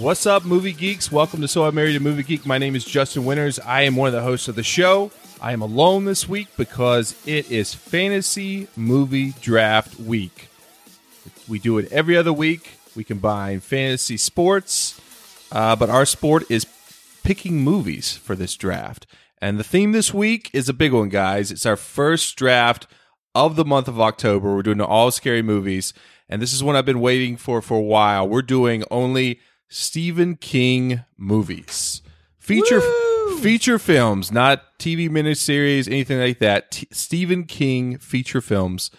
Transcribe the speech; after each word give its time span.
What's 0.00 0.24
up, 0.24 0.46
movie 0.46 0.72
geeks? 0.72 1.12
Welcome 1.12 1.42
to 1.42 1.46
So 1.46 1.66
I 1.66 1.70
Married 1.72 1.94
a 1.94 2.00
Movie 2.00 2.22
Geek. 2.22 2.46
My 2.46 2.56
name 2.56 2.74
is 2.74 2.86
Justin 2.86 3.26
Winters. 3.26 3.58
I 3.58 3.82
am 3.82 3.96
one 3.96 4.06
of 4.06 4.14
the 4.14 4.22
hosts 4.22 4.48
of 4.48 4.54
the 4.54 4.62
show. 4.62 5.10
I 5.42 5.52
am 5.52 5.60
alone 5.60 6.06
this 6.06 6.26
week 6.26 6.48
because 6.56 7.14
it 7.26 7.50
is 7.50 7.74
fantasy 7.74 8.66
movie 8.76 9.34
draft 9.42 10.00
week. 10.00 10.48
We 11.46 11.58
do 11.58 11.76
it 11.76 11.92
every 11.92 12.16
other 12.16 12.32
week. 12.32 12.78
We 12.96 13.04
combine 13.04 13.60
fantasy 13.60 14.16
sports, 14.16 14.98
uh, 15.52 15.76
but 15.76 15.90
our 15.90 16.06
sport 16.06 16.50
is 16.50 16.66
picking 17.22 17.60
movies 17.60 18.16
for 18.16 18.34
this 18.34 18.56
draft. 18.56 19.06
And 19.42 19.58
the 19.58 19.64
theme 19.64 19.92
this 19.92 20.14
week 20.14 20.48
is 20.54 20.70
a 20.70 20.72
big 20.72 20.94
one, 20.94 21.10
guys. 21.10 21.52
It's 21.52 21.66
our 21.66 21.76
first 21.76 22.36
draft 22.36 22.86
of 23.34 23.54
the 23.54 23.66
month 23.66 23.86
of 23.86 24.00
October. 24.00 24.54
We're 24.54 24.62
doing 24.62 24.80
all 24.80 25.10
scary 25.10 25.42
movies. 25.42 25.92
And 26.26 26.40
this 26.40 26.54
is 26.54 26.64
one 26.64 26.74
I've 26.74 26.86
been 26.86 27.02
waiting 27.02 27.36
for 27.36 27.60
for 27.60 27.76
a 27.76 27.82
while. 27.82 28.26
We're 28.26 28.40
doing 28.40 28.82
only 28.90 29.40
Stephen 29.70 30.36
King 30.36 31.04
movies. 31.16 32.02
Feature 32.38 32.82
feature 33.40 33.78
films, 33.78 34.30
not 34.30 34.78
TV 34.78 35.08
miniseries, 35.08 35.86
anything 35.86 36.18
like 36.18 36.40
that. 36.40 36.72
T- 36.72 36.88
Stephen 36.90 37.44
King 37.44 37.96
feature 37.96 38.40
films. 38.40 38.90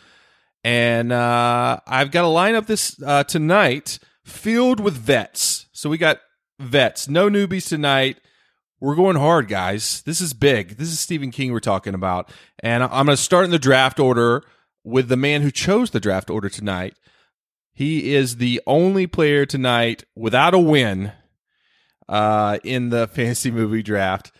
And 0.63 1.11
uh, 1.11 1.79
I've 1.85 2.11
got 2.11 2.23
a 2.23 2.27
lineup 2.27 2.67
this 2.67 3.01
uh, 3.03 3.23
tonight 3.25 3.99
filled 4.23 4.79
with 4.79 4.95
vets. 4.95 5.67
So 5.73 5.89
we 5.89 5.97
got 5.97 6.19
vets, 6.59 7.07
no 7.09 7.29
newbies 7.29 7.67
tonight. 7.67 8.17
We're 8.79 8.95
going 8.95 9.17
hard, 9.17 9.47
guys. 9.47 10.01
This 10.03 10.21
is 10.21 10.33
big. 10.33 10.77
This 10.77 10.87
is 10.87 10.99
Stephen 10.99 11.31
King 11.31 11.51
we're 11.51 11.59
talking 11.59 11.93
about. 11.93 12.31
And 12.59 12.81
I'm 12.83 13.05
going 13.05 13.07
to 13.07 13.17
start 13.17 13.45
in 13.45 13.51
the 13.51 13.59
draft 13.59 13.99
order 13.99 14.43
with 14.83 15.07
the 15.09 15.17
man 15.17 15.41
who 15.41 15.51
chose 15.51 15.91
the 15.91 15.99
draft 15.99 16.29
order 16.29 16.49
tonight. 16.49 16.95
He 17.73 18.13
is 18.13 18.37
the 18.37 18.61
only 18.67 19.07
player 19.07 19.45
tonight 19.45 20.03
without 20.15 20.53
a 20.53 20.59
win 20.59 21.13
uh, 22.07 22.59
in 22.63 22.89
the 22.89 23.07
fantasy 23.13 23.51
movie 23.51 23.83
draft. 23.83 24.31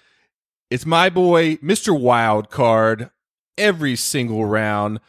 It's 0.70 0.86
my 0.86 1.10
boy, 1.10 1.56
Mr. 1.58 1.98
Wild 1.98 2.50
Card, 2.50 3.10
every 3.58 3.96
single 3.96 4.46
round. 4.46 5.00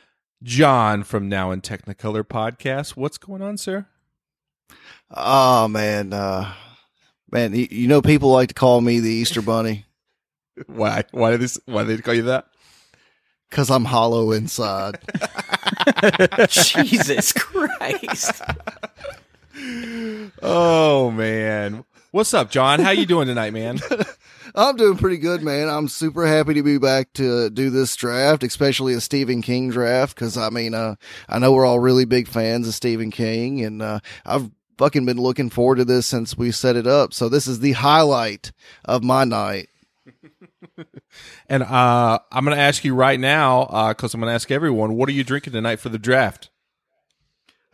John 0.43 1.05
from 1.05 1.28
Now 1.28 1.53
in 1.53 1.61
Technicolor 1.61 2.25
podcast. 2.25 2.97
What's 2.97 3.17
going 3.17 3.43
on, 3.43 3.59
sir? 3.59 3.87
Oh 5.09 5.69
man, 5.69 6.12
uh, 6.12 6.53
man, 7.31 7.55
you, 7.55 7.69
you 7.70 7.87
know 7.87 8.03
people 8.03 8.33
like 8.33 8.48
to 8.48 8.55
call 8.55 8.81
me 8.81 8.98
the 8.98 9.09
Easter 9.09 9.41
Bunny 9.41 9.84
Why? 10.67 11.05
Why 11.12 11.31
did 11.31 11.41
this? 11.41 11.59
Why 11.67 11.84
did 11.84 11.98
they 11.98 12.03
call 12.03 12.15
you 12.15 12.23
that? 12.23 12.47
Because 13.53 13.70
I'm 13.70 13.84
hollow 13.84 14.33
inside. 14.33 14.98
Jesus 16.48 17.33
Christ. 17.33 18.42
Oh 20.42 21.12
man, 21.12 21.84
what's 22.11 22.34
up, 22.34 22.50
John? 22.50 22.81
How 22.81 22.91
you 22.91 23.06
doing 23.06 23.28
tonight, 23.28 23.53
man? 23.53 23.78
I'm 24.56 24.75
doing 24.75 24.97
pretty 24.97 25.19
good, 25.19 25.42
man. 25.42 25.69
I'm 25.69 25.86
super 25.86 26.27
happy 26.27 26.55
to 26.55 26.64
be 26.64 26.78
back 26.78 27.12
to 27.12 27.48
do 27.48 27.70
this 27.70 27.94
draft, 27.94 28.43
especially 28.43 28.94
a 28.94 29.00
Stephen 29.00 29.41
King 29.41 29.71
draft, 29.71 30.16
because 30.16 30.37
I 30.37 30.49
mean, 30.50 30.75
uh, 30.75 30.97
I 31.28 31.38
know 31.38 31.53
we're 31.53 31.66
all 31.66 31.78
really 31.78 32.06
big 32.06 32.26
fans 32.26 32.66
of 32.66 32.75
Stephen 32.75 33.12
King, 33.12 33.62
and 33.62 33.82
uh, 33.82 34.00
I've 34.25 34.50
fucking 34.78 35.05
been 35.06 35.19
looking 35.19 35.50
forward 35.50 35.76
to 35.76 35.84
this 35.84 36.06
since 36.06 36.37
we 36.37 36.50
set 36.50 36.75
it 36.75 36.87
up. 36.88 37.12
So 37.15 37.28
this 37.28 37.47
is 37.47 37.60
the 37.60 37.72
highlight 37.72 38.50
of 38.84 39.05
my 39.05 39.22
night. 39.22 39.69
And 41.48 41.62
uh, 41.62 42.18
I'm 42.30 42.44
going 42.44 42.56
to 42.56 42.62
ask 42.62 42.84
you 42.84 42.94
right 42.94 43.20
now, 43.20 43.88
because 43.88 44.14
I'm 44.14 44.20
going 44.20 44.30
to 44.30 44.34
ask 44.34 44.50
everyone, 44.50 44.94
what 44.94 45.08
are 45.08 45.12
you 45.12 45.24
drinking 45.24 45.52
tonight 45.52 45.80
for 45.80 45.88
the 45.88 45.98
draft? 45.98 46.50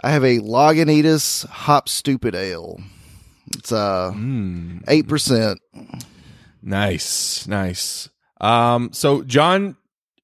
I 0.01 0.11
have 0.11 0.25
a 0.25 0.39
Lagunitas 0.39 1.47
Hop 1.47 1.89
Stoopid 1.89 2.35
Ale. 2.35 2.81
It's 3.57 3.73
uh 3.73 4.13
eight 4.89 5.09
percent. 5.09 5.59
Nice, 6.63 7.47
nice. 7.47 8.09
Um, 8.41 8.93
so 8.93 9.23
John, 9.23 9.77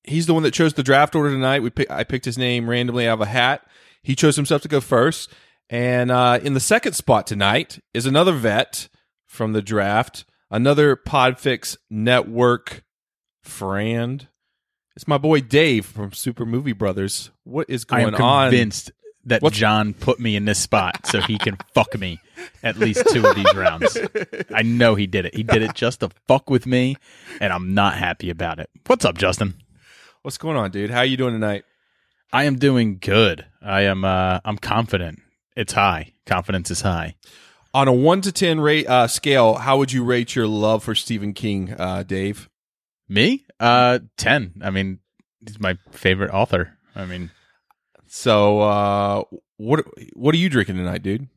he's 0.03 0.27
the 0.27 0.35
one 0.35 0.43
that 0.43 0.53
chose 0.53 0.75
the 0.75 0.83
draft 0.83 1.15
order 1.15 1.31
tonight. 1.31 1.63
We 1.63 1.71
pick, 1.71 1.91
I 1.91 2.05
picked 2.05 2.25
his 2.25 2.39
name 2.39 2.69
randomly 2.69 3.09
out 3.09 3.15
of 3.15 3.21
a 3.23 3.27
hat. 3.27 3.67
He 4.03 4.15
chose 4.15 4.37
himself 4.37 4.63
to 4.63 4.69
go 4.69 4.81
first, 4.81 5.33
and 5.71 6.11
uh, 6.11 6.39
in 6.43 6.55
the 6.55 6.61
second 6.61 6.93
spot 6.93 7.27
tonight 7.27 7.81
is 7.95 8.05
another 8.05 8.33
vet 8.33 8.89
from 9.27 9.55
the 9.55 9.63
draft, 9.63 10.25
another 10.55 10.95
Podfix 10.95 11.77
Network 11.91 12.85
friend. 13.43 14.29
It's 14.95 15.09
my 15.09 15.19
boy 15.19 15.41
Dave 15.41 15.85
from 15.85 16.13
Super 16.13 16.47
Movie 16.47 16.73
Brothers. 16.73 17.31
What 17.43 17.69
is 17.69 17.85
going 17.85 18.07
on? 18.07 18.15
I 18.15 18.19
am 18.19 18.23
on? 18.23 18.51
convinced 18.51 18.93
that 19.25 19.43
What's- 19.43 19.59
John 19.59 19.95
put 19.95 20.21
me 20.21 20.37
in 20.37 20.45
this 20.45 20.61
spot 20.61 21.07
so 21.07 21.21
he 21.21 21.39
can 21.39 21.57
fuck 21.75 21.99
me 21.99 22.21
at 22.63 22.79
least 22.79 23.05
two 23.09 23.27
of 23.27 23.35
these 23.35 23.53
rounds. 23.55 23.99
I 24.55 24.63
know 24.63 24.95
he 24.95 25.09
did 25.09 25.27
it. 25.27 25.35
He 25.35 25.43
did 25.43 25.63
it 25.63 25.75
just 25.75 26.01
to 26.01 26.11
fuck 26.29 26.49
with 26.49 26.67
me, 26.67 26.97
and 27.41 27.53
I'm 27.53 27.75
not 27.75 27.95
happy 27.97 28.31
about 28.31 28.61
it. 28.61 28.71
What's 28.87 29.05
up, 29.05 29.19
Justin? 29.19 29.55
What's 30.23 30.39
going 30.39 30.57
on, 30.57 30.71
dude? 30.71 30.91
How 30.91 30.99
are 30.99 31.05
you 31.05 31.17
doing 31.17 31.35
tonight? 31.35 31.65
I 32.33 32.45
am 32.45 32.59
doing 32.59 32.99
good. 32.99 33.45
I 33.61 33.83
am. 33.83 34.05
Uh, 34.05 34.41
I'm 34.45 34.59
confident. 34.59 35.21
It's 35.57 35.73
high. 35.73 36.13
Confidence 36.27 36.71
is 36.71 36.81
high. 36.83 37.17
On 37.75 37.89
a 37.89 37.93
one 37.93 38.21
to 38.21 38.31
ten 38.31 38.61
rate 38.61 38.87
uh, 38.87 39.09
scale, 39.09 39.55
how 39.55 39.79
would 39.79 39.93
you 39.93 40.05
rate 40.05 40.37
your 40.37 40.47
love 40.47 40.85
for 40.85 40.95
Stephen 40.95 41.33
King, 41.35 41.75
uh, 41.77 42.05
Dave? 42.05 42.49
Me? 43.09 43.45
Uh, 43.59 43.99
ten. 44.17 44.55
I 44.63 44.71
mean, 44.71 45.01
he's 45.45 45.59
my 45.59 45.77
favorite 45.91 46.31
author. 46.31 46.79
I 46.95 47.05
mean, 47.05 47.33
So, 48.07 48.61
uh, 48.61 49.25
what 49.57 49.85
what 50.15 50.35
are 50.35 50.39
you 50.39 50.49
drinking 50.49 50.77
tonight, 50.77 51.03
dude? 51.03 51.29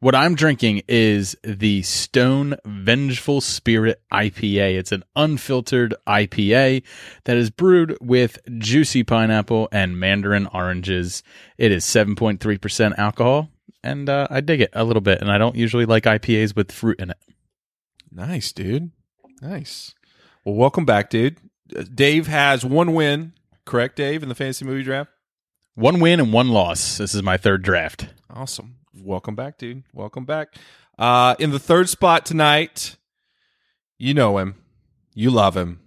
What 0.00 0.14
I'm 0.14 0.34
drinking 0.34 0.82
is 0.86 1.34
the 1.42 1.80
Stone 1.82 2.56
Vengeful 2.66 3.40
Spirit 3.40 4.02
IPA. 4.12 4.76
It's 4.78 4.92
an 4.92 5.02
unfiltered 5.16 5.94
IPA 6.06 6.82
that 7.24 7.36
is 7.38 7.48
brewed 7.48 7.96
with 8.02 8.38
juicy 8.58 9.02
pineapple 9.02 9.68
and 9.72 9.98
mandarin 9.98 10.46
oranges. 10.52 11.22
It 11.56 11.72
is 11.72 11.86
7.3% 11.86 12.98
alcohol, 12.98 13.48
and 13.84 14.08
uh, 14.08 14.26
I 14.30 14.40
dig 14.40 14.60
it 14.60 14.70
a 14.72 14.82
little 14.82 15.00
bit. 15.00 15.20
And 15.20 15.30
I 15.30 15.38
don't 15.38 15.54
usually 15.54 15.86
like 15.86 16.02
IPAs 16.04 16.56
with 16.56 16.72
fruit 16.72 16.98
in 16.98 17.10
it. 17.10 17.18
Nice, 18.10 18.50
dude. 18.52 18.90
Nice. 19.40 19.94
Well, 20.44 20.54
welcome 20.56 20.84
back, 20.84 21.10
dude. 21.10 21.38
Uh, 21.76 21.84
Dave 21.94 22.26
has 22.26 22.64
one 22.64 22.94
win, 22.94 23.32
correct, 23.64 23.96
Dave, 23.96 24.22
in 24.22 24.28
the 24.28 24.34
fantasy 24.34 24.64
movie 24.64 24.82
draft. 24.82 25.10
One 25.74 26.00
win 26.00 26.20
and 26.20 26.32
one 26.32 26.48
loss. 26.48 26.98
This 26.98 27.14
is 27.14 27.22
my 27.22 27.36
third 27.36 27.62
draft. 27.62 28.08
Awesome. 28.30 28.76
Welcome 28.96 29.34
back, 29.34 29.58
dude. 29.58 29.82
Welcome 29.92 30.24
back. 30.24 30.54
Uh, 30.98 31.34
in 31.38 31.50
the 31.50 31.58
third 31.58 31.88
spot 31.88 32.24
tonight, 32.24 32.96
you 33.98 34.14
know 34.14 34.38
him, 34.38 34.54
you 35.14 35.30
love 35.30 35.56
him. 35.56 35.80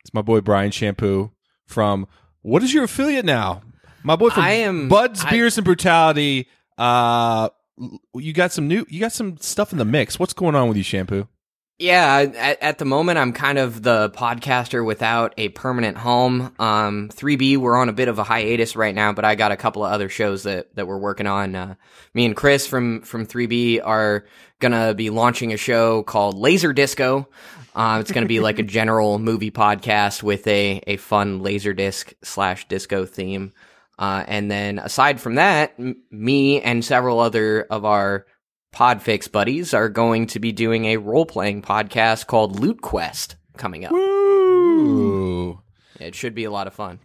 It's 0.00 0.14
my 0.14 0.22
boy 0.22 0.40
Brian 0.40 0.70
Shampoo 0.70 1.32
from. 1.66 2.06
What 2.42 2.62
is 2.62 2.74
your 2.74 2.84
affiliate 2.84 3.24
now? 3.24 3.62
My 4.02 4.16
boy 4.16 4.28
from 4.30 4.44
I 4.44 4.50
am- 4.50 4.88
Bud's 4.88 5.24
I- 5.24 5.30
Beers 5.30 5.56
and 5.58 5.64
Brutality. 5.64 6.46
Uh, 6.78 7.48
you 8.14 8.32
got 8.32 8.52
some 8.52 8.68
new. 8.68 8.86
You 8.88 9.00
got 9.00 9.12
some 9.12 9.36
stuff 9.38 9.72
in 9.72 9.78
the 9.78 9.84
mix. 9.84 10.18
What's 10.18 10.32
going 10.32 10.54
on 10.54 10.68
with 10.68 10.76
you, 10.76 10.82
Shampoo? 10.82 11.28
Yeah, 11.78 12.30
at, 12.36 12.62
at 12.62 12.78
the 12.78 12.84
moment, 12.84 13.18
I'm 13.18 13.32
kind 13.32 13.58
of 13.58 13.82
the 13.82 14.08
podcaster 14.10 14.84
without 14.86 15.34
a 15.36 15.48
permanent 15.48 15.98
home. 15.98 16.54
Um, 16.60 17.10
3B, 17.12 17.56
we're 17.56 17.74
on 17.74 17.88
a 17.88 17.92
bit 17.92 18.06
of 18.06 18.20
a 18.20 18.22
hiatus 18.22 18.76
right 18.76 18.94
now, 18.94 19.12
but 19.12 19.24
I 19.24 19.34
got 19.34 19.50
a 19.50 19.56
couple 19.56 19.84
of 19.84 19.90
other 19.90 20.08
shows 20.08 20.44
that, 20.44 20.72
that 20.76 20.86
we're 20.86 20.98
working 20.98 21.26
on. 21.26 21.56
Uh, 21.56 21.74
me 22.14 22.26
and 22.26 22.36
Chris 22.36 22.64
from, 22.64 23.02
from 23.02 23.26
3B 23.26 23.80
are 23.84 24.24
gonna 24.60 24.94
be 24.94 25.10
launching 25.10 25.52
a 25.52 25.56
show 25.56 26.04
called 26.04 26.38
Laser 26.38 26.72
Disco. 26.72 27.28
Uh, 27.74 27.98
it's 28.00 28.12
gonna 28.12 28.26
be 28.26 28.38
like 28.38 28.60
a 28.60 28.62
general 28.78 29.18
movie 29.18 29.50
podcast 29.50 30.22
with 30.22 30.46
a, 30.46 30.80
a 30.86 30.96
fun 30.96 31.42
laser 31.42 31.72
disc 31.72 32.14
slash 32.22 32.68
disco 32.68 33.04
theme. 33.04 33.52
Uh, 33.98 34.24
and 34.26 34.50
then 34.50 34.78
aside 34.78 35.20
from 35.20 35.36
that, 35.36 35.74
m- 35.78 36.02
me 36.10 36.60
and 36.60 36.84
several 36.84 37.20
other 37.20 37.62
of 37.62 37.84
our 37.84 38.26
Podfix 38.74 39.30
buddies 39.30 39.72
are 39.72 39.88
going 39.88 40.26
to 40.28 40.40
be 40.40 40.50
doing 40.50 40.86
a 40.86 40.96
role 40.96 41.26
playing 41.26 41.62
podcast 41.62 42.26
called 42.26 42.58
Loot 42.58 42.82
Quest 42.82 43.36
coming 43.56 43.84
up. 43.84 43.92
Ooh. 43.92 45.60
It 46.00 46.14
should 46.16 46.34
be 46.34 46.44
a 46.44 46.50
lot 46.50 46.66
of 46.66 46.74
fun. 46.74 46.98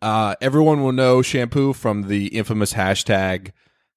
Uh, 0.00 0.36
everyone 0.40 0.82
will 0.82 0.92
know 0.92 1.20
shampoo 1.20 1.72
from 1.72 2.08
the 2.08 2.28
infamous 2.28 2.74
hashtag 2.74 3.50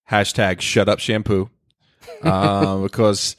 hashtag 0.10 0.62
shut 0.62 0.90
up 0.90 1.00
shampoo. 1.00 1.50
uh, 2.24 2.78
because 2.80 3.36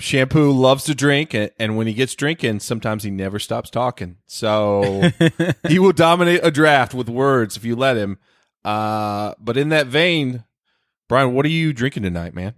Shampoo 0.00 0.50
loves 0.52 0.84
to 0.84 0.94
drink, 0.94 1.34
and, 1.34 1.50
and 1.58 1.76
when 1.76 1.86
he 1.86 1.94
gets 1.94 2.14
drinking, 2.14 2.60
sometimes 2.60 3.04
he 3.04 3.10
never 3.10 3.38
stops 3.38 3.70
talking. 3.70 4.16
So 4.26 5.10
he 5.68 5.78
will 5.78 5.92
dominate 5.92 6.40
a 6.42 6.50
draft 6.50 6.94
with 6.94 7.08
words 7.08 7.56
if 7.56 7.64
you 7.64 7.76
let 7.76 7.96
him. 7.96 8.18
Uh, 8.64 9.34
but 9.38 9.56
in 9.56 9.68
that 9.70 9.86
vein, 9.86 10.44
Brian, 11.08 11.34
what 11.34 11.44
are 11.46 11.50
you 11.50 11.72
drinking 11.72 12.02
tonight, 12.02 12.34
man? 12.34 12.54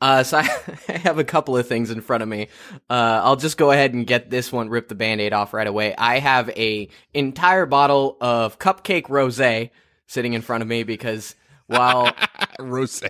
Uh, 0.00 0.22
so 0.22 0.38
I 0.38 0.42
have 0.88 1.18
a 1.18 1.24
couple 1.24 1.56
of 1.56 1.68
things 1.68 1.90
in 1.90 2.00
front 2.00 2.22
of 2.22 2.28
me. 2.28 2.48
Uh, 2.88 3.20
I'll 3.22 3.36
just 3.36 3.56
go 3.56 3.70
ahead 3.70 3.92
and 3.94 4.06
get 4.06 4.30
this 4.30 4.50
one, 4.50 4.68
rip 4.68 4.88
the 4.88 4.94
band-aid 4.94 5.32
off 5.32 5.52
right 5.52 5.66
away. 5.66 5.94
I 5.96 6.18
have 6.18 6.48
a 6.50 6.88
entire 7.12 7.66
bottle 7.66 8.16
of 8.20 8.58
cupcake 8.58 9.04
rosé 9.04 9.70
sitting 10.06 10.32
in 10.32 10.42
front 10.42 10.62
of 10.62 10.68
me 10.68 10.82
because 10.82 11.34
while 11.66 12.12
Rose, 12.58 13.02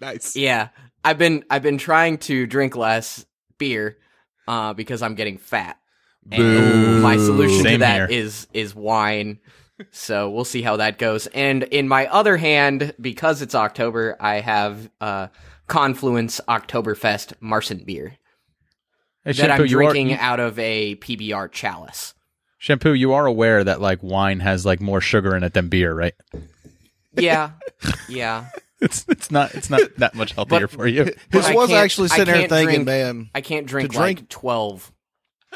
nice. 0.00 0.34
yeah, 0.34 0.68
I've 1.04 1.18
been 1.18 1.44
I've 1.50 1.62
been 1.62 1.78
trying 1.78 2.18
to 2.18 2.46
drink 2.46 2.76
less 2.76 3.24
beer 3.58 3.98
uh, 4.46 4.72
because 4.74 5.02
I'm 5.02 5.14
getting 5.14 5.38
fat. 5.38 5.78
Boo. 6.24 6.36
And 6.36 7.02
my 7.02 7.16
solution 7.16 7.58
to 7.58 7.62
Same 7.70 7.80
that 7.80 8.10
here. 8.10 8.18
is 8.18 8.46
is 8.52 8.74
wine. 8.74 9.38
So 9.92 10.28
we'll 10.30 10.44
see 10.44 10.62
how 10.62 10.76
that 10.78 10.98
goes. 10.98 11.28
And 11.28 11.62
in 11.62 11.86
my 11.88 12.06
other 12.08 12.36
hand, 12.36 12.94
because 13.00 13.42
it's 13.42 13.54
October, 13.54 14.16
I 14.18 14.40
have 14.40 14.90
uh, 15.00 15.28
Confluence 15.68 16.40
Oktoberfest 16.48 17.34
Marzen 17.40 17.86
beer 17.86 18.16
Hey, 19.24 19.32
that 19.32 19.52
I'm 19.52 19.58
you 19.60 19.78
are- 19.78 19.82
drinking 19.84 20.10
you- 20.10 20.16
out 20.18 20.40
of 20.40 20.58
a 20.58 20.96
PBR 20.96 21.52
chalice. 21.52 22.12
shampoo. 22.58 22.92
You 22.92 23.12
are 23.12 23.24
aware 23.26 23.62
that 23.62 23.80
like 23.80 24.02
wine 24.02 24.40
has 24.40 24.66
like 24.66 24.80
more 24.80 25.00
sugar 25.00 25.36
in 25.36 25.44
it 25.44 25.54
than 25.54 25.68
beer, 25.68 25.94
right? 25.94 26.14
Yeah, 27.16 27.52
yeah. 28.08 28.46
It's 28.80 29.04
it's 29.08 29.30
not 29.30 29.54
it's 29.56 29.70
not 29.70 29.80
that 29.96 30.14
much 30.14 30.32
healthier 30.32 30.68
for 30.68 30.86
you. 30.86 31.04
This 31.30 31.46
I 31.46 31.54
was 31.54 31.68
can't- 31.70 31.84
actually 31.84 32.10
I 32.12 32.16
sitting 32.16 32.26
there 32.26 32.36
can't 32.42 32.50
thinking, 32.50 32.84
drink- 32.84 32.86
man, 32.86 33.30
I 33.34 33.40
can't 33.40 33.66
drink, 33.66 33.90
drink- 33.90 34.20
like 34.20 34.28
twelve 34.28 34.92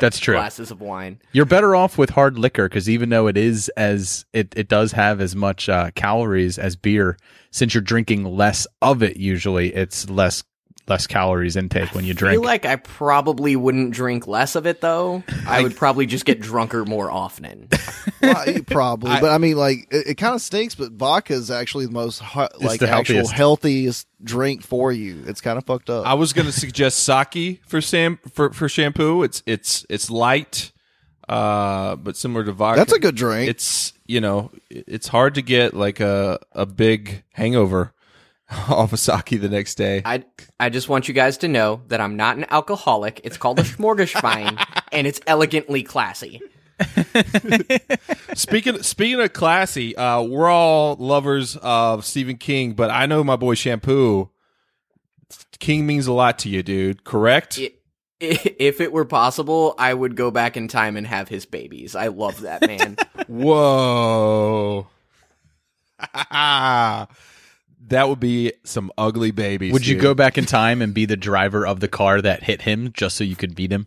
That's 0.00 0.18
true. 0.18 0.34
glasses 0.34 0.70
of 0.72 0.80
wine. 0.80 1.20
You're 1.32 1.44
better 1.44 1.76
off 1.76 1.96
with 1.98 2.10
hard 2.10 2.36
liquor 2.36 2.68
because 2.68 2.88
even 2.90 3.10
though 3.10 3.28
it 3.28 3.36
is 3.36 3.68
as 3.76 4.24
it, 4.32 4.52
it 4.56 4.68
does 4.68 4.90
have 4.92 5.20
as 5.20 5.36
much 5.36 5.68
uh, 5.68 5.90
calories 5.94 6.58
as 6.58 6.74
beer, 6.74 7.16
since 7.52 7.74
you're 7.74 7.80
drinking 7.82 8.24
less 8.24 8.66
of 8.80 9.02
it, 9.04 9.16
usually 9.18 9.72
it's 9.72 10.10
less 10.10 10.42
less 10.88 11.06
calories 11.06 11.56
intake 11.56 11.94
when 11.94 12.04
you 12.04 12.14
drink. 12.14 12.32
I 12.32 12.34
drink. 12.34 12.42
feel 12.42 12.48
like 12.48 12.66
I 12.66 12.76
probably 12.76 13.56
wouldn't 13.56 13.92
drink 13.92 14.26
less 14.26 14.56
of 14.56 14.66
it 14.66 14.80
though. 14.80 15.22
I 15.46 15.62
would 15.62 15.76
probably 15.76 16.06
just 16.06 16.24
get 16.24 16.40
drunker 16.40 16.84
more 16.84 17.10
often. 17.10 17.68
well, 18.22 18.50
you 18.50 18.62
probably, 18.62 19.10
but 19.20 19.30
I 19.30 19.38
mean, 19.38 19.56
like 19.56 19.88
it, 19.90 20.08
it 20.08 20.14
kind 20.16 20.34
of 20.34 20.40
stinks. 20.40 20.74
But 20.74 20.92
vodka 20.92 21.34
is 21.34 21.50
actually 21.50 21.86
the 21.86 21.92
most 21.92 22.22
like 22.60 22.80
the 22.80 22.88
actual 22.88 23.16
healthiest. 23.16 23.32
healthiest 23.32 24.08
drink 24.22 24.62
for 24.62 24.92
you. 24.92 25.24
It's 25.26 25.40
kind 25.40 25.58
of 25.58 25.64
fucked 25.64 25.90
up. 25.90 26.06
I 26.06 26.14
was 26.14 26.32
going 26.32 26.46
to 26.50 26.52
suggest 26.52 27.00
sake 27.00 27.62
for 27.66 27.80
Sam 27.80 28.18
for, 28.32 28.52
for 28.52 28.68
shampoo. 28.68 29.22
It's 29.22 29.42
it's 29.46 29.86
it's 29.88 30.10
light, 30.10 30.72
uh, 31.28 31.96
but 31.96 32.16
similar 32.16 32.44
to 32.44 32.52
vodka. 32.52 32.80
That's 32.80 32.92
a 32.92 33.00
good 33.00 33.14
drink. 33.14 33.48
It's 33.48 33.92
you 34.06 34.20
know 34.20 34.50
it's 34.68 35.08
hard 35.08 35.36
to 35.36 35.42
get 35.42 35.74
like 35.74 36.00
a 36.00 36.40
a 36.52 36.66
big 36.66 37.22
hangover 37.32 37.92
off 38.68 38.92
of 38.92 38.98
sake 39.00 39.40
the 39.40 39.48
next 39.48 39.74
day. 39.76 40.02
I 40.04 40.24
I 40.60 40.68
just 40.68 40.88
want 40.88 41.08
you 41.08 41.14
guys 41.14 41.38
to 41.38 41.48
know 41.48 41.82
that 41.88 42.00
I'm 42.00 42.16
not 42.16 42.36
an 42.36 42.46
alcoholic. 42.50 43.20
It's 43.24 43.36
called 43.36 43.58
a 43.58 43.62
smorgasbord, 43.62 44.82
and 44.92 45.06
it's 45.06 45.20
elegantly 45.26 45.82
classy. 45.82 46.40
Speaking 48.34 48.82
speaking 48.82 49.20
of 49.20 49.32
classy, 49.32 49.96
uh, 49.96 50.22
we're 50.22 50.48
all 50.48 50.96
lovers 50.96 51.56
of 51.56 52.04
Stephen 52.04 52.36
King, 52.36 52.72
but 52.72 52.90
I 52.90 53.06
know 53.06 53.22
my 53.22 53.36
boy 53.36 53.54
Shampoo. 53.54 54.30
King 55.60 55.86
means 55.86 56.06
a 56.06 56.12
lot 56.12 56.38
to 56.40 56.48
you, 56.48 56.62
dude. 56.62 57.04
Correct? 57.04 57.58
I- 57.60 57.72
If 58.20 58.80
it 58.80 58.92
were 58.92 59.04
possible, 59.04 59.74
I 59.78 59.92
would 59.94 60.14
go 60.16 60.30
back 60.30 60.56
in 60.56 60.68
time 60.68 60.96
and 60.96 61.04
have 61.06 61.28
his 61.28 61.44
babies. 61.44 61.96
I 61.96 62.06
love 62.08 62.42
that 62.42 62.62
man. 62.66 62.96
Whoa. 63.26 64.86
That 67.92 68.08
would 68.08 68.20
be 68.20 68.52
some 68.64 68.90
ugly 68.96 69.30
babies. 69.30 69.72
Would 69.72 69.86
you 69.86 69.94
dude. 69.94 70.02
go 70.02 70.14
back 70.14 70.38
in 70.38 70.44
time 70.46 70.82
and 70.82 70.92
be 70.92 71.04
the 71.04 71.16
driver 71.16 71.66
of 71.66 71.80
the 71.80 71.88
car 71.88 72.20
that 72.20 72.42
hit 72.42 72.62
him 72.62 72.92
just 72.92 73.16
so 73.16 73.24
you 73.24 73.36
could 73.36 73.54
beat 73.54 73.70
him? 73.70 73.86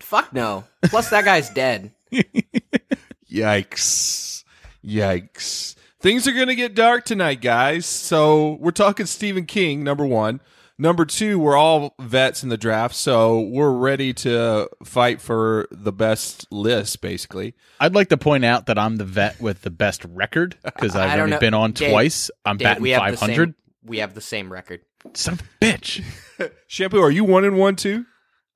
Fuck 0.00 0.32
no. 0.32 0.64
Plus, 0.82 1.10
that 1.10 1.24
guy's 1.24 1.48
dead. 1.50 1.92
Yikes. 3.30 4.44
Yikes. 4.84 5.74
Things 6.00 6.26
are 6.26 6.32
going 6.32 6.48
to 6.48 6.54
get 6.54 6.74
dark 6.74 7.04
tonight, 7.04 7.40
guys. 7.40 7.86
So 7.86 8.58
we're 8.60 8.70
talking 8.72 9.06
Stephen 9.06 9.46
King, 9.46 9.82
number 9.82 10.04
one. 10.04 10.40
Number 10.82 11.04
two, 11.04 11.38
we're 11.38 11.56
all 11.56 11.94
vets 12.00 12.42
in 12.42 12.48
the 12.48 12.56
draft, 12.56 12.96
so 12.96 13.38
we're 13.40 13.70
ready 13.70 14.12
to 14.14 14.68
fight 14.84 15.20
for 15.20 15.68
the 15.70 15.92
best 15.92 16.50
list, 16.50 17.00
basically. 17.00 17.54
I'd 17.78 17.94
like 17.94 18.08
to 18.08 18.16
point 18.16 18.44
out 18.44 18.66
that 18.66 18.80
I'm 18.80 18.96
the 18.96 19.04
vet 19.04 19.40
with 19.40 19.62
the 19.62 19.70
best 19.70 20.04
record 20.04 20.56
because 20.64 20.96
I 20.96 21.06
I've 21.14 21.20
only 21.20 21.30
know. 21.30 21.38
been 21.38 21.54
on 21.54 21.70
Dave, 21.70 21.92
twice. 21.92 22.32
I'm 22.44 22.56
Dave, 22.56 22.64
batting 22.66 22.82
we 22.82 22.90
have 22.90 23.12
the 23.12 23.16
500. 23.16 23.36
same- 23.50 23.54
We 23.84 23.98
have 23.98 24.14
the 24.14 24.20
same 24.20 24.52
record. 24.52 24.80
Son 25.14 25.34
of 25.34 25.40
a 25.42 25.44
bitch. 25.64 26.02
Shampoo, 26.66 27.00
are 27.00 27.12
you 27.12 27.22
one 27.22 27.44
and 27.44 27.56
one 27.56 27.76
too? 27.76 28.04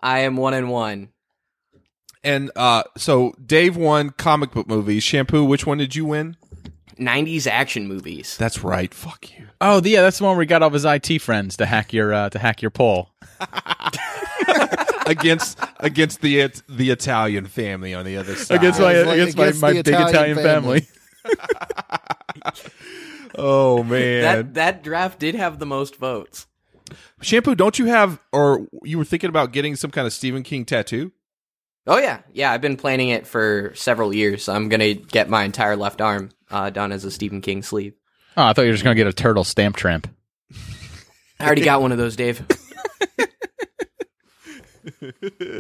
I 0.03 0.19
am 0.21 0.37
one 0.37 0.53
and 0.53 0.69
one. 0.69 1.11
And 2.25 2.51
uh, 2.57 2.83
so 2.97 3.35
Dave 3.45 3.77
won 3.77 4.11
comic 4.11 4.51
book 4.51 4.67
movies. 4.67 5.05
Shampoo, 5.05 5.45
which 5.45 5.65
one 5.65 5.79
did 5.79 5.95
you 5.95 6.05
win? 6.05 6.37
90s 6.99 7.47
action 7.47 7.87
movies. 7.89 8.37
That's 8.37 8.63
right. 8.65 8.93
Fuck 8.93 9.31
you. 9.39 9.47
Oh, 9.61 9.81
yeah, 9.85 10.03
that's 10.03 10.19
the 10.19 10.25
one 10.25 10.37
where 10.37 10.43
he 10.43 10.47
got 10.47 10.63
all 10.63 10.69
of 10.69 10.73
his 10.73 10.85
IT 10.85 11.21
friends 11.21 11.57
to 11.59 11.67
hack 11.67 11.93
your 11.93 12.13
uh, 12.13 12.31
to 12.31 12.39
hack 12.39 12.63
your 12.63 12.71
poll. 12.71 13.11
against 15.07 15.59
against 15.81 16.21
the 16.21 16.41
It- 16.41 16.63
the 16.69 16.91
Italian 16.91 17.47
family 17.47 17.95
on 17.95 18.05
the 18.05 18.17
other 18.17 18.35
side. 18.35 18.59
Against 18.59 18.81
my 18.81 19.03
like 19.03 19.15
against 19.19 19.37
my, 19.37 19.45
against 19.45 19.63
my 19.63 19.73
the 19.73 19.83
big 19.83 19.95
Italian 19.95 20.09
Italian 20.09 20.37
family. 20.39 20.89
oh 23.37 23.83
man, 23.83 24.23
That 24.23 24.55
that 24.55 24.83
draft 24.83 25.19
did 25.19 25.35
have 25.35 25.59
the 25.59 25.67
most 25.67 25.97
votes. 25.97 26.47
shampoo. 27.21 27.55
Don't 27.55 27.79
you 27.79 27.87
have, 27.87 28.21
or 28.33 28.67
you 28.85 28.99
were 28.99 29.05
thinking 29.05 29.29
about 29.29 29.53
getting 29.53 29.77
some 29.77 29.91
kind 29.91 30.07
of 30.07 30.13
Stephen 30.13 30.43
King 30.43 30.65
tattoo? 30.65 31.13
Oh 31.87 31.99
yeah, 31.99 32.21
yeah. 32.33 32.51
I've 32.53 32.61
been 32.61 32.77
planning 32.77 33.11
it 33.11 33.27
for 33.27 33.73
several 33.75 34.13
years. 34.15 34.49
I'm 34.49 34.69
gonna 34.69 34.95
get 34.95 35.29
my 35.29 35.45
entire 35.45 35.77
left 35.77 36.01
arm 36.01 36.31
uh, 36.51 36.71
done 36.71 36.93
as 36.93 37.05
a 37.05 37.11
Stephen 37.11 37.41
King 37.41 37.63
sleeve. 37.63 37.95
Oh, 38.37 38.45
I 38.45 38.53
thought 38.53 38.63
you 38.63 38.69
were 38.69 38.75
just 38.75 38.85
gonna 38.85 38.95
get 38.97 39.07
a 39.07 39.13
turtle 39.13 39.45
stamp 39.45 39.77
tramp. 39.77 40.09
I 41.41 41.45
already 41.47 41.65
got 41.65 41.83
one 41.83 41.93
of 41.93 41.99
those, 41.99 42.17
Dave. 42.17 42.43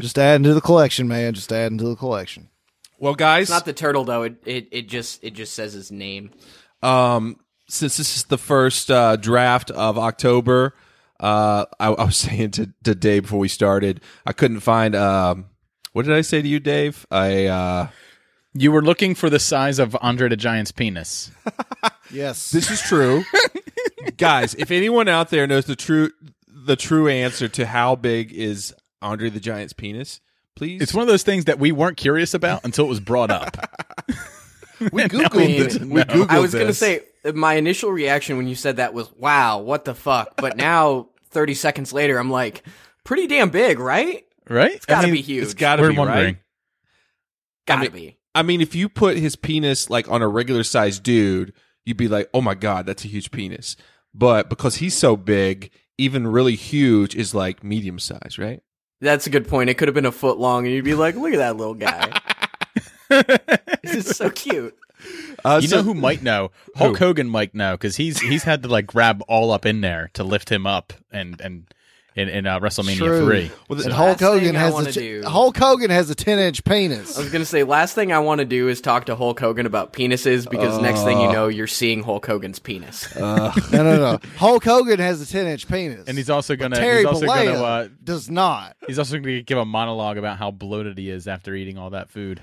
Just 0.00 0.18
adding 0.18 0.44
to 0.44 0.54
the 0.54 0.60
collection, 0.60 1.08
man. 1.08 1.34
Just 1.34 1.52
adding 1.52 1.78
to 1.78 1.84
the 1.88 1.96
collection. 1.96 2.48
Well, 2.98 3.14
guys, 3.14 3.42
It's 3.42 3.50
not 3.50 3.64
the 3.64 3.72
turtle 3.72 4.04
though. 4.04 4.22
It, 4.22 4.36
it 4.46 4.68
it 4.70 4.88
just 4.88 5.22
it 5.24 5.34
just 5.34 5.52
says 5.54 5.72
his 5.72 5.90
name. 5.90 6.30
um, 6.82 7.38
since 7.68 7.96
this 7.96 8.16
is 8.16 8.24
the 8.24 8.38
first 8.38 8.90
uh, 8.90 9.16
draft 9.16 9.72
of 9.72 9.98
October, 9.98 10.74
uh, 11.18 11.66
I, 11.80 11.88
I 11.88 12.04
was 12.04 12.16
saying 12.16 12.52
to, 12.52 12.72
to 12.84 12.94
Dave 12.94 13.22
before 13.24 13.40
we 13.40 13.48
started, 13.48 14.00
I 14.24 14.32
couldn't 14.32 14.60
find. 14.60 14.94
Um, 14.94 15.46
what 15.92 16.04
did 16.06 16.14
I 16.14 16.20
say 16.20 16.40
to 16.40 16.48
you, 16.48 16.60
Dave? 16.60 17.04
I 17.10 17.46
uh, 17.46 17.88
You 18.58 18.72
were 18.72 18.82
looking 18.82 19.14
for 19.14 19.28
the 19.28 19.38
size 19.38 19.78
of 19.78 19.96
Andre 20.00 20.28
the 20.28 20.36
Giant's 20.36 20.72
penis. 20.72 21.30
Yes. 22.12 22.52
This 22.52 22.70
is 22.70 22.80
true. 22.80 23.24
Guys, 24.16 24.54
if 24.54 24.70
anyone 24.70 25.08
out 25.08 25.30
there 25.30 25.46
knows 25.48 25.64
the 25.64 25.74
true 25.74 26.12
the 26.46 26.76
true 26.76 27.08
answer 27.08 27.48
to 27.48 27.66
how 27.66 27.96
big 27.96 28.32
is 28.32 28.72
Andre 29.02 29.28
the 29.28 29.40
Giant's 29.40 29.72
penis, 29.72 30.20
please. 30.54 30.80
It's 30.80 30.94
one 30.94 31.02
of 31.02 31.08
those 31.08 31.24
things 31.24 31.46
that 31.46 31.58
we 31.58 31.72
weren't 31.72 31.96
curious 31.96 32.32
about 32.32 32.64
until 32.64 32.84
it 32.84 32.88
was 32.88 33.00
brought 33.00 33.32
up. 33.32 33.56
we 34.92 35.02
Now 35.02 35.08
googled 35.08 35.34
we 35.34 35.46
need 35.48 35.60
it. 35.62 35.80
We 35.82 35.88
know. 35.88 36.04
googled 36.04 36.30
I 36.30 36.38
was 36.38 36.54
gonna 36.54 36.72
say 36.72 37.00
my 37.34 37.54
initial 37.54 37.90
reaction 37.90 38.36
when 38.36 38.46
you 38.46 38.54
said 38.54 38.76
that 38.76 38.94
was 38.94 39.12
wow, 39.14 39.58
what 39.58 39.84
the 39.84 39.94
fuck. 39.94 40.36
But 40.36 40.56
now, 40.56 41.08
30 41.30 41.54
seconds 41.54 41.92
later, 41.92 42.18
I'm 42.18 42.30
like, 42.30 42.62
pretty 43.02 43.26
damn 43.26 43.50
big, 43.50 43.80
right? 43.80 44.24
right? 44.48 44.76
It's 44.76 44.86
gotta 44.86 45.02
I 45.02 45.10
mean, 45.10 45.14
be 45.14 45.22
huge. 45.22 45.42
it's 45.42 45.54
got 45.54 45.76
to 45.76 45.88
be 45.88 45.96
wondering. 45.96 46.24
right. 46.24 46.36
gotta 47.66 47.80
mean- 47.82 47.90
be. 47.90 48.15
I 48.36 48.42
mean, 48.42 48.60
if 48.60 48.74
you 48.74 48.88
put 48.88 49.16
his 49.16 49.34
penis 49.34 49.90
like 49.90 50.08
on 50.10 50.22
a 50.22 50.28
regular 50.28 50.62
sized 50.62 51.02
dude, 51.02 51.52
you'd 51.84 51.96
be 51.96 52.08
like, 52.08 52.28
"Oh 52.34 52.40
my 52.40 52.54
god, 52.54 52.86
that's 52.86 53.04
a 53.04 53.08
huge 53.08 53.30
penis." 53.30 53.76
But 54.14 54.48
because 54.48 54.76
he's 54.76 54.96
so 54.96 55.16
big, 55.16 55.70
even 55.98 56.26
really 56.26 56.54
huge 56.56 57.14
is 57.16 57.34
like 57.34 57.64
medium 57.64 57.98
size, 57.98 58.38
right? 58.38 58.60
That's 59.00 59.26
a 59.26 59.30
good 59.30 59.46
point. 59.48 59.68
It 59.70 59.74
could 59.74 59.88
have 59.88 59.94
been 59.94 60.06
a 60.06 60.12
foot 60.12 60.38
long, 60.38 60.64
and 60.66 60.74
you'd 60.74 60.84
be 60.84 60.94
like, 60.94 61.16
look 61.16 61.32
at 61.32 61.38
that 61.38 61.56
little 61.56 61.74
guy. 61.74 62.18
this 63.82 63.94
is 64.06 64.16
so 64.16 64.30
cute. 64.30 64.74
Uh, 65.44 65.58
You 65.62 65.68
so- 65.68 65.76
know 65.76 65.82
who 65.82 65.94
might 65.94 66.22
know? 66.22 66.50
Hulk 66.76 66.98
Hogan 66.98 67.28
might 67.28 67.54
know 67.54 67.72
because 67.74 67.96
he's 67.96 68.20
he's 68.20 68.44
had 68.44 68.62
to 68.62 68.68
like 68.68 68.86
grab 68.86 69.22
all 69.28 69.50
up 69.50 69.66
in 69.66 69.80
there 69.80 70.10
to 70.14 70.24
lift 70.24 70.50
him 70.50 70.66
up, 70.66 70.92
and 71.10 71.40
and 71.40 71.66
in, 72.16 72.28
in 72.30 72.46
uh, 72.46 72.58
WrestleMania 72.60 72.96
True. 72.96 73.24
three. 73.26 73.50
Well, 73.68 73.80
And 73.82 73.92
Hulk 73.92 74.18
Hogan 74.18 74.54
has 74.54 74.72
wanna 74.72 74.88
a 74.88 74.92
do- 74.92 75.22
Hulk 75.24 75.56
Hogan 75.56 75.90
has 75.90 76.08
a 76.10 76.14
ten 76.14 76.38
inch 76.38 76.64
penis. 76.64 77.16
I 77.16 77.20
was 77.20 77.30
gonna 77.30 77.44
say 77.44 77.62
last 77.62 77.94
thing 77.94 78.10
I 78.12 78.18
want 78.20 78.38
to 78.38 78.44
do 78.44 78.68
is 78.68 78.80
talk 78.80 79.04
to 79.06 79.14
Hulk 79.16 79.38
Hogan 79.38 79.66
about 79.66 79.92
penises 79.92 80.48
because 80.50 80.80
next 80.80 81.02
thing 81.04 81.20
you 81.20 81.30
know 81.30 81.48
you're 81.48 81.66
seeing 81.66 82.02
Hulk 82.02 82.26
Hogan's 82.26 82.58
penis. 82.58 83.14
no, 83.14 83.52
no, 83.70 83.82
no. 83.82 84.18
Hulk 84.38 84.64
Hogan 84.64 84.98
has 84.98 85.20
a 85.20 85.26
ten 85.26 85.46
inch 85.46 85.68
penis, 85.68 86.08
And 86.08 86.16
he's 86.16 86.30
also 86.30 86.56
gonna 86.56 86.76
Terry 86.76 86.98
he's 86.98 87.06
also 87.06 87.26
Bollea 87.26 87.44
gonna 87.52 87.62
uh, 87.62 87.88
does 88.02 88.30
not. 88.30 88.76
he's 88.86 88.98
also 88.98 89.18
gonna 89.18 89.42
give 89.42 89.58
a 89.58 89.64
monologue 89.66 90.16
about 90.18 90.38
how 90.38 90.50
bloated 90.50 90.96
he 90.98 91.10
is 91.10 91.28
after 91.28 91.54
eating 91.54 91.76
all 91.78 91.90
that 91.90 92.10
food. 92.10 92.40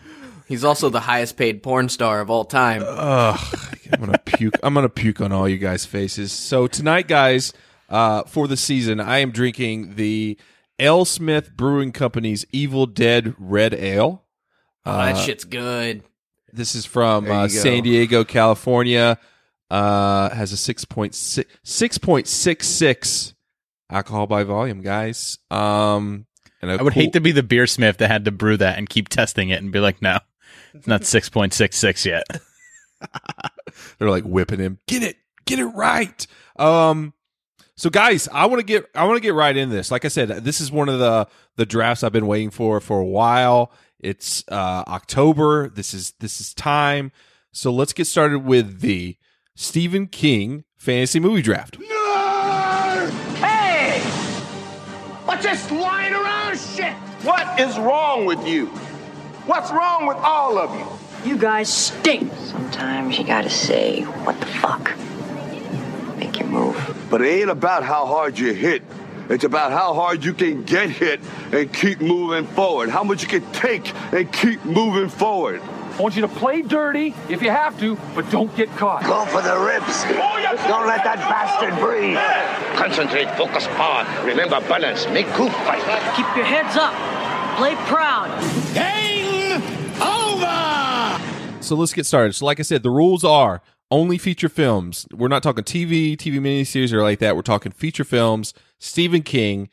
He's 0.48 0.64
also 0.64 0.90
the 0.90 1.00
highest 1.00 1.38
paid 1.38 1.64
porn 1.64 1.90
star 1.90 2.20
of 2.22 2.30
all 2.30 2.44
time. 2.46 2.84
I'm 2.86 4.00
gonna 4.00 4.18
puke. 4.20 4.56
I'm 4.62 4.74
gonna 4.74 4.90
puke 4.90 5.22
on 5.22 5.32
all 5.32 5.48
you 5.48 5.58
guys' 5.58 5.86
faces. 5.86 6.32
So 6.32 6.68
tonight, 6.68 7.08
guys, 7.08 7.54
uh, 7.90 8.24
for 8.24 8.48
the 8.48 8.58
season, 8.58 9.00
I 9.00 9.20
am 9.20 9.32
drinking 9.32 9.96
the 9.96 10.38
AleSmith 10.80 11.56
Brewing 11.56 11.92
Company's 11.92 12.46
Evil 12.52 12.86
Dead 12.86 13.36
Red 13.38 13.74
Ale. 13.74 14.24
oh, 14.86 14.98
that 14.98 15.18
shit's 15.18 15.44
good. 15.44 16.04
This 16.52 16.76
is 16.76 16.86
from 16.86 17.30
uh. 17.30 17.48
San 17.48 17.84
Diego, 17.84 18.24
California. 18.24 19.18
Uh, 19.70 20.30
has 20.30 20.54
a 20.54 20.56
6.6 20.56 21.46
6.66 21.66 23.34
alcohol 23.90 24.28
by 24.28 24.44
volume, 24.44 24.82
guys. 24.82 25.40
Um, 25.50 26.28
and 26.62 26.70
a 26.70 26.76
I 26.76 26.84
would 26.84 26.94
cool- 26.94 27.02
hate 27.02 27.14
to 27.14 27.22
be 27.22 27.32
the 27.32 27.42
beersmith 27.42 27.98
that 27.98 28.08
had 28.10 28.26
to 28.26 28.32
brew 28.32 28.56
that 28.58 28.78
and 28.78 28.88
keep 28.88 29.10
testing 29.10 29.50
it 29.50 29.62
and 29.64 29.72
be 29.72 29.80
like, 29.80 30.00
no, 30.02 30.20
it's 30.76 30.86
not 30.86 31.06
six 31.06 31.28
point 31.30 31.54
six 31.54 31.78
six 31.78 32.06
yet. 32.06 32.24
They're 33.98 34.10
like 34.10 34.24
whipping 34.24 34.60
him. 34.60 34.80
Get 34.88 35.02
it, 35.02 35.18
get 35.46 35.58
it 35.60 35.66
right. 35.66 36.28
Um, 36.58 37.14
so 37.76 37.90
guys, 37.90 38.28
I 38.32 38.46
want 38.46 38.60
to 38.60 38.66
get 38.66 38.90
I 38.94 39.06
want 39.06 39.18
to 39.18 39.22
get 39.22 39.34
right 39.34 39.56
in 39.56 39.70
this. 39.70 39.90
Like 39.92 40.06
I 40.06 40.10
said, 40.10 40.30
this 40.30 40.62
is 40.62 40.72
one 40.72 40.90
of 40.90 41.00
the 41.00 41.28
the 41.56 41.66
drafts 41.66 42.04
I've 42.04 42.12
been 42.12 42.28
waiting 42.28 42.52
for 42.52 42.80
for 42.80 43.00
a 43.00 43.06
while. 43.06 43.72
It's 44.00 44.44
uh, 44.50 44.84
October. 44.88 45.70
This 45.70 45.94
is 45.94 46.14
this 46.20 46.40
is 46.40 46.54
time. 46.54 47.12
So 47.52 47.72
let's 47.72 47.94
get 47.94 48.06
started 48.06 48.40
with 48.40 48.82
the 48.82 49.18
Stephen 49.56 50.08
King 50.08 50.66
fantasy 50.78 51.20
movie 51.20 51.42
draft. 51.42 51.78
Hey! 53.38 54.00
What's 55.26 55.44
this 55.44 55.72
lying 55.72 56.14
around 56.14 56.60
shit? 56.60 56.94
What 57.24 57.60
is 57.60 57.78
wrong 57.80 58.26
with 58.26 58.46
you? 58.46 58.68
What's 59.46 59.72
wrong 59.72 60.06
with 60.06 60.18
all 60.18 60.58
of 60.58 60.78
you? 60.78 61.32
You 61.32 61.38
guys 61.38 61.74
stink. 61.74 62.32
Sometimes 62.36 63.18
you 63.18 63.24
gotta 63.24 63.50
say, 63.50 64.02
what 64.02 64.40
the 64.40 64.46
fuck? 64.46 64.96
Make 66.18 66.40
your 66.40 66.50
move. 66.50 67.03
But 67.14 67.22
it 67.22 67.42
ain't 67.42 67.52
about 67.52 67.84
how 67.84 68.08
hard 68.08 68.40
you 68.40 68.54
hit. 68.54 68.82
It's 69.30 69.44
about 69.44 69.72
how 69.72 69.94
hard 69.94 70.26
you 70.26 70.34
can 70.34 70.64
get 70.64 70.90
hit 70.90 71.20
and 71.52 71.72
keep 71.72 72.02
moving 72.02 72.48
forward. 72.48 72.90
How 72.90 73.04
much 73.04 73.22
you 73.22 73.28
can 73.28 73.46
take 73.52 73.94
and 74.12 74.34
keep 74.34 74.66
moving 74.66 75.10
forward. 75.10 75.62
I 75.62 76.02
want 76.02 76.16
you 76.16 76.24
to 76.24 76.28
play 76.28 76.64
dirty 76.64 77.14
if 77.30 77.44
you 77.44 77.52
have 77.52 77.80
to, 77.82 78.00
but 78.16 78.32
don't 78.32 78.50
get 78.56 78.68
caught. 78.78 79.04
Go 79.04 79.26
for 79.26 79.44
the 79.44 79.56
ribs. 79.60 80.02
Don't 80.66 80.88
let 80.88 81.04
that 81.04 81.20
bastard 81.30 81.78
breathe. 81.78 82.18
Concentrate, 82.80 83.30
focus, 83.38 83.68
power. 83.78 84.08
Remember 84.26 84.60
balance. 84.62 85.06
Make 85.10 85.28
cool 85.38 85.52
fight. 85.52 85.84
Keep 86.16 86.36
your 86.36 86.46
heads 86.46 86.76
up. 86.76 86.96
Play 87.60 87.76
proud. 87.86 88.32
Game 88.74 89.62
over! 90.02 91.62
So 91.62 91.76
let's 91.76 91.94
get 91.94 92.08
started. 92.08 92.34
So 92.34 92.48
like 92.48 92.60
I 92.60 92.64
said, 92.64 92.82
the 92.82 92.90
rules 92.90 93.24
are 93.24 93.62
only 93.94 94.18
feature 94.18 94.50
films. 94.50 95.06
We're 95.14 95.28
not 95.28 95.44
talking 95.44 95.64
TV, 95.64 96.18
TV 96.18 96.40
miniseries 96.40 96.92
or 96.92 97.04
like 97.04 97.20
that. 97.20 97.36
We're 97.36 97.44
talking 97.44 97.72
feature 97.72 98.04
films. 98.04 98.52
Stephen 98.80 99.22
King. 99.22 99.70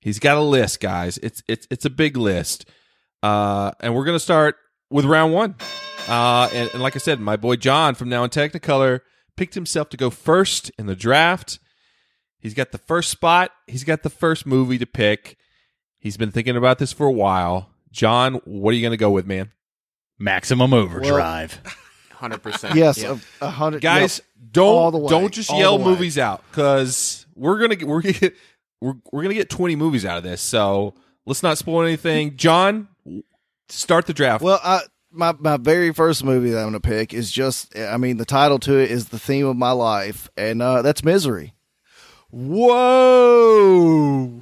He's 0.00 0.20
got 0.20 0.36
a 0.36 0.42
list, 0.42 0.80
guys. 0.80 1.18
It's 1.18 1.42
it's 1.48 1.66
it's 1.70 1.84
a 1.84 1.90
big 1.90 2.16
list. 2.16 2.70
Uh, 3.22 3.72
and 3.80 3.94
we're 3.94 4.04
gonna 4.04 4.20
start 4.20 4.56
with 4.90 5.04
round 5.04 5.34
one. 5.34 5.56
Uh, 6.06 6.48
and, 6.52 6.70
and 6.72 6.82
like 6.82 6.94
I 6.94 7.00
said, 7.00 7.18
my 7.18 7.36
boy 7.36 7.56
John 7.56 7.96
from 7.96 8.08
Now 8.08 8.22
in 8.22 8.30
Technicolor 8.30 9.00
picked 9.36 9.54
himself 9.54 9.88
to 9.88 9.96
go 9.96 10.08
first 10.08 10.70
in 10.78 10.86
the 10.86 10.94
draft. 10.94 11.58
He's 12.38 12.54
got 12.54 12.70
the 12.70 12.78
first 12.78 13.10
spot. 13.10 13.50
He's 13.66 13.82
got 13.82 14.04
the 14.04 14.10
first 14.10 14.46
movie 14.46 14.78
to 14.78 14.86
pick. 14.86 15.36
He's 15.98 16.16
been 16.16 16.30
thinking 16.30 16.56
about 16.56 16.78
this 16.78 16.92
for 16.92 17.06
a 17.06 17.12
while. 17.12 17.70
John, 17.90 18.34
what 18.44 18.70
are 18.70 18.76
you 18.76 18.82
gonna 18.84 18.96
go 18.96 19.10
with, 19.10 19.26
man? 19.26 19.50
Maximum 20.16 20.72
overdrive. 20.72 21.60
Hundred 22.24 22.42
percent. 22.42 22.74
Yes, 22.74 23.02
a, 23.02 23.20
a 23.42 23.50
hundred 23.50 23.82
guys 23.82 24.18
yep, 24.18 24.64
all 24.64 24.90
the 24.90 24.96
don't 24.96 25.04
way, 25.04 25.10
don't 25.10 25.34
just 25.34 25.50
all 25.50 25.58
yell 25.58 25.78
movies 25.78 26.16
out 26.16 26.42
because 26.50 27.26
we're 27.34 27.58
gonna 27.58 27.76
get, 27.76 27.86
we're 27.86 28.00
gonna 28.00 28.14
get 28.14 28.34
we're, 28.80 28.94
we're 29.12 29.22
gonna 29.22 29.34
get 29.34 29.50
20 29.50 29.76
movies 29.76 30.06
out 30.06 30.16
of 30.16 30.24
this 30.24 30.40
so 30.40 30.94
let's 31.26 31.42
not 31.42 31.58
spoil 31.58 31.82
anything 31.82 32.34
john 32.38 32.88
start 33.68 34.06
the 34.06 34.14
draft 34.14 34.42
Well, 34.42 34.58
I, 34.64 34.80
my 35.10 35.34
my 35.38 35.58
very 35.58 35.92
first 35.92 36.24
movie 36.24 36.48
that 36.52 36.60
I'm 36.60 36.70
going 36.70 36.80
to 36.80 36.82
pick 36.88 37.12
is 37.12 37.30
just. 37.30 37.78
I 37.78 37.98
mean, 37.98 38.16
the 38.16 38.24
title 38.24 38.58
to 38.60 38.78
it 38.78 38.90
is 38.90 39.10
the 39.10 39.18
theme 39.18 39.46
of 39.46 39.58
my 39.58 39.72
life, 39.72 40.30
and 40.34 40.62
uh, 40.62 40.80
that's 40.80 41.04
Misery. 41.04 41.52
whoa 42.30 44.40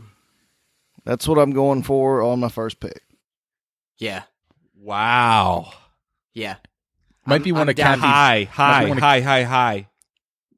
That's 1.05 1.27
what 1.27 1.39
I'm 1.39 1.51
going 1.51 1.83
for 1.83 2.23
on 2.23 2.39
my 2.39 2.49
first 2.49 2.79
pick. 2.79 3.03
Yeah. 3.99 4.23
wow 4.79 5.73
Yeah. 6.33 6.59
Might 7.27 7.35
I'm- 7.37 7.43
be 7.43 7.53
one 7.53 7.63
I'm 7.63 7.69
of 7.71 7.75
down- 7.77 7.87
Kathy's- 8.01 8.05
high 8.05 8.49
high 8.51 8.89
wanna- 8.89 9.01
high 9.01 9.21
high 9.21 9.43
high 9.45 9.89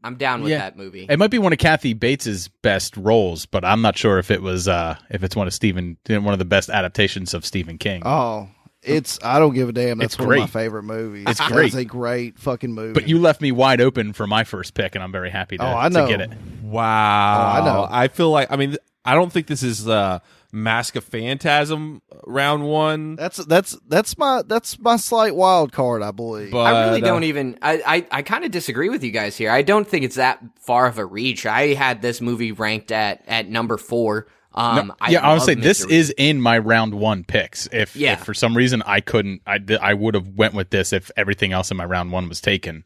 I'm 0.03 0.17
down 0.17 0.43
with 0.43 0.51
Yeah. 0.53 0.59
that 0.59 0.77
movie. 0.77 1.07
It 1.09 1.19
might 1.19 1.31
be 1.31 1.39
one 1.39 1.53
of 1.55 1.59
Kathy 1.59 1.95
Bates's 1.95 2.49
best 2.63 2.95
roles, 2.97 3.47
but 3.47 3.65
I'm 3.65 3.81
not 3.81 3.97
sure 3.97 4.19
if 4.19 4.31
it 4.31 4.43
was 4.43 4.69
uh 4.69 4.97
if 5.11 5.23
it's 5.25 5.35
one 5.35 5.47
of 5.47 5.55
Stephen 5.55 5.97
one 6.09 6.29
of 6.33 6.39
the 6.39 6.45
best 6.45 6.69
adaptations 6.71 7.33
of 7.35 7.45
Stephen 7.47 7.79
King. 7.79 8.03
Oh, 8.05 8.49
it's 8.83 9.19
I 9.25 9.39
don't 9.39 9.55
give 9.55 9.71
a 9.71 9.73
damn. 9.73 9.99
That's 9.99 10.15
It's 10.15 10.19
one 10.23 10.33
of 10.35 10.41
my 10.41 10.47
favorite 10.47 10.83
movies. 10.83 11.25
It's 11.27 11.39
That 11.39 11.51
great. 11.53 11.69
is 11.69 11.75
a 11.75 11.85
great 11.87 12.39
fucking 12.39 12.73
movie. 12.73 12.93
But 12.93 13.09
you 13.09 13.19
left 13.19 13.41
me 13.41 13.51
wide 13.51 13.81
open 13.81 14.13
for 14.13 14.27
my 14.27 14.45
first 14.45 14.75
pick, 14.75 14.95
and 14.95 15.03
I'm 15.03 15.13
very 15.13 15.31
happy 15.31 15.57
to, 15.57 15.65
Oh, 15.65 15.75
I 15.77 15.89
to 15.89 15.95
know. 15.95 16.07
get 16.07 16.21
it. 16.21 16.31
wow 16.63 17.55
Oh, 17.55 17.63
I 17.63 17.65
know. 17.65 17.87
i 17.91 18.09
feel 18.09 18.31
like 18.31 18.51
i 18.51 18.57
mean 18.57 18.77
i 19.05 19.15
don't 19.15 19.33
think 19.33 19.47
this 19.47 19.63
is 19.63 19.89
uh 19.89 20.19
mask 20.55 20.95
of 20.97 21.03
phantasm 21.05 22.01
round 22.27 22.63
one 22.65 23.17
that's 23.17 23.39
that's 23.47 23.77
that's 23.89 24.17
my 24.17 24.43
that's 24.47 24.79
my 24.79 24.97
slight 24.97 25.35
wild 25.35 25.73
card, 25.73 26.01
I 26.03 26.13
believe. 26.13 26.53
but 26.53 26.61
I 26.63 26.87
really 26.87 27.03
uh, 27.03 27.07
don't 27.07 27.25
even. 27.25 27.59
I 27.61 27.83
I, 27.85 28.19
I 28.19 28.23
kind 28.23 28.45
of 28.45 28.51
disagree 28.51 28.89
with 28.89 29.03
you 29.03 29.11
guys 29.11 29.37
here. 29.37 29.51
I 29.51 29.63
don't 29.63 29.87
think 29.87 30.05
it's 30.05 30.17
that 30.17 30.41
far 30.61 30.87
of 30.87 30.99
a 30.99 31.05
reach. 31.05 31.45
I 31.45 31.75
had 31.75 32.01
this 32.03 32.21
movie 32.21 32.53
ranked 32.53 32.93
at 32.93 33.25
at 33.27 33.49
number 33.49 33.77
four. 33.77 34.29
Um, 34.57 34.87
No, 34.87 34.95
yeah, 35.09 35.21
I 35.21 35.31
would 35.33 35.39
love 35.39 35.47
say 35.47 35.55
this 35.57 35.81
Misery. 35.81 35.97
is 35.97 36.15
in 36.17 36.41
my 36.41 36.59
round 36.59 36.95
one 36.95 37.25
picks. 37.25 37.67
If, 37.73 37.97
Yeah. 37.97 38.13
if 38.13 38.21
for 38.21 38.35
some 38.35 38.57
reason 38.57 38.83
I 38.87 39.01
couldn't, 39.01 39.43
I 39.47 39.59
I 39.83 39.95
would 39.95 40.15
have 40.15 40.29
went 40.29 40.55
with 40.55 40.71
this 40.71 40.93
if 40.93 41.11
everything 41.17 41.53
else 41.53 41.73
in 41.73 41.77
my 41.77 41.85
round 41.85 42.13
one 42.13 42.29
was 42.29 42.41
taken. 42.41 42.85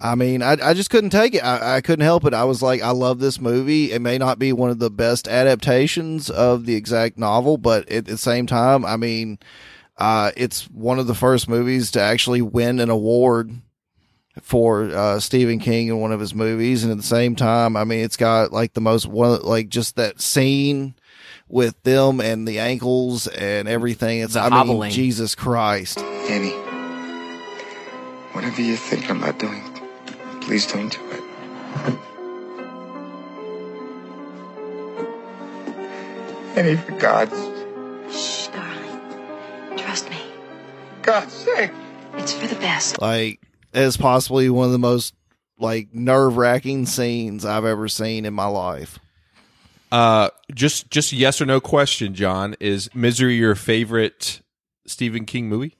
I 0.00 0.14
mean, 0.14 0.42
I 0.42 0.56
I 0.62 0.74
just 0.74 0.90
couldn't 0.90 1.10
take 1.10 1.34
it. 1.34 1.42
I, 1.44 1.76
I 1.76 1.80
couldn't 1.80 2.04
help 2.04 2.24
it. 2.24 2.34
I 2.34 2.44
was 2.44 2.62
like, 2.62 2.82
I 2.82 2.90
love 2.90 3.18
this 3.18 3.40
movie. 3.40 3.92
It 3.92 4.00
may 4.00 4.18
not 4.18 4.38
be 4.38 4.52
one 4.52 4.70
of 4.70 4.78
the 4.78 4.90
best 4.90 5.26
adaptations 5.26 6.30
of 6.30 6.66
the 6.66 6.74
exact 6.76 7.18
novel, 7.18 7.56
but 7.56 7.88
at 7.90 8.04
the 8.06 8.16
same 8.18 8.46
time, 8.46 8.84
I 8.84 8.96
mean, 8.96 9.38
uh, 9.98 10.30
it's 10.36 10.64
one 10.70 10.98
of 10.98 11.06
the 11.06 11.14
first 11.14 11.48
movies 11.48 11.90
to 11.92 12.00
actually 12.00 12.40
win 12.42 12.78
an 12.78 12.88
award 12.90 13.50
for 14.40 14.84
uh, 14.84 15.18
Stephen 15.20 15.58
King 15.58 15.88
in 15.88 15.98
one 15.98 16.12
of 16.12 16.20
his 16.20 16.34
movies, 16.34 16.82
and 16.84 16.92
at 16.92 16.96
the 16.96 17.02
same 17.02 17.34
time, 17.34 17.76
I 17.76 17.84
mean, 17.84 18.04
it's 18.04 18.16
got 18.16 18.52
like 18.52 18.74
the 18.74 18.80
most 18.80 19.06
one 19.06 19.42
like 19.42 19.68
just 19.68 19.96
that 19.96 20.20
scene 20.20 20.94
with 21.48 21.82
them 21.82 22.20
and 22.20 22.46
the 22.46 22.60
ankles 22.60 23.26
and 23.26 23.66
everything. 23.68 24.20
It's 24.20 24.34
The 24.34 24.40
I 24.40 24.48
hobbling. 24.50 24.80
mean, 24.88 24.90
Jesus 24.92 25.34
Christ. 25.34 25.98
Danny, 25.98 26.50
whatever 28.32 28.62
you're 28.62 28.76
thinking 28.76 29.16
about 29.16 29.38
doing, 29.40 29.60
please 30.50 30.66
don't 30.66 30.90
do 30.90 30.98
it. 31.12 31.22
Danny, 36.56 36.74
for 36.74 36.90
God's, 36.98 37.38
Shh, 38.12 38.48
darling. 38.48 39.78
Trust 39.78 40.10
me. 40.10 40.16
God's 41.02 41.32
sake. 41.32 41.70
It's 42.14 42.32
for 42.32 42.48
the 42.48 42.56
best. 42.56 43.00
like 43.00 43.40
as 43.72 43.96
possibly 43.96 44.50
one 44.50 44.66
of 44.66 44.72
the 44.72 44.78
most 44.80 45.14
like 45.56 45.94
nerve 45.94 46.36
wracking 46.36 46.84
scenes 46.86 47.44
I've 47.44 47.64
ever 47.64 47.86
seen 47.88 48.24
in 48.26 48.34
my 48.34 48.46
life. 48.46 48.98
uh 49.92 50.30
just 50.52 50.90
just 50.90 51.12
yes 51.12 51.40
or 51.40 51.46
no 51.46 51.60
question 51.60 52.12
john 52.14 52.56
is 52.58 52.90
misery 52.94 53.36
your 53.36 53.54
favorite 53.54 54.40
stephen 54.86 55.24
king 55.26 55.48
movie 55.48 55.76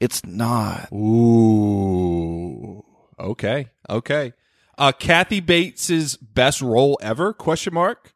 It's 0.00 0.24
not. 0.26 0.88
Ooh. 0.92 2.84
Okay. 3.18 3.68
Okay. 3.88 4.32
Uh 4.76 4.92
Kathy 4.92 5.40
Bates's 5.40 6.16
best 6.16 6.60
role 6.62 6.98
ever? 7.02 7.32
Question 7.32 7.74
mark. 7.74 8.12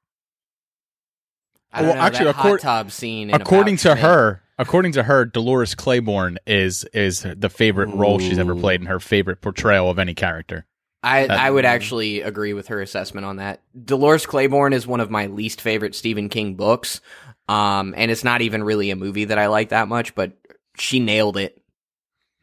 I 1.73 1.79
don't 1.81 1.89
Well, 1.89 1.97
know, 1.97 2.03
actually, 2.03 2.25
that 2.27 2.37
accord- 2.39 2.63
hot 2.63 2.79
tub 2.85 2.91
scene. 2.93 3.31
in 3.31 3.35
according 3.41 3.77
to 3.79 3.83
Snake. 3.93 3.99
her, 3.99 4.43
according 4.59 4.93
to 4.93 5.03
her, 5.05 5.25
Dolores 5.25 5.75
Claiborne 5.75 6.39
is 6.47 6.85
is 6.93 7.23
the 7.37 7.49
favorite 7.49 7.89
role 7.89 8.19
she's 8.19 8.39
ever 8.39 8.55
played 8.55 8.81
and 8.81 8.89
her 8.89 9.01
favorite 9.01 9.41
portrayal 9.41 9.89
of 9.91 9.99
any 9.99 10.15
character. 10.15 10.67
I, 11.05 11.27
That- 11.27 11.39
I 11.41 11.51
would 11.51 11.65
actually 11.65 12.21
agree 12.21 12.53
with 12.53 12.69
her 12.69 12.81
assessment 12.81 13.27
on 13.27 13.37
that. 13.37 13.61
Dolores 13.85 14.25
Claiborne 14.27 14.73
is 14.73 14.87
one 14.87 15.01
of 15.01 15.11
my 15.11 15.27
least 15.27 15.61
favorite 15.61 15.95
Stephen 15.97 16.29
King 16.29 16.55
books. 16.55 17.01
Um, 17.49 17.93
and 17.97 18.09
it's 18.13 18.23
not 18.23 18.41
even 18.41 18.63
really 18.63 18.91
a 18.91 18.97
movie 18.97 19.25
that 19.25 19.37
I 19.37 19.49
like 19.49 19.71
that 19.71 19.89
much, 19.89 20.15
but 20.15 20.33
she 20.79 21.01
nailed 21.01 21.37
it. 21.37 21.61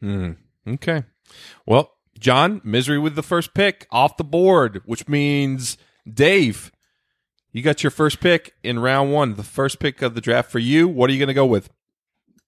Hmm. 0.02 0.32
Okay. 0.68 1.04
Well, 1.64 1.90
John, 2.20 2.60
misery 2.62 2.98
with 2.98 3.14
the 3.14 3.22
first 3.22 3.54
pick 3.54 3.86
off 3.90 4.16
the 4.16 4.24
board, 4.24 4.82
which 4.84 5.08
means 5.08 5.76
Dave, 6.12 6.70
you 7.50 7.62
got 7.62 7.82
your 7.82 7.90
first 7.90 8.20
pick 8.20 8.54
in 8.62 8.78
round 8.78 9.12
one, 9.12 9.34
the 9.34 9.42
first 9.42 9.80
pick 9.80 10.02
of 10.02 10.14
the 10.14 10.20
draft 10.20 10.50
for 10.50 10.58
you. 10.58 10.86
What 10.86 11.10
are 11.10 11.12
you 11.12 11.18
going 11.18 11.28
to 11.28 11.34
go 11.34 11.46
with? 11.46 11.70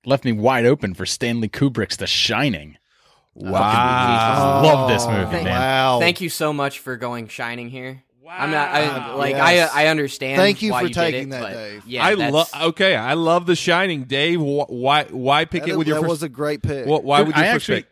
Left 0.05 0.25
me 0.25 0.33
wide 0.33 0.67
open 0.67 0.95
for 0.95 1.07
Stanley 1.07 1.49
Kubrick's 1.49 1.97
The 1.97 2.07
Shining. 2.07 2.77
Wow. 3.35 4.63
Love 4.63 4.89
this 4.91 5.05
oh, 5.05 5.11
movie, 5.13 5.31
Thank, 5.31 5.45
man. 5.45 5.59
Wow. 5.59 6.01
thank 6.01 6.21
you 6.21 6.29
so 6.29 6.53
much 6.53 6.81
for 6.81 6.97
going 6.97 7.29
Shining 7.29 7.71
here. 7.71 8.03
I'm 8.29 8.51
not 8.51 8.69
I, 8.69 9.15
like 9.15 9.33
Yes. 9.35 9.71
I 9.75 9.85
I 9.85 9.87
understand. 9.89 10.39
Thank 10.39 10.63
you 10.63 10.73
why 10.73 10.83
for 10.83 10.89
did 10.89 10.95
taking 10.95 11.29
it, 11.29 11.31
that, 11.33 11.53
Dave. 11.53 11.87
Yeah, 11.87 12.05
I 12.05 12.15
love. 12.15 12.49
Okay, 12.63 12.95
I 12.97 13.15
love 13.15 13.47
The 13.47 13.57
Shining, 13.57 14.05
Dave. 14.05 14.41
Why? 14.41 15.05
Why 15.05 15.45
pick 15.45 15.65
That, 15.65 15.71
it 15.73 15.77
with 15.77 15.87
your 15.87 15.97
that 15.97 16.03
first? 16.03 16.11
was 16.11 16.23
a 16.23 16.29
great 16.29 16.63
pick. 16.63 16.87
wh- 16.87 17.05
why 17.05 17.21
would 17.23 17.37
you 17.37 17.43
I 17.43 17.53
first 17.53 17.69
actually, 17.69 17.83
pick? 17.83 17.92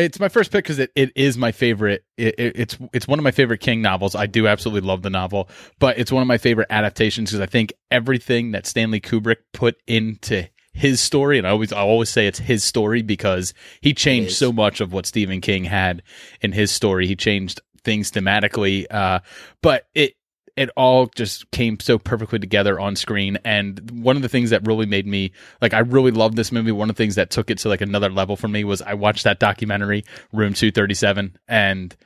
It's 0.00 0.20
my 0.20 0.28
first 0.28 0.50
pick 0.50 0.64
because 0.64 0.78
it, 0.78 0.90
it 0.94 1.12
is 1.14 1.36
my 1.36 1.52
favorite. 1.52 2.04
It, 2.16 2.34
it, 2.38 2.52
it's 2.56 2.78
it's 2.92 3.08
one 3.08 3.18
of 3.18 3.22
my 3.22 3.30
favorite 3.30 3.58
King 3.58 3.82
novels. 3.82 4.14
I 4.14 4.26
do 4.26 4.46
absolutely 4.46 4.86
love 4.86 5.02
the 5.02 5.10
novel, 5.10 5.48
but 5.78 5.98
it's 5.98 6.12
one 6.12 6.22
of 6.22 6.28
my 6.28 6.38
favorite 6.38 6.68
adaptations 6.70 7.30
because 7.30 7.40
I 7.40 7.46
think 7.46 7.72
everything 7.90 8.52
that 8.52 8.66
Stanley 8.66 9.00
Kubrick 9.00 9.38
put 9.52 9.76
into 9.86 10.48
his 10.72 11.00
story, 11.00 11.38
and 11.38 11.46
I 11.46 11.50
always 11.50 11.72
I 11.72 11.80
always 11.80 12.10
say 12.10 12.26
it's 12.26 12.38
his 12.38 12.64
story 12.64 13.02
because 13.02 13.54
he 13.80 13.92
changed 13.94 14.32
so 14.32 14.52
much 14.52 14.80
of 14.80 14.92
what 14.92 15.06
Stephen 15.06 15.40
King 15.40 15.64
had 15.64 16.02
in 16.40 16.52
his 16.52 16.70
story. 16.70 17.06
He 17.06 17.16
changed 17.16 17.60
things 17.82 18.10
thematically, 18.10 18.86
uh, 18.90 19.20
but 19.62 19.86
it 19.94 20.14
it 20.60 20.68
all 20.76 21.06
just 21.06 21.50
came 21.52 21.80
so 21.80 21.98
perfectly 21.98 22.38
together 22.38 22.78
on 22.78 22.94
screen. 22.94 23.38
And 23.46 24.02
one 24.02 24.16
of 24.16 24.20
the 24.20 24.28
things 24.28 24.50
that 24.50 24.66
really 24.66 24.84
made 24.84 25.06
me 25.06 25.32
like, 25.62 25.72
I 25.72 25.78
really 25.78 26.10
loved 26.10 26.36
this 26.36 26.52
movie. 26.52 26.70
One 26.70 26.90
of 26.90 26.96
the 26.96 27.02
things 27.02 27.14
that 27.14 27.30
took 27.30 27.48
it 27.48 27.56
to 27.58 27.70
like 27.70 27.80
another 27.80 28.10
level 28.10 28.36
for 28.36 28.46
me 28.46 28.64
was 28.64 28.82
I 28.82 28.92
watched 28.92 29.24
that 29.24 29.40
documentary, 29.40 30.04
Room 30.34 30.52
237, 30.52 31.38
and 31.48 31.96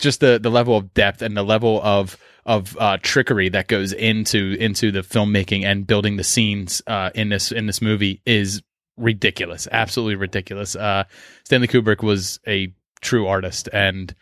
just 0.00 0.18
the, 0.18 0.40
the 0.42 0.50
level 0.50 0.76
of 0.76 0.92
depth 0.92 1.22
and 1.22 1.36
the 1.36 1.44
level 1.44 1.80
of, 1.80 2.16
of, 2.44 2.76
uh, 2.80 2.98
trickery 3.00 3.48
that 3.50 3.68
goes 3.68 3.92
into, 3.92 4.56
into 4.58 4.90
the 4.90 5.02
filmmaking 5.02 5.64
and 5.64 5.86
building 5.86 6.16
the 6.16 6.24
scenes, 6.24 6.82
uh, 6.88 7.10
in 7.14 7.28
this, 7.28 7.52
in 7.52 7.66
this 7.66 7.80
movie 7.80 8.20
is 8.26 8.60
ridiculous. 8.96 9.68
Absolutely 9.70 10.16
ridiculous. 10.16 10.74
Uh, 10.74 11.04
Stanley 11.44 11.68
Kubrick 11.68 12.02
was 12.02 12.40
a 12.44 12.74
true 13.00 13.28
artist 13.28 13.68
and, 13.72 14.16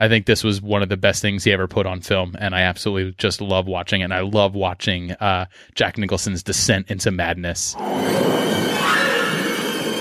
I 0.00 0.08
think 0.08 0.26
this 0.26 0.44
was 0.44 0.62
one 0.62 0.82
of 0.82 0.88
the 0.88 0.96
best 0.96 1.20
things 1.22 1.42
he 1.42 1.52
ever 1.52 1.66
put 1.66 1.84
on 1.84 2.00
film, 2.00 2.36
and 2.38 2.54
I 2.54 2.60
absolutely 2.60 3.14
just 3.18 3.40
love 3.40 3.66
watching 3.66 4.00
it. 4.00 4.04
And 4.04 4.14
I 4.14 4.20
love 4.20 4.54
watching 4.54 5.12
uh, 5.12 5.46
Jack 5.74 5.98
Nicholson's 5.98 6.42
descent 6.42 6.88
into 6.90 7.10
madness. 7.10 7.74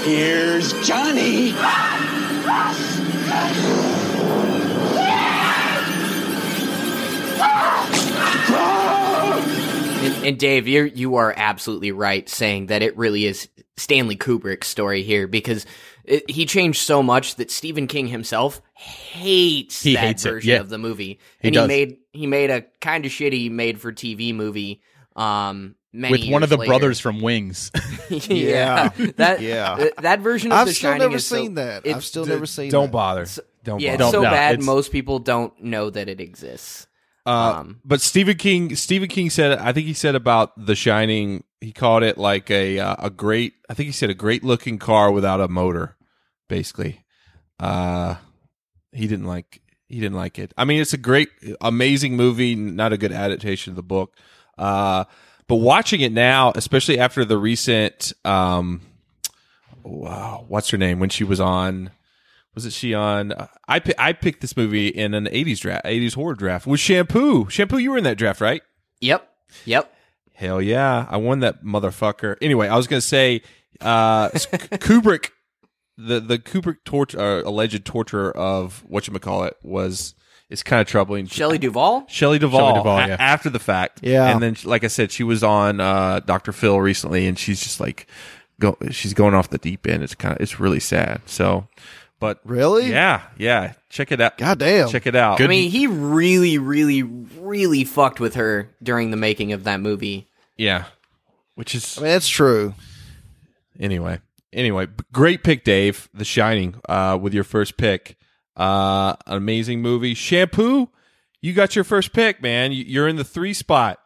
Here's 0.03 0.73
Johnny. 0.87 1.53
And, 10.15 10.25
and 10.25 10.39
Dave, 10.39 10.67
you 10.67 10.83
you 10.83 11.15
are 11.15 11.33
absolutely 11.35 11.91
right 11.91 12.27
saying 12.29 12.67
that 12.67 12.81
it 12.81 12.95
really 12.97 13.25
is 13.25 13.49
Stanley 13.77 14.15
Kubrick's 14.15 14.67
story 14.67 15.03
here 15.03 15.27
because 15.27 15.65
it, 16.03 16.29
he 16.29 16.45
changed 16.45 16.79
so 16.81 17.03
much 17.03 17.35
that 17.35 17.51
Stephen 17.51 17.87
King 17.87 18.07
himself 18.07 18.61
hates 18.73 19.83
He 19.83 19.93
that 19.95 19.99
hates 19.99 20.23
version 20.23 20.49
yeah. 20.51 20.59
of 20.59 20.69
the 20.69 20.77
movie, 20.77 21.19
He 21.41 21.49
and 21.49 21.53
does. 21.53 21.63
he 21.63 21.67
made 21.67 21.97
he 22.13 22.27
made 22.27 22.49
a 22.49 22.61
kind 22.81 23.05
of 23.05 23.11
shitty 23.11 23.51
made 23.51 23.79
for 23.79 23.91
TV 23.91 24.33
movie. 24.33 24.81
Um, 25.15 25.75
many 25.93 26.11
With 26.11 26.29
one 26.31 26.43
of 26.43 26.49
the 26.49 26.57
later. 26.57 26.69
brothers 26.69 26.99
from 26.99 27.21
Wings. 27.21 27.71
yeah, 28.09 28.89
that 29.17 29.41
Yeah. 29.41 29.75
th- 29.77 29.93
that 29.99 30.19
version 30.21 30.51
of 30.51 30.59
I've 30.59 30.67
The 30.67 30.73
still 30.73 30.91
Shining 30.91 30.99
never 31.07 31.15
is 31.17 31.25
so- 31.25 31.35
seen 31.35 31.55
that. 31.55 31.77
I've 31.79 31.85
it's- 31.85 32.05
still 32.05 32.25
never 32.25 32.45
seen 32.45 32.69
Don't 32.71 32.85
that. 32.85 32.91
bother. 32.91 33.25
Don't 33.63 33.81
yeah, 33.81 33.97
bother. 33.97 34.03
it's 34.05 34.11
so 34.11 34.21
no, 34.21 34.29
bad 34.29 34.53
it's- 34.53 34.65
most 34.65 34.91
people 34.91 35.19
don't 35.19 35.61
know 35.61 35.89
that 35.89 36.07
it 36.07 36.21
exists. 36.21 36.86
Uh, 37.27 37.59
Um, 37.59 37.81
but 37.83 37.99
Stephen 38.01 38.37
King, 38.37 38.75
Stephen 38.75 39.09
King 39.09 39.29
said, 39.29 39.59
I 39.59 39.73
think 39.73 39.85
he 39.85 39.93
said 39.93 40.15
about 40.15 40.53
The 40.65 40.75
Shining, 40.75 41.43
he 41.59 41.73
called 41.73 42.03
it 42.03 42.17
like 42.17 42.49
a 42.49 42.79
uh, 42.79 42.95
a 42.99 43.09
great. 43.09 43.53
I 43.69 43.73
think 43.73 43.87
he 43.87 43.91
said 43.91 44.09
a 44.09 44.13
great 44.13 44.43
looking 44.43 44.77
car 44.79 45.11
without 45.11 45.41
a 45.41 45.47
motor, 45.47 45.97
basically. 46.47 47.03
Uh, 47.59 48.15
he 48.91 49.07
didn't 49.07 49.25
like 49.25 49.61
he 49.87 49.99
didn't 49.99 50.17
like 50.17 50.39
it. 50.39 50.53
I 50.57 50.65
mean, 50.65 50.81
it's 50.81 50.93
a 50.93 50.97
great, 50.97 51.29
amazing 51.61 52.15
movie, 52.15 52.55
not 52.55 52.93
a 52.93 52.97
good 52.97 53.11
adaptation 53.11 53.71
of 53.71 53.75
the 53.75 53.83
book. 53.83 54.15
Uh, 54.57 55.05
but 55.47 55.55
watching 55.55 56.01
it 56.01 56.11
now, 56.11 56.51
especially 56.55 56.99
after 56.99 57.25
the 57.25 57.37
recent, 57.37 58.13
um, 58.25 58.81
wow, 59.83 60.45
what's 60.47 60.69
her 60.69 60.77
name 60.77 60.99
when 60.99 61.09
she 61.09 61.23
was 61.23 61.39
on? 61.39 61.91
Was 62.57 62.65
it 62.65 62.73
she 62.73 62.95
on? 62.95 63.33
uh, 63.33 63.45
I 63.67 63.77
pi- 63.79 63.93
I 63.99 64.13
picked 64.13 64.41
this 64.41 64.57
movie 64.57 64.87
in 64.87 65.13
an 65.13 65.25
'80s 65.25 65.59
draft, 65.59 65.85
'80s 65.85 66.15
horror 66.15 66.33
draft 66.33 66.65
with 66.65 66.79
Shampoo. 66.79 67.47
Shampoo, 67.51 67.77
you 67.77 67.91
were 67.91 67.99
in 67.99 68.03
that 68.05 68.17
draft, 68.17 68.41
right? 68.41 68.63
Yep, 68.99 69.29
yep. 69.65 69.93
Hell 70.33 70.59
yeah, 70.59 71.05
I 71.07 71.17
won 71.17 71.41
that 71.41 71.63
motherfucker. 71.63 72.35
Anyway, 72.41 72.67
I 72.67 72.75
was 72.75 72.87
gonna 72.87 72.99
say, 73.01 73.43
uh, 73.79 74.29
Kubrick, 74.79 75.29
the 75.99 76.19
the 76.19 76.39
Kubrick 76.39 76.77
torture, 76.83 77.19
uh, 77.19 77.41
alleged 77.47 77.85
torture 77.85 78.31
of 78.31 78.83
what 78.87 79.07
you 79.07 79.13
call 79.19 79.43
it 79.43 79.55
was 79.61 80.15
It's 80.49 80.63
kind 80.63 80.81
of 80.81 80.87
troubling. 80.87 81.27
Shelley 81.27 81.59
Duvall. 81.59 82.05
Shelley 82.07 82.39
Duvall, 82.39 82.59
Shelley 82.59 82.73
Duvall, 82.79 82.97
a- 82.97 83.07
yeah. 83.09 83.17
after 83.19 83.51
the 83.51 83.59
fact. 83.59 83.99
Yeah. 84.01 84.31
And 84.31 84.41
then, 84.41 84.55
like 84.63 84.83
I 84.83 84.87
said, 84.87 85.11
she 85.11 85.23
was 85.23 85.43
on 85.43 85.79
uh, 85.79 86.21
Dr. 86.21 86.51
Phil 86.53 86.79
recently, 86.81 87.27
and 87.27 87.37
she's 87.37 87.61
just 87.61 87.79
like, 87.79 88.07
go, 88.59 88.77
she's 88.89 89.13
going 89.13 89.35
off 89.35 89.49
the 89.51 89.57
deep 89.59 89.85
end. 89.85 90.01
It's 90.03 90.15
kind 90.15 90.33
of, 90.35 90.41
it's 90.41 90.59
really 90.59 90.79
sad. 90.79 91.21
So, 91.27 91.67
but 92.19 92.39
Really? 92.43 92.89
yeah, 92.89 93.21
yeah. 93.37 93.73
Check 93.89 94.11
it 94.11 94.19
out. 94.21 94.37
God 94.37 94.59
damn. 94.59 94.89
Check 94.89 95.07
it 95.07 95.15
out. 95.15 95.39
I 95.41 95.47
mean, 95.47 95.69
he 95.71 95.87
really, 95.87 96.57
really, 96.57 97.03
really 97.03 97.83
fucked 97.83 98.19
with 98.19 98.35
her 98.35 98.69
during 98.81 99.11
the 99.11 99.17
making 99.17 99.53
of 99.53 99.63
that 99.65 99.79
movie. 99.79 100.27
Yeah. 100.57 100.85
Which 101.55 101.73
is 101.75 101.97
I 101.97 102.01
mean, 102.01 102.11
that's 102.11 102.27
true. 102.27 102.73
anyway. 103.79 104.19
Anyway, 104.53 104.87
great 105.11 105.43
pick, 105.43 105.63
Dave. 105.63 106.09
The 106.13 106.23
Shining, 106.25 106.75
uh, 106.87 107.17
with 107.21 107.33
your 107.33 107.43
first 107.43 107.77
pick. 107.77 108.17
Uh, 108.55 109.15
an 109.27 109.37
amazing 109.37 109.81
movie. 109.81 110.13
Shampoo, 110.13 110.89
you 111.41 111.53
got 111.53 111.75
your 111.75 111.83
first 111.83 112.13
pick, 112.13 112.41
man. 112.41 112.71
You- 112.71 112.85
You're 112.85 113.07
in 113.07 113.17
the 113.17 113.23
three 113.23 113.53
spot. 113.53 113.99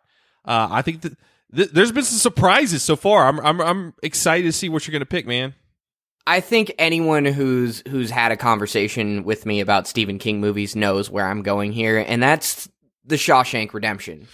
Uh, 0.43 0.67
I 0.71 0.81
think 0.81 1.01
that 1.01 1.13
th- 1.55 1.69
there's 1.69 1.91
been 1.91 2.03
some 2.03 2.17
surprises 2.17 2.83
so 2.83 2.95
far. 2.95 3.27
I'm 3.27 3.39
I'm 3.39 3.61
I'm 3.61 3.93
excited 4.03 4.43
to 4.43 4.51
see 4.51 4.67
what 4.67 4.85
you're 4.87 4.91
gonna 4.93 5.05
pick, 5.05 5.25
man. 5.27 5.53
I 6.27 6.39
think 6.39 6.73
anyone 6.77 7.25
who's 7.25 7.83
who's 7.87 8.09
had 8.11 8.31
a 8.31 8.37
conversation 8.37 9.23
with 9.23 9.45
me 9.45 9.59
about 9.59 9.87
Stephen 9.87 10.19
King 10.19 10.39
movies 10.39 10.75
knows 10.75 11.09
where 11.09 11.27
I'm 11.27 11.41
going 11.41 11.71
here, 11.71 11.97
and 12.07 12.21
that's 12.21 12.69
The 13.05 13.15
Shawshank 13.15 13.73
Redemption. 13.73 14.27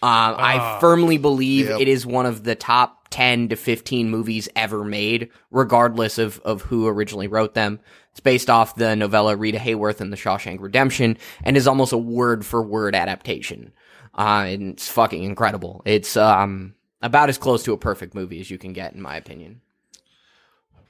Um, 0.00 0.34
I 0.38 0.78
firmly 0.80 1.18
believe 1.18 1.68
Yep. 1.68 1.80
it 1.80 1.88
is 1.88 2.06
one 2.06 2.24
of 2.26 2.44
the 2.44 2.54
top 2.54 3.08
10 3.10 3.48
to 3.48 3.56
15 3.56 4.08
movies 4.10 4.48
ever 4.54 4.84
made, 4.84 5.30
regardless 5.50 6.18
of, 6.18 6.38
of 6.40 6.62
who 6.62 6.86
originally 6.86 7.26
wrote 7.26 7.54
them. 7.54 7.80
It's 8.12 8.20
based 8.20 8.48
off 8.48 8.76
the 8.76 8.94
novella 8.94 9.34
Rita 9.34 9.58
Hayworth 9.58 10.00
and 10.00 10.12
The 10.12 10.16
Shawshank 10.16 10.60
Redemption, 10.60 11.18
and 11.42 11.56
is 11.56 11.66
almost 11.66 11.92
a 11.92 11.98
word 11.98 12.46
for 12.46 12.62
word 12.62 12.94
adaptation. 12.94 13.72
Uh, 14.16 14.44
and 14.48 14.72
it's 14.74 14.88
fucking 14.88 15.22
incredible. 15.24 15.82
It's 15.84 16.16
um 16.16 16.74
about 17.02 17.28
as 17.28 17.38
close 17.38 17.62
to 17.64 17.72
a 17.72 17.78
perfect 17.78 18.14
movie 18.14 18.40
as 18.40 18.50
you 18.50 18.58
can 18.58 18.72
get, 18.72 18.92
in 18.92 19.00
my 19.02 19.16
opinion. 19.16 19.60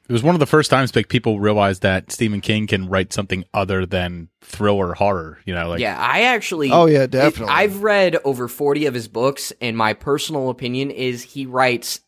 It 0.09 0.13
was 0.13 0.23
one 0.23 0.35
of 0.35 0.39
the 0.39 0.47
first 0.47 0.71
times 0.71 0.97
like 0.97 1.09
people 1.09 1.39
realized 1.39 1.83
that 1.83 2.11
Stephen 2.11 2.41
King 2.41 2.67
can 2.67 2.89
write 2.89 3.13
something 3.13 3.45
other 3.53 3.85
than 3.85 4.31
thriller 4.41 4.95
horror. 4.95 5.39
You 5.45 5.55
know, 5.55 5.69
like 5.69 5.81
yeah, 5.81 5.99
I 5.99 6.23
actually. 6.23 6.71
Oh, 6.73 6.87
yeah, 6.87 7.03
it- 7.03 7.11
definitely. 7.11 7.55
I've 7.55 7.83
read 7.83 8.17
over 8.25 8.49
40 8.49 8.87
of 8.87 8.95
his 8.95 9.07
books, 9.07 9.53
and 9.61 9.77
my 9.77 9.93
personal 9.93 10.49
opinion 10.49 10.91
is 10.91 11.23
he 11.23 11.45
writes 11.45 12.01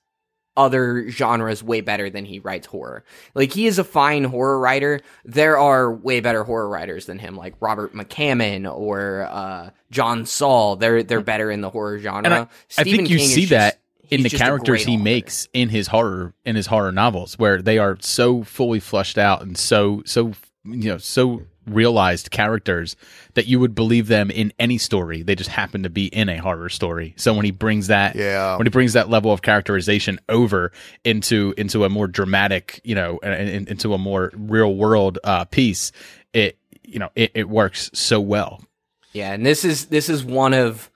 other 0.56 1.08
genres 1.10 1.62
way 1.62 1.80
better 1.80 2.10
than 2.10 2.24
he 2.24 2.38
writes 2.38 2.66
horror. 2.66 3.04
Like, 3.34 3.52
he 3.52 3.66
is 3.66 3.78
a 3.78 3.84
fine 3.84 4.24
horror 4.24 4.58
writer. 4.58 5.00
There 5.24 5.58
are 5.58 5.92
way 5.92 6.20
better 6.20 6.42
horror 6.42 6.68
writers 6.68 7.06
than 7.06 7.18
him, 7.18 7.36
like 7.36 7.54
Robert 7.60 7.94
McCammon 7.94 8.70
or 8.70 9.28
uh, 9.30 9.70
John 9.90 10.26
Saul. 10.26 10.76
They're 10.76 11.02
they're 11.02 11.20
better 11.20 11.50
in 11.50 11.60
the 11.60 11.70
horror 11.70 11.98
genre. 11.98 12.24
And 12.24 12.34
I, 12.34 12.46
I 12.78 12.84
think 12.84 13.10
you 13.10 13.18
King 13.18 13.28
see 13.28 13.40
just- 13.42 13.50
that 13.50 13.79
in 14.10 14.22
the 14.22 14.30
characters 14.30 14.84
great 14.84 14.86
he 14.86 14.94
author. 14.94 15.02
makes 15.04 15.48
in 15.52 15.68
his 15.68 15.86
horror 15.88 16.34
in 16.44 16.56
his 16.56 16.66
horror 16.66 16.92
novels, 16.92 17.38
where 17.38 17.60
they 17.62 17.78
are 17.78 17.96
so 18.00 18.42
fully 18.42 18.80
fleshed 18.80 19.18
out 19.18 19.42
and 19.42 19.56
so 19.56 20.02
so 20.06 20.32
you 20.64 20.90
know 20.90 20.98
so 20.98 21.42
realized 21.66 22.30
characters 22.32 22.96
that 23.34 23.46
you 23.46 23.60
would 23.60 23.74
believe 23.74 24.08
them 24.08 24.30
in 24.30 24.52
any 24.58 24.76
story. 24.76 25.22
They 25.22 25.34
just 25.36 25.50
happen 25.50 25.84
to 25.84 25.90
be 25.90 26.06
in 26.06 26.28
a 26.28 26.38
horror 26.38 26.68
story. 26.68 27.14
So 27.16 27.32
when 27.34 27.44
he 27.44 27.52
brings 27.52 27.86
that, 27.86 28.16
Yeah. 28.16 28.56
when 28.56 28.66
he 28.66 28.70
brings 28.70 28.94
that 28.94 29.08
level 29.08 29.30
of 29.32 29.42
characterization 29.42 30.18
over 30.28 30.72
into 31.04 31.54
into 31.56 31.84
a 31.84 31.88
more 31.88 32.08
dramatic, 32.08 32.80
you 32.82 32.94
know, 32.96 33.20
and, 33.22 33.48
and 33.48 33.68
into 33.68 33.94
a 33.94 33.98
more 33.98 34.32
real 34.34 34.74
world 34.74 35.18
uh, 35.22 35.44
piece, 35.44 35.92
it 36.32 36.58
you 36.82 36.98
know, 36.98 37.10
it, 37.14 37.30
it 37.34 37.48
works 37.48 37.88
so 37.94 38.20
well. 38.20 38.64
Yeah, 39.12 39.32
and 39.32 39.46
this 39.46 39.64
is 39.64 39.86
this 39.86 40.08
is 40.08 40.24
one 40.24 40.54
of 40.54 40.89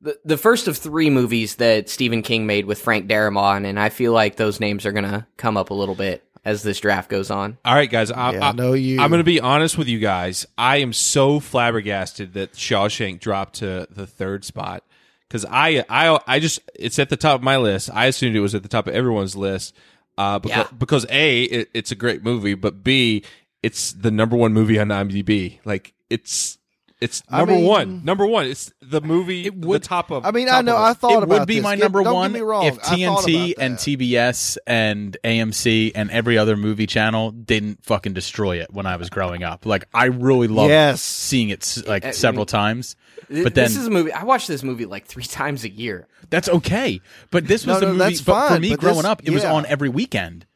the 0.00 0.18
the 0.24 0.36
first 0.36 0.68
of 0.68 0.76
three 0.76 1.10
movies 1.10 1.56
that 1.56 1.88
Stephen 1.88 2.22
King 2.22 2.46
made 2.46 2.66
with 2.66 2.80
Frank 2.80 3.08
Darabont, 3.08 3.66
and 3.66 3.78
I 3.78 3.88
feel 3.88 4.12
like 4.12 4.36
those 4.36 4.60
names 4.60 4.86
are 4.86 4.92
gonna 4.92 5.26
come 5.36 5.56
up 5.56 5.70
a 5.70 5.74
little 5.74 5.94
bit 5.94 6.24
as 6.44 6.62
this 6.62 6.80
draft 6.80 7.10
goes 7.10 7.30
on. 7.30 7.58
All 7.64 7.74
right, 7.74 7.90
guys. 7.90 8.10
I, 8.10 8.32
Yeah, 8.32 8.46
I 8.46 8.48
I 8.50 8.52
know 8.52 8.72
you. 8.72 9.00
I'm 9.00 9.10
going 9.10 9.18
to 9.18 9.24
be 9.24 9.40
honest 9.40 9.76
with 9.76 9.88
you 9.88 9.98
guys. 9.98 10.46
I 10.56 10.78
am 10.78 10.92
so 10.92 11.40
flabbergasted 11.40 12.32
that 12.34 12.54
Shawshank 12.54 13.20
dropped 13.20 13.56
to 13.56 13.86
the 13.90 14.06
third 14.06 14.44
spot 14.44 14.82
because 15.28 15.44
I, 15.44 15.84
I, 15.90 16.18
I 16.26 16.38
just 16.38 16.60
it's 16.74 16.98
at 16.98 17.10
the 17.10 17.16
top 17.18 17.34
of 17.40 17.42
my 17.42 17.56
list. 17.58 17.90
I 17.92 18.06
assumed 18.06 18.34
it 18.36 18.40
was 18.40 18.54
at 18.54 18.62
the 18.62 18.68
top 18.68 18.86
of 18.86 18.94
everyone's 18.94 19.36
list. 19.36 19.74
Uh, 20.16 20.38
because, 20.38 20.56
Yeah. 20.56 20.76
because 20.78 21.06
a 21.10 21.42
it, 21.42 21.70
it's 21.74 21.90
a 21.90 21.96
great 21.96 22.22
movie, 22.22 22.54
but 22.54 22.82
b 22.82 23.24
it's 23.62 23.92
the 23.92 24.10
number 24.10 24.36
one 24.36 24.52
movie 24.52 24.78
on 24.78 24.88
IMDb. 24.88 25.58
Like 25.64 25.92
it's 26.08 26.57
it's 27.00 27.22
I 27.28 27.38
number 27.38 27.54
mean- 27.54 27.64
one. 27.64 28.04
Number 28.04 28.26
one. 28.26 28.46
It's 28.46 28.72
the 28.82 29.00
movie. 29.00 29.48
the 29.50 29.78
top 29.78 30.10
of. 30.10 30.26
I 30.26 30.30
mean, 30.32 30.48
I 30.48 30.62
know. 30.62 30.76
I 30.76 30.94
thought 30.94 31.12
it 31.12 31.22
about 31.22 31.40
would 31.40 31.48
be 31.48 31.56
this. 31.56 31.62
my 31.62 31.76
Get- 31.76 31.82
number 31.84 32.02
don't 32.02 32.14
one 32.14 32.32
Get 32.32 32.38
me 32.38 32.42
wrong. 32.42 32.64
if 32.66 32.78
TNT 32.82 33.54
and. 33.58 33.76
TBS 33.78 34.58
and 34.66 35.16
AMC 35.24 35.92
and 35.94 36.10
every 36.10 36.36
other 36.36 36.56
movie 36.56 36.86
channel 36.86 37.30
didn't 37.30 37.84
fucking 37.84 38.12
destroy 38.14 38.60
it 38.60 38.72
when 38.72 38.86
I 38.86 38.96
was 38.96 39.08
growing 39.10 39.44
up. 39.44 39.64
Like 39.66 39.86
I 39.94 40.06
really 40.06 40.48
loved 40.48 40.70
Yes. 40.70 41.00
seeing 41.00 41.50
it 41.50 41.82
like 41.86 42.04
I 42.04 42.10
several 42.10 42.42
mean, 42.42 42.46
times. 42.46 42.96
But 43.30 43.54
then 43.54 43.64
this 43.64 43.76
is 43.76 43.86
a 43.86 43.90
movie 43.90 44.10
I 44.12 44.24
watched 44.24 44.48
this 44.48 44.62
movie 44.64 44.86
like 44.86 45.06
three 45.06 45.22
times 45.24 45.62
a 45.64 45.70
year. 45.70 46.08
that's 46.30 46.48
okay. 46.48 47.00
But 47.30 47.46
this 47.46 47.64
was 47.64 47.76
No, 47.76 47.80
the 47.80 47.86
no, 47.86 47.92
movie 47.92 48.04
that's 48.14 48.20
but 48.22 48.54
for 48.54 48.60
me 48.60 48.70
but 48.70 48.80
growing 48.80 48.96
this- 48.96 49.04
up. 49.04 49.22
It 49.24 49.30
was 49.30 49.44
on 49.44 49.64
every 49.66 49.88
weekend. 49.88 50.46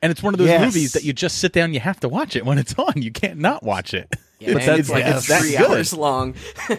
And 0.00 0.10
it's 0.10 0.22
one 0.22 0.34
of 0.34 0.38
those 0.38 0.48
Yes. 0.48 0.64
movies 0.64 0.92
that 0.94 1.04
you 1.04 1.12
just 1.12 1.38
sit 1.38 1.52
down. 1.52 1.72
You 1.74 1.80
have 1.80 2.00
to 2.00 2.08
watch 2.08 2.34
it 2.34 2.44
when 2.44 2.58
it's 2.58 2.74
on. 2.74 2.94
You 2.96 3.12
can't 3.12 3.38
not 3.38 3.62
watch 3.62 3.94
it. 3.94 4.12
Yeah, 4.42 4.54
man, 4.54 4.56
that's- 4.58 4.78
it's 4.80 4.90
like 4.90 5.04
yes. 5.04 5.28
it's 5.30 5.40
three 5.40 5.56
good. 5.56 5.70
hours 5.70 5.92
long. 5.92 6.34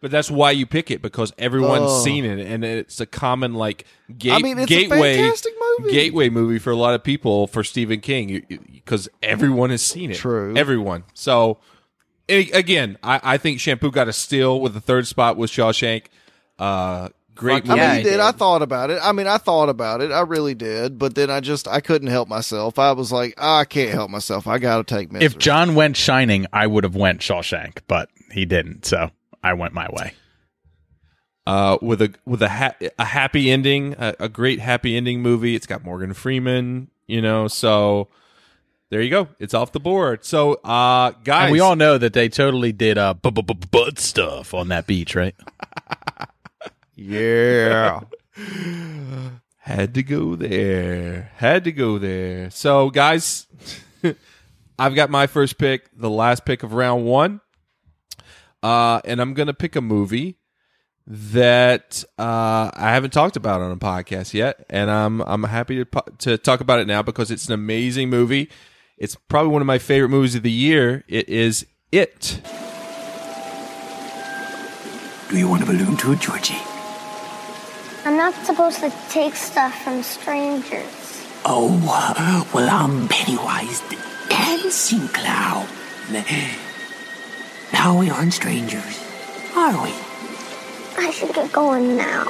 But 0.00 0.12
that's 0.12 0.30
why 0.30 0.52
you 0.52 0.64
pick 0.64 0.92
it 0.92 1.02
because 1.02 1.32
everyone's 1.38 1.90
Oh. 1.90 2.04
seen 2.04 2.24
it, 2.24 2.38
and 2.38 2.64
it's 2.64 3.00
a 3.00 3.06
common 3.06 3.54
like 3.54 3.84
gate, 4.16 4.30
I 4.30 4.38
mean, 4.38 4.56
it's 4.60 4.70
a 4.70 4.74
gateway 4.74 5.16
fantastic 5.16 5.54
movie. 5.80 5.90
gateway 5.90 6.28
movie 6.28 6.60
for 6.60 6.70
a 6.70 6.76
lot 6.76 6.94
of 6.94 7.02
people 7.02 7.48
for 7.48 7.64
Stephen 7.64 7.98
King 7.98 8.44
because 8.72 9.08
everyone 9.24 9.70
has 9.70 9.82
seen 9.82 10.12
it. 10.12 10.16
True. 10.18 10.56
everyone. 10.56 11.02
So 11.14 11.58
and 12.28 12.48
again, 12.54 12.96
I, 13.02 13.20
I 13.24 13.38
think 13.38 13.58
Shampoo 13.58 13.90
got 13.90 14.06
a 14.06 14.12
steal 14.12 14.60
with 14.60 14.72
the 14.74 14.80
third 14.80 15.08
spot 15.08 15.36
with 15.36 15.50
Shawshank. 15.50 16.04
Uh, 16.60 17.08
great 17.38 17.66
Fuck 17.66 17.76
movie. 17.76 17.80
I 17.80 17.86
mean, 17.88 17.96
he 17.98 18.02
did. 18.02 18.10
did. 18.10 18.20
I 18.20 18.32
thought 18.32 18.60
about 18.60 18.90
it. 18.90 18.98
I 19.02 19.12
mean, 19.12 19.26
I 19.26 19.38
thought 19.38 19.70
about 19.70 20.02
it. 20.02 20.12
I 20.12 20.20
really 20.20 20.54
did. 20.54 20.98
But 20.98 21.14
then 21.14 21.30
I 21.30 21.40
just, 21.40 21.66
I 21.66 21.80
couldn't 21.80 22.08
help 22.08 22.28
myself. 22.28 22.78
I 22.78 22.92
was 22.92 23.10
like, 23.10 23.34
"Ah, 23.38 23.60
I 23.60 23.64
can't 23.64 23.90
help 23.90 24.10
myself. 24.10 24.46
I 24.46 24.58
got 24.58 24.86
to 24.86 24.94
take 24.94 25.10
Misery. 25.10 25.24
If 25.26 25.38
John 25.38 25.74
went 25.74 25.96
Shining, 25.96 26.46
I 26.52 26.66
would 26.66 26.84
have 26.84 26.94
went 26.96 27.20
Shawshank, 27.20 27.78
but 27.88 28.10
he 28.30 28.44
didn't. 28.44 28.84
So 28.84 29.10
I 29.42 29.54
went 29.54 29.72
my 29.72 29.88
way. 29.90 30.12
uh, 31.46 31.78
with 31.80 32.02
a 32.02 32.12
with 32.26 32.42
a 32.42 32.48
ha- 32.48 32.74
a 32.98 33.04
happy 33.04 33.50
ending, 33.50 33.94
a, 33.98 34.14
a 34.20 34.28
great 34.28 34.60
happy 34.60 34.96
ending 34.96 35.22
movie. 35.22 35.54
It's 35.54 35.66
got 35.66 35.82
Morgan 35.84 36.12
Freeman, 36.12 36.90
you 37.06 37.22
know. 37.22 37.48
So 37.48 38.08
there 38.90 39.00
you 39.00 39.10
go. 39.10 39.28
It's 39.38 39.54
off 39.54 39.72
the 39.72 39.80
board. 39.80 40.24
So, 40.24 40.54
uh, 40.64 41.12
guys, 41.24 41.44
And 41.44 41.52
we 41.52 41.60
all 41.60 41.76
know 41.76 41.98
that 41.98 42.12
they 42.14 42.28
totally 42.28 42.72
did 42.72 42.96
uh, 42.98 43.14
bu- 43.14 43.30
bu- 43.30 43.42
bu- 43.42 43.66
butt 43.70 43.98
stuff 43.98 44.52
on 44.54 44.68
that 44.68 44.86
beach, 44.86 45.14
right? 45.14 45.34
yeah. 46.98 48.00
Had 49.58 49.94
to 49.94 50.02
go 50.02 50.34
there. 50.34 51.30
Had 51.36 51.64
to 51.64 51.72
go 51.72 51.98
there. 51.98 52.50
So, 52.50 52.90
guys, 52.90 53.46
I've 54.78 54.94
got 54.94 55.10
my 55.10 55.26
first 55.26 55.58
pick, 55.58 55.90
the 55.96 56.10
last 56.10 56.44
pick 56.44 56.62
of 56.62 56.72
round 56.72 57.04
one. 57.04 57.40
Uh, 58.62 59.00
and 59.04 59.20
I'm 59.20 59.34
going 59.34 59.46
to 59.46 59.54
pick 59.54 59.76
a 59.76 59.80
movie 59.80 60.38
that 61.06 62.02
uh, 62.18 62.70
I 62.74 62.90
haven't 62.92 63.12
talked 63.12 63.36
about 63.36 63.60
on 63.60 63.70
a 63.70 63.76
podcast 63.76 64.34
yet. 64.34 64.64
And 64.68 64.90
I'm, 64.90 65.20
I'm 65.20 65.44
happy 65.44 65.76
to, 65.76 65.86
po- 65.86 66.10
to 66.18 66.36
talk 66.36 66.60
about 66.60 66.80
it 66.80 66.86
now 66.86 67.02
because 67.02 67.30
it's 67.30 67.46
an 67.46 67.52
amazing 67.52 68.10
movie. 68.10 68.50
It's 68.96 69.14
probably 69.14 69.52
one 69.52 69.62
of 69.62 69.66
my 69.66 69.78
favorite 69.78 70.08
movies 70.08 70.34
of 70.34 70.42
the 70.42 70.50
year. 70.50 71.04
It 71.06 71.28
is 71.28 71.66
It. 71.92 72.40
Do 75.30 75.38
you 75.38 75.48
want 75.48 75.62
a 75.62 75.66
balloon 75.66 75.96
too, 75.96 76.16
Georgie? 76.16 76.56
I'm 78.08 78.16
not 78.16 78.32
supposed 78.46 78.80
to 78.80 78.90
take 79.10 79.34
stuff 79.34 79.82
from 79.84 80.02
strangers. 80.02 81.26
Oh, 81.44 81.68
well, 82.54 82.66
I'm 82.70 83.06
Pennywise 83.06 83.82
the 83.82 83.98
dancing 84.30 85.06
clown. 85.08 85.66
Now 87.70 87.98
we 87.98 88.08
aren't 88.08 88.32
strangers, 88.32 88.98
are 89.54 89.82
we? 89.84 89.92
I 90.96 91.10
should 91.10 91.34
get 91.34 91.52
going 91.52 91.98
now. 91.98 92.24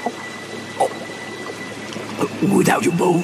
Oh, 0.81 2.57
without 2.57 2.83
your 2.83 2.97
boat? 2.97 3.23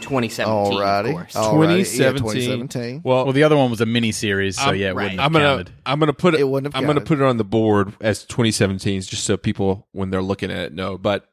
2017, 0.00 0.78
Alrighty. 0.78 1.06
of 1.08 1.12
course. 1.12 1.34
Alrighty. 1.34 1.98
Yeah, 1.98 2.12
2017. 2.12 2.68
2017. 2.68 3.00
Well, 3.02 3.24
Well, 3.24 3.32
the 3.32 3.42
other 3.42 3.56
one 3.56 3.70
was 3.70 3.80
a 3.80 3.86
mini 3.86 4.12
series, 4.12 4.56
so 4.56 4.70
yeah, 4.70 4.90
it 4.90 4.94
right. 4.94 5.02
wouldn't 5.06 5.20
have 5.20 5.26
I'm 5.26 5.32
gonna 5.32 5.44
counted. 5.44 5.70
I'm 5.84 5.98
gonna 5.98 6.12
put 6.12 6.34
it. 6.34 6.40
It 6.40 6.44
wouldn't 6.48 6.72
have 6.72 6.80
I'm 6.80 6.86
gonna 6.86 7.00
counted. 7.00 7.08
put 7.08 7.18
it 7.20 7.24
on 7.24 7.36
the 7.36 7.44
board 7.44 7.94
as 8.00 8.22
2017, 8.22 9.02
just 9.02 9.24
so 9.24 9.36
people 9.36 9.88
when 9.90 10.10
they're 10.10 10.22
looking 10.22 10.52
at 10.52 10.58
it 10.66 10.72
know. 10.72 10.96
But 10.96 11.27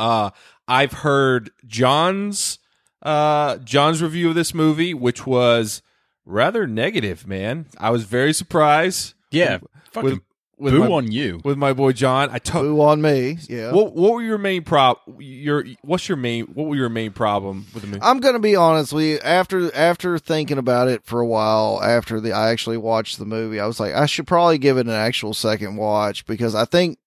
uh, 0.00 0.30
I've 0.66 0.92
heard 0.92 1.50
John's 1.66 2.58
uh 3.02 3.56
John's 3.58 4.02
review 4.02 4.30
of 4.30 4.34
this 4.34 4.52
movie, 4.52 4.94
which 4.94 5.26
was 5.26 5.82
rather 6.24 6.66
negative. 6.66 7.26
Man, 7.26 7.66
I 7.78 7.90
was 7.90 8.04
very 8.04 8.32
surprised. 8.32 9.14
Yeah, 9.30 9.58
with 9.58 9.70
fucking 9.92 10.20
with 10.60 10.74
boo 10.74 10.80
my, 10.80 10.90
on 10.90 11.10
you. 11.10 11.40
with 11.42 11.56
my 11.56 11.72
boy 11.72 11.92
John. 11.92 12.28
I 12.30 12.38
told. 12.38 12.66
Boo 12.66 12.80
on 12.82 13.00
me. 13.00 13.38
Yeah. 13.48 13.72
What 13.72 13.94
what 13.94 14.12
were 14.12 14.22
your 14.22 14.38
main 14.38 14.62
prob? 14.62 14.98
Your 15.18 15.64
what's 15.82 16.08
your 16.08 16.16
main 16.16 16.44
what 16.46 16.66
were 16.66 16.76
your 16.76 16.88
main 16.90 17.12
problem 17.12 17.66
with 17.72 17.82
the 17.82 17.88
movie? 17.88 18.02
I'm 18.02 18.20
gonna 18.20 18.38
be 18.38 18.56
honest 18.56 18.92
with 18.92 19.04
you. 19.04 19.18
After 19.20 19.74
after 19.74 20.18
thinking 20.18 20.58
about 20.58 20.88
it 20.88 21.04
for 21.04 21.20
a 21.20 21.26
while, 21.26 21.80
after 21.82 22.20
the 22.20 22.32
I 22.32 22.50
actually 22.50 22.76
watched 22.76 23.18
the 23.18 23.24
movie, 23.24 23.58
I 23.58 23.66
was 23.66 23.80
like, 23.80 23.94
I 23.94 24.06
should 24.06 24.26
probably 24.26 24.58
give 24.58 24.76
it 24.76 24.86
an 24.86 24.92
actual 24.92 25.34
second 25.34 25.76
watch 25.76 26.26
because 26.26 26.54
I 26.54 26.66
think, 26.66 26.98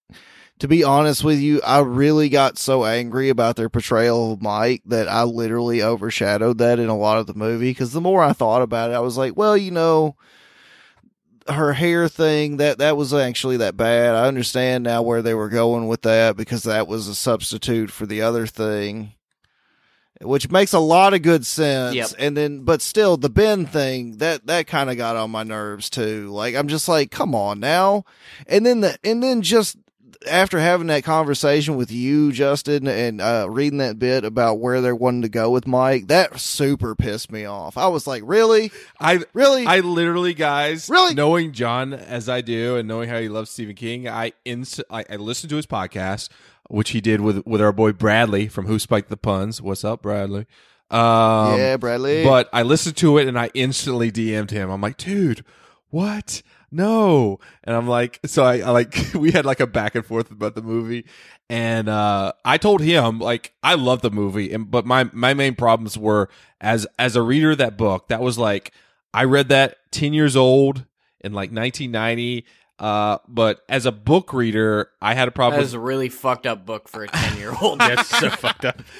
to 0.60 0.68
be 0.68 0.84
honest 0.84 1.24
with 1.24 1.40
you, 1.40 1.60
I 1.62 1.80
really 1.80 2.28
got 2.28 2.58
so 2.58 2.84
angry 2.84 3.28
about 3.28 3.56
their 3.56 3.68
portrayal 3.68 4.32
of 4.32 4.42
Mike 4.42 4.82
that 4.86 5.08
I 5.08 5.24
literally 5.24 5.82
overshadowed 5.82 6.58
that 6.58 6.78
in 6.78 6.88
a 6.88 6.96
lot 6.96 7.18
of 7.18 7.26
the 7.26 7.34
movie. 7.34 7.70
Because 7.70 7.92
the 7.92 8.00
more 8.00 8.22
I 8.22 8.32
thought 8.32 8.62
about 8.62 8.90
it, 8.90 8.94
I 8.94 9.00
was 9.00 9.16
like, 9.16 9.36
well, 9.36 9.56
you 9.56 9.70
know. 9.70 10.16
Her 11.46 11.74
hair 11.74 12.08
thing 12.08 12.56
that 12.56 12.78
that 12.78 12.96
was 12.96 13.12
actually 13.12 13.58
that 13.58 13.76
bad. 13.76 14.14
I 14.14 14.28
understand 14.28 14.82
now 14.82 15.02
where 15.02 15.20
they 15.20 15.34
were 15.34 15.50
going 15.50 15.88
with 15.88 16.00
that 16.00 16.38
because 16.38 16.62
that 16.62 16.88
was 16.88 17.06
a 17.06 17.14
substitute 17.14 17.90
for 17.90 18.06
the 18.06 18.22
other 18.22 18.46
thing 18.46 19.12
which 20.20 20.50
makes 20.50 20.72
a 20.72 20.78
lot 20.78 21.14
of 21.14 21.22
good 21.22 21.44
sense. 21.44 21.94
Yep. 21.94 22.10
And 22.18 22.36
then, 22.36 22.60
but 22.60 22.82
still, 22.82 23.16
the 23.16 23.30
Ben 23.30 23.66
thing 23.66 24.18
that 24.18 24.46
that 24.46 24.66
kind 24.66 24.90
of 24.90 24.96
got 24.96 25.16
on 25.16 25.30
my 25.30 25.42
nerves 25.42 25.90
too. 25.90 26.28
Like 26.28 26.54
I'm 26.54 26.68
just 26.68 26.88
like, 26.88 27.10
come 27.10 27.34
on 27.34 27.60
now. 27.60 28.04
And 28.46 28.64
then 28.64 28.80
the 28.80 28.98
and 29.04 29.22
then 29.22 29.42
just 29.42 29.76
after 30.26 30.58
having 30.58 30.86
that 30.88 31.04
conversation 31.04 31.76
with 31.76 31.90
you, 31.90 32.32
Justin, 32.32 32.86
and 32.88 33.20
uh, 33.20 33.46
reading 33.50 33.78
that 33.78 33.98
bit 33.98 34.24
about 34.24 34.58
where 34.58 34.80
they're 34.80 34.94
wanting 34.96 35.22
to 35.22 35.28
go 35.28 35.50
with 35.50 35.66
Mike, 35.66 36.08
that 36.08 36.38
super 36.40 36.94
pissed 36.94 37.30
me 37.30 37.44
off. 37.44 37.76
I 37.76 37.86
was 37.88 38.06
like, 38.06 38.22
really, 38.24 38.72
I 39.00 39.20
really, 39.32 39.66
I 39.66 39.80
literally, 39.80 40.34
guys, 40.34 40.88
Really? 40.88 41.14
knowing 41.14 41.52
John 41.52 41.92
as 41.92 42.28
I 42.28 42.40
do, 42.40 42.76
and 42.76 42.86
knowing 42.88 43.08
how 43.08 43.20
he 43.20 43.28
loves 43.28 43.50
Stephen 43.50 43.74
King, 43.74 44.08
I 44.08 44.32
inst- 44.44 44.82
I, 44.90 45.04
I 45.10 45.16
listened 45.16 45.50
to 45.50 45.56
his 45.56 45.66
podcast, 45.66 46.28
which 46.70 46.90
he 46.90 47.00
did 47.00 47.20
with 47.20 47.44
with 47.46 47.60
our 47.60 47.72
boy 47.72 47.92
Bradley 47.92 48.48
from 48.48 48.66
Who 48.66 48.78
Spiked 48.78 49.10
the 49.10 49.16
Puns. 49.16 49.60
What's 49.62 49.84
up, 49.84 50.02
Bradley? 50.02 50.46
Um, 50.90 51.58
yeah, 51.58 51.76
Bradley. 51.76 52.24
But 52.24 52.48
I 52.52 52.62
listened 52.62 52.96
to 52.98 53.18
it 53.18 53.26
and 53.26 53.38
I 53.38 53.50
instantly 53.54 54.12
DM'd 54.12 54.50
him. 54.50 54.70
I'm 54.70 54.80
like, 54.80 54.96
dude, 54.96 55.44
what? 55.90 56.42
No. 56.74 57.38
And 57.62 57.76
I'm 57.76 57.86
like, 57.86 58.18
so 58.26 58.42
I, 58.42 58.58
I 58.58 58.70
like, 58.70 58.96
we 59.14 59.30
had 59.30 59.46
like 59.46 59.60
a 59.60 59.66
back 59.66 59.94
and 59.94 60.04
forth 60.04 60.30
about 60.30 60.56
the 60.56 60.62
movie. 60.62 61.06
And, 61.48 61.88
uh, 61.88 62.32
I 62.44 62.58
told 62.58 62.80
him, 62.80 63.20
like, 63.20 63.52
I 63.62 63.74
love 63.74 64.02
the 64.02 64.10
movie. 64.10 64.52
And, 64.52 64.70
but 64.70 64.84
my, 64.84 65.04
my 65.12 65.34
main 65.34 65.54
problems 65.54 65.96
were 65.96 66.28
as, 66.60 66.86
as 66.98 67.14
a 67.14 67.22
reader 67.22 67.52
of 67.52 67.58
that 67.58 67.76
book, 67.78 68.08
that 68.08 68.20
was 68.20 68.38
like, 68.38 68.72
I 69.12 69.24
read 69.24 69.50
that 69.50 69.76
10 69.92 70.12
years 70.12 70.34
old 70.34 70.84
in 71.20 71.32
like 71.32 71.50
1990. 71.52 72.44
Uh, 72.76 73.18
but 73.28 73.60
as 73.68 73.86
a 73.86 73.92
book 73.92 74.32
reader, 74.32 74.90
I 75.00 75.14
had 75.14 75.28
a 75.28 75.30
problem 75.30 75.58
That 75.58 75.60
with 75.60 75.68
is 75.68 75.74
a 75.74 75.78
really 75.80 76.08
fucked 76.08 76.46
up 76.46 76.66
book 76.66 76.88
for 76.88 77.04
a 77.04 77.08
10 77.08 77.38
year 77.38 77.54
old. 77.62 77.78
That's 77.78 78.08
so 78.08 78.30
fucked 78.30 78.64
up. 78.64 78.82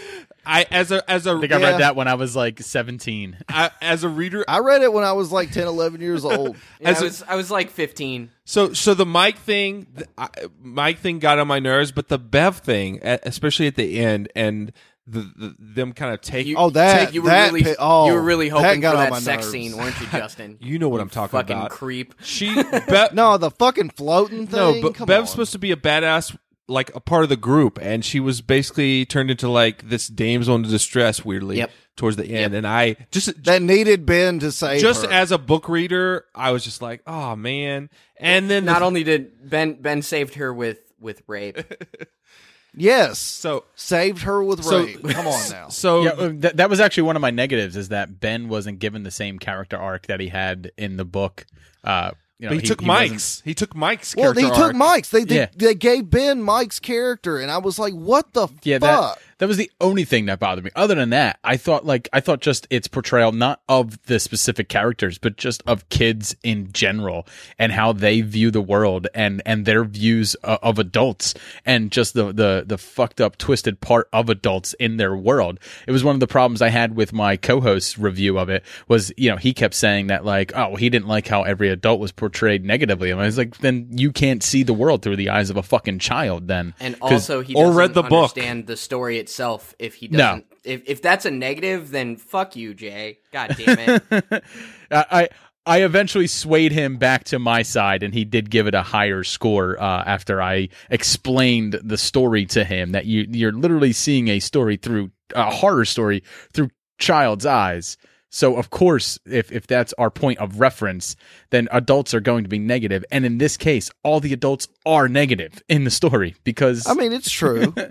I, 0.46 0.66
as 0.70 0.90
a, 0.92 1.08
as 1.10 1.26
a, 1.26 1.32
I 1.32 1.40
think 1.40 1.52
I 1.52 1.58
Yeah. 1.60 1.70
read 1.70 1.80
that 1.80 1.96
when 1.96 2.08
I 2.08 2.14
was 2.14 2.34
like 2.36 2.60
17. 2.60 3.36
I, 3.48 3.70
as 3.80 4.04
a 4.04 4.08
reader, 4.08 4.44
I 4.48 4.58
read 4.60 4.82
it 4.82 4.92
when 4.92 5.04
I 5.04 5.12
was 5.12 5.32
like 5.32 5.50
10, 5.52 5.66
11 5.66 6.00
years 6.00 6.24
old. 6.24 6.56
Yeah, 6.80 6.90
As 6.90 6.98
I, 6.98 7.00
a- 7.00 7.04
was, 7.04 7.22
I 7.28 7.36
was 7.36 7.50
like 7.50 7.70
15. 7.70 8.30
So, 8.44 8.72
so 8.72 8.94
the 8.94 9.06
Mike 9.06 9.38
thing, 9.38 9.86
th- 9.96 10.08
I, 10.18 10.28
Mike 10.60 10.98
thing 10.98 11.18
got 11.18 11.38
on 11.38 11.46
my 11.48 11.58
nerves, 11.60 11.92
but 11.92 12.08
the 12.08 12.18
Bev 12.18 12.58
thing, 12.58 12.96
e- 12.96 13.00
especially 13.22 13.66
at 13.66 13.76
the 13.76 13.98
end, 14.00 14.28
and 14.36 14.72
the, 15.06 15.20
the 15.36 15.54
them 15.58 15.92
kind 15.92 16.14
of 16.14 16.20
take 16.22 16.46
You- 16.46 16.56
Oh, 16.56 16.70
that 16.70 17.12
you 17.14 17.22
were 17.22 17.28
that 17.28 17.52
really, 17.52 17.62
pi- 17.64 17.76
oh, 17.78 18.06
you 18.06 18.12
were 18.14 18.22
really 18.22 18.48
that 18.48 18.56
hoping 18.62 18.80
got 18.80 18.92
for 18.92 18.96
on 18.98 19.04
that 19.04 19.10
my 19.10 19.18
sex 19.20 19.42
nerves. 19.44 19.50
scene, 19.52 19.76
weren't 19.76 19.98
you, 20.00 20.06
Justin? 20.12 20.56
you 20.60 20.78
know 20.78 20.88
what 20.88 21.00
I'm 21.00 21.10
talking 21.10 21.38
about. 21.38 21.46
fucking 21.48 21.56
about. 21.58 21.70
creep. 21.70 22.14
She 22.22 22.54
Be- 22.62 23.06
No, 23.12 23.36
the 23.38 23.50
fucking 23.50 23.90
floating 23.90 24.46
thing. 24.46 24.58
no, 24.58 24.80
but 24.82 24.94
Come 24.94 25.06
Bev's 25.06 25.22
on. 25.22 25.26
supposed 25.28 25.52
to 25.52 25.58
be 25.58 25.72
a 25.72 25.76
badass, 25.76 26.36
like 26.66 26.94
a 26.94 27.00
part 27.00 27.22
of 27.24 27.28
the 27.28 27.36
group, 27.36 27.78
and 27.82 28.04
she 28.04 28.20
was 28.20 28.40
basically 28.40 29.04
turned 29.04 29.30
into 29.30 29.48
like 29.48 29.88
this 29.88 30.08
damsel 30.08 30.54
in 30.56 30.62
distress, 30.62 31.24
weirdly 31.24 31.58
Yep. 31.58 31.70
towards 31.96 32.16
the 32.16 32.26
end. 32.26 32.54
And 32.54 32.66
I 32.66 32.96
just 33.10 33.44
that 33.44 33.60
needed 33.62 34.06
Ben 34.06 34.38
to 34.40 34.50
save 34.50 34.80
just 34.80 35.04
her. 35.04 35.12
as 35.12 35.30
a 35.32 35.38
book 35.38 35.68
reader, 35.68 36.24
I 36.34 36.50
was 36.52 36.64
just 36.64 36.80
like, 36.82 37.02
oh 37.06 37.36
man. 37.36 37.90
And 38.16 38.48
then 38.48 38.64
Not 38.64 38.78
the- 38.78 38.84
only 38.86 39.04
did 39.04 39.48
Ben 39.50 39.74
Ben 39.74 40.00
saved 40.02 40.34
her 40.36 40.52
with 40.54 40.78
with 41.00 41.22
rape. 41.26 41.58
yes, 42.76 43.18
so 43.18 43.64
saved 43.74 44.22
her 44.22 44.42
with 44.42 44.64
So- 44.64 44.84
rape. 44.84 45.02
Come 45.08 45.26
on 45.26 45.50
now. 45.50 45.68
so 45.70 46.02
yeah, 46.02 46.10
uh, 46.10 46.30
that, 46.36 46.56
that 46.56 46.70
was 46.70 46.80
actually 46.80 47.04
one 47.04 47.16
of 47.16 47.22
my 47.22 47.30
negatives 47.30 47.76
is 47.76 47.88
that 47.90 48.20
Ben 48.20 48.48
wasn't 48.48 48.78
given 48.78 49.02
the 49.02 49.10
same 49.10 49.38
character 49.38 49.76
arc 49.76 50.06
that 50.06 50.20
he 50.20 50.28
had 50.28 50.70
in 50.76 50.96
the 50.96 51.04
book. 51.04 51.46
Uh, 51.82 52.12
you 52.38 52.48
know, 52.48 52.54
but 52.56 52.60
he, 52.62 52.66
took 52.66 52.80
wasn't- 52.82 53.10
Mike's. 53.12 53.42
He 53.44 53.54
took 53.54 53.74
Mike's. 53.76 54.16
Well, 54.16 54.32
character 54.34 54.40
he 54.40 54.48
took 54.48 54.64
arc. 54.66 54.74
Mike's. 54.76 55.08
They 55.10 55.24
they, 55.24 55.36
Yeah. 55.36 55.46
they 55.56 55.74
gave 55.74 56.10
Ben 56.10 56.42
Mike's 56.42 56.80
character, 56.80 57.38
and 57.38 57.50
I 57.50 57.58
was 57.58 57.78
like, 57.78 57.92
"What 57.94 58.32
the 58.32 58.48
Yeah, 58.64 58.78
fuck?" 58.80 59.16
that 59.18 59.24
that 59.44 59.48
was 59.48 59.58
the 59.58 59.70
only 59.78 60.04
thing 60.04 60.24
that 60.24 60.38
bothered 60.38 60.64
me. 60.64 60.70
Other 60.74 60.94
than 60.94 61.10
that, 61.10 61.38
I 61.44 61.58
thought 61.58 61.84
like 61.84 62.08
I 62.14 62.20
thought 62.20 62.40
just 62.40 62.66
its 62.70 62.88
portrayal 62.88 63.30
not 63.30 63.60
of 63.68 64.02
the 64.04 64.18
specific 64.18 64.70
characters, 64.70 65.18
but 65.18 65.36
just 65.36 65.62
of 65.66 65.86
kids 65.90 66.34
in 66.42 66.72
general 66.72 67.26
and 67.58 67.70
how 67.70 67.92
they 67.92 68.22
view 68.22 68.50
the 68.50 68.62
world 68.62 69.06
and 69.14 69.42
and 69.44 69.66
their 69.66 69.84
views 69.84 70.34
uh, 70.44 70.56
of 70.62 70.78
adults 70.78 71.34
and 71.66 71.92
just 71.92 72.14
the 72.14 72.32
the 72.32 72.64
the 72.66 72.78
fucked 72.78 73.20
up 73.20 73.36
twisted 73.36 73.82
part 73.82 74.08
of 74.14 74.30
adults 74.30 74.72
in 74.80 74.96
their 74.96 75.14
world. 75.14 75.60
It 75.86 75.92
was 75.92 76.02
one 76.02 76.16
of 76.16 76.20
the 76.20 76.26
problems 76.26 76.62
I 76.62 76.70
had 76.70 76.96
with 76.96 77.12
my 77.12 77.36
co-host's 77.36 77.98
review 77.98 78.38
of 78.38 78.48
it 78.48 78.64
was, 78.88 79.12
you 79.18 79.28
know, 79.28 79.36
he 79.36 79.52
kept 79.52 79.74
saying 79.74 80.06
that 80.06 80.24
like, 80.24 80.56
oh, 80.56 80.76
he 80.76 80.88
didn't 80.88 81.08
like 81.08 81.28
how 81.28 81.42
every 81.42 81.68
adult 81.68 82.00
was 82.00 82.12
portrayed 82.12 82.64
negatively. 82.64 83.10
And 83.10 83.20
I 83.20 83.26
was 83.26 83.36
like, 83.36 83.58
then 83.58 83.88
you 83.90 84.10
can't 84.10 84.42
see 84.42 84.62
the 84.62 84.72
world 84.72 85.02
through 85.02 85.16
the 85.16 85.28
eyes 85.28 85.50
of 85.50 85.58
a 85.58 85.62
fucking 85.62 85.98
child 85.98 86.48
then. 86.48 86.72
And 86.80 86.96
also, 87.02 87.42
he 87.42 87.54
or 87.54 87.70
read 87.70 87.92
the 87.92 88.02
book. 88.02 88.30
understand 88.30 88.66
the 88.66 88.76
story 88.78 89.18
itself. 89.18 89.33
If 89.78 89.94
he 89.94 90.08
doesn't, 90.08 90.46
if 90.64 90.82
if 90.86 91.02
that's 91.02 91.24
a 91.26 91.30
negative, 91.30 91.90
then 91.90 92.16
fuck 92.16 92.56
you, 92.56 92.74
Jay. 92.74 93.18
God 93.32 93.54
damn 93.58 93.78
it. 93.78 94.02
I 94.90 95.06
I- 95.10 95.28
I 95.66 95.82
eventually 95.82 96.26
swayed 96.26 96.72
him 96.72 96.98
back 96.98 97.24
to 97.24 97.38
my 97.38 97.62
side, 97.62 98.02
and 98.02 98.12
he 98.12 98.26
did 98.26 98.50
give 98.50 98.66
it 98.66 98.74
a 98.74 98.82
higher 98.82 99.24
score 99.24 99.80
uh, 99.80 100.04
after 100.04 100.42
I 100.42 100.68
explained 100.90 101.80
the 101.82 101.96
story 101.96 102.44
to 102.46 102.64
him. 102.64 102.92
That 102.92 103.06
you 103.06 103.26
you're 103.30 103.50
literally 103.52 103.94
seeing 103.94 104.28
a 104.28 104.40
story 104.40 104.76
through 104.76 105.10
a 105.34 105.50
horror 105.50 105.86
story 105.86 106.22
through 106.52 106.68
child's 106.98 107.46
eyes. 107.46 107.96
So 108.30 108.56
of 108.56 108.68
course, 108.68 109.18
if 109.24 109.50
if 109.52 109.66
that's 109.66 109.94
our 109.94 110.10
point 110.10 110.38
of 110.38 110.60
reference, 110.60 111.16
then 111.48 111.68
adults 111.72 112.12
are 112.12 112.20
going 112.20 112.44
to 112.44 112.50
be 112.50 112.58
negative. 112.58 113.02
negative, 113.02 113.04
and 113.10 113.24
in 113.24 113.38
this 113.38 113.56
case, 113.56 113.90
all 114.02 114.20
the 114.20 114.34
adults 114.34 114.68
are 114.84 115.08
negative 115.08 115.62
in 115.68 115.84
the 115.84 115.90
story 115.90 116.34
because 116.44 116.86
I 116.86 116.92
mean, 116.92 117.12
it's 117.14 117.30
true. 117.30 117.72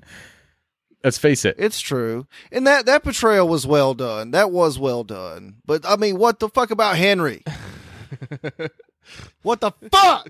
let's 1.04 1.18
face 1.18 1.46
it, 1.46 1.56
it's 1.60 1.80
true, 1.82 2.28
and 2.52 2.66
that 2.68 2.86
that 2.86 3.04
portrayal 3.04 3.48
was 3.48 3.66
well 3.68 3.94
done. 3.94 4.32
That 4.32 4.52
was 4.52 4.78
well 4.80 5.04
done. 5.04 5.56
But 5.66 5.86
I 5.88 5.96
mean, 5.96 6.18
what 6.18 6.40
the 6.40 6.50
fuck 6.50 6.72
about 6.72 6.98
Henry? 6.98 7.44
what 9.42 9.62
the 9.62 9.72
fuck? 9.92 10.30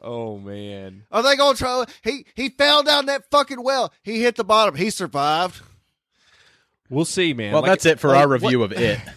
Oh 0.00 0.38
man. 0.38 1.04
Are 1.12 1.22
they 1.22 1.36
gonna 1.36 1.56
try? 1.56 1.84
He 2.02 2.26
he 2.34 2.48
fell 2.48 2.82
down 2.82 3.06
that 3.06 3.30
fucking 3.30 3.62
well. 3.62 3.92
He 4.02 4.22
hit 4.22 4.36
the 4.36 4.44
bottom. 4.44 4.74
He 4.74 4.90
survived. 4.90 5.60
We'll 6.90 7.04
see, 7.04 7.32
man. 7.32 7.52
well, 7.52 7.62
Like- 7.62 7.70
that's 7.70 7.86
it 7.86 8.00
for 8.00 8.08
like, 8.08 8.18
our 8.18 8.28
what- 8.28 8.42
review 8.42 8.62
of 8.62 8.72
it. 8.72 9.00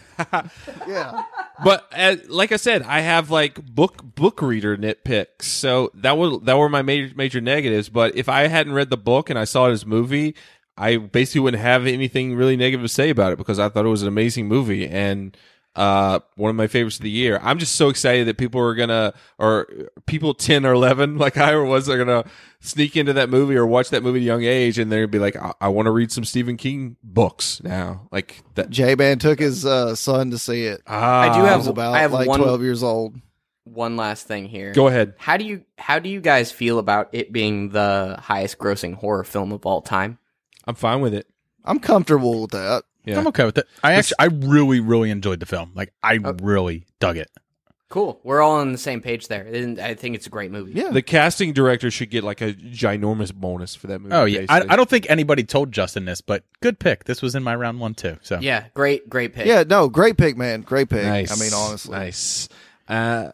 Yeah. 0.88 1.24
but 1.62 1.86
as, 1.92 2.30
like 2.30 2.54
I 2.54 2.56
said, 2.56 2.84
I 2.84 3.02
have 3.02 3.32
like 3.32 3.62
book 3.66 4.02
book 4.16 4.42
reader 4.42 4.78
nitpicks. 4.78 5.42
So 5.42 5.92
that 5.96 6.18
was 6.18 6.40
that 6.44 6.58
were 6.58 6.70
my 6.70 6.84
major 6.84 7.14
major 7.18 7.42
negatives. 7.42 7.90
But 7.90 8.16
if 8.16 8.30
I 8.30 8.48
hadn't 8.48 8.72
read 8.72 8.90
the 8.90 8.96
book 8.96 9.30
and 9.30 9.38
I 9.38 9.44
saw 9.44 9.68
it 9.68 9.72
as 9.74 9.86
movie, 9.86 10.34
I 10.78 10.98
basically 10.98 11.42
wouldn't 11.42 11.64
have 11.64 11.88
anything 11.88 12.36
really 12.36 12.58
negative 12.58 12.84
to 12.84 12.90
say 12.90 13.10
about 13.10 13.32
it 13.34 13.38
because 13.38 13.60
I 13.60 13.70
thought 13.70 13.86
it 13.86 13.90
was 13.90 14.02
an 14.02 14.08
amazing 14.08 14.48
movie 14.48 14.88
and 14.88 15.36
uh 15.76 16.20
one 16.36 16.50
of 16.50 16.56
my 16.56 16.68
favorites 16.68 16.98
of 16.98 17.04
the 17.04 17.10
year. 17.10 17.40
I'm 17.44 17.60
just 17.60 17.76
so 17.76 17.90
excited 17.90 18.28
that 18.28 18.38
people 18.38 18.62
are 18.62 18.76
gonna 18.76 19.14
or 19.38 19.68
people 20.06 20.34
ten 20.34 20.66
or 20.66 20.74
eleven 20.74 21.18
like 21.26 21.38
I 21.38 21.56
was 21.56 21.90
are 21.90 21.98
gonna 21.98 22.26
sneak 22.62 22.96
into 22.98 23.14
that 23.14 23.30
movie 23.30 23.56
or 23.56 23.66
watch 23.66 23.90
that 23.90 24.04
movie 24.04 24.20
at 24.20 24.24
a 24.24 24.26
young 24.26 24.44
age 24.44 24.80
and 24.80 24.92
they're 24.92 25.02
gonna 25.02 25.08
be 25.08 25.20
like, 25.20 25.36
I, 25.36 25.54
I 25.62 25.68
want 25.70 25.86
to 25.88 25.92
read 25.92 26.12
some 26.12 26.24
Stephen 26.24 26.58
King 26.58 26.96
books 27.04 27.62
now. 27.64 28.08
Like 28.12 28.44
that. 28.56 28.70
J 28.70 28.96
Man 28.96 29.20
took 29.20 29.40
his 29.40 29.66
uh, 29.66 29.96
son 29.96 30.32
to 30.32 30.38
see 30.38 30.64
it. 30.64 30.82
Ah, 30.88 31.22
I 31.22 31.38
do 31.38 31.46
have 31.46 31.60
was 31.60 31.68
about 31.68 31.94
I 31.94 32.00
have 32.00 32.14
like 32.14 32.28
one, 32.28 32.40
twelve 32.40 32.62
years 32.62 32.82
old. 32.82 33.16
One 33.66 33.98
last 33.98 34.28
thing 34.28 34.46
here. 34.46 34.74
Go 34.74 34.88
ahead. 34.88 35.16
How 35.18 35.38
do 35.38 35.46
you 35.46 35.64
how 35.78 36.00
do 36.00 36.08
you 36.10 36.22
guys 36.22 36.52
feel 36.52 36.80
about 36.80 37.10
it 37.12 37.32
being 37.32 37.70
the 37.70 38.18
highest 38.22 38.58
grossing 38.60 38.94
horror 38.94 39.24
film 39.24 39.52
of 39.52 39.66
all 39.66 39.82
time? 39.82 40.20
I'm 40.68 40.76
fine 40.76 41.02
with 41.02 41.14
it. 41.14 41.28
I'm 41.64 41.80
comfortable 41.80 42.42
with 42.42 42.52
that. 42.52 42.84
Yeah. 43.06 43.20
I'm 43.20 43.28
okay 43.28 43.46
with 43.46 43.58
it. 43.58 43.68
I 43.84 43.94
actually, 43.94 44.16
I 44.20 44.26
really, 44.26 44.80
really 44.80 45.12
enjoyed 45.12 45.40
the 45.40 45.46
film. 45.46 45.72
Like, 45.76 45.94
I 46.02 46.14
really 46.42 46.86
dug 47.00 47.18
it. 47.18 47.30
Cool. 47.88 48.20
We're 48.24 48.42
all 48.42 48.56
on 48.56 48.72
the 48.72 48.80
same 48.80 49.00
page 49.00 49.28
there. 49.28 49.44
And 49.44 49.80
I 49.80 49.94
think 49.94 50.16
it's 50.16 50.26
a 50.26 50.30
great 50.30 50.52
movie. 50.52 50.72
Yeah. 50.74 50.90
The 50.90 51.04
casting 51.04 51.54
director 51.54 51.92
should 51.92 52.10
get 52.10 52.24
like 52.24 52.42
a 52.42 52.54
ginormous 52.54 53.34
bonus 53.34 53.76
for 53.76 53.88
that 53.88 54.00
movie. 54.00 54.16
Oh 54.16 54.26
yeah, 54.26 54.46
I. 54.50 54.66
I 54.70 54.76
don't 54.76 54.90
think 54.90 55.06
anybody 55.08 55.44
told 55.44 55.72
Justin 55.72 56.06
this, 56.06 56.20
but 56.20 56.44
good 56.62 56.80
pick. 56.80 57.04
This 57.04 57.22
was 57.22 57.36
in 57.36 57.44
my 57.44 57.56
round 57.56 57.80
one 57.80 57.94
too. 57.94 58.18
So 58.24 58.40
Yeah, 58.40 58.66
great, 58.74 59.08
great 59.08 59.34
pick. 59.34 59.46
Yeah, 59.46 59.64
no, 59.68 59.88
great 59.88 60.18
pick, 60.18 60.36
man. 60.36 60.62
Great 60.62 60.90
pick. 60.90 61.04
Nice. 61.06 61.32
I 61.32 61.42
mean, 61.44 61.54
honestly, 61.54 61.92
nice. 61.96 62.50
Uh, 62.88 63.32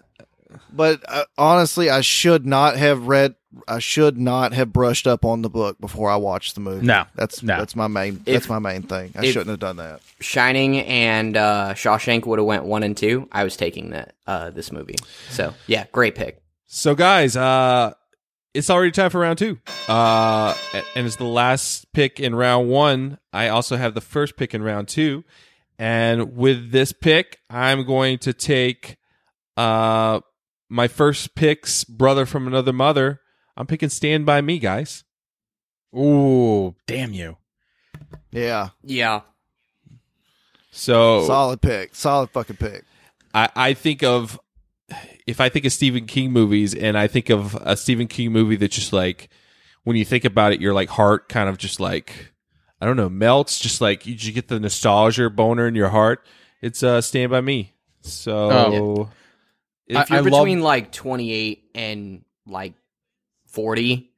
But 0.71 1.01
uh, 1.07 1.23
honestly, 1.37 1.89
I 1.89 2.01
should 2.01 2.45
not 2.45 2.75
have 2.75 3.07
read. 3.07 3.35
I 3.67 3.79
should 3.79 4.17
not 4.17 4.53
have 4.53 4.71
brushed 4.71 5.07
up 5.07 5.25
on 5.25 5.41
the 5.41 5.49
book 5.49 5.79
before 5.79 6.09
I 6.09 6.15
watched 6.15 6.55
the 6.55 6.61
movie. 6.61 6.85
No, 6.85 7.05
that's 7.15 7.43
no. 7.43 7.57
that's 7.57 7.75
my 7.75 7.87
main. 7.87 8.21
If- 8.25 8.33
that's 8.33 8.49
my 8.49 8.59
main 8.59 8.83
thing. 8.83 9.11
I 9.15 9.25
shouldn't 9.25 9.49
have 9.49 9.59
done 9.59 9.77
that. 9.77 10.01
Shining 10.19 10.79
and 10.79 11.35
uh, 11.35 11.73
Shawshank 11.73 12.25
would 12.27 12.39
have 12.39 12.45
went 12.45 12.63
one 12.65 12.83
and 12.83 12.95
two. 12.95 13.27
I 13.31 13.43
was 13.43 13.57
taking 13.57 13.89
that 13.91 14.13
uh, 14.27 14.49
this 14.51 14.71
movie. 14.71 14.95
So 15.29 15.53
yeah, 15.67 15.85
great 15.91 16.15
pick. 16.15 16.41
so 16.67 16.95
guys, 16.95 17.35
uh, 17.35 17.93
it's 18.53 18.69
already 18.69 18.91
time 18.91 19.09
for 19.09 19.19
round 19.19 19.37
two. 19.37 19.59
Uh, 19.87 20.53
and 20.95 21.05
it's 21.07 21.15
the 21.17 21.23
last 21.23 21.91
pick 21.93 22.19
in 22.19 22.35
round 22.35 22.69
one. 22.69 23.17
I 23.33 23.47
also 23.49 23.77
have 23.77 23.93
the 23.93 24.01
first 24.01 24.35
pick 24.37 24.53
in 24.53 24.61
round 24.63 24.87
two, 24.89 25.23
and 25.79 26.35
with 26.35 26.71
this 26.71 26.91
pick, 26.91 27.39
I'm 27.49 27.85
going 27.85 28.17
to 28.19 28.33
take 28.33 28.97
uh 29.57 30.21
my 30.69 30.87
first 30.87 31.35
pick's 31.35 31.83
brother 31.83 32.25
from 32.25 32.47
another 32.47 32.71
mother. 32.73 33.19
I'm 33.57 33.67
picking 33.67 33.89
Stand 33.89 34.25
by 34.25 34.41
Me, 34.41 34.59
guys. 34.59 35.03
Ooh, 35.95 36.75
damn 36.87 37.13
you! 37.13 37.37
Yeah, 38.31 38.69
Yeah. 38.83 39.21
So 40.71 41.25
solid 41.27 41.61
pick. 41.61 41.93
Solid 41.95 42.29
fucking 42.29 42.55
pick. 42.57 42.85
I, 43.33 43.49
I 43.55 43.73
think 43.73 44.03
of 44.03 44.39
if 45.27 45.41
I 45.41 45.49
think 45.49 45.65
of 45.65 45.73
Stephen 45.73 46.05
King 46.05 46.31
movies 46.31 46.73
and 46.73 46.97
I 46.97 47.07
think 47.07 47.29
of 47.29 47.55
a 47.55 47.75
Stephen 47.75 48.07
King 48.07 48.31
movie 48.31 48.55
that 48.57 48.71
just 48.71 48.93
like 48.93 49.29
when 49.83 49.95
you 49.97 50.05
think 50.05 50.23
about 50.25 50.53
it, 50.53 50.61
your 50.61 50.73
like 50.73 50.89
heart 50.89 51.27
kind 51.29 51.49
of 51.49 51.57
just 51.57 51.79
like 51.81 52.31
I 52.79 52.85
don't 52.85 52.95
know 52.97 53.09
melts, 53.09 53.59
just 53.59 53.81
like 53.81 54.05
you 54.05 54.15
just 54.15 54.33
get 54.33 54.47
the 54.47 54.59
nostalgia 54.59 55.29
boner 55.29 55.67
in 55.67 55.75
your 55.75 55.89
heart. 55.89 56.25
It's 56.61 56.83
uh 56.83 57.01
Stand 57.01 57.31
by 57.31 57.41
Me. 57.41 57.73
So 58.01 58.33
Oh. 58.49 59.09
If 59.87 59.97
I- 59.97 60.05
you're 60.15 60.17
I 60.19 60.29
love- 60.29 60.45
between 60.45 60.61
like 60.61 60.91
28 60.93 61.63
and 61.75 62.23
like 62.47 62.73
40, 63.51 64.11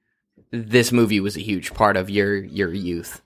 this 0.51 0.91
movie 0.91 1.19
was 1.19 1.35
a 1.35 1.41
huge 1.41 1.73
part 1.73 1.97
of 1.97 2.09
your 2.09 2.35
your 2.35 2.73
youth. 2.73 3.21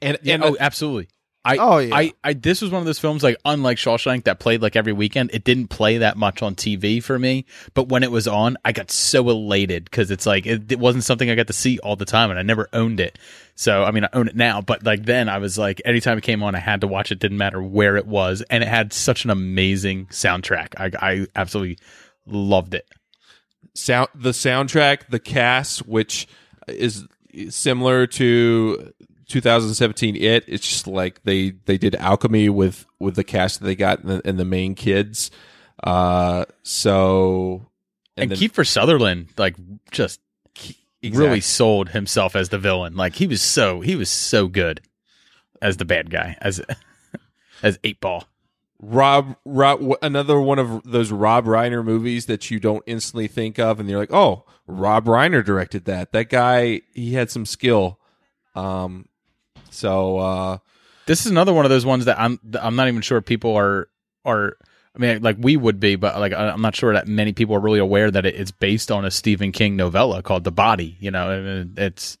and 0.00 0.18
and 0.26 0.44
oh, 0.44 0.56
absolutely. 0.58 1.08
I, 1.44 1.56
Oh, 1.56 1.78
yeah. 1.78 1.96
I, 1.96 2.12
I, 2.22 2.32
this 2.34 2.60
was 2.60 2.70
one 2.70 2.80
of 2.80 2.86
those 2.86 2.98
films 2.98 3.22
like 3.22 3.38
unlike 3.44 3.78
Shawshank 3.78 4.24
that 4.24 4.38
played 4.38 4.60
like 4.60 4.76
every 4.76 4.92
weekend. 4.92 5.30
It 5.32 5.44
didn't 5.44 5.68
play 5.68 5.98
that 5.98 6.16
much 6.18 6.42
on 6.42 6.54
TV 6.54 7.02
for 7.02 7.18
me, 7.18 7.46
but 7.72 7.88
when 7.88 8.02
it 8.02 8.10
was 8.10 8.28
on, 8.28 8.58
I 8.64 8.72
got 8.72 8.90
so 8.90 9.30
elated 9.30 9.84
because 9.84 10.10
it's 10.10 10.26
like 10.26 10.46
it, 10.46 10.70
it 10.70 10.78
wasn't 10.78 11.04
something 11.04 11.30
I 11.30 11.36
got 11.36 11.46
to 11.46 11.52
see 11.54 11.78
all 11.78 11.96
the 11.96 12.04
time, 12.04 12.30
and 12.30 12.38
I 12.38 12.42
never 12.42 12.68
owned 12.72 13.00
it. 13.00 13.18
So 13.54 13.82
I 13.84 13.92
mean, 13.92 14.04
I 14.04 14.08
own 14.12 14.28
it 14.28 14.36
now, 14.36 14.60
but 14.60 14.84
like 14.84 15.04
then 15.04 15.28
I 15.28 15.38
was 15.38 15.56
like, 15.56 15.80
anytime 15.86 16.18
it 16.18 16.24
came 16.24 16.42
on, 16.42 16.54
I 16.54 16.60
had 16.60 16.82
to 16.82 16.86
watch 16.86 17.12
it. 17.12 17.18
Didn't 17.18 17.38
matter 17.38 17.62
where 17.62 17.96
it 17.96 18.06
was, 18.06 18.42
and 18.50 18.62
it 18.62 18.68
had 18.68 18.92
such 18.92 19.24
an 19.24 19.30
amazing 19.30 20.06
soundtrack. 20.06 20.74
I, 20.76 20.90
I 21.00 21.26
absolutely 21.34 21.78
loved 22.26 22.74
it. 22.74 22.86
Sound 23.74 24.08
the 24.14 24.30
soundtrack, 24.30 25.08
the 25.08 25.18
cast, 25.18 25.86
which 25.86 26.26
is 26.66 27.06
similar 27.50 28.06
to 28.06 28.92
2017 29.28 30.16
it 30.16 30.42
it's 30.48 30.66
just 30.66 30.86
like 30.86 31.22
they 31.24 31.50
they 31.66 31.76
did 31.78 31.94
alchemy 31.96 32.48
with 32.48 32.86
with 32.98 33.14
the 33.14 33.22
cast 33.24 33.60
that 33.60 33.66
they 33.66 33.74
got 33.76 34.00
and 34.00 34.08
the, 34.08 34.22
and 34.26 34.38
the 34.38 34.44
main 34.44 34.74
kids 34.74 35.30
uh 35.84 36.44
so 36.62 37.66
And, 38.16 38.30
then- 38.30 38.38
Kiefer 38.38 38.66
Sutherland, 38.66 39.28
like 39.36 39.54
just 39.90 40.20
Exactly. 41.00 41.26
really 41.26 41.40
sold 41.40 41.90
himself 41.90 42.34
as 42.34 42.48
the 42.48 42.58
villain. 42.58 42.96
Like 42.96 43.14
he 43.14 43.28
was 43.28 43.40
so 43.40 43.80
he 43.82 43.94
was 43.94 44.10
so 44.10 44.48
good 44.48 44.80
as 45.62 45.76
the 45.76 45.84
bad 45.84 46.10
guy 46.10 46.36
as 46.40 46.60
as 47.62 47.78
eight 47.84 48.00
ball. 48.00 48.24
Rob, 48.80 49.36
Rob, 49.44 49.82
another 50.02 50.40
one 50.40 50.58
of 50.58 50.82
those 50.84 51.10
Rob 51.10 51.46
Reiner 51.46 51.84
movies 51.84 52.26
that 52.26 52.50
you 52.50 52.60
don't 52.60 52.84
instantly 52.86 53.26
think 53.26 53.58
of, 53.58 53.80
and 53.80 53.88
you're 53.88 53.98
like, 53.98 54.12
oh, 54.12 54.44
Rob 54.66 55.06
Reiner 55.06 55.44
directed 55.44 55.84
that. 55.86 56.12
That 56.12 56.28
guy, 56.28 56.82
he 56.92 57.14
had 57.14 57.30
some 57.30 57.44
skill. 57.44 57.98
Um, 58.54 59.08
so 59.70 60.18
uh, 60.18 60.58
This 61.06 61.24
is 61.24 61.30
another 61.30 61.52
one 61.52 61.64
of 61.64 61.70
those 61.70 61.86
ones 61.86 62.04
that 62.04 62.20
I'm 62.20 62.38
I'm 62.60 62.76
not 62.76 62.88
even 62.88 63.00
sure 63.02 63.20
people 63.20 63.56
are 63.56 63.88
are. 64.24 64.56
I 64.94 64.98
mean, 65.00 65.22
like 65.22 65.36
we 65.38 65.56
would 65.56 65.78
be, 65.80 65.96
but 65.96 66.18
like 66.18 66.32
I'm 66.32 66.60
not 66.60 66.74
sure 66.74 66.92
that 66.92 67.06
many 67.06 67.32
people 67.32 67.54
are 67.54 67.60
really 67.60 67.78
aware 67.78 68.10
that 68.10 68.26
it's 68.26 68.50
based 68.50 68.90
on 68.90 69.04
a 69.04 69.10
Stephen 69.10 69.52
King 69.52 69.76
novella 69.76 70.22
called 70.22 70.44
The 70.44 70.50
Body. 70.50 70.96
You 70.98 71.10
know, 71.10 71.66
it's 71.76 72.18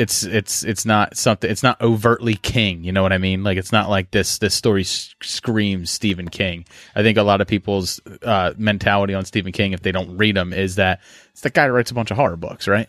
it's 0.00 0.22
it's 0.22 0.64
it's 0.64 0.86
not 0.86 1.14
something. 1.18 1.50
It's 1.50 1.62
not 1.62 1.78
overtly 1.82 2.34
King. 2.34 2.84
You 2.84 2.92
know 2.92 3.02
what 3.02 3.12
I 3.12 3.18
mean? 3.18 3.44
Like 3.44 3.58
it's 3.58 3.70
not 3.70 3.90
like 3.90 4.10
this. 4.10 4.38
This 4.38 4.54
story 4.54 4.84
screams 4.84 5.90
Stephen 5.90 6.28
King. 6.28 6.64
I 6.96 7.02
think 7.02 7.18
a 7.18 7.22
lot 7.22 7.42
of 7.42 7.46
people's 7.46 8.00
uh, 8.22 8.54
mentality 8.56 9.12
on 9.12 9.26
Stephen 9.26 9.52
King, 9.52 9.72
if 9.72 9.82
they 9.82 9.92
don't 9.92 10.16
read 10.16 10.38
him, 10.38 10.54
is 10.54 10.76
that 10.76 11.00
it's 11.32 11.42
the 11.42 11.50
guy 11.50 11.66
who 11.66 11.72
writes 11.72 11.90
a 11.90 11.94
bunch 11.94 12.10
of 12.10 12.16
horror 12.16 12.36
books, 12.36 12.66
right? 12.66 12.88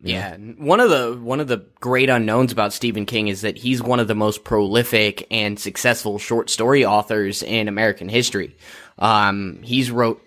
Yeah, 0.00 0.36
one 0.36 0.80
of 0.80 0.90
the 0.90 1.16
one 1.22 1.38
of 1.38 1.46
the 1.46 1.64
great 1.80 2.10
unknowns 2.10 2.50
about 2.50 2.72
Stephen 2.72 3.06
King 3.06 3.28
is 3.28 3.42
that 3.42 3.56
he's 3.56 3.80
one 3.80 4.00
of 4.00 4.08
the 4.08 4.16
most 4.16 4.42
prolific 4.42 5.24
and 5.30 5.58
successful 5.58 6.18
short 6.18 6.50
story 6.50 6.84
authors 6.84 7.44
in 7.44 7.68
American 7.68 8.08
history. 8.08 8.56
Um, 8.98 9.60
he's 9.62 9.92
wrote 9.92 10.20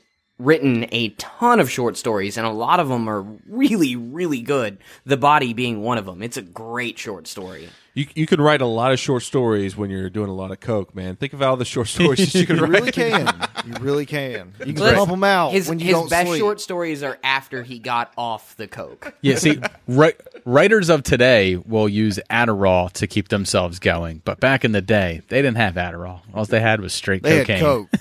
written 0.44 0.86
a 0.92 1.10
ton 1.18 1.60
of 1.60 1.70
short 1.70 1.98
stories, 1.98 2.38
and 2.38 2.46
a 2.48 2.52
lot 2.52 2.80
of 2.80 2.90
them 2.90 3.08
are 3.10 3.22
really, 3.48 3.96
really 3.96 4.42
good. 4.42 4.78
The 5.06 5.18
Body 5.18 5.54
being 5.54 5.82
one 5.82 5.98
of 5.98 6.06
them. 6.06 6.22
It's 6.24 6.38
a 6.38 6.42
great 6.42 6.98
short 6.98 7.28
story. 7.28 7.70
you 7.94 8.08
you 8.16 8.26
can 8.26 8.40
write 8.42 8.62
a 8.62 8.66
lot 8.66 8.92
of 8.92 9.00
short 9.00 9.24
stories 9.24 9.76
when 9.78 9.90
you're 9.90 10.10
doing 10.10 10.30
a 10.30 10.34
lot 10.34 10.52
of 10.52 10.60
coke, 10.60 10.96
man. 10.96 11.16
Think 11.16 11.34
of 11.34 11.42
all 11.42 11.58
the 11.58 11.66
short 11.66 11.88
stories 11.88 12.20
that 12.20 12.34
you 12.34 12.42
You 12.42 12.48
can 12.48 12.58
write. 12.60 12.70
really 12.70 12.92
can. 12.92 13.28
You 13.66 13.74
really 13.82 14.06
can. 14.06 14.54
You 14.60 14.74
can 14.74 14.76
But 14.76 14.96
pump 14.96 15.12
them 15.12 15.24
out 15.24 15.52
His, 15.52 15.70
when 15.70 15.78
you 15.80 15.86
his 15.86 15.94
don't 15.96 16.10
best 16.10 16.28
sleep. 16.30 16.40
short 16.40 16.60
stories 16.62 17.04
are 17.04 17.20
after 17.24 17.62
he 17.64 17.78
got 17.80 18.12
off 18.18 18.56
the 18.58 18.68
coke. 18.68 19.14
Yeah, 19.22 19.36
see, 19.36 19.60
ri- 19.88 20.14
writers 20.46 20.90
of 20.90 21.04
today 21.04 21.56
will 21.58 21.88
use 21.88 22.20
Adderall 22.30 22.92
to 22.94 23.06
keep 23.08 23.28
themselves 23.30 23.78
going, 23.80 24.22
but 24.26 24.40
back 24.40 24.66
in 24.66 24.72
the 24.72 24.82
day, 24.82 25.22
they 25.28 25.42
didn't 25.44 25.58
have 25.58 25.76
Adderall. 25.76 26.22
All 26.34 26.46
they 26.46 26.60
had 26.60 26.82
was 26.82 26.94
straight 26.94 27.22
They 27.24 27.40
cocaine. 27.42 27.58
had 27.58 27.64
coke. 27.64 27.90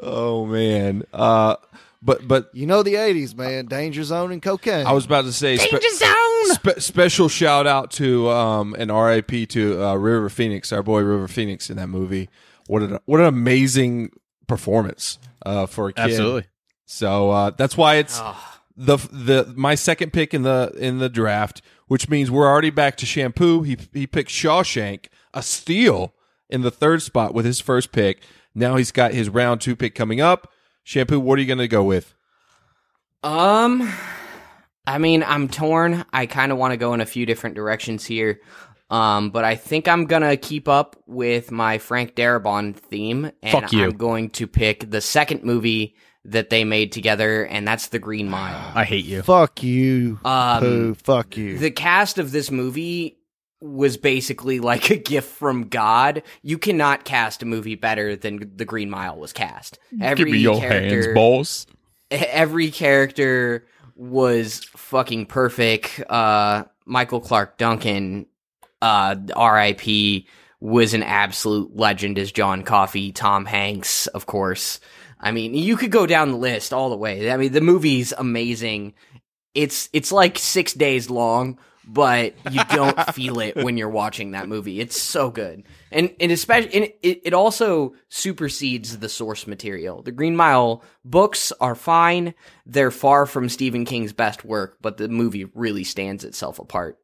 Oh 0.00 0.46
man, 0.46 1.04
uh, 1.12 1.56
but 2.02 2.26
but 2.26 2.50
You 2.54 2.66
know 2.66 2.82
the 2.82 2.94
'80s, 2.94 3.36
man. 3.36 3.66
Danger 3.66 4.04
Zone 4.04 4.32
and 4.32 4.42
cocaine. 4.42 4.86
I 4.86 4.92
was 4.92 5.04
about 5.04 5.24
to 5.24 5.32
say 5.32 5.56
spe- 5.56 5.76
spe- 6.52 6.80
special 6.80 7.28
shout 7.28 7.66
out 7.66 7.90
to 7.92 8.28
um 8.30 8.74
and 8.78 8.90
RIP 8.92 9.48
to 9.50 9.82
uh, 9.82 9.94
River 9.94 10.28
Phoenix, 10.28 10.72
our 10.72 10.82
boy 10.82 11.00
River 11.02 11.28
Phoenix 11.28 11.70
in 11.70 11.76
that 11.76 11.88
movie. 11.88 12.28
What 12.66 12.82
an 12.82 12.98
what 13.06 13.20
an 13.20 13.26
amazing 13.26 14.10
performance 14.46 15.18
uh, 15.44 15.66
for 15.66 15.88
a 15.88 15.92
kid. 15.92 16.02
Absolutely. 16.02 16.44
So 16.84 17.30
uh, 17.30 17.50
that's 17.50 17.76
why 17.76 17.96
it's 17.96 18.20
the 18.76 18.96
the 19.10 19.52
my 19.56 19.74
second 19.74 20.12
pick 20.12 20.34
in 20.34 20.42
the 20.42 20.72
in 20.76 20.98
the 20.98 21.08
draft, 21.08 21.62
which 21.88 22.08
means 22.08 22.30
we're 22.30 22.46
already 22.46 22.70
back 22.70 22.96
to 22.98 23.06
shampoo. 23.06 23.62
He 23.62 23.76
he 23.92 24.06
picked 24.06 24.30
Shawshank, 24.30 25.06
a 25.34 25.42
steal 25.42 26.14
in 26.48 26.62
the 26.62 26.70
third 26.70 27.02
spot 27.02 27.34
with 27.34 27.44
his 27.44 27.60
first 27.60 27.90
pick. 27.92 28.22
Now 28.56 28.76
he's 28.76 28.90
got 28.90 29.12
his 29.12 29.28
round 29.28 29.60
two 29.60 29.76
pick 29.76 29.94
coming 29.94 30.20
up. 30.20 30.50
Shampoo, 30.82 31.20
what 31.20 31.38
are 31.38 31.42
you 31.42 31.46
going 31.46 31.58
to 31.58 31.68
go 31.68 31.84
with? 31.84 32.14
Um, 33.22 33.92
I 34.86 34.98
mean, 34.98 35.22
I'm 35.22 35.48
torn. 35.48 36.04
I 36.12 36.26
kind 36.26 36.50
of 36.50 36.58
want 36.58 36.72
to 36.72 36.76
go 36.76 36.94
in 36.94 37.00
a 37.00 37.06
few 37.06 37.26
different 37.26 37.54
directions 37.54 38.06
here. 38.06 38.40
Um, 38.88 39.30
but 39.30 39.44
I 39.44 39.56
think 39.56 39.88
I'm 39.88 40.06
gonna 40.06 40.36
keep 40.36 40.68
up 40.68 40.94
with 41.08 41.50
my 41.50 41.78
Frank 41.78 42.14
Darabont 42.14 42.76
theme, 42.76 43.32
and 43.42 43.52
Fuck 43.52 43.72
you. 43.72 43.82
I'm 43.82 43.96
going 43.96 44.30
to 44.30 44.46
pick 44.46 44.88
the 44.88 45.00
second 45.00 45.42
movie 45.42 45.96
that 46.24 46.50
they 46.50 46.62
made 46.62 46.92
together, 46.92 47.44
and 47.44 47.66
that's 47.66 47.88
The 47.88 47.98
Green 47.98 48.28
Mile. 48.28 48.72
I 48.76 48.84
hate 48.84 49.04
you. 49.04 49.22
Fuck 49.22 49.64
you. 49.64 50.20
Um, 50.24 50.60
Pooh. 50.60 50.94
Fuck 50.94 51.36
you. 51.36 51.58
The 51.58 51.72
cast 51.72 52.18
of 52.18 52.30
this 52.30 52.52
movie 52.52 53.18
was 53.60 53.96
basically 53.96 54.60
like 54.60 54.90
a 54.90 54.96
gift 54.96 55.28
from 55.30 55.68
God. 55.68 56.22
You 56.42 56.58
cannot 56.58 57.04
cast 57.04 57.42
a 57.42 57.46
movie 57.46 57.74
better 57.74 58.16
than 58.16 58.52
The 58.56 58.64
Green 58.64 58.90
Mile 58.90 59.16
was 59.16 59.32
cast. 59.32 59.78
Every 60.00 60.24
Give 60.26 60.32
me 60.32 60.38
your 60.38 60.60
character, 60.60 61.02
hands, 61.02 61.14
boss. 61.14 61.66
every 62.10 62.70
character 62.70 63.66
was 63.94 64.64
fucking 64.76 65.26
perfect. 65.26 66.02
Uh, 66.08 66.64
Michael 66.84 67.20
Clarke 67.20 67.56
Duncan, 67.58 68.26
uh, 68.82 69.16
R.I.P. 69.34 70.28
was 70.60 70.94
an 70.94 71.02
absolute 71.02 71.74
legend 71.74 72.18
as 72.18 72.30
John 72.30 72.62
Coffey. 72.62 73.12
Tom 73.12 73.46
Hanks, 73.46 74.06
of 74.08 74.26
course. 74.26 74.80
I 75.18 75.32
mean, 75.32 75.54
you 75.54 75.76
could 75.78 75.90
go 75.90 76.04
down 76.06 76.30
the 76.30 76.36
list 76.36 76.74
all 76.74 76.90
the 76.90 76.96
way. 76.96 77.30
I 77.32 77.38
mean, 77.38 77.52
the 77.52 77.62
movie's 77.62 78.12
amazing. 78.16 78.92
It's 79.54 79.88
it's 79.94 80.12
like 80.12 80.38
six 80.38 80.74
days 80.74 81.08
long, 81.08 81.58
but 81.86 82.34
you 82.50 82.62
don't 82.70 82.98
feel 83.14 83.38
it 83.40 83.56
when 83.56 83.76
you're 83.76 83.88
watching 83.88 84.32
that 84.32 84.48
movie. 84.48 84.80
It's 84.80 85.00
so 85.00 85.30
good, 85.30 85.64
and 85.92 86.14
and 86.20 86.32
especially 86.32 86.74
and 86.74 86.84
it 87.02 87.20
it 87.24 87.34
also 87.34 87.94
supersedes 88.08 88.98
the 88.98 89.08
source 89.08 89.46
material. 89.46 90.02
The 90.02 90.12
Green 90.12 90.36
Mile 90.36 90.82
books 91.04 91.52
are 91.60 91.74
fine; 91.74 92.34
they're 92.64 92.90
far 92.90 93.26
from 93.26 93.48
Stephen 93.48 93.84
King's 93.84 94.12
best 94.12 94.44
work, 94.44 94.78
but 94.80 94.96
the 94.96 95.08
movie 95.08 95.44
really 95.54 95.84
stands 95.84 96.24
itself 96.24 96.58
apart. 96.58 96.98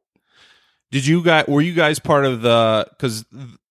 Did 0.91 1.07
you 1.07 1.23
guys 1.23 1.45
were 1.47 1.61
you 1.61 1.73
guys 1.73 1.99
part 1.99 2.25
of 2.25 2.41
the 2.41 2.87
because 2.89 3.25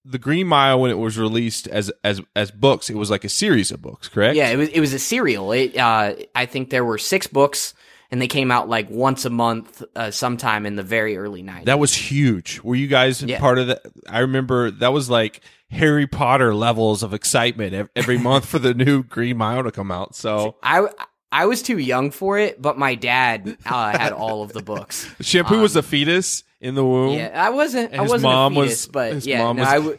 the 0.04 0.18
Green 0.18 0.46
Mile 0.46 0.80
when 0.80 0.90
it 0.90 0.98
was 0.98 1.18
released 1.18 1.68
as 1.68 1.92
as 2.02 2.20
as 2.34 2.50
books 2.50 2.90
it 2.90 2.96
was 2.96 3.10
like 3.10 3.24
a 3.24 3.28
series 3.28 3.70
of 3.70 3.80
books 3.80 4.08
correct 4.08 4.34
Yeah, 4.36 4.48
it 4.48 4.56
was 4.56 4.68
it 4.70 4.80
was 4.80 4.92
a 4.92 4.98
serial. 4.98 5.52
It 5.52 5.76
uh, 5.76 6.14
I 6.34 6.46
think 6.46 6.70
there 6.70 6.84
were 6.84 6.98
six 6.98 7.26
books, 7.26 7.74
and 8.12 8.22
they 8.22 8.28
came 8.28 8.50
out 8.52 8.68
like 8.68 8.88
once 8.90 9.24
a 9.24 9.30
month, 9.30 9.82
uh, 9.96 10.10
sometime 10.12 10.66
in 10.66 10.76
the 10.76 10.82
very 10.84 11.16
early 11.16 11.42
nineties. 11.42 11.66
that 11.66 11.78
was 11.80 11.92
huge 11.94 12.60
were 12.60 12.76
you 12.76 12.86
guys 12.86 13.22
Yeah. 13.22 13.40
part 13.40 13.58
of 13.58 13.66
that 13.68 13.82
I 14.08 14.20
remember 14.20 14.70
that 14.70 14.92
was 14.92 15.10
like 15.10 15.40
Harry 15.70 16.06
Potter 16.06 16.54
levels 16.54 17.02
of 17.02 17.14
excitement 17.14 17.90
every 17.96 18.18
month 18.28 18.44
for 18.46 18.58
the 18.60 18.74
new 18.74 19.02
Green 19.02 19.38
Mile 19.38 19.64
to 19.64 19.72
come 19.72 19.90
out 19.90 20.14
so 20.14 20.56
I 20.62 20.86
I 21.34 21.46
was 21.46 21.62
too 21.62 21.78
young 21.78 22.10
for 22.10 22.38
it, 22.38 22.60
but 22.60 22.76
my 22.78 22.94
dad 22.94 23.56
uh, 23.64 23.96
had 23.96 24.12
all 24.12 24.42
of 24.42 24.52
the 24.52 24.60
books. 24.62 25.08
Shampoo 25.22 25.62
was 25.62 25.74
a 25.76 25.82
fetus 25.82 26.44
in 26.60 26.74
the 26.74 26.84
womb 26.84 27.12
Um, 27.12 27.16
Yeah, 27.18 27.42
I 27.46 27.48
wasn't. 27.48 27.94
I 27.94 28.02
wasn't 28.02 28.24
mom 28.24 28.54
a 28.54 28.60
was- 28.60 28.86
but 28.86 29.14
his 29.14 29.26
yeah, 29.26 29.42
mom 29.42 29.56
no, 29.56 29.62
was- 29.62 29.68
I 29.72 29.76
w- 29.76 29.98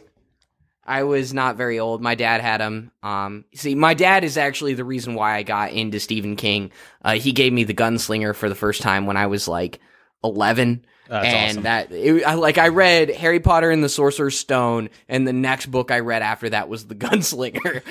I 0.86 1.04
was 1.04 1.32
not 1.32 1.56
very 1.56 1.78
old. 1.78 2.02
My 2.02 2.14
dad 2.14 2.40
had 2.40 2.60
him. 2.60 2.92
Um, 3.02 3.44
see, 3.54 3.74
my 3.74 3.94
dad 3.94 4.24
is 4.24 4.36
actually 4.36 4.74
the 4.74 4.84
reason 4.84 5.14
why 5.14 5.36
I 5.36 5.42
got 5.42 5.72
into 5.72 5.98
Stephen 5.98 6.36
King. 6.36 6.72
Uh, 7.02 7.14
he 7.14 7.32
gave 7.32 7.52
me 7.52 7.64
the 7.64 7.74
Gunslinger 7.74 8.34
for 8.34 8.48
the 8.48 8.54
first 8.54 8.82
time 8.82 9.06
when 9.06 9.16
I 9.16 9.26
was 9.26 9.48
like 9.48 9.80
eleven. 10.22 10.84
That's 11.08 11.26
and 11.26 11.50
awesome. 11.50 11.62
that 11.64 11.92
it, 11.92 12.24
I, 12.24 12.34
like 12.34 12.56
I 12.56 12.68
read 12.68 13.10
Harry 13.10 13.40
Potter 13.40 13.70
and 13.70 13.84
the 13.84 13.90
Sorcerer's 13.90 14.38
Stone, 14.38 14.88
and 15.08 15.26
the 15.26 15.34
next 15.34 15.66
book 15.66 15.90
I 15.90 16.00
read 16.00 16.22
after 16.22 16.48
that 16.50 16.68
was 16.68 16.86
the 16.86 16.94
Gunslinger. 16.94 17.82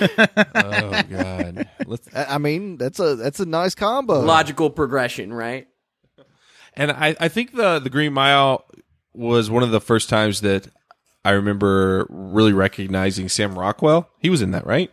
oh 0.54 1.02
god 1.10 1.68
Let's, 1.86 2.08
I 2.14 2.34
I 2.34 2.38
mean, 2.38 2.76
that's 2.76 2.98
a 2.98 3.16
that's 3.16 3.40
a 3.40 3.46
nice 3.46 3.74
combo. 3.74 4.20
Logical 4.20 4.70
progression, 4.70 5.32
right? 5.32 5.68
and 6.74 6.90
I 6.90 7.16
I 7.18 7.28
think 7.28 7.54
the 7.54 7.78
the 7.78 7.90
Green 7.90 8.12
Mile 8.12 8.64
was 9.12 9.50
one 9.50 9.62
of 9.62 9.70
the 9.70 9.80
first 9.80 10.08
times 10.08 10.40
that 10.40 10.66
I 11.24 11.30
remember 11.32 12.06
really 12.10 12.52
recognizing 12.52 13.28
Sam 13.28 13.58
Rockwell 13.58 14.10
he 14.18 14.28
was 14.30 14.42
in 14.42 14.50
that 14.52 14.66
right 14.66 14.90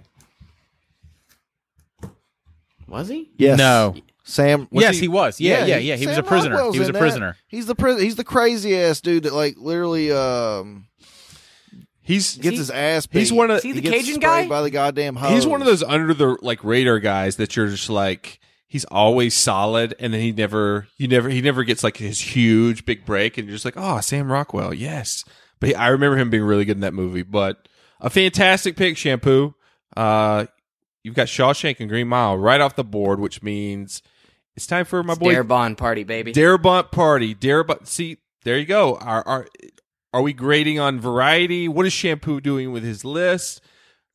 Was 2.88 3.08
he? 3.10 3.32
Yes. 3.38 3.58
No. 3.58 3.96
Sam. 4.24 4.68
yes, 4.72 4.98
he, 4.98 5.08
was. 5.08 5.42
Yeah, 5.42 5.66
yeah, 5.66 5.78
yeah. 5.78 5.96
He 5.96 6.08
was 6.08 6.18
a 6.18 6.24
prisoner. 6.24 6.56
Rockwell's 6.56 6.76
He 6.76 6.80
was 6.80 6.88
a 6.88 6.92
in 6.92 6.94
that. 6.94 7.00
prisoner. 7.00 7.38
He's 7.48 7.66
the 7.66 7.76
pri- 7.76 8.00
He's 8.00 8.16
the 8.16 8.24
crazy 8.24 8.78
ass 8.78 9.02
dude 9.02 9.24
that 9.24 9.34
like 9.34 9.56
literally 9.58 10.12
um 10.12 10.88
he's 12.02 12.38
gets 12.38 12.58
his 12.58 12.70
ass. 12.72 13.08
Beat. 13.08 13.20
he's 13.20 13.34
one 13.34 13.50
of 13.52 13.58
Is 13.58 13.64
he 13.64 13.72
the 13.74 13.82
gets 13.82 13.96
Cajun 13.98 14.16
sprayed 14.16 14.22
guy? 14.22 14.48
by 14.48 14.62
the 14.62 14.70
goddamn 14.70 15.16
hose. 15.16 15.32
He's 15.32 15.48
one 15.48 15.62
of 15.62 15.68
those 15.68 15.84
under 15.84 16.14
the 16.14 16.38
like 16.42 16.64
radar 16.64 17.00
guys 17.00 17.36
that 17.38 17.56
you're 17.56 17.68
just 17.68 17.90
like 17.90 18.40
he's 18.68 18.86
always 18.86 19.34
solid 19.36 19.96
and 20.00 20.14
then 20.14 20.22
he 20.22 20.32
never 20.32 20.88
you 20.98 21.08
never 21.08 21.28
he 21.30 21.42
never 21.42 21.64
gets 21.66 21.84
like 21.84 21.98
his 21.98 22.20
huge 22.22 22.86
big 22.86 23.06
break 23.06 23.38
and 23.38 23.48
you're 23.48 23.56
just 23.56 23.66
like 23.66 23.74
oh 23.76 24.00
Sam 24.00 24.32
Rockwell 24.32 24.74
yes 24.74 25.26
but 25.62 25.70
he, 25.70 25.76
I 25.76 25.88
remember 25.88 26.18
him 26.18 26.30
being 26.30 26.44
really 26.44 26.66
good 26.66 26.76
in 26.76 26.82
that 26.82 26.94
movie 26.94 27.24
but 27.24 27.70
a 28.02 28.10
fantastic 28.10 28.76
pick 28.76 28.98
shampoo. 28.98 29.56
Uh 29.96 30.48
you've 31.04 31.16
got 31.16 31.28
Shawshank 31.28 31.80
and 31.80 31.88
Green 31.88 32.10
Mile 32.10 32.38
right 32.38 32.60
off 32.60 32.76
the 32.76 32.84
board 32.84 33.22
which 33.22 33.42
means 33.42 34.02
it's 34.58 34.68
time 34.68 34.84
for 34.84 35.02
my 35.02 35.14
It's 35.14 35.20
boy 35.20 35.34
Darabont 35.34 35.78
party, 35.78 36.04
baby. 36.04 36.34
Darabont 36.34 36.92
party. 36.92 37.34
Darabont 37.34 37.88
see 37.88 38.18
there 38.44 38.58
you 38.58 38.66
go. 38.66 38.98
Are 38.98 39.26
are 39.26 39.48
are 40.14 40.22
we 40.22 40.34
grading 40.34 40.78
on 40.78 41.00
variety? 41.00 41.70
What 41.70 41.86
is 41.86 41.94
shampoo 41.94 42.42
doing 42.42 42.74
with 42.74 42.84
his 42.84 43.06
list 43.06 43.62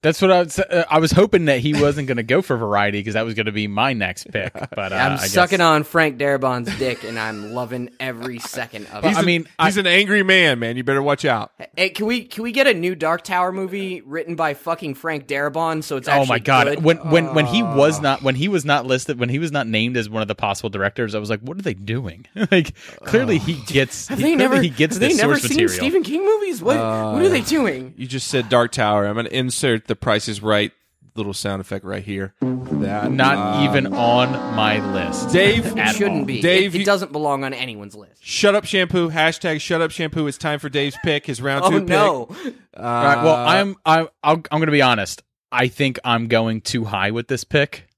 That's 0.07 0.23
what 0.23 0.31
I 0.31 0.39
was. 0.45 0.57
Uh, 0.61 0.85
I 0.89 1.01
was 1.01 1.11
hoping 1.11 1.47
that 1.47 1.59
he 1.59 1.75
wasn't 1.75 2.07
going 2.07 2.19
to 2.19 2.23
go 2.23 2.41
for 2.41 2.57
variety 2.57 3.01
because 3.01 3.15
that 3.15 3.25
was 3.25 3.35
going 3.35 3.47
to 3.47 3.53
be 3.53 3.67
my 3.67 3.93
next 3.93 4.31
pick. 4.31 4.53
But 4.77 4.93
uh, 4.93 4.97
I'm 4.97 5.13
I 5.13 5.17
guess- 5.17 5.33
sucking 5.33 5.61
on 5.61 5.83
Frank 5.83 6.17
Darabont's 6.19 6.79
dick, 6.79 7.03
and 7.03 7.19
I'm 7.19 7.53
loving 7.55 7.91
every 7.99 8.39
second 8.39 8.87
of 8.93 9.05
it. 9.05 9.09
He's 9.09 9.17
I 9.17 9.21
an- 9.21 9.27
mean, 9.27 9.49
he's 9.61 9.77
an 9.79 9.87
angry 9.89 10.23
man, 10.23 10.61
man. 10.61 10.77
You 10.77 10.85
better 10.85 11.03
watch 11.03 11.25
out. 11.25 11.51
Hey, 11.77 11.89
can 11.91 12.07
we 12.07 12.23
can 12.25 12.45
we 12.45 12.53
get 12.53 12.69
a 12.69 12.75
new 12.75 12.95
Dark 12.95 13.23
Tower 13.25 13.51
movie 13.51 14.01
written 14.03 14.37
by 14.37 14.55
fucking 14.55 14.95
Frank 14.95 15.27
Darabont? 15.27 15.83
So 15.83 15.97
it's 15.97 16.09
Oh 16.09 16.25
my 16.27 16.39
god! 16.39 16.67
good? 16.69 16.85
When 16.85 16.99
when 17.11 17.35
when 17.35 17.47
he 17.47 17.65
was 17.65 17.99
Ah. 17.99 18.03
not 18.03 18.23
when 18.23 18.37
he 18.37 18.47
was 18.47 18.65
not 18.65 18.87
listed 18.87 19.19
when 19.19 19.29
he 19.29 19.41
was 19.41 19.51
not 19.51 19.67
named 19.67 19.97
as 19.97 20.09
one 20.09 20.23
of 20.23 20.29
the 20.29 20.35
possible 20.37 20.71
directors, 20.71 21.15
I 21.17 21.19
was 21.19 21.31
like, 21.31 21.41
what 21.41 21.59
are 21.59 21.63
they 21.63 21.75
doing? 21.75 22.27
like 22.53 22.75
clearly 23.05 23.39
he 23.39 23.55
gets 23.67 24.07
have 24.07 24.19
he, 24.19 24.25
they 24.25 24.35
never 24.37 24.61
he 24.63 24.69
gets 24.69 24.95
have 24.95 25.01
this 25.01 25.17
they 25.17 25.21
never 25.23 25.37
seen 25.39 25.49
material. 25.57 25.69
Stephen 25.75 26.03
King 26.05 26.25
movies? 26.25 26.63
What 26.63 26.77
what 26.77 27.23
are 27.23 27.29
they 27.29 27.41
doing? 27.41 27.95
You 27.97 28.07
just 28.07 28.29
said 28.29 28.49
Dark 28.49 28.71
Tower. 28.73 29.07
I'm 29.07 29.15
going 29.15 29.27
to 29.27 29.37
insert 29.37 29.87
the 29.87 29.96
Price 30.01 30.29
is 30.29 30.43
Right 30.43 30.73
little 31.17 31.35
sound 31.35 31.61
effect 31.61 31.85
right 31.85 32.05
here. 32.05 32.35
That 32.41 33.11
Not 33.11 33.37
uh, 33.37 33.71
even 33.71 33.93
on 33.93 34.33
my 34.55 34.79
list. 34.93 35.31
Dave. 35.31 35.67
It 35.77 35.95
shouldn't 35.97 36.27
be. 36.27 36.41
Dave, 36.41 36.75
it, 36.75 36.83
it 36.83 36.85
doesn't 36.85 37.13
belong 37.13 37.45
on 37.45 37.55
anyone's 37.55 37.95
list. 37.95 38.25
Shut 38.25 38.55
up, 38.55 38.65
shampoo. 38.65 39.11
Hashtag 39.11 39.61
shut 39.61 39.81
up, 39.81 39.91
shampoo. 39.91 40.27
It's 40.27 40.39
time 40.39 40.59
for 40.59 40.69
Dave's 40.69 40.97
pick. 41.05 41.27
His 41.27 41.41
round 41.41 41.65
Oh 41.65 41.71
two 41.71 41.81
pick. 41.81 41.89
no! 41.89 42.29
Uh, 42.77 42.81
All 42.81 43.05
right. 43.05 43.25
Well, 43.25 43.35
I'm 43.37 43.77
I 43.85 44.09
I'll, 44.23 44.37
I'm 44.51 44.59
going 44.59 44.67
to 44.67 44.73
be 44.73 44.83
honest. 44.83 45.23
I 45.53 45.69
think 45.69 45.99
I'm 46.05 46.29
going 46.29 46.61
too 46.61 46.85
high 46.85 47.11
with 47.13 47.29
this 47.29 47.45
pick, 47.45 47.89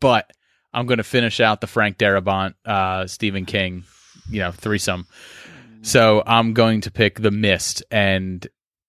but 0.00 0.30
I'm 0.72 0.86
going 0.86 0.98
to 0.98 1.04
finish 1.04 1.40
out 1.40 1.60
the 1.60 1.66
Frank 1.66 1.98
Darabont, 1.98 2.54
uh, 2.64 3.06
Stephen 3.06 3.46
King, 3.46 3.84
you 4.28 4.40
know, 4.40 4.52
threesome. 4.52 5.06
So 5.82 6.22
I'm 6.26 6.52
going 6.52 6.82
to 6.82 6.90
pick 6.90 7.20
The 7.20 7.30
Mist, 7.30 7.84
and 7.90 8.46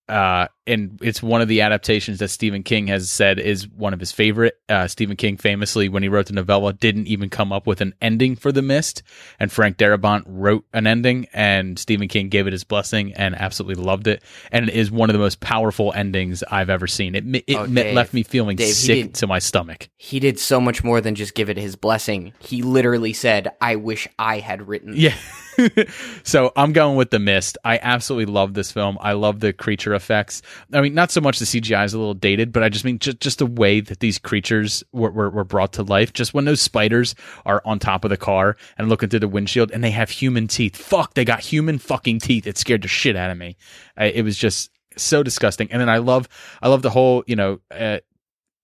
uh, 0.09 0.47
and 0.67 0.99
it's 1.01 1.21
one 1.21 1.41
of 1.41 1.47
the 1.47 1.61
adaptations 1.61 2.19
that 2.19 2.29
Stephen 2.29 2.63
King 2.63 2.87
has 2.87 3.11
said 3.11 3.39
is 3.39 3.67
one 3.67 3.93
of 3.93 3.99
his 3.99 4.11
favorite. 4.11 4.57
Uh, 4.67 4.87
Stephen 4.87 5.15
King 5.15 5.37
famously, 5.37 5.89
when 5.89 6.03
he 6.03 6.09
wrote 6.09 6.25
the 6.27 6.33
novella, 6.33 6.73
didn't 6.73 7.07
even 7.07 7.29
come 7.29 7.51
up 7.53 7.67
with 7.67 7.81
an 7.81 7.93
ending 8.01 8.35
for 8.35 8.51
The 8.51 8.61
Mist, 8.61 9.03
and 9.39 9.51
Frank 9.51 9.77
Darabont 9.77 10.23
wrote 10.25 10.65
an 10.73 10.87
ending, 10.87 11.27
and 11.33 11.77
Stephen 11.77 12.07
King 12.07 12.29
gave 12.29 12.47
it 12.47 12.53
his 12.53 12.63
blessing 12.63 13.13
and 13.13 13.35
absolutely 13.35 13.83
loved 13.83 14.07
it, 14.07 14.23
and 14.51 14.67
it 14.69 14.75
is 14.75 14.89
one 14.91 15.09
of 15.09 15.13
the 15.13 15.19
most 15.19 15.39
powerful 15.39 15.93
endings 15.93 16.43
I've 16.49 16.69
ever 16.69 16.87
seen. 16.87 17.15
It 17.15 17.43
it, 17.47 17.55
Oh, 17.55 17.67
Dave. 17.67 17.95
left 17.95 18.13
me 18.13 18.23
feeling 18.23 18.57
Dave, 18.57 18.73
sick 18.73 19.03
did- 19.05 19.13
to 19.15 19.27
my 19.27 19.39
stomach. 19.39 19.89
He 19.97 20.19
did 20.19 20.39
so 20.39 20.59
much 20.59 20.83
more 20.83 21.01
than 21.01 21.15
just 21.15 21.35
give 21.35 21.49
it 21.49 21.57
his 21.57 21.75
blessing. 21.75 22.33
He 22.39 22.61
literally 22.61 23.13
said, 23.13 23.51
"I 23.61 23.75
wish 23.75 24.07
I 24.19 24.39
had 24.39 24.67
written." 24.67 24.93
Yeah. 24.95 25.15
so 26.23 26.51
I'm 26.55 26.73
going 26.73 26.97
with 26.97 27.11
the 27.11 27.19
mist. 27.19 27.57
I 27.63 27.79
absolutely 27.81 28.31
love 28.31 28.53
this 28.53 28.71
film. 28.71 28.97
I 28.99 29.13
love 29.13 29.39
the 29.39 29.53
creature 29.53 29.93
effects. 29.93 30.41
I 30.73 30.81
mean, 30.81 30.93
not 30.93 31.11
so 31.11 31.21
much 31.21 31.39
the 31.39 31.45
CGI 31.45 31.85
is 31.85 31.93
a 31.93 31.97
little 31.97 32.13
dated, 32.13 32.51
but 32.51 32.63
I 32.63 32.69
just 32.69 32.85
mean 32.85 32.99
just 32.99 33.19
just 33.19 33.39
the 33.39 33.45
way 33.45 33.79
that 33.81 33.99
these 33.99 34.17
creatures 34.17 34.83
were, 34.91 35.11
were, 35.11 35.29
were 35.29 35.43
brought 35.43 35.73
to 35.73 35.83
life. 35.83 36.13
Just 36.13 36.33
when 36.33 36.45
those 36.45 36.61
spiders 36.61 37.15
are 37.45 37.61
on 37.65 37.79
top 37.79 38.03
of 38.03 38.09
the 38.09 38.17
car 38.17 38.57
and 38.77 38.89
looking 38.89 39.09
through 39.09 39.19
the 39.19 39.27
windshield, 39.27 39.71
and 39.71 39.83
they 39.83 39.91
have 39.91 40.09
human 40.09 40.47
teeth. 40.47 40.75
Fuck, 40.75 41.13
they 41.13 41.25
got 41.25 41.39
human 41.39 41.77
fucking 41.77 42.19
teeth. 42.19 42.47
It 42.47 42.57
scared 42.57 42.83
the 42.83 42.87
shit 42.87 43.15
out 43.15 43.31
of 43.31 43.37
me. 43.37 43.57
I, 43.97 44.05
it 44.05 44.23
was 44.23 44.37
just 44.37 44.71
so 44.97 45.23
disgusting. 45.23 45.71
And 45.71 45.81
then 45.81 45.89
I 45.89 45.97
love 45.97 46.27
I 46.61 46.69
love 46.69 46.81
the 46.81 46.89
whole 46.89 47.23
you 47.27 47.35
know 47.35 47.59
uh, 47.71 47.99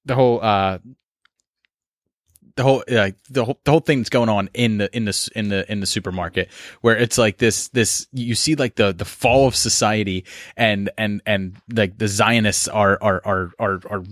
the 0.05 0.15
whole 0.15 0.41
uh 0.41 0.79
the 2.55 2.63
whole 2.63 2.83
like 2.87 3.15
the 3.29 3.45
whole 3.45 3.59
the 3.63 3.71
whole 3.71 3.79
thing 3.79 3.99
that's 3.99 4.09
going 4.09 4.29
on 4.29 4.49
in 4.53 4.77
the 4.77 4.95
in 4.95 5.05
the 5.05 5.29
in 5.35 5.49
the 5.49 5.71
in 5.71 5.79
the 5.79 5.85
supermarket 5.85 6.49
where 6.81 6.95
it's 6.97 7.17
like 7.17 7.37
this 7.37 7.69
this 7.69 8.07
you 8.11 8.35
see 8.35 8.55
like 8.55 8.75
the 8.75 8.93
the 8.93 9.05
fall 9.05 9.47
of 9.47 9.55
society 9.55 10.25
and 10.57 10.89
and 10.97 11.21
and 11.25 11.55
like 11.73 11.97
the 11.97 12.07
Zionists 12.07 12.67
are 12.67 12.97
are 13.01 13.21
are 13.25 13.51
are 13.59 13.81
are 13.89 14.03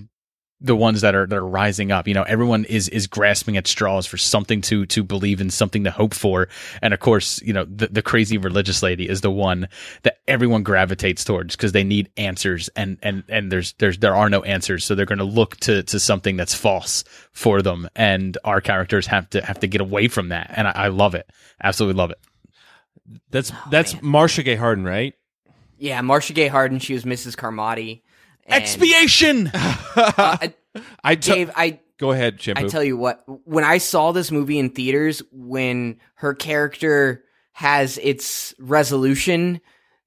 the 0.61 0.75
ones 0.75 1.01
that 1.01 1.15
are 1.15 1.25
that 1.25 1.37
are 1.37 1.47
rising 1.47 1.91
up 1.91 2.07
you 2.07 2.13
know 2.13 2.23
everyone 2.23 2.65
is 2.65 2.89
is 2.89 3.07
grasping 3.07 3.55
at 3.55 3.67
straws 3.67 4.05
for 4.05 4.17
something 4.17 4.61
to 4.61 4.85
to 4.85 5.03
believe 5.03 5.39
in 5.39 5.49
something 5.49 5.83
to 5.85 5.91
hope 5.91 6.13
for 6.13 6.49
and 6.81 6.93
of 6.93 6.99
course 6.99 7.41
you 7.41 7.53
know 7.53 7.65
the, 7.65 7.87
the 7.87 8.01
crazy 8.01 8.37
religious 8.37 8.83
lady 8.83 9.07
is 9.07 9.21
the 9.21 9.31
one 9.31 9.67
that 10.03 10.19
everyone 10.27 10.63
gravitates 10.63 11.23
towards 11.23 11.55
because 11.55 11.71
they 11.71 11.83
need 11.83 12.09
answers 12.17 12.69
and 12.75 12.97
and 13.01 13.23
and 13.29 13.51
there's 13.51 13.73
there's 13.73 13.99
there 13.99 14.15
are 14.15 14.29
no 14.29 14.43
answers 14.43 14.83
so 14.83 14.95
they're 14.95 15.05
going 15.05 15.17
to 15.17 15.23
look 15.23 15.55
to 15.57 15.83
to 15.83 15.99
something 15.99 16.35
that's 16.35 16.53
false 16.53 17.03
for 17.31 17.61
them 17.61 17.87
and 17.95 18.37
our 18.43 18.59
characters 18.59 19.07
have 19.07 19.29
to 19.29 19.41
have 19.41 19.59
to 19.59 19.67
get 19.67 19.81
away 19.81 20.07
from 20.07 20.29
that 20.29 20.51
and 20.55 20.67
I, 20.67 20.71
I 20.71 20.87
love 20.89 21.15
it 21.15 21.29
absolutely 21.63 21.97
love 21.97 22.11
it 22.11 22.19
That's 23.31 23.51
oh, 23.51 23.67
that's 23.71 24.01
Marcia 24.01 24.43
Gay 24.43 24.55
Harden, 24.55 24.83
right? 24.85 25.15
Yeah, 25.77 26.01
Marcia 26.01 26.33
Gay 26.33 26.47
Harden. 26.47 26.79
She 26.79 26.93
was 26.93 27.05
Mrs. 27.05 27.37
Carmody. 27.37 28.03
And- 28.49 28.63
expiation 28.63 29.51
I, 29.53 30.53
I 31.03 31.15
t- 31.15 31.31
Dave, 31.31 31.51
I 31.55 31.79
go 31.97 32.11
ahead. 32.11 32.39
I 32.55 32.63
tell 32.63 32.83
you 32.83 32.97
what, 32.97 33.23
when 33.45 33.63
I 33.63 33.77
saw 33.77 34.11
this 34.11 34.31
movie 34.31 34.59
in 34.59 34.69
theaters, 34.69 35.21
when 35.31 35.99
her 36.15 36.33
character 36.33 37.23
has 37.53 37.97
its 37.97 38.53
resolution, 38.59 39.61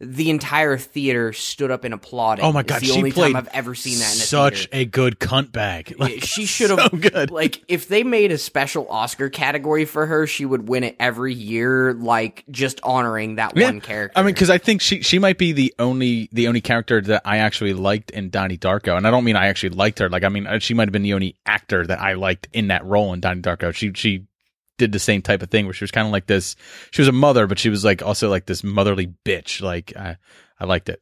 the 0.04 0.30
entire 0.30 0.76
theater 0.76 1.32
stood 1.32 1.70
up 1.70 1.84
and 1.84 1.94
applauded. 1.94 2.42
oh 2.42 2.52
my 2.52 2.60
It's 2.60 2.68
god 2.68 2.80
the 2.82 2.86
she 2.86 2.92
only 2.98 3.12
played 3.12 3.34
time 3.34 3.36
I've 3.36 3.54
ever 3.54 3.74
seen 3.74 3.98
that 4.00 4.06
in 4.14 4.20
a 4.20 4.24
such 4.24 4.66
theater. 4.66 4.68
a 4.72 4.84
good 4.84 5.18
cunt 5.20 5.52
bag 5.52 5.94
Like, 5.96 6.24
she 6.24 6.44
should 6.44 6.70
have 6.70 6.90
so 6.90 6.96
good 6.98 7.30
like 7.30 7.62
if 7.68 7.86
they 7.88 8.02
made 8.02 8.32
a 8.32 8.38
special 8.38 8.88
Oscar 8.90 9.30
category 9.30 9.84
for 9.84 10.06
her, 10.06 10.26
she 10.26 10.44
would 10.44 10.68
win 10.68 10.82
it 10.84 10.96
every 10.98 11.32
year, 11.34 11.92
like 11.94 12.44
just 12.50 12.80
honoring 12.82 13.36
that 13.36 13.56
Yeah. 13.56 13.66
one 13.66 13.80
character. 13.80 14.18
I 14.18 14.22
mean, 14.22 14.34
because 14.34 14.50
I 14.50 14.58
think 14.58 14.80
she 14.80 15.02
she 15.02 15.18
might 15.18 15.38
be 15.38 15.52
the 15.52 15.72
only 15.78 16.28
the 16.32 16.48
only 16.48 16.60
character 16.60 17.00
that 17.02 17.22
I 17.24 17.38
actually 17.38 17.72
liked 17.74 18.10
in 18.10 18.30
Donnie 18.30 18.58
Darko, 18.58 18.96
and 18.96 19.06
I 19.06 19.10
don't 19.10 19.24
mean 19.24 19.36
I 19.36 19.46
actually 19.46 19.70
liked 19.70 19.98
her. 20.00 20.08
Like, 20.08 20.24
I 20.24 20.28
mean, 20.28 20.46
uh, 20.46 20.58
she 20.58 20.74
might 20.74 20.88
have 20.88 20.92
been 20.92 21.02
the 21.02 21.14
only 21.14 21.36
actor 21.46 21.86
that 21.86 22.00
I 22.00 22.14
liked 22.14 22.48
in 22.52 22.68
that 22.68 22.84
role 22.84 23.12
in 23.12 23.20
Donnie 23.20 23.42
Darko. 23.42 23.72
She 23.74 23.92
she 23.94 24.24
did 24.78 24.92
the 24.92 24.98
same 24.98 25.22
type 25.22 25.42
of 25.42 25.50
thing 25.50 25.66
where 25.66 25.74
she 25.74 25.84
was 25.84 25.90
kind 25.90 26.06
of 26.06 26.12
like 26.12 26.26
this. 26.26 26.56
She 26.90 27.00
was 27.00 27.08
a 27.08 27.12
mother, 27.12 27.46
but 27.46 27.58
she 27.58 27.68
was 27.68 27.84
like 27.84 28.02
also 28.02 28.28
like 28.28 28.46
this 28.46 28.64
motherly 28.64 29.12
bitch. 29.24 29.60
Like, 29.60 29.96
I 29.96 30.16
I 30.58 30.64
liked 30.64 30.88
it. 30.88 31.00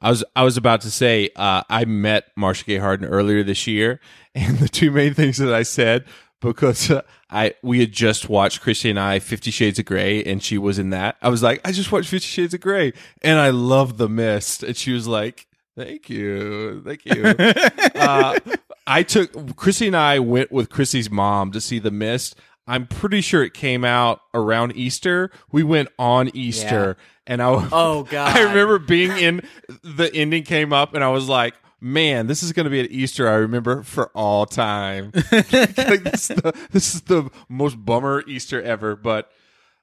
I 0.00 0.10
was 0.10 0.24
I 0.36 0.44
was 0.44 0.56
about 0.56 0.82
to 0.82 0.90
say 0.90 1.30
uh, 1.36 1.62
I 1.68 1.84
met 1.84 2.30
Marcia 2.36 2.64
Gay 2.64 2.78
Harden 2.78 3.06
earlier 3.06 3.42
this 3.42 3.66
year, 3.66 4.00
and 4.34 4.58
the 4.58 4.68
two 4.68 4.90
main 4.90 5.14
things 5.14 5.38
that 5.38 5.52
I 5.52 5.62
said 5.62 6.04
because 6.40 6.90
uh, 6.90 7.02
I 7.30 7.54
we 7.62 7.80
had 7.80 7.92
just 7.92 8.28
watched 8.28 8.60
Christy 8.60 8.90
and 8.90 9.00
I 9.00 9.18
Fifty 9.18 9.50
Shades 9.50 9.78
of 9.78 9.86
Grey, 9.86 10.22
and 10.22 10.42
she 10.42 10.58
was 10.58 10.78
in 10.78 10.90
that. 10.90 11.16
I 11.22 11.28
was 11.28 11.42
like, 11.42 11.60
I 11.66 11.72
just 11.72 11.90
watched 11.90 12.08
Fifty 12.08 12.26
Shades 12.26 12.54
of 12.54 12.60
Grey, 12.60 12.92
and 13.22 13.38
I 13.38 13.50
love 13.50 13.96
The 13.96 14.08
Mist, 14.08 14.62
and 14.62 14.76
she 14.76 14.92
was 14.92 15.06
like, 15.06 15.46
Thank 15.76 16.08
you, 16.08 16.82
thank 16.84 17.04
you. 17.04 17.24
uh, 17.94 18.38
I 18.86 19.02
took 19.02 19.56
Christy 19.56 19.88
and 19.88 19.96
I 19.96 20.18
went 20.20 20.52
with 20.52 20.70
Chrissy's 20.70 21.10
mom 21.10 21.50
to 21.52 21.60
see 21.60 21.78
The 21.78 21.90
Mist. 21.90 22.36
I'm 22.66 22.86
pretty 22.86 23.20
sure 23.20 23.42
it 23.42 23.52
came 23.54 23.84
out 23.84 24.20
around 24.32 24.76
Easter. 24.76 25.30
We 25.52 25.62
went 25.62 25.88
on 25.98 26.30
Easter, 26.34 26.96
and 27.26 27.42
I 27.42 27.68
Oh, 27.72 28.02
God. 28.10 28.36
I 28.36 28.42
remember 28.42 28.78
being 28.78 29.12
in 29.12 29.46
the 29.82 30.10
ending 30.14 30.44
came 30.44 30.72
up, 30.72 30.94
and 30.94 31.04
I 31.04 31.08
was 31.08 31.28
like, 31.28 31.54
"Man, 31.80 32.26
this 32.26 32.42
is 32.42 32.52
going 32.52 32.64
to 32.64 32.70
be 32.70 32.80
an 32.80 32.88
Easter 32.90 33.28
I 33.28 33.34
remember 33.34 33.82
for 33.82 34.06
all 34.14 34.46
time." 34.46 35.12
like, 35.32 35.48
this, 35.48 36.30
is 36.30 36.36
the, 36.36 36.68
this 36.70 36.94
is 36.94 37.02
the 37.02 37.28
most 37.48 37.84
bummer 37.84 38.22
Easter 38.26 38.62
ever, 38.62 38.96
but 38.96 39.30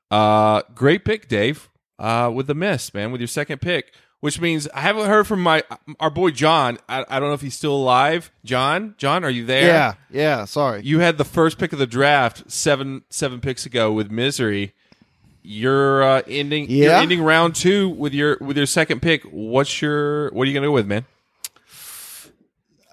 uh, 0.10 0.64
great 0.74 1.06
pick, 1.06 1.28
Dave. 1.28 1.70
Uh, 2.00 2.32
with 2.34 2.48
the 2.48 2.56
miss, 2.56 2.96
man, 2.96 3.12
with 3.12 3.22
your 3.22 3.28
second 3.28 3.62
pick, 3.62 3.94
which 4.22 4.40
means 4.40 4.68
I 4.74 4.80
haven't 4.82 5.08
heard 5.08 5.28
from 5.28 5.42
my 5.44 5.64
our 6.00 6.10
boy 6.10 6.32
John. 6.32 6.78
I, 6.88 7.04
I 7.10 7.20
don't 7.20 7.28
know 7.30 7.34
if 7.34 7.42
he's 7.42 7.56
still 7.56 7.76
alive. 7.76 8.32
John, 8.46 8.96
John, 8.98 9.24
are 9.26 9.30
you 9.30 9.46
there? 9.46 9.68
Yeah, 9.68 9.94
yeah. 10.10 10.46
Sorry. 10.46 10.82
You 10.84 11.00
had 11.00 11.18
the 11.18 11.26
first 11.26 11.58
pick 11.60 11.74
of 11.74 11.80
the 11.80 11.86
draft 11.88 12.50
seven 12.50 13.04
seven 13.10 13.42
picks 13.42 13.66
ago 13.66 13.92
with 13.92 14.10
Misery. 14.10 14.74
You're 15.44 16.04
uh, 16.04 16.22
ending. 16.28 16.70
You're 16.70 16.92
Yeah. 16.92 17.02
ending 17.02 17.22
round 17.22 17.56
two 17.56 17.90
with 17.90 18.14
your 18.14 18.38
with 18.40 18.58
your 18.58 18.66
second 18.68 19.02
pick. 19.02 19.24
What's 19.24 19.82
your 19.82 20.30
what 20.32 20.44
are 20.44 20.46
you 20.50 20.54
gonna 20.54 20.68
go 20.68 20.72
with, 20.72 20.86
man? 20.88 21.06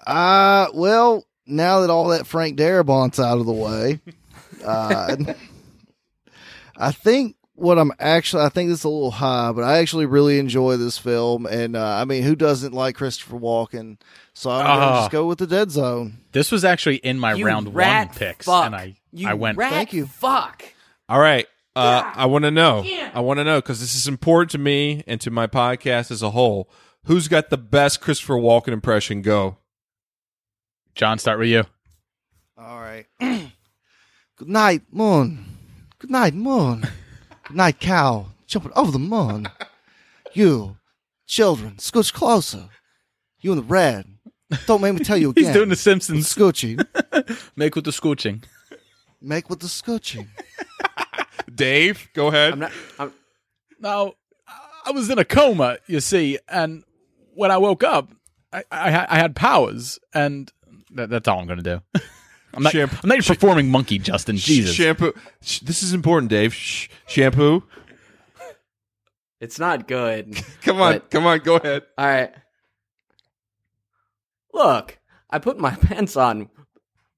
Uh, 0.05 0.67
well, 0.73 1.25
now 1.45 1.81
that 1.81 1.89
all 1.89 2.07
that 2.09 2.25
Frank 2.25 2.57
Darabont's 2.57 3.19
out 3.19 3.37
of 3.37 3.45
the 3.45 3.51
way, 3.53 3.99
uh, 4.65 5.15
I 6.77 6.91
think 6.91 7.35
what 7.59 7.77
I'm 7.77 7.91
actually, 7.99 8.43
I 8.43 8.49
think 8.49 8.69
this 8.69 8.79
is 8.79 8.83
a 8.85 8.89
little 8.89 9.11
high, 9.11 9.51
but 9.51 9.63
I 9.63 9.77
actually 9.79 10.05
really 10.05 10.39
enjoy 10.39 10.77
this 10.77 10.97
film. 10.97 11.45
And, 11.45 11.75
uh, 11.75 11.85
I 11.85 12.05
mean, 12.05 12.23
who 12.23 12.35
doesn't 12.35 12.73
like 12.73 12.95
Christopher 12.95 13.37
Walken? 13.37 13.97
So 14.33 14.49
I'm 14.49 14.65
going 14.65 14.79
to 14.79 14.85
Ah. 14.85 14.99
just 15.01 15.11
go 15.11 15.25
with 15.27 15.39
the 15.39 15.47
Dead 15.47 15.71
Zone. 15.71 16.17
This 16.31 16.51
was 16.51 16.63
actually 16.65 16.97
in 16.97 17.19
my 17.19 17.33
You 17.33 17.45
round 17.45 17.73
rat 17.75 18.07
one 18.09 18.15
picks, 18.17 18.45
fuck. 18.45 18.65
and 18.65 18.75
I 18.75 18.95
You 19.11 19.27
I 19.27 19.33
went. 19.33 19.57
rat 19.57 19.71
Thank 19.71 19.93
you. 19.93 20.05
Fuck. 20.07 20.63
All 21.07 21.19
right. 21.19 21.47
Uh, 21.75 22.03
I 22.15 22.25
want 22.25 22.43
to 22.43 22.51
know. 22.51 22.83
I 23.13 23.19
want 23.21 23.37
to 23.39 23.43
know 23.43 23.59
because 23.59 23.79
this 23.79 23.95
is 23.95 24.07
important 24.07 24.51
to 24.51 24.57
me 24.57 25.03
and 25.07 25.21
to 25.21 25.31
my 25.31 25.47
podcast 25.47 26.11
as 26.11 26.21
a 26.21 26.31
whole. 26.31 26.69
Who's 27.05 27.27
got 27.29 27.49
the 27.49 27.57
best 27.57 28.01
Christopher 28.01 28.33
Walken 28.35 28.69
impression? 28.69 29.21
Go. 29.21 29.57
John, 30.95 31.17
start 31.19 31.39
with 31.39 31.47
you. 31.49 31.63
All 32.57 32.79
right. 32.81 33.05
Good 33.19 34.47
night, 34.49 34.81
moon. 34.91 35.45
Good 35.99 36.09
night, 36.11 36.33
moon. 36.33 36.85
Good 37.49 37.57
night, 37.57 37.79
cow. 37.79 38.27
Jumping 38.45 38.71
over 38.75 38.91
the 38.91 38.99
moon. 38.99 39.47
You, 40.33 40.77
children, 41.25 41.77
scooch 41.77 42.13
closer. 42.13 42.69
You 43.41 43.53
in 43.53 43.57
the 43.57 43.63
red. 43.63 44.05
Don't 44.67 44.81
make 44.81 44.93
me 44.93 45.03
tell 45.03 45.17
you 45.17 45.29
again. 45.31 45.45
He's 45.45 45.53
doing 45.53 45.69
the 45.69 45.75
Simpsons. 45.75 46.27
Scooching. 46.31 46.85
Make 47.55 47.75
with 47.75 47.85
the 47.85 47.91
scooching. 47.91 48.43
Make 49.19 49.49
with 49.49 49.61
the 49.61 49.65
scooching. 49.67 50.27
Dave, 51.55 52.07
go 52.13 52.27
ahead. 52.27 52.53
I'm 52.53 52.59
not. 52.59 52.71
I'm, 52.99 53.13
Now, 53.79 54.13
I 54.85 54.91
was 54.91 55.09
in 55.09 55.17
a 55.17 55.25
coma, 55.25 55.79
you 55.87 56.01
see, 56.01 56.37
and 56.47 56.83
when 57.33 57.49
I 57.49 57.57
woke 57.57 57.83
up, 57.83 58.09
I, 58.53 58.63
I, 58.71 59.07
I 59.09 59.17
had 59.17 59.35
powers, 59.35 59.97
and 60.13 60.51
that, 60.91 61.09
that's 61.09 61.27
all 61.27 61.39
I'm 61.39 61.47
going 61.47 61.63
to 61.63 61.81
do. 61.93 62.01
I'm 62.53 62.63
not, 62.63 62.71
Shampoo- 62.71 62.97
I'm 63.03 63.09
not 63.09 63.17
even 63.19 63.35
performing 63.35 63.69
monkey, 63.69 63.99
Justin. 63.99 64.37
Jesus. 64.37 64.73
Shampoo. 64.73 65.13
Sh- 65.41 65.59
This 65.59 65.83
is 65.83 65.93
important, 65.93 66.29
Dave. 66.31 66.53
Sh- 66.53 66.87
shampoo. 67.07 67.63
it's 69.39 69.59
not 69.59 69.87
good. 69.87 70.35
Come 70.63 70.81
on, 70.81 70.93
But- 70.93 71.11
come 71.11 71.25
on, 71.27 71.39
go 71.39 71.55
ahead. 71.57 71.83
All 71.97 72.05
right. 72.07 72.31
Look, 74.53 74.97
I 75.29 75.39
put 75.39 75.59
my 75.59 75.71
pants 75.75 76.15
on 76.15 76.49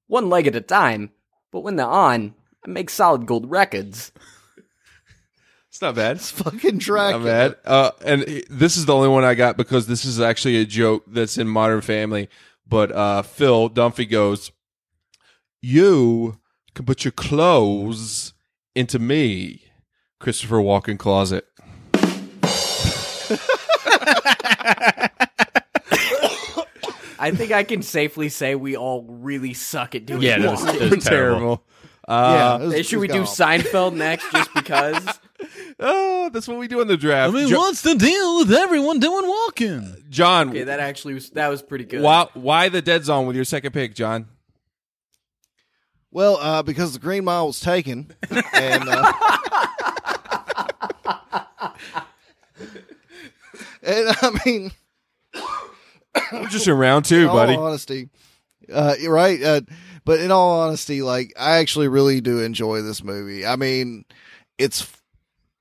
one 0.06 0.28
leg 0.28 0.46
at 0.46 0.54
a 0.56 0.60
time, 0.60 1.10
but 1.50 1.60
when 1.60 1.76
they're 1.76 1.86
on, 1.86 2.34
I 2.64 2.68
make 2.70 2.90
solid 2.90 3.26
gold 3.26 3.50
records. 3.50 4.12
It's 5.68 5.80
not 5.80 5.94
bad. 5.94 6.16
It's 6.16 6.30
fucking 6.30 6.78
Dracula. 6.78 7.18
Not 7.18 7.24
bad. 7.24 7.56
Uh, 7.64 7.90
and 8.04 8.44
this 8.50 8.76
is 8.76 8.84
the 8.84 8.94
only 8.94 9.08
one 9.08 9.24
I 9.24 9.34
got 9.34 9.56
because 9.56 9.86
this 9.86 10.04
is 10.04 10.20
actually 10.20 10.58
a 10.58 10.66
joke 10.66 11.04
that's 11.06 11.38
in 11.38 11.48
Modern 11.48 11.80
Family. 11.80 12.28
But 12.68 12.92
uh, 12.92 13.22
Phil 13.22 13.70
Dunphy 13.70 14.08
goes, 14.08 14.52
"You 15.62 16.38
can 16.74 16.84
put 16.84 17.04
your 17.04 17.12
clothes 17.12 18.34
into 18.74 18.98
me, 18.98 19.62
Christopher 20.20 20.56
Walken 20.58 20.98
closet." 20.98 21.46
I 27.18 27.30
think 27.30 27.52
I 27.52 27.62
can 27.62 27.82
safely 27.82 28.28
say 28.28 28.54
we 28.56 28.76
all 28.76 29.04
really 29.08 29.54
suck 29.54 29.94
at 29.94 30.06
doing 30.06 30.22
Yeah, 30.22 30.38
that 30.38 30.42
that. 30.42 30.50
was, 30.50 30.78
that 30.78 30.90
was 30.96 31.04
terrible. 31.04 31.64
Uh, 32.08 32.58
Yeah, 32.60 32.64
it 32.64 32.76
was- 32.78 32.86
Should 32.88 32.98
we 32.98 33.08
it 33.08 33.12
do 33.12 33.20
was 33.20 33.30
Seinfeld 33.30 33.94
next 33.94 34.30
just 34.32 34.52
because? 34.54 35.20
oh, 35.80 36.30
that's 36.32 36.48
what 36.48 36.58
we 36.58 36.66
do 36.66 36.80
in 36.80 36.88
the 36.88 36.96
draft. 36.96 37.32
I 37.32 37.36
mean, 37.36 37.48
jo- 37.48 37.58
what's 37.58 37.82
the 37.82 37.94
deal 37.94 38.38
with 38.38 38.52
everyone 38.52 38.98
doing 38.98 39.26
walking? 39.28 40.04
John, 40.10 40.50
Okay, 40.50 40.64
that 40.64 40.80
actually 40.80 41.14
was 41.14 41.30
that 41.30 41.46
was 41.48 41.62
pretty 41.62 41.84
good. 41.84 42.02
why, 42.02 42.26
why 42.34 42.68
the 42.68 42.82
dead 42.82 43.04
zone 43.04 43.26
with 43.26 43.36
your 43.36 43.44
second 43.44 43.70
pick, 43.72 43.94
John? 43.94 44.26
Well, 46.12 46.36
uh, 46.36 46.62
because 46.62 46.92
the 46.92 46.98
Green 46.98 47.24
Mile 47.24 47.46
was 47.46 47.58
taken, 47.58 48.12
and 48.52 48.84
uh, 48.86 49.12
and 53.82 54.08
I 54.20 54.40
mean, 54.44 54.72
I'm 56.30 56.48
just 56.50 56.68
in 56.68 56.74
round 56.74 57.06
two, 57.06 57.22
in 57.22 57.28
all 57.28 57.34
buddy. 57.36 57.56
honesty, 57.56 58.10
uh, 58.70 58.94
you're 59.00 59.12
right. 59.12 59.42
Uh, 59.42 59.62
but 60.04 60.20
in 60.20 60.30
all 60.30 60.60
honesty, 60.60 61.00
like 61.00 61.32
I 61.38 61.58
actually 61.60 61.88
really 61.88 62.20
do 62.20 62.40
enjoy 62.40 62.82
this 62.82 63.02
movie. 63.02 63.46
I 63.46 63.56
mean, 63.56 64.04
it's 64.58 64.86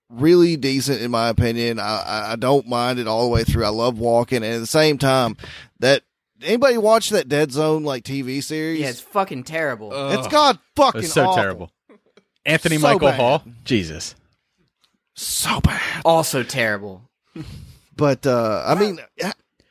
really 0.09 0.57
decent 0.57 1.01
in 1.01 1.11
my 1.11 1.29
opinion. 1.29 1.79
I, 1.79 2.01
I, 2.01 2.31
I 2.33 2.35
don't 2.35 2.67
mind 2.67 2.99
it 2.99 3.07
all 3.07 3.23
the 3.23 3.29
way 3.29 3.45
through. 3.45 3.63
I 3.63 3.69
love 3.69 3.97
walking, 3.99 4.43
and 4.43 4.53
at 4.53 4.59
the 4.59 4.67
same 4.67 4.97
time, 4.97 5.37
that 5.79 6.03
anybody 6.43 6.77
watch 6.77 7.09
that 7.09 7.27
Dead 7.29 7.51
Zone 7.51 7.83
like 7.83 8.03
TV 8.03 8.43
series? 8.43 8.79
yeah, 8.79 8.89
it's 8.89 9.01
fucking 9.01 9.43
terrible. 9.43 9.91
it's 10.11 10.27
god 10.27 10.55
It 10.55 10.61
fucking 10.75 11.01
was 11.01 11.13
so 11.13 11.25
awful. 11.27 11.41
terrible. 11.41 11.71
Anthony 12.45 12.77
So 12.77 12.81
Michael 12.83 13.09
bad. 13.09 13.19
Hall? 13.19 13.43
Jesus. 13.65 14.15
so 15.15 15.59
bad. 15.61 15.81
also 16.05 16.43
terrible. 16.43 17.03
But 17.95 18.25
uh 18.25 18.63
I 18.65 18.75
mean, 18.75 18.99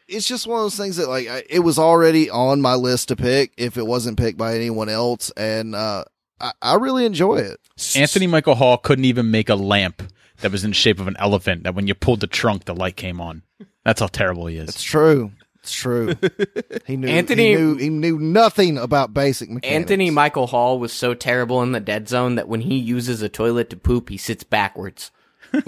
it's 0.08 0.26
just 0.26 0.46
one 0.46 0.58
of 0.58 0.64
those 0.64 0.76
things 0.76 0.96
that 0.96 1.08
like 1.08 1.28
I, 1.28 1.42
it 1.48 1.60
was 1.60 1.78
already 1.78 2.30
on 2.30 2.60
my 2.60 2.74
list 2.74 3.08
to 3.08 3.16
pick 3.16 3.52
if 3.56 3.76
it 3.76 3.86
wasn't 3.86 4.18
picked 4.18 4.38
by 4.38 4.54
anyone 4.54 4.88
else, 4.88 5.30
and 5.36 5.74
uh 5.74 6.04
I, 6.40 6.52
I 6.62 6.74
really 6.76 7.04
enjoy 7.04 7.36
it. 7.36 7.58
Anthony 7.96 8.26
Michael 8.26 8.54
Hall 8.54 8.78
couldn't 8.78 9.04
even 9.04 9.30
make 9.30 9.48
a 9.48 9.54
lamp 9.56 10.02
that 10.40 10.50
was 10.52 10.64
in 10.64 10.70
the 10.70 10.74
shape 10.74 10.98
of 11.00 11.06
an 11.08 11.16
elephant 11.18 11.64
that 11.64 11.74
when 11.74 11.86
you 11.86 11.94
pulled 11.94 12.20
the 12.20 12.26
trunk, 12.26 12.64
the 12.64 12.74
light 12.74 12.96
came 12.96 13.20
on. 13.20 13.42
That's 13.84 14.00
how 14.00 14.06
terrible 14.06 14.46
he 14.46 14.56
is. 14.56 14.68
It's 14.70 14.82
true. 14.82 15.32
It's 15.62 15.72
true. 15.72 16.14
He 16.86 16.96
knew. 16.96 17.06
Anthony- 17.08 17.50
He 17.50 17.54
knew, 17.56 17.76
he 17.76 17.88
knew 17.90 18.18
nothing 18.18 18.78
about 18.78 19.12
basic 19.14 19.48
mechanics. 19.50 19.74
Anthony 19.76 20.10
Michael 20.10 20.46
Hall 20.48 20.78
was 20.78 20.92
so 20.92 21.14
terrible 21.14 21.62
in 21.62 21.72
the 21.72 21.80
dead 21.80 22.08
zone 22.08 22.34
that 22.36 22.48
when 22.48 22.62
he 22.62 22.76
uses 22.78 23.22
a 23.22 23.28
toilet 23.28 23.70
to 23.70 23.76
poop, 23.76 24.08
he 24.08 24.16
sits 24.16 24.42
backwards. 24.42 25.10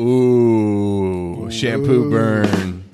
Ooh, 0.00 1.50
shampoo 1.50 2.10
burn. 2.10 2.84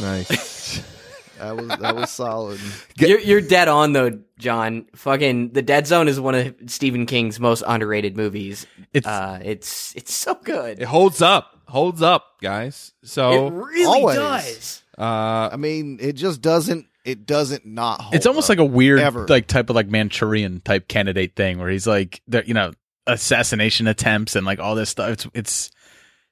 Nice. 0.00 0.82
That 1.36 1.56
was 1.56 1.68
that 1.68 1.96
was 1.96 2.10
solid. 2.10 2.58
You're, 2.96 3.18
you're 3.18 3.40
dead 3.42 3.68
on 3.68 3.92
though, 3.92 4.18
John. 4.38 4.86
Fucking 4.94 5.50
the 5.52 5.60
Dead 5.60 5.86
Zone 5.86 6.08
is 6.08 6.18
one 6.18 6.34
of 6.34 6.54
Stephen 6.68 7.04
King's 7.04 7.38
most 7.38 7.62
underrated 7.66 8.16
movies. 8.16 8.66
It's- 8.94 9.12
uh, 9.12 9.40
it's 9.44 9.94
it's 9.94 10.14
so 10.14 10.36
good. 10.36 10.80
it 10.80 10.86
holds 10.86 11.20
up. 11.20 11.60
Holds 11.66 12.00
up, 12.00 12.40
guys. 12.40 12.92
So 13.02 13.30
It 13.30 13.34
So, 13.34 13.48
really 13.48 13.84
always. 13.84 14.16
does. 14.16 14.82
Uh, 14.98 15.50
I 15.52 15.56
mean, 15.56 15.98
it 16.00 16.12
just 16.14 16.40
doesn't. 16.40 16.86
It 17.04 17.26
doesn't 17.26 17.66
not. 17.66 18.00
Hold 18.00 18.14
it's 18.14 18.26
almost 18.26 18.46
up, 18.46 18.56
like 18.56 18.58
a 18.60 18.64
weird 18.70 18.98
ever. 19.00 19.26
like 19.28 19.46
type 19.46 19.68
of 19.68 19.76
like 19.76 19.88
Manchurian 19.88 20.60
type 20.60 20.88
candidate 20.88 21.36
thing 21.36 21.58
where 21.58 21.68
he's 21.68 21.86
like 21.86 22.22
there 22.26 22.42
you 22.44 22.54
know 22.54 22.72
assassination 23.06 23.86
attempts 23.86 24.36
and 24.36 24.46
like 24.46 24.58
all 24.58 24.74
this 24.74 24.90
stuff. 24.90 25.10
It's 25.10 25.26
it's 25.34 25.70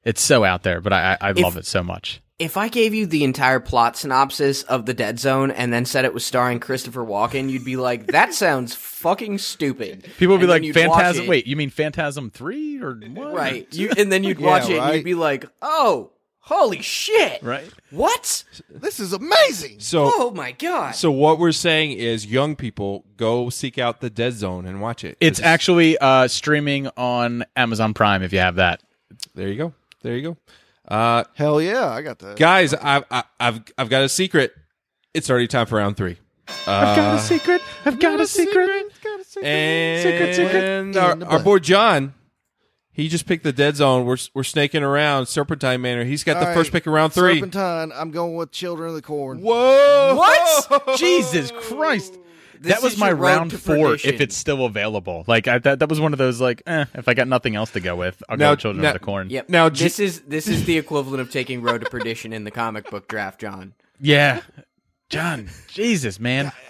it's 0.04 0.22
so 0.22 0.44
out 0.44 0.62
there, 0.62 0.80
but 0.80 0.92
I 0.92 1.18
I, 1.20 1.28
I 1.28 1.32
love 1.32 1.56
it 1.56 1.66
so 1.66 1.82
much. 1.82 2.20
If 2.38 2.56
I 2.56 2.68
gave 2.68 2.92
you 2.92 3.06
the 3.06 3.22
entire 3.22 3.60
plot 3.60 3.96
synopsis 3.96 4.62
of 4.64 4.84
the 4.86 4.94
Dead 4.94 5.20
Zone 5.20 5.50
and 5.52 5.72
then 5.72 5.84
said 5.84 6.04
it 6.04 6.14
was 6.14 6.24
starring 6.26 6.58
Christopher 6.58 7.04
Walken, 7.04 7.48
you'd 7.50 7.64
be 7.64 7.76
like, 7.76 8.06
"That 8.08 8.32
sounds 8.42 8.74
fucking 8.74 9.38
stupid." 9.38 10.10
People 10.18 10.38
would 10.38 10.46
be 10.46 10.52
And 10.52 10.62
then 10.62 10.62
like 10.62 10.74
Phantasm. 10.74 11.26
Wait, 11.26 11.46
you 11.46 11.54
mean 11.56 11.70
Phantasm 11.70 12.30
three 12.30 12.80
or 12.82 12.94
what? 12.94 13.34
right? 13.34 13.68
You 13.72 13.90
and 13.96 14.10
then 14.10 14.24
you'd 14.24 14.40
Yeah, 14.40 14.46
watch 14.46 14.70
it 14.70 14.78
and 14.78 14.94
you'd 14.96 15.04
be 15.04 15.14
like, 15.14 15.44
"Oh, 15.60 16.12
holy 16.42 16.82
shit!" 16.82 17.42
Right. 17.42 17.68
What? 17.90 18.44
This 18.70 19.00
is 19.00 19.12
amazing. 19.12 19.80
so, 19.80 20.10
Oh 20.14 20.30
my 20.30 20.52
god! 20.52 20.92
so 20.94 21.10
what 21.10 21.38
we're 21.38 21.52
saying 21.52 21.92
is, 21.92 22.26
young 22.26 22.54
people 22.56 23.04
go 23.16 23.48
seek 23.50 23.78
out 23.78 24.00
the 24.00 24.10
Dead 24.10 24.34
Zone 24.34 24.66
and 24.66 24.80
watch 24.80 25.04
it. 25.04 25.16
It's 25.20 25.40
actually 25.40 25.98
uh 25.98 26.28
streaming 26.28 26.88
on 26.96 27.44
Amazon 27.56 27.94
Prime 27.94 28.22
if 28.22 28.32
you 28.32 28.38
have 28.38 28.56
that. 28.56 28.82
there. 29.34 29.48
You 29.48 29.56
go. 29.56 29.74
There 30.02 30.16
you 30.16 30.22
go. 30.22 30.36
Uh, 30.88 31.24
Hell 31.34 31.62
yeah, 31.62 31.88
I 31.88 32.02
got 32.02 32.18
that. 32.18 32.36
guys, 32.36 32.74
I've 32.74 33.04
I, 33.10 33.22
I've 33.38 33.60
I've 33.78 33.88
got 33.88 34.02
a 34.02 34.08
secret. 34.08 34.52
It's 35.14 35.30
already 35.30 35.46
time 35.46 35.66
for 35.66 35.76
round 35.76 35.96
three. 35.96 36.18
I've 36.66 36.96
got 36.96 37.14
a 37.16 37.18
secret. 37.20 37.60
I've 37.84 38.00
got 38.00 38.20
a 38.20 38.26
secret. 38.26 38.92
Got 39.02 39.20
And 39.44 40.02
Secret, 40.02 40.34
secret. 40.34 40.96
our, 40.96 41.14
the 41.16 41.26
our 41.26 41.38
butt. 41.38 41.44
boy 41.44 41.58
John, 41.60 42.14
he 42.92 43.08
just 43.08 43.26
picked 43.26 43.44
the 43.44 43.52
dead 43.52 43.76
zone. 43.76 44.04
We're 44.06 44.18
we're 44.34 44.42
snaking 44.44 44.82
around 44.82 45.26
Serpentine 45.26 45.80
Manor. 45.80 46.04
He's 46.04 46.24
got 46.24 46.36
All 46.36 46.42
the 46.42 46.46
right, 46.48 46.54
first 46.54 46.72
pick 46.72 46.86
of 46.86 46.92
round 46.92 47.12
three. 47.12 47.36
Serpentine. 47.40 47.92
I'm 47.94 48.10
going 48.10 48.34
with 48.36 48.50
Children 48.52 48.90
of 48.90 48.94
the 48.94 49.02
Corn. 49.02 49.40
Whoa! 49.40 50.14
What? 50.16 50.96
Jesus 50.98 51.50
Christ. 51.50 52.18
This 52.60 52.74
that 52.74 52.82
was 52.84 52.96
my 52.96 53.10
round 53.10 53.52
four 53.52 53.88
perdition. 53.88 54.14
if 54.14 54.20
it's 54.20 54.36
still 54.36 54.64
available. 54.66 55.24
Like 55.26 55.48
I, 55.48 55.58
that, 55.58 55.80
that 55.80 55.88
was 55.88 55.98
one 55.98 56.12
of 56.12 56.18
those 56.18 56.40
like, 56.40 56.62
eh, 56.64 56.84
if 56.94 57.08
I 57.08 57.14
got 57.14 57.26
nothing 57.26 57.56
else 57.56 57.72
to 57.72 57.80
go 57.80 57.96
with, 57.96 58.22
I'll 58.28 58.36
Now- 58.36 58.50
go 58.50 58.50
with 58.52 58.60
Children 58.60 58.82
now- 58.82 58.88
of 58.90 58.94
the 58.94 58.98
Corn. 59.00 59.30
Yep. 59.30 59.48
Now, 59.48 59.64
Now 59.64 59.70
J- 59.70 59.84
this 59.84 59.98
is 59.98 60.20
this 60.20 60.46
is 60.46 60.64
the 60.64 60.78
equivalent 60.78 61.20
of 61.20 61.32
taking 61.32 61.60
Road 61.60 61.80
to 61.82 61.90
Perdition 61.90 62.32
in 62.32 62.44
the 62.44 62.52
comic 62.52 62.88
book 62.88 63.08
draft, 63.08 63.40
John. 63.40 63.74
Yeah. 64.00 64.42
John, 65.10 65.48
Jesus, 65.68 66.20
man. 66.20 66.52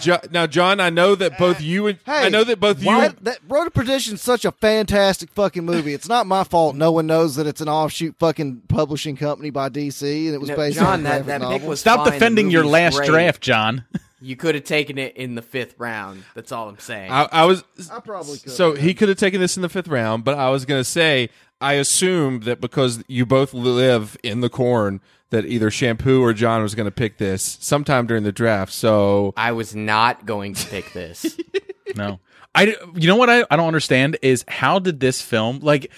Jo- 0.00 0.18
now, 0.30 0.46
John, 0.46 0.78
I 0.80 0.90
know 0.90 1.14
that 1.14 1.38
both 1.38 1.60
you 1.60 1.86
and 1.86 1.98
Hey, 2.04 2.26
I 2.26 2.28
know 2.28 2.44
that 2.44 2.60
both 2.60 2.80
you. 2.80 2.86
Why, 2.88 3.06
And, 3.06 3.16
that 3.22 3.38
Road 3.48 3.64
to 3.64 3.70
Perdition 3.70 4.14
is 4.14 4.22
such 4.22 4.44
a 4.44 4.52
fantastic 4.52 5.30
fucking 5.30 5.64
movie. 5.64 5.94
It's 5.94 6.08
not 6.08 6.26
my 6.26 6.44
fault. 6.44 6.76
No 6.76 6.92
one 6.92 7.06
knows 7.06 7.36
that 7.36 7.46
it's 7.46 7.60
an 7.60 7.68
offshoot 7.68 8.14
fucking 8.18 8.62
publishing 8.68 9.16
company 9.16 9.50
by 9.50 9.68
DC, 9.68 10.26
and 10.26 10.34
it 10.34 10.38
was 10.40 10.50
No, 10.50 10.56
based 10.56 10.78
John, 10.78 10.86
on 10.92 11.02
that- 11.04 11.26
that 11.26 11.40
pick 11.40 11.50
novel. 11.50 11.68
was 11.68 11.80
Stop 11.80 12.04
fine. 12.04 12.12
Defending 12.12 12.50
your 12.50 12.64
last 12.66 12.96
great. 12.96 13.08
draft, 13.08 13.40
John. 13.42 13.84
You 14.20 14.34
could 14.34 14.54
have 14.54 14.64
taken 14.64 14.96
it 14.98 15.14
in 15.16 15.34
the 15.34 15.42
fifth 15.42 15.74
round. 15.78 16.24
That's 16.34 16.50
all 16.50 16.68
I'm 16.70 16.78
saying. 16.78 17.12
I, 17.12 17.28
I 17.30 17.44
was 17.44 17.62
I 17.92 18.00
probably 18.00 18.38
could. 18.38 18.50
so 18.52 18.72
he 18.74 18.94
could 18.94 19.08
have 19.10 19.18
taken 19.18 19.40
this 19.40 19.56
in 19.56 19.62
the 19.62 19.68
fifth 19.68 19.88
round, 19.88 20.24
but 20.24 20.36
I 20.38 20.48
was 20.48 20.64
going 20.64 20.80
to 20.80 20.84
say 20.84 21.28
I 21.60 21.74
assumed 21.74 22.42
that 22.44 22.60
because 22.60 23.02
you 23.08 23.24
both 23.26 23.54
live 23.54 24.16
in 24.22 24.40
the 24.40 24.48
corn, 24.50 25.00
that 25.30 25.44
either 25.46 25.70
Shampoo 25.70 26.22
or 26.22 26.32
John 26.32 26.62
was 26.62 26.74
going 26.74 26.84
to 26.86 26.90
pick 26.92 27.18
this 27.18 27.58
sometime 27.60 28.06
during 28.06 28.22
the 28.22 28.32
draft. 28.32 28.72
So 28.72 29.32
I 29.36 29.52
was 29.52 29.74
not 29.74 30.24
going 30.26 30.54
to 30.54 30.66
pick 30.68 30.92
this. 30.92 31.38
No. 31.94 32.20
I, 32.54 32.76
you 32.94 33.06
know 33.06 33.16
what 33.16 33.30
I, 33.30 33.44
I 33.50 33.56
don't 33.56 33.68
understand 33.68 34.18
is 34.20 34.44
how 34.48 34.78
did 34.80 35.00
this 35.00 35.22
film, 35.22 35.60
like, 35.60 35.90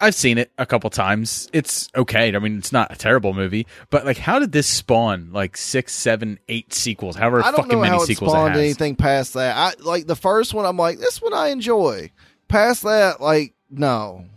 I've 0.00 0.14
seen 0.14 0.36
it 0.38 0.50
a 0.58 0.66
couple 0.66 0.90
times. 0.90 1.48
It's 1.52 1.88
okay. 1.94 2.34
I 2.34 2.38
mean, 2.40 2.58
it's 2.58 2.72
not 2.72 2.90
a 2.90 2.96
terrible 2.96 3.34
movie, 3.34 3.66
but 3.90 4.04
like, 4.04 4.16
how 4.16 4.38
did 4.40 4.50
this 4.50 4.66
spawn 4.66 5.30
like 5.32 5.56
six, 5.56 5.94
seven, 5.94 6.38
eight 6.48 6.72
sequels? 6.72 7.14
However, 7.14 7.40
I 7.40 7.52
don't 7.52 7.56
fucking 7.56 7.72
know 7.72 7.82
many 7.82 7.90
how 7.90 8.02
it 8.02 8.06
sequels 8.06 8.32
it 8.32 8.34
spawned 8.34 8.54
has. 8.54 8.60
anything 8.62 8.96
past 8.96 9.34
that. 9.34 9.56
I 9.56 9.80
like 9.80 10.06
the 10.08 10.16
first 10.16 10.54
one. 10.54 10.64
I'm 10.64 10.76
like, 10.78 10.98
this 10.98 11.22
one 11.22 11.34
I 11.34 11.48
enjoy. 11.48 12.10
Past 12.48 12.82
that, 12.82 13.20
like, 13.20 13.54
no, 13.70 14.24
N- 14.24 14.30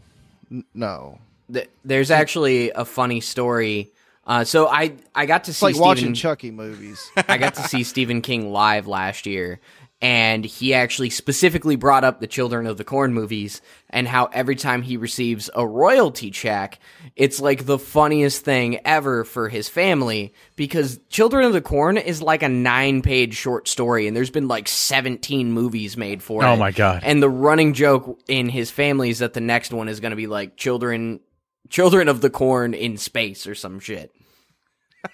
no. 0.74 1.20
Th- 1.52 1.70
There's 1.84 2.12
actually 2.12 2.72
a 2.72 2.86
funny 2.86 3.22
story 3.22 3.92
Uh, 4.26 4.44
so 4.44 4.68
I 4.68 4.94
I 5.16 5.26
got 5.26 5.46
to 5.46 5.52
It's 5.52 5.58
see 5.60 5.66
like 5.66 5.76
Stephen, 5.76 5.88
watching 5.88 6.14
Chucky 6.14 6.52
movies. 6.52 7.10
I 7.28 7.38
got 7.38 7.56
to 7.56 7.64
see 7.64 7.84
Stephen 7.84 8.22
King 8.22 8.52
live 8.52 8.88
last 8.88 9.26
year, 9.26 9.60
and 10.02 10.44
he 10.44 10.74
actually 10.74 11.12
specifically 11.12 11.76
brought 11.76 12.04
up 12.04 12.20
the 12.20 12.28
Children 12.28 12.66
of 12.66 12.78
the 12.78 12.84
Corn 12.84 13.14
movies 13.14 13.62
and 13.90 14.08
how 14.08 14.26
every 14.28 14.56
time 14.56 14.82
he 14.82 14.98
receives 14.98 15.50
a 15.54 15.66
royalty 15.66 16.32
check, 16.32 16.80
it's 17.16 17.40
like 17.40 17.66
the 17.66 17.78
funniest 17.78 18.44
thing 18.44 18.80
ever 18.84 19.24
for 19.24 19.48
his 19.48 19.70
family 19.70 20.34
because 20.56 21.00
Children 21.10 21.46
of 21.46 21.54
the 21.54 21.62
Corn 21.62 21.98
is 21.98 22.22
like 22.22 22.42
a 22.42 22.50
nine 22.50 23.04
page 23.04 23.36
short 23.36 23.68
story, 23.68 24.08
and 24.08 24.18
there's 24.18 24.32
been 24.32 24.48
like 24.48 24.68
17 24.68 25.52
movies 25.52 25.96
made 25.96 26.24
for 26.24 26.44
oh 26.44 26.48
it. 26.48 26.54
Oh 26.54 26.56
my 26.56 26.72
God. 26.72 27.04
And 27.04 27.22
the 27.22 27.30
running 27.30 27.74
joke 27.74 28.20
in 28.28 28.50
his 28.50 28.72
family 28.72 29.12
is 29.12 29.20
that 29.20 29.34
the 29.34 29.42
next 29.42 29.72
one 29.72 29.88
is 29.88 30.00
going 30.00 30.12
to 30.12 30.16
be 30.16 30.28
like 30.28 30.58
Children. 30.58 31.20
Children 31.70 32.10
of 32.10 32.20
the 32.20 32.30
Corn 32.30 32.74
in 32.74 32.98
space 32.98 33.48
or 33.48 33.56
some 33.56 33.80
shit. 33.80 34.12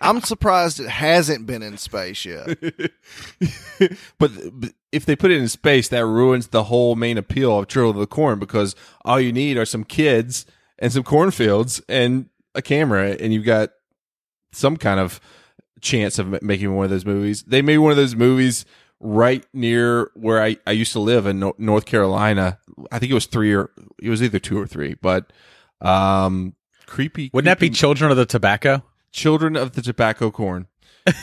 I'm 0.02 0.22
surprised 0.22 0.80
it 0.80 0.90
hasn't 0.90 1.46
been 1.46 1.64
in 1.64 1.78
space 1.78 2.26
yet. 2.26 2.48
but, 4.20 4.32
but 4.54 4.72
if 4.92 5.06
they 5.06 5.16
put 5.16 5.32
it 5.32 5.40
in 5.40 5.48
space, 5.48 5.90
that 5.90 6.06
ruins 6.06 6.48
the 6.48 6.64
whole 6.66 6.96
main 6.96 7.18
appeal 7.18 7.60
of 7.60 7.68
Children 7.68 7.96
of 7.96 8.00
the 8.00 8.08
Corn 8.08 8.40
because 8.40 8.76
all 9.04 9.20
you 9.20 9.32
need 9.32 9.58
are 9.58 9.66
some 9.66 9.84
kids 9.84 10.46
and 10.80 10.92
some 10.92 11.04
cornfields 11.04 11.82
and 11.90 12.30
a 12.56 12.62
camera, 12.62 13.16
and 13.20 13.34
you've 13.34 13.46
got 13.46 13.70
some 14.52 14.78
kind 14.78 15.00
of 15.00 15.20
chance 15.82 16.18
of 16.20 16.42
making 16.42 16.74
one 16.74 16.86
of 16.86 16.90
those 16.90 17.06
movies. 17.06 17.44
They 17.44 17.62
made 17.62 17.78
one 17.78 17.92
of 17.92 17.98
those 17.98 18.16
movies 18.16 18.66
right 19.00 19.46
near 19.54 20.10
where 20.16 20.42
I, 20.42 20.58
I 20.66 20.72
used 20.72 20.94
to 20.94 21.00
live 21.00 21.28
in 21.28 21.40
no- 21.40 21.56
North 21.58 21.86
Carolina. 21.86 22.58
I 22.92 23.00
think 23.00 23.12
it 23.12 23.16
was 23.16 23.28
three 23.28 23.54
or 23.54 23.72
it 24.02 24.10
was 24.10 24.24
either 24.24 24.40
two 24.40 24.60
or 24.60 24.68
three, 24.68 24.96
but 24.96 25.32
um, 25.82 26.56
creepy. 26.86 27.30
Wouldn't 27.34 27.46
that 27.46 27.60
be 27.60 27.70
Children 27.70 28.12
of 28.12 28.18
the 28.18 28.26
Tobacco? 28.26 28.84
Children 29.12 29.56
of 29.56 29.74
the 29.74 29.82
Tobacco 29.82 30.32
Corn? 30.32 30.68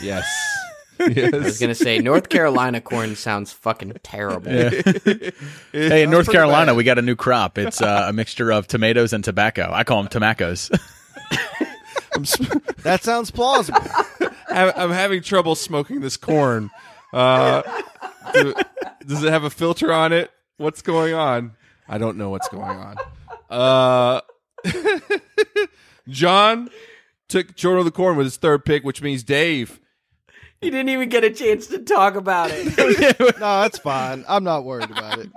Yes. 0.01 0.25
yes. 0.99 1.33
I 1.33 1.37
was 1.37 1.59
gonna 1.59 1.75
say 1.75 1.99
North 1.99 2.29
Carolina 2.29 2.81
corn 2.81 3.15
sounds 3.15 3.51
fucking 3.51 3.93
terrible. 4.03 4.51
Yeah. 4.51 4.69
hey, 5.71 6.03
in 6.03 6.09
North 6.11 6.31
Carolina, 6.31 6.73
we 6.73 6.83
got 6.83 6.97
a 6.97 7.01
new 7.01 7.15
crop. 7.15 7.57
It's 7.57 7.81
uh, 7.81 8.05
a 8.09 8.13
mixture 8.13 8.51
of 8.51 8.67
tomatoes 8.67 9.13
and 9.13 9.23
tobacco. 9.23 9.69
I 9.71 9.83
call 9.83 10.03
them 10.03 10.09
tomacos. 10.21 10.69
That 12.83 13.03
sounds 13.03 13.29
plausible. 13.29 13.81
I- 14.49 14.71
I'm 14.75 14.91
having 14.91 15.21
trouble 15.21 15.55
smoking 15.55 15.99
this 15.99 16.15
corn. 16.15 16.69
Uh, 17.11 17.61
do- 18.33 18.53
does 19.05 19.21
it 19.23 19.31
have 19.31 19.43
a 19.43 19.49
filter 19.49 19.91
on 19.91 20.13
it? 20.13 20.31
What's 20.57 20.81
going 20.81 21.13
on? 21.13 21.55
I 21.89 21.97
don't 21.97 22.17
know 22.17 22.29
what's 22.29 22.47
going 22.47 22.63
on. 22.77 22.95
Uh, 23.49 24.21
John 26.07 26.69
took 27.27 27.55
Children 27.55 27.79
of 27.79 27.85
the 27.85 27.91
Corn 27.91 28.15
with 28.15 28.25
his 28.27 28.37
third 28.37 28.63
pick, 28.65 28.83
which 28.83 29.01
means 29.01 29.23
Dave. 29.23 29.79
You 30.61 30.71
didn't 30.71 30.89
even 30.89 31.09
get 31.09 31.23
a 31.23 31.29
chance 31.31 31.67
to 31.67 31.79
talk 31.79 32.15
about 32.15 32.49
it. 32.51 32.77
no, 33.39 33.61
that's 33.61 33.77
fine. 33.77 34.25
I'm 34.27 34.43
not 34.43 34.63
worried 34.65 34.89
about 34.89 35.19
it. 35.19 35.29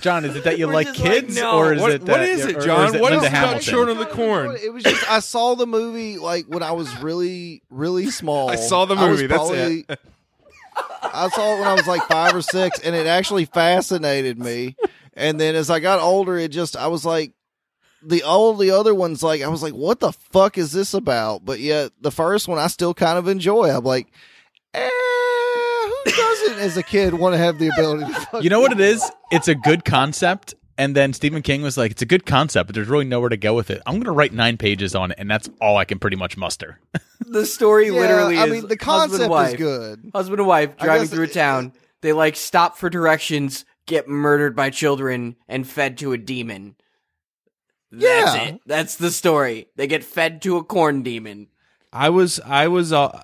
John, 0.00 0.24
is 0.24 0.36
it 0.36 0.44
that 0.44 0.58
you 0.58 0.68
We're 0.68 0.74
like 0.74 0.86
just 0.88 1.00
like, 1.00 1.10
kids, 1.12 1.36
no. 1.36 1.56
or 1.58 1.72
is 1.72 1.80
What- 1.80 1.90
it 1.92 2.02
what 2.02 2.06
that, 2.06 2.22
is 2.28 2.44
it, 2.44 2.54
or- 2.56 2.58
or 2.58 2.62
John? 2.62 2.94
it 2.94 3.00
What 3.00 3.10
Linda 3.10 3.16
is 3.16 3.22
it 3.24 3.28
about 3.28 3.32
Hamilton? 3.46 3.62
Children 3.62 3.98
of 3.98 4.08
the 4.08 4.14
Corn? 4.14 4.56
It 4.62 4.72
was 4.72 4.84
just 4.84 5.10
I 5.10 5.18
saw 5.18 5.54
the 5.56 5.66
movie 5.66 6.18
like 6.18 6.46
when 6.46 6.62
I 6.62 6.70
was 6.72 6.96
really, 7.02 7.62
really 7.70 8.10
small. 8.10 8.48
I 8.48 8.54
saw 8.56 8.84
the 8.84 8.94
movie, 8.94 9.26
that's 9.26 9.38
probably- 9.38 9.84
it. 9.88 10.00
I 11.02 11.28
saw 11.30 11.56
it 11.56 11.58
when 11.60 11.68
I 11.68 11.72
was 11.74 11.86
like 11.88 12.02
five 12.02 12.34
or 12.34 12.42
six, 12.42 12.78
and 12.80 12.94
it 12.94 13.06
actually 13.06 13.46
fascinated 13.46 14.38
me. 14.38 14.76
And 15.14 15.40
then 15.40 15.54
as 15.54 15.70
I 15.70 15.80
got 15.80 15.98
older, 16.00 16.36
it 16.36 16.48
just 16.52 16.76
I 16.76 16.88
was 16.88 17.04
like, 17.04 17.32
the 18.06 18.22
all 18.22 18.54
the 18.54 18.70
other 18.70 18.94
ones 18.94 19.22
like 19.22 19.42
I 19.42 19.48
was 19.48 19.62
like, 19.62 19.72
what 19.74 20.00
the 20.00 20.12
fuck 20.12 20.56
is 20.58 20.72
this 20.72 20.94
about? 20.94 21.44
But 21.44 21.60
yet 21.60 21.92
the 22.00 22.10
first 22.12 22.48
one 22.48 22.58
I 22.58 22.66
still 22.68 22.94
kind 22.94 23.18
of 23.18 23.28
enjoy. 23.28 23.70
I'm 23.70 23.84
like, 23.84 24.06
eh, 24.74 24.88
who 26.04 26.10
doesn't 26.10 26.58
as 26.58 26.76
a 26.76 26.82
kid 26.82 27.14
want 27.14 27.34
to 27.34 27.38
have 27.38 27.58
the 27.58 27.68
ability? 27.68 28.12
to 28.12 28.20
fuck 28.20 28.42
You 28.44 28.50
know 28.50 28.60
what 28.60 28.72
it 28.72 28.78
people 28.78 28.92
is? 28.92 29.02
up? 29.02 29.18
It's 29.30 29.48
a 29.48 29.54
good 29.54 29.84
concept. 29.84 30.54
And 30.78 30.94
then 30.94 31.14
Stephen 31.14 31.40
King 31.40 31.62
was 31.62 31.78
like, 31.78 31.90
it's 31.90 32.02
a 32.02 32.06
good 32.06 32.26
concept, 32.26 32.66
but 32.68 32.74
there's 32.74 32.86
really 32.88 33.06
nowhere 33.06 33.30
to 33.30 33.38
go 33.38 33.54
with 33.54 33.70
it. 33.70 33.80
I'm 33.86 33.94
going 33.94 34.04
to 34.04 34.10
write 34.12 34.34
nine 34.34 34.58
pages 34.58 34.94
on 34.94 35.10
it, 35.10 35.16
and 35.18 35.30
that's 35.30 35.48
all 35.58 35.78
I 35.78 35.86
can 35.86 35.98
pretty 35.98 36.18
much 36.18 36.36
muster. 36.36 36.78
the 37.20 37.46
story 37.46 37.86
Yeah, 37.86 37.92
literally 37.92 38.36
I 38.36 38.44
is 38.44 38.52
mean, 38.52 38.68
the 38.68 38.76
concept 38.76 39.22
and 39.22 39.30
wife, 39.30 39.54
is 39.54 39.56
good. 39.56 40.10
Husband 40.14 40.38
and 40.38 40.46
wife 40.46 40.76
driving 40.76 41.04
guess 41.04 41.10
through 41.10 41.24
a 41.24 41.28
it- 41.28 41.32
town. 41.32 41.72
They 42.02 42.12
like 42.12 42.36
stop 42.36 42.76
for 42.76 42.90
directions, 42.90 43.64
get 43.86 44.06
murdered 44.06 44.54
by 44.54 44.68
children, 44.68 45.36
and 45.48 45.66
fed 45.66 45.96
to 45.98 46.12
a 46.12 46.18
demon. 46.18 46.76
That's 47.92 48.36
Yeah. 48.36 48.42
it. 48.42 48.60
That's 48.66 48.96
the 48.96 49.10
story. 49.10 49.68
They 49.76 49.86
get 49.86 50.04
fed 50.04 50.42
to 50.42 50.56
a 50.56 50.64
corn 50.64 51.02
demon. 51.02 51.48
I 51.92 52.10
was 52.10 52.40
I 52.44 52.68
was 52.68 52.92
uh, 52.92 53.22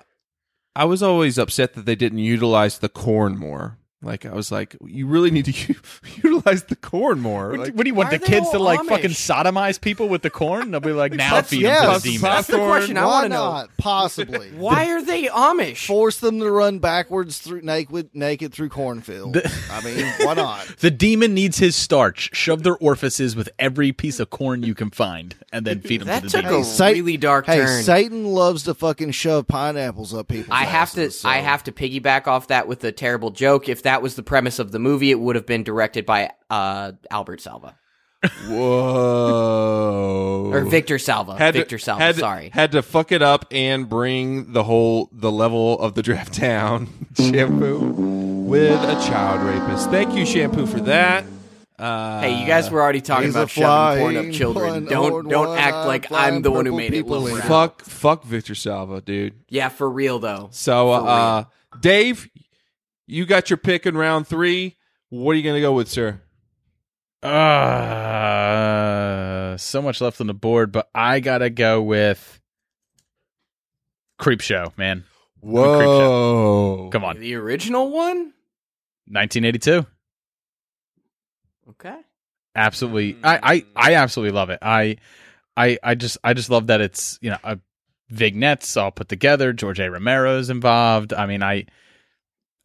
I 0.75 0.85
was 0.85 1.03
always 1.03 1.37
upset 1.37 1.73
that 1.73 1.85
they 1.85 1.95
didn't 1.95 2.19
utilize 2.19 2.79
the 2.79 2.89
corn 2.89 3.37
more. 3.37 3.77
Like 4.03 4.25
I 4.25 4.33
was 4.33 4.51
like, 4.51 4.75
you 4.85 5.07
really 5.07 5.31
need 5.31 5.45
to 5.45 5.75
utilize 6.23 6.63
the 6.63 6.75
corn 6.75 7.19
more. 7.21 7.51
What, 7.51 7.59
Like, 7.59 7.73
what 7.73 7.83
do 7.83 7.89
you 7.89 7.95
want 7.95 8.09
the 8.11 8.19
kids 8.19 8.49
to 8.51 8.59
like 8.59 8.79
Amish? 8.81 8.89
fucking 8.89 9.09
sodomize 9.11 9.79
people 9.79 10.09
with 10.09 10.21
the 10.21 10.29
corn? 10.29 10.71
They'll 10.71 10.79
be 10.81 10.91
like, 10.91 11.11
now 11.13 11.31
That's- 11.35 11.49
feed 11.49 11.61
yes. 11.61 11.81
them 11.85 11.93
to 11.93 11.99
the 11.99 12.03
demons. 12.09 12.21
That's 12.21 12.47
the 12.47 12.57
question 12.57 12.97
I 12.97 13.05
Why 13.05 13.11
want 13.11 13.23
to 13.25 13.29
know. 13.29 13.51
not? 13.51 13.69
Possibly. 13.77 14.49
Why 14.55 14.87
are 14.91 15.01
they 15.03 15.25
Amish? 15.27 15.85
Force 15.87 16.17
them 16.19 16.39
to 16.39 16.51
run 16.51 16.79
backwards 16.79 17.39
through 17.39 17.61
naked, 17.61 18.09
naked 18.13 18.53
through 18.53 18.69
cornfield. 18.69 19.33
The- 19.33 19.51
I 19.71 19.81
mean, 19.83 20.05
why 20.25 20.33
not? 20.33 20.65
The 20.79 20.91
demon 20.91 21.33
needs 21.33 21.57
his 21.57 21.75
starch. 21.75 22.29
Shove 22.33 22.63
their 22.63 22.77
orifices 22.77 23.35
with 23.35 23.49
every 23.59 23.91
piece 23.91 24.19
of 24.19 24.29
corn 24.29 24.63
you 24.63 24.75
can 24.75 24.89
find, 24.89 25.35
and 25.51 25.65
then 25.65 25.81
feed 25.81 26.01
them 26.01 26.07
That 26.07 26.19
to 26.23 26.25
the 26.27 26.29
took 26.41 26.45
demons. 26.45 26.79
a 26.79 26.91
really 26.93 27.17
dark 27.17 27.45
hey, 27.45 27.57
turn. 27.57 27.83
Satan 27.83 28.25
loves 28.25 28.63
to 28.63 28.73
fucking 28.73 29.11
shove 29.11 29.47
pineapples 29.47 30.13
up 30.13 30.27
people's 30.27 30.49
I 30.51 30.63
have 30.63 30.91
to 30.93 31.11
so- 31.11 31.29
I 31.29 31.37
have 31.37 31.63
to 31.65 31.71
piggyback 31.71 32.27
off 32.27 32.47
that 32.47 32.67
with 32.67 32.83
a 32.83 32.91
terrible 32.91 33.31
joke. 33.31 33.69
If 33.69 33.83
that 33.83 33.92
was 34.01 34.15
the 34.15 34.23
premise 34.23 34.59
of 34.59 34.71
the 34.71 34.79
movie, 34.79 35.11
it 35.11 35.19
would 35.19 35.35
have 35.35 35.45
been 35.45 35.63
directed 35.63 36.05
by 36.05 36.31
uh, 36.49 36.93
Albert 37.11 37.41
Salva 37.41 37.75
whoa. 38.47 40.49
or 40.53 40.61
Victor 40.65 40.97
Salva. 40.99 41.37
Had 41.37 41.53
to- 41.53 41.59
Victor 41.59 41.77
Salva. 41.77 42.03
had 42.03 42.15
to- 42.15 42.21
sorry. 42.21 42.49
had 42.53 42.71
to 42.73 42.81
fuck 42.81 43.11
it 43.11 43.21
up 43.21 43.45
and 43.51 43.87
bring 43.89 44.53
the 44.53 44.63
whole 44.63 45.09
the 45.11 45.31
level 45.31 45.79
of 45.79 45.93
the 45.95 46.01
draft 46.01 46.39
down. 46.39 46.87
Shampoo 47.17 47.79
with 48.47 48.79
a 48.81 48.95
child 49.07 49.41
rapist. 49.43 49.89
Thank 49.89 50.15
you, 50.15 50.25
Shampoo, 50.25 50.65
for 50.65 50.79
that. 50.81 51.25
Uh, 51.77 52.21
Hey, 52.21 52.39
you 52.39 52.47
guys 52.47 52.69
were 52.69 52.81
already 52.81 53.01
talking 53.01 53.29
about 53.31 53.49
shoving 53.49 53.99
porn 54.01 54.13
flying 54.13 54.29
up 54.29 54.33
children. 54.35 54.69
one, 54.73 54.85
Don't 54.85 55.27
don't 55.27 55.49
one, 55.49 55.57
act 55.57 55.87
like 55.87 56.11
I'm 56.11 56.41
the 56.41 56.51
one 56.51 56.65
who 56.65 56.75
made 56.77 56.93
it 56.93 57.05
look 57.07 57.41
fuck 57.43 57.81
fuck 57.83 58.23
Victor 58.23 58.55
Salva, 58.55 59.01
dude. 59.01 59.33
Yeah, 59.49 59.69
for 59.69 59.89
real 59.89 60.19
though. 60.19 60.49
So, 60.51 60.93
For 60.93 61.07
uh, 61.07 61.43
Dave, 61.81 62.29
you 63.07 63.25
got 63.25 63.49
your 63.49 63.57
pick 63.57 63.85
in 63.85 63.95
round 63.97 64.27
three. 64.27 64.77
What 65.09 65.31
are 65.31 65.35
you 65.35 65.43
going 65.43 65.55
to 65.55 65.61
go 65.61 65.73
with, 65.73 65.89
sir? 65.89 66.21
Uh, 68.13 69.57
so 69.57 69.81
much 69.81 70.01
left 70.01 70.19
on 70.19 70.27
the 70.27 70.33
board, 70.33 70.73
but 70.73 70.89
I 70.93 71.21
gotta 71.21 71.49
go 71.49 71.81
with 71.81 72.41
Creep 74.19 74.41
Show, 74.41 74.73
man. 74.75 75.05
Whoa! 75.39 76.89
Come 76.91 77.05
on, 77.05 77.19
The 77.19 77.35
original 77.35 77.91
one? 77.91 78.33
1982. 79.07 79.85
Okay. 81.69 81.95
Absolutely, 82.55 83.17
I, 83.23 83.39
I, 83.41 83.65
I 83.75 83.95
absolutely 83.95 84.35
love 84.35 84.49
it. 84.49 84.59
I, 84.61 84.97
I, 85.55 85.77
I 85.81 85.95
just, 85.95 86.17
I 86.25 86.33
just 86.33 86.49
love 86.49 86.67
that 86.67 86.81
it's 86.81 87.17
you 87.21 87.29
know 87.29 87.37
a 87.43 87.57
vignettes 88.09 88.75
all 88.75 88.91
put 88.91 89.07
together. 89.07 89.53
George 89.53 89.79
A. 89.79 89.89
Romero's 89.89 90.49
involved. 90.49 91.13
I 91.13 91.25
mean, 91.25 91.41
I, 91.41 91.65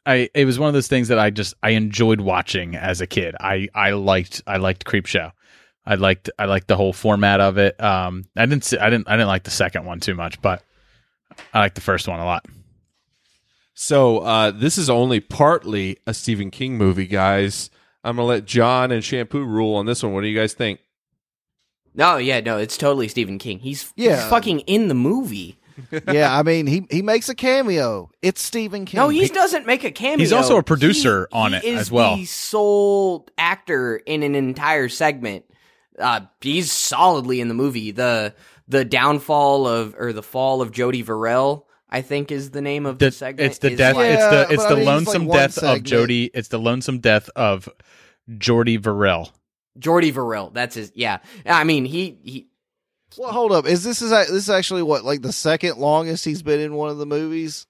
I, 0.08 0.30
it 0.34 0.44
was 0.46 0.58
one 0.58 0.68
of 0.68 0.74
those 0.74 0.88
things 0.88 1.08
that 1.08 1.18
I 1.18 1.30
just 1.30 1.54
I 1.62 1.70
enjoyed 1.70 2.20
watching 2.20 2.74
as 2.76 3.00
a 3.00 3.06
kid. 3.06 3.34
I, 3.38 3.68
I 3.74 3.90
liked, 3.90 4.42
I 4.46 4.56
liked 4.56 4.84
Creep 4.84 5.06
Show. 5.06 5.32
I 5.84 5.94
liked, 5.96 6.30
I 6.38 6.46
liked 6.46 6.68
the 6.68 6.76
whole 6.76 6.92
format 6.92 7.40
of 7.40 7.58
it. 7.58 7.80
Um, 7.82 8.24
I 8.36 8.46
didn't, 8.46 8.64
see, 8.64 8.78
I 8.78 8.90
didn't, 8.90 9.08
I 9.08 9.12
didn't 9.16 9.28
like 9.28 9.44
the 9.44 9.50
second 9.50 9.84
one 9.84 10.00
too 10.00 10.14
much, 10.14 10.40
but 10.42 10.62
I 11.52 11.60
liked 11.60 11.74
the 11.74 11.80
first 11.82 12.08
one 12.08 12.20
a 12.20 12.24
lot. 12.24 12.46
So, 13.74 14.18
uh, 14.18 14.50
this 14.50 14.76
is 14.76 14.90
only 14.90 15.20
partly 15.20 15.98
a 16.06 16.12
Stephen 16.14 16.50
King 16.50 16.76
movie, 16.76 17.06
guys. 17.06 17.70
I'm 18.02 18.16
going 18.16 18.24
to 18.24 18.28
let 18.28 18.44
John 18.44 18.90
and 18.90 19.04
Shampoo 19.04 19.44
rule 19.44 19.74
on 19.76 19.86
this 19.86 20.02
one. 20.02 20.12
What 20.14 20.22
do 20.22 20.26
you 20.28 20.38
guys 20.38 20.52
think? 20.54 20.80
No, 21.94 22.16
yeah, 22.16 22.40
no, 22.40 22.58
it's 22.58 22.76
totally 22.76 23.08
Stephen 23.08 23.38
King. 23.38 23.58
He's, 23.60 23.92
he's 23.96 24.06
Yeah. 24.06 24.28
fucking 24.28 24.60
in 24.60 24.88
the 24.88 24.94
movie. 24.94 25.58
Yeah, 26.12 26.36
I 26.36 26.42
mean, 26.42 26.66
he 26.66 26.86
he 26.90 27.02
makes 27.02 27.28
a 27.28 27.34
cameo. 27.34 28.10
It's 28.22 28.42
Stephen 28.42 28.84
King. 28.84 28.98
No, 28.98 29.08
he 29.08 29.28
doesn't 29.28 29.66
make 29.66 29.84
a 29.84 29.90
cameo. 29.90 30.18
He's 30.18 30.32
also 30.32 30.56
a 30.56 30.62
producer 30.62 31.28
He- 31.32 31.38
on 31.38 31.52
he 31.52 31.58
it 31.58 31.64
is 31.64 31.80
as 31.80 31.90
well. 31.90 32.16
He's 32.16 32.28
the 32.28 32.34
sole 32.34 33.26
actor 33.38 33.96
in 33.96 34.22
an 34.22 34.34
entire 34.34 34.88
segment. 34.88 35.44
Uh, 35.98 36.20
he's 36.40 36.70
solidly 36.72 37.40
in 37.40 37.48
the 37.48 37.54
movie. 37.54 37.90
the 37.90 38.34
The 38.68 38.84
downfall 38.84 39.66
of 39.66 39.94
or 39.98 40.12
the 40.12 40.22
fall 40.22 40.60
of 40.62 40.70
Jody 40.72 41.02
Verrill, 41.02 41.66
I 41.90 42.02
think, 42.02 42.30
is 42.30 42.50
the 42.50 42.60
name 42.60 42.84
of 42.86 42.98
the, 42.98 43.06
The- 43.06 43.12
segment. 43.12 43.46
it's 43.50 43.58
the 43.58 43.74
death. 43.76 43.96
like- 43.96 44.10
it's 44.12 44.22
the 44.24 44.46
it's 44.54 44.56
but 44.62 44.66
I 44.66 44.68
the 44.70 44.76
mean, 44.76 44.84
lonesome 44.86 45.22
like 45.22 45.28
one 45.30 45.38
death 45.38 45.58
of. 45.62 45.82
Jody. 45.82 46.30
It's 46.34 46.48
the 46.48 46.58
lonesome 46.58 46.98
death 47.00 47.30
of 47.34 47.68
Jordy 48.36 48.76
Verrill. 48.76 49.32
Jordy 49.78 50.10
Verrill. 50.10 50.50
That's 50.50 50.74
his. 50.74 50.92
Yeah, 50.94 51.18
I 51.46 51.64
mean 51.64 51.84
he 51.84 52.18
he 52.24 52.47
Well, 53.16 53.32
hold 53.32 53.52
up. 53.52 53.66
Is 53.66 53.82
this 53.84 54.02
is 54.02 54.10
this 54.10 54.30
is 54.30 54.50
actually 54.50 54.82
what 54.82 55.04
like 55.04 55.22
the 55.22 55.32
second 55.32 55.78
longest 55.78 56.24
he's 56.24 56.42
been 56.42 56.60
in 56.60 56.74
one 56.74 56.90
of 56.90 56.98
the 56.98 57.06
movies? 57.06 57.66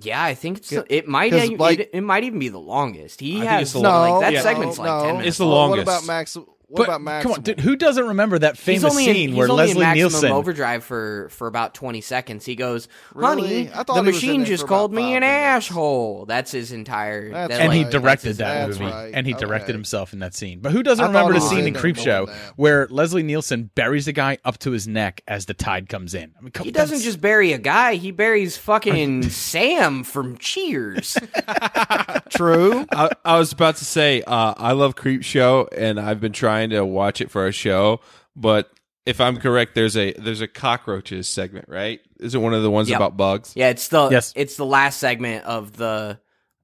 Yeah, 0.00 0.22
I 0.22 0.34
think 0.34 0.58
it's, 0.58 0.72
Yeah, 0.72 0.82
it 0.90 1.06
might 1.06 1.30
'cause, 1.30 1.48
it, 1.48 1.58
like- 1.58 1.78
it, 1.78 1.90
it 1.94 2.00
might 2.00 2.24
even 2.24 2.40
be 2.40 2.48
the 2.48 2.58
longest. 2.58 3.20
He 3.20 3.36
I 3.36 3.38
think 3.40 3.50
has 3.50 3.62
it's 3.62 3.72
the 3.74 3.82
no, 3.82 3.88
long- 3.90 4.10
like 4.10 4.20
that 4.22 4.32
yeah. 4.32 4.42
segment's 4.42 4.78
no, 4.78 4.84
like 4.84 5.02
ten 5.04 5.12
minutes. 5.18 5.28
It's 5.28 5.38
the 5.38 5.46
longest. 5.46 5.76
What 5.78 5.82
about 5.98 6.06
Max? 6.06 6.36
What 6.74 6.86
But 6.88 6.88
about 6.88 7.02
Max? 7.02 7.22
come 7.22 7.32
on, 7.34 7.42
dude, 7.42 7.60
who 7.60 7.76
doesn't 7.76 8.08
remember 8.08 8.36
that 8.40 8.56
He's 8.56 8.64
famous 8.64 8.84
only 8.90 9.06
in, 9.08 9.14
scene 9.14 9.28
he's 9.28 9.38
where 9.38 9.48
only 9.48 9.62
in 9.62 9.68
Leslie 9.68 9.80
Maximum 9.84 10.10
Nielsen? 10.12 10.32
Overdrive 10.32 10.82
for 10.82 11.28
for 11.30 11.46
about 11.46 11.72
twenty 11.72 12.00
seconds. 12.00 12.44
He 12.44 12.56
goes, 12.56 12.88
"Honey, 13.16 13.68
I 13.72 13.84
thought 13.84 13.86
the 13.86 14.02
he 14.02 14.06
was 14.08 14.22
in 14.24 14.28
machine 14.28 14.44
just 14.44 14.66
called 14.66 14.92
me 14.92 15.14
an 15.14 15.20
minutes. 15.20 15.66
asshole." 15.68 16.26
That's 16.26 16.50
his 16.50 16.72
entire. 16.72 17.30
That's 17.30 17.48
that's 17.50 17.60
and 17.60 17.72
he 17.72 17.84
directed 17.84 18.30
that's 18.30 18.38
that 18.38 18.66
that's 18.66 18.78
movie, 18.80 18.90
right. 18.90 19.12
and 19.14 19.24
he 19.24 19.34
Okay. 19.34 19.46
directed 19.46 19.72
himself 19.72 20.12
in 20.12 20.18
that 20.18 20.34
scene. 20.34 20.58
But 20.58 20.72
who 20.72 20.82
doesn't 20.82 21.04
I 21.04 21.06
remember 21.06 21.34
the 21.34 21.40
scene 21.40 21.60
in 21.60 21.66
in 21.68 21.72
there 21.74 21.80
Creep 21.80 21.96
Show 21.96 22.26
where 22.56 22.88
Leslie 22.90 23.22
Nielsen 23.22 23.70
buries 23.76 24.08
a 24.08 24.12
guy 24.12 24.38
up 24.44 24.58
to 24.58 24.72
his 24.72 24.88
neck 24.88 25.22
as 25.28 25.46
the 25.46 25.54
tide 25.54 25.88
comes 25.88 26.12
in? 26.12 26.32
I 26.36 26.42
mean, 26.42 26.50
come- 26.50 26.64
He 26.64 26.72
doesn't 26.72 26.94
that's- 26.96 27.04
just 27.04 27.20
bury 27.20 27.52
a 27.52 27.58
guy; 27.58 27.94
he 27.94 28.10
buries 28.10 28.56
fucking 28.56 29.22
Sam 29.30 30.02
from 30.02 30.38
Cheers. 30.38 31.16
True. 32.30 32.84
I, 32.90 33.10
I 33.24 33.38
was 33.38 33.52
about 33.52 33.76
to 33.76 33.84
say 33.84 34.22
uh, 34.26 34.54
I 34.56 34.72
love 34.72 34.96
Creep 34.96 35.22
Show, 35.22 35.68
and 35.76 36.00
I've 36.00 36.20
been 36.20 36.32
trying 36.32 36.63
to 36.70 36.84
watch 36.84 37.20
it 37.20 37.30
for 37.30 37.46
a 37.46 37.52
show. 37.52 38.00
But 38.36 38.70
if 39.06 39.20
I'm 39.20 39.36
correct, 39.36 39.74
there's 39.74 39.96
a 39.96 40.12
there's 40.14 40.40
a 40.40 40.48
cockroaches 40.48 41.28
segment, 41.28 41.68
right? 41.68 42.00
Is 42.20 42.34
it 42.34 42.38
one 42.38 42.54
of 42.54 42.62
the 42.62 42.70
ones 42.70 42.88
Yep. 42.88 42.96
about 42.96 43.16
bugs? 43.16 43.52
yeah, 43.54 43.68
it's 43.68 43.88
the 43.88 44.08
Yes. 44.10 44.32
it's 44.36 44.56
the 44.56 44.66
last 44.66 44.98
segment 44.98 45.44
of 45.44 45.76
the 45.76 46.18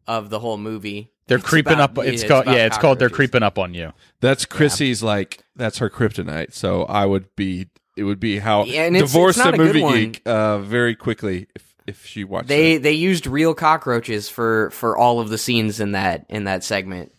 of 0.06 0.30
the 0.30 0.38
whole 0.40 0.56
movie. 0.58 1.10
They're 1.26 1.38
It's 1.38 1.46
creeping 1.46 1.74
about- 1.74 1.96
up. 1.98 2.04
It's 2.06 2.22
yeah, 2.22 2.28
called 2.28 2.42
about 2.44 2.56
yeah. 2.56 2.66
It's 2.66 2.78
called 2.78 2.98
they're 2.98 3.08
creeping 3.10 3.42
up 3.44 3.58
on 3.58 3.74
you. 3.74 3.92
That's 4.20 4.44
Chrissy's 4.44 5.02
like 5.02 5.44
that's 5.54 5.78
her 5.78 5.88
kryptonite. 5.90 6.52
So 6.54 6.82
I 6.84 7.06
would 7.06 7.26
be 7.36 7.66
it 7.96 8.04
would 8.04 8.18
be 8.20 8.38
how 8.38 8.64
Yeah, 8.64 8.84
and 8.84 8.96
it's- 8.96 9.12
divorce 9.12 9.36
it's 9.36 9.44
not 9.44 9.54
a 9.54 9.58
movie 9.58 9.82
one. 9.82 9.94
geek 9.94 10.22
uh, 10.26 10.58
very 10.58 10.94
quickly 10.96 11.46
if 11.54 11.74
if 11.86 12.06
she 12.06 12.24
watched 12.24 12.48
They 12.48 12.74
it. 12.74 12.82
they 12.82 12.92
used 12.92 13.26
real 13.26 13.52
cockroaches 13.54 14.28
for 14.28 14.70
for 14.70 14.96
all 14.96 15.20
of 15.20 15.28
the 15.28 15.38
scenes 15.38 15.78
in 15.78 15.92
that 15.92 16.24
in 16.28 16.44
that 16.44 16.64
segment. 16.64 17.12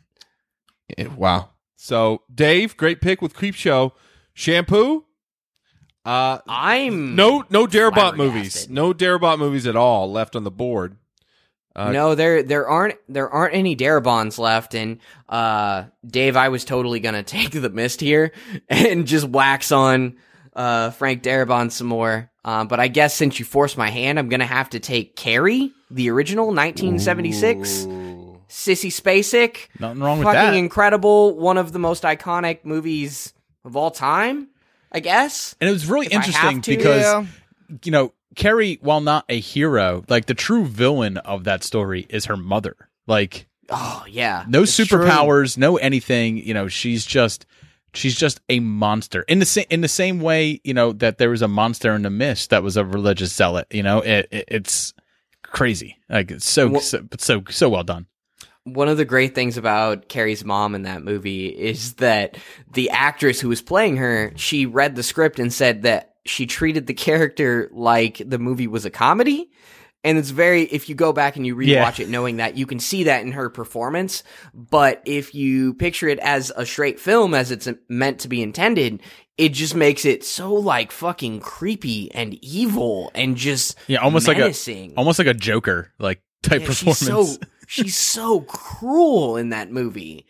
Yeah, 0.98 1.08
Wow. 1.16 1.50
So 1.82 2.22
Dave, 2.32 2.78
great 2.78 3.02
pick 3.02 3.24
with 3.24 3.34
Creep 3.34 3.56
Show. 3.56 3.94
Shampoo. 4.36 5.06
Uh, 6.06 6.38
I'm 6.48 7.16
no 7.16 7.44
no 7.50 7.66
Darabont 7.66 8.18
movies. 8.18 8.70
No 8.70 8.94
Darabont 8.94 9.40
movies 9.40 9.66
at 9.66 9.76
all 9.76 10.12
left 10.12 10.36
on 10.36 10.44
the 10.44 10.52
board. 10.52 10.98
Uh, 11.76 11.92
no, 11.92 12.14
there 12.14 12.44
there 12.44 12.68
aren't 12.68 12.98
there 13.10 13.32
aren't 13.32 13.56
any 13.56 13.76
Darabons 13.76 14.38
left, 14.38 14.76
and 14.76 15.00
uh, 15.28 15.86
Dave, 16.06 16.38
I 16.38 16.50
was 16.50 16.66
totally 16.66 17.00
gonna 17.00 17.24
take 17.24 17.50
the 17.50 17.70
mist 17.72 18.00
here 18.00 18.32
and 18.70 19.08
just 19.08 19.28
wax 19.28 19.72
on 19.72 20.18
uh, 20.56 20.92
Frank 20.92 21.24
Darabont 21.24 21.72
some 21.72 21.88
more. 21.88 22.30
Uh, 22.46 22.64
but 22.64 22.80
I 22.80 22.90
guess 22.90 23.16
since 23.16 23.40
you 23.40 23.46
forced 23.46 23.76
my 23.76 23.90
hand, 23.90 24.20
I'm 24.20 24.30
gonna 24.30 24.46
have 24.46 24.70
to 24.72 24.80
take 24.80 25.16
Carrie, 25.16 25.72
the 25.90 26.12
original 26.12 26.48
1976, 26.48 27.88
Sissy 28.52 28.90
Spacek, 28.92 29.68
Nothing 29.80 30.02
wrong 30.02 30.20
with 30.20 30.26
fucking 30.26 30.40
that. 30.52 30.54
incredible, 30.56 31.36
one 31.38 31.58
of 31.58 31.72
the 31.72 31.80
most 31.80 32.04
iconic 32.04 32.66
movies 32.66 33.34
of 33.66 33.76
all 33.76 33.90
time. 33.92 34.50
I 34.92 35.00
guess. 35.00 35.56
And 35.62 35.70
it 35.70 35.74
was 35.74 35.88
really 35.88 36.08
If 36.08 36.12
I 36.12 36.16
have 36.18 36.26
interesting 36.28 36.62
to- 36.64 36.78
because 36.78 37.02
Yeah. 37.02 37.26
you 37.84 37.92
know 37.92 38.14
Carrie, 38.36 38.78
while 38.82 39.00
not 39.02 39.24
a 39.30 39.40
hero, 39.40 40.04
like 40.10 40.26
the 40.26 40.34
true 40.34 40.66
villain 40.66 41.18
of 41.18 41.46
that 41.46 41.64
story 41.64 42.06
is 42.10 42.26
her 42.26 42.36
mother. 42.38 42.76
Like 43.08 43.48
Oh 43.70 44.04
yeah, 44.10 44.44
no 44.50 44.64
It's 44.64 44.76
true. 44.76 44.86
superpowers, 44.86 45.58
no 45.58 45.78
anything. 45.78 46.38
You 46.38 46.54
know, 46.54 46.68
she's 46.68 47.06
just 47.06 47.46
she's 47.94 48.16
just 48.18 48.42
a 48.50 48.60
monster. 48.60 49.22
In 49.30 49.40
the 49.40 49.46
same 49.46 49.66
in 49.70 49.80
the 49.80 49.88
same 49.88 50.20
way, 50.20 50.60
you 50.66 50.74
know 50.74 50.92
that 50.92 51.18
there 51.20 51.30
was 51.30 51.42
a 51.42 51.48
monster 51.48 51.96
in 51.96 52.02
the 52.02 52.10
mist 52.10 52.50
that 52.50 52.64
was 52.64 52.76
a 52.76 52.84
religious 52.84 53.34
zealot. 53.34 53.68
You 53.72 53.84
know, 53.84 54.00
it, 54.00 54.28
it 54.30 54.46
it's 54.50 54.94
crazy. 55.44 55.98
Like 56.10 56.32
it's 56.32 56.50
so 56.50 56.68
Well- 56.68 56.82
so 56.82 57.02
but 57.02 57.22
so 57.22 57.44
so 57.50 57.70
well 57.70 57.84
done. 57.84 58.08
One 58.64 58.88
of 58.90 58.98
the 58.98 59.06
great 59.06 59.34
things 59.36 59.58
about 59.58 60.08
Carrie's 60.08 60.46
mom 60.46 60.76
in 60.76 60.84
that 60.84 61.04
movie 61.04 61.48
is 61.48 61.96
that 61.96 62.38
the 62.74 62.90
actress 62.92 63.40
who 63.40 63.50
was 63.50 63.62
playing 63.62 63.98
her, 63.98 64.34
she 64.36 64.66
read 64.66 64.96
the 64.96 65.04
script 65.04 65.40
and 65.40 65.52
said 65.52 65.82
that 65.84 66.14
she 66.26 66.46
treated 66.46 66.86
the 66.86 66.94
character 66.94 67.70
like 67.74 68.22
the 68.24 68.38
movie 68.38 68.68
was 68.68 68.86
a 68.86 68.92
comedy. 68.92 69.50
And 70.04 70.18
it's 70.18 70.32
very, 70.32 70.64
if 70.64 70.90
you 70.90 70.96
go 70.96 71.14
back 71.14 71.36
and 71.36 71.46
you 71.46 71.56
rewatch 71.56 72.00
Yeah. 72.00 72.06
it 72.06 72.10
knowing 72.10 72.38
that, 72.38 72.58
you 72.58 72.66
can 72.66 72.80
see 72.80 73.04
that 73.04 73.22
in 73.24 73.32
her 73.34 73.50
performance. 73.50 74.24
But 74.54 75.02
if 75.06 75.36
you 75.36 75.76
picture 75.76 76.08
it 76.08 76.18
as 76.20 76.52
a 76.56 76.66
straight 76.66 77.00
film, 77.00 77.34
as 77.36 77.52
it's 77.52 77.68
meant 77.88 78.20
to 78.22 78.28
be 78.28 78.42
intended, 78.42 79.02
it 79.38 79.50
just 79.50 79.76
makes 79.76 80.06
it 80.06 80.24
so 80.24 80.54
like 80.54 80.92
fucking 80.92 81.40
creepy 81.40 82.12
and 82.14 82.34
evil 82.44 83.12
and 83.14 83.36
just 83.38 83.76
Yeah, 83.88 84.00
almost 84.00 84.28
menacing. 84.28 84.90
like 84.90 84.96
a 84.96 85.00
almost 85.00 85.20
like 85.20 85.28
a 85.28 85.34
Joker 85.36 85.92
like 86.00 86.22
type 86.44 86.62
Yeah, 86.62 86.68
performance. 86.68 87.38
She's 87.72 87.98
so 87.98 88.42
cruel 88.42 89.38
in 89.38 89.52
that 89.52 89.72
movie, 89.72 90.26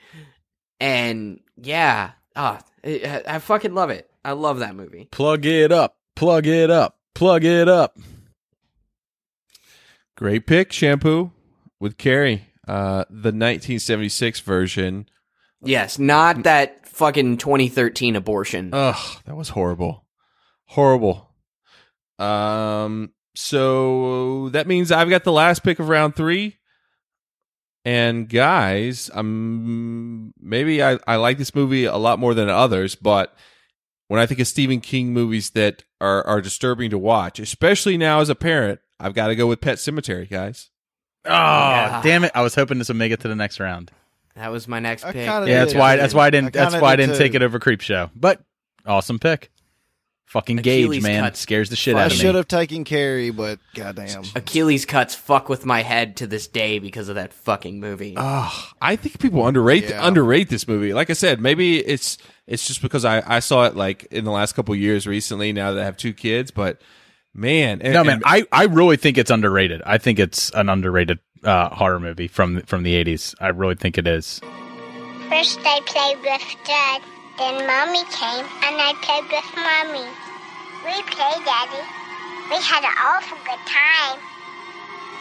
and 0.80 1.40
yeah, 1.58 2.12
ah, 2.36 2.62
I, 2.86 3.24
I 3.28 3.40
fucking 3.40 3.74
love 3.74 3.90
it. 3.90 4.08
I 4.24 4.34
love 4.34 4.60
that 4.60 4.76
movie. 4.76 5.08
plug 5.12 5.48
it 5.48 5.72
up, 5.72 5.98
plug 6.16 6.46
it 6.46 6.70
up, 6.70 7.00
plug 7.16 7.44
it 7.44 7.68
up. 7.68 7.98
Great 10.16 10.46
pick, 10.46 10.72
Shampoo 10.72 11.32
with 11.80 11.98
Carrie. 11.98 12.46
Uh, 12.68 13.06
the 13.10 13.34
1976 13.34 14.40
version. 14.42 15.10
Yes, 15.64 15.98
not 15.98 16.44
that 16.44 16.88
fucking 16.88 17.38
2013 17.38 18.16
abortion. 18.16 18.70
Ugh, 18.72 19.18
that 19.26 19.36
was 19.36 19.50
horrible. 19.50 20.06
Horrible. 20.66 21.34
Um, 22.20 23.14
so 23.34 24.50
that 24.50 24.68
means 24.68 24.92
I've 24.92 25.10
got 25.10 25.24
the 25.24 25.32
last 25.32 25.64
pick 25.64 25.80
of 25.80 25.90
round 25.90 26.16
three. 26.16 26.60
And 27.84 28.30
guys, 28.30 29.10
um, 29.14 30.34
maybe 30.40 30.84
I, 30.84 31.00
I 31.08 31.16
like 31.16 31.38
this 31.38 31.56
movie 31.56 31.86
a 31.86 31.98
lot 31.98 32.20
more 32.20 32.34
than 32.34 32.48
others, 32.50 32.94
but 32.96 33.34
when 34.08 34.20
I 34.20 34.26
think 34.28 34.40
of 34.40 34.48
Stephen 34.48 34.82
King 34.82 35.14
movies 35.14 35.52
that 35.52 35.84
are, 36.00 36.24
are 36.28 36.42
disturbing 36.42 36.92
to 36.92 36.98
watch, 37.00 37.40
especially 37.40 37.98
now 37.98 38.20
as 38.20 38.30
a 38.30 38.36
parent, 38.36 38.80
I've 39.00 39.16
got 39.16 39.28
to 39.28 39.36
go 39.36 39.48
with 39.48 39.62
Pet 39.62 39.78
Sematary, 39.78 40.30
guys. 40.30 40.70
Oh, 41.26 41.30
Yeah. 41.32 42.02
damn 42.04 42.24
it! 42.24 42.32
I 42.36 42.42
was 42.42 42.54
hoping 42.56 42.78
this 42.78 42.88
would 42.88 42.98
make 42.98 43.12
it 43.12 43.20
to 43.22 43.28
the 43.28 43.36
next 43.36 43.60
round. 43.60 43.92
that 44.36 44.52
was 44.52 44.68
my 44.68 44.80
next 44.80 45.04
I 45.04 45.12
pick. 45.12 45.26
Yeah, 45.28 45.40
that's 45.46 45.74
why. 45.76 45.96
That's 45.96 46.14
why 46.14 46.28
I 46.28 46.30
didn't. 46.30 46.48
I 46.56 46.60
that's 46.60 46.74
kinda 46.74 46.84
why 46.84 46.94
I 46.94 46.96
did 46.96 47.08
didn't 47.08 47.18
too. 47.18 47.24
take 47.24 47.34
it 47.36 47.42
over 47.44 47.60
Creep 47.60 47.82
Show. 47.82 48.10
But 48.16 48.42
awesome 48.86 49.18
pick. 49.20 49.52
Fucking 50.32 50.60
Achilles 50.60 50.96
Gage, 50.96 51.04
man, 51.04 51.24
cut. 51.26 51.36
scares 51.36 51.70
the 51.70 51.76
shit 51.76 51.94
I 51.94 52.04
out 52.04 52.06
of 52.06 52.12
me. 52.14 52.20
I 52.20 52.22
should 52.22 52.36
have 52.36 52.48
taken 52.48 52.86
Carrie, 52.86 53.32
but 53.32 53.60
goddamn. 53.76 54.24
Achilles 54.34 54.86
cuts 54.86 55.14
fuck 55.14 55.50
with 55.50 55.66
my 55.66 55.82
head 55.82 56.16
to 56.18 56.28
this 56.28 56.48
day 56.48 56.80
because 56.80 57.10
of 57.10 57.16
that 57.16 57.34
fucking 57.34 57.82
movie. 57.82 58.14
Oh, 58.16 58.70
I 58.82 58.96
think 58.96 59.20
people 59.20 59.46
underrate 59.46 59.90
Yeah. 59.90 60.06
underrate 60.08 60.48
this 60.48 60.70
movie. 60.70 60.94
Like 60.94 61.10
I 61.10 61.14
said, 61.14 61.42
maybe 61.42 61.80
it's 61.80 62.18
it's 62.48 62.66
just 62.66 62.82
because 62.82 63.04
I, 63.04 63.22
I 63.28 63.40
saw 63.40 63.66
it 63.66 63.76
like 63.76 64.06
in 64.10 64.24
the 64.24 64.32
last 64.32 64.54
couple 64.54 64.74
years 64.74 65.06
recently. 65.06 65.52
Now 65.52 65.74
that 65.74 65.82
I 65.82 65.84
have 65.84 65.98
two 65.98 66.14
kids, 66.14 66.50
but 66.50 66.82
man, 67.34 67.82
and- 67.82 67.94
No, 67.94 68.04
man, 68.06 68.16
and- 68.16 68.24
I, 68.26 68.44
I 68.54 68.64
really 68.68 68.96
think 68.96 69.18
it's 69.18 69.32
underrated. 69.32 69.82
I 69.86 69.98
think 69.98 70.18
it's 70.18 70.50
an 70.52 70.70
underrated 70.70 71.20
uh, 71.44 71.68
horror 71.76 72.00
movie 72.00 72.30
from 72.30 72.62
from 72.62 72.84
the 72.84 72.96
eighties. 72.96 73.36
I 73.42 73.50
really 73.50 73.76
think 73.76 73.98
it 73.98 74.08
is. 74.08 74.40
First 75.28 75.60
I 75.66 75.82
played 75.86 76.20
with 76.20 76.56
Dad, 76.66 77.02
then 77.38 77.68
Mommy 77.68 78.04
came, 78.12 78.46
and 78.64 78.76
I 78.80 78.94
played 79.02 79.26
with 79.32 79.56
Mommy. 79.58 80.08
We 80.84 81.02
played, 81.04 81.46
Daddy. 81.46 81.84
We 82.50 82.56
had 82.58 82.84
an 82.84 82.96
awful 83.00 83.38
good 83.46 83.60
time. 83.66 84.20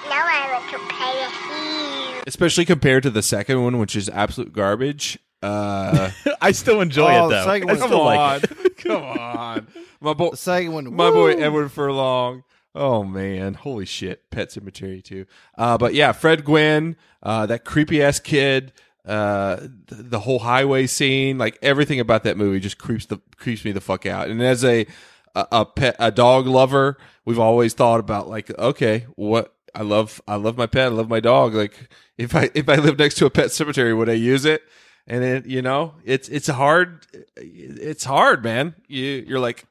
Now 0.08 0.24
I 0.26 0.50
want 0.52 0.70
to 0.70 0.78
play 0.94 1.14
with 1.20 2.16
you. 2.16 2.22
especially 2.26 2.64
compared 2.64 3.02
to 3.02 3.10
the 3.10 3.22
second 3.22 3.62
one, 3.62 3.78
which 3.78 3.94
is 3.94 4.08
absolute 4.08 4.52
garbage. 4.52 5.18
Uh, 5.42 6.10
I 6.40 6.52
still 6.52 6.80
enjoy 6.80 7.14
Oh, 7.14 7.26
it 7.26 7.30
though. 7.30 7.44
second 7.44 7.68
I 7.70 7.72
one's 7.74 7.84
still 7.84 7.98
come 7.98 8.06
like 8.06 8.44
it. 8.44 8.50
on, 8.50 8.70
come 8.78 9.02
on, 9.20 9.66
my 10.00 10.14
boy, 10.14 10.30
The 10.30 10.36
second 10.38 10.72
one, 10.72 10.94
my 10.94 11.10
boy 11.10 11.34
woo! 11.36 11.42
Edward 11.42 11.70
Furlong. 11.70 12.44
Oh 12.74 13.04
man, 13.04 13.54
holy 13.54 13.84
shit, 13.86 14.30
Pet 14.30 14.48
Sematary 14.50 15.02
too. 15.04 15.26
Uh, 15.58 15.76
but 15.76 15.92
yeah, 15.94 16.12
Fred 16.12 16.44
Gwynne, 16.44 16.96
uh, 17.22 17.46
that 17.46 17.64
creepy 17.64 18.02
ass 18.02 18.20
kid, 18.20 18.72
uh, 19.06 19.56
th- 19.56 19.68
the 19.88 20.20
whole 20.20 20.38
highway 20.40 20.86
scene, 20.86 21.36
like 21.36 21.58
everything 21.62 22.00
about 22.00 22.24
that 22.24 22.36
movie 22.36 22.60
just 22.60 22.78
creeps 22.78 23.06
the 23.06 23.18
creeps 23.36 23.64
me 23.64 23.72
the 23.72 23.80
fuck 23.80 24.06
out. 24.06 24.28
And 24.28 24.40
as 24.42 24.64
a 24.64 24.86
a, 25.34 25.46
a 25.52 25.64
pet 25.66 25.96
a 25.98 26.10
dog 26.10 26.46
lover, 26.46 26.96
we've 27.24 27.38
always 27.38 27.74
thought 27.74 28.00
about 28.00 28.28
like, 28.28 28.56
okay, 28.58 29.06
what 29.16 29.54
I 29.74 29.82
love 29.82 30.20
I 30.26 30.36
love 30.36 30.56
my 30.56 30.66
pet, 30.66 30.86
I 30.86 30.88
love 30.88 31.08
my 31.08 31.20
dog. 31.20 31.54
Like 31.54 31.88
if 32.18 32.34
I 32.34 32.50
if 32.54 32.68
I 32.68 32.76
live 32.76 32.98
next 32.98 33.14
to 33.16 33.26
a 33.26 33.30
pet 33.30 33.52
cemetery, 33.52 33.94
would 33.94 34.08
I 34.08 34.14
use 34.14 34.44
it? 34.44 34.62
And 35.06 35.24
it, 35.24 35.46
you 35.46 35.62
know, 35.62 35.94
it's 36.04 36.28
it's 36.28 36.46
hard. 36.48 37.06
It's 37.36 38.04
hard, 38.04 38.44
man. 38.44 38.74
You 38.86 39.24
you're 39.26 39.40
like, 39.40 39.66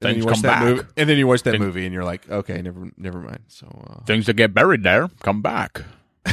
and 0.00 0.10
then 0.10 0.16
you 0.18 0.24
watch 0.24 0.34
come 0.34 0.42
that 0.42 0.60
back. 0.60 0.64
movie, 0.64 0.88
and 0.96 1.08
then 1.08 1.18
you 1.18 1.26
watch 1.26 1.42
that 1.44 1.52
Things- 1.52 1.64
movie, 1.64 1.84
and 1.84 1.94
you're 1.94 2.04
like, 2.04 2.28
okay, 2.28 2.60
never 2.62 2.90
never 2.96 3.20
mind. 3.20 3.40
So, 3.48 3.66
uh, 3.88 4.04
Things 4.04 4.26
that 4.26 4.34
get 4.34 4.52
buried 4.54 4.82
there 4.82 5.08
come 5.22 5.42
back. 5.42 5.82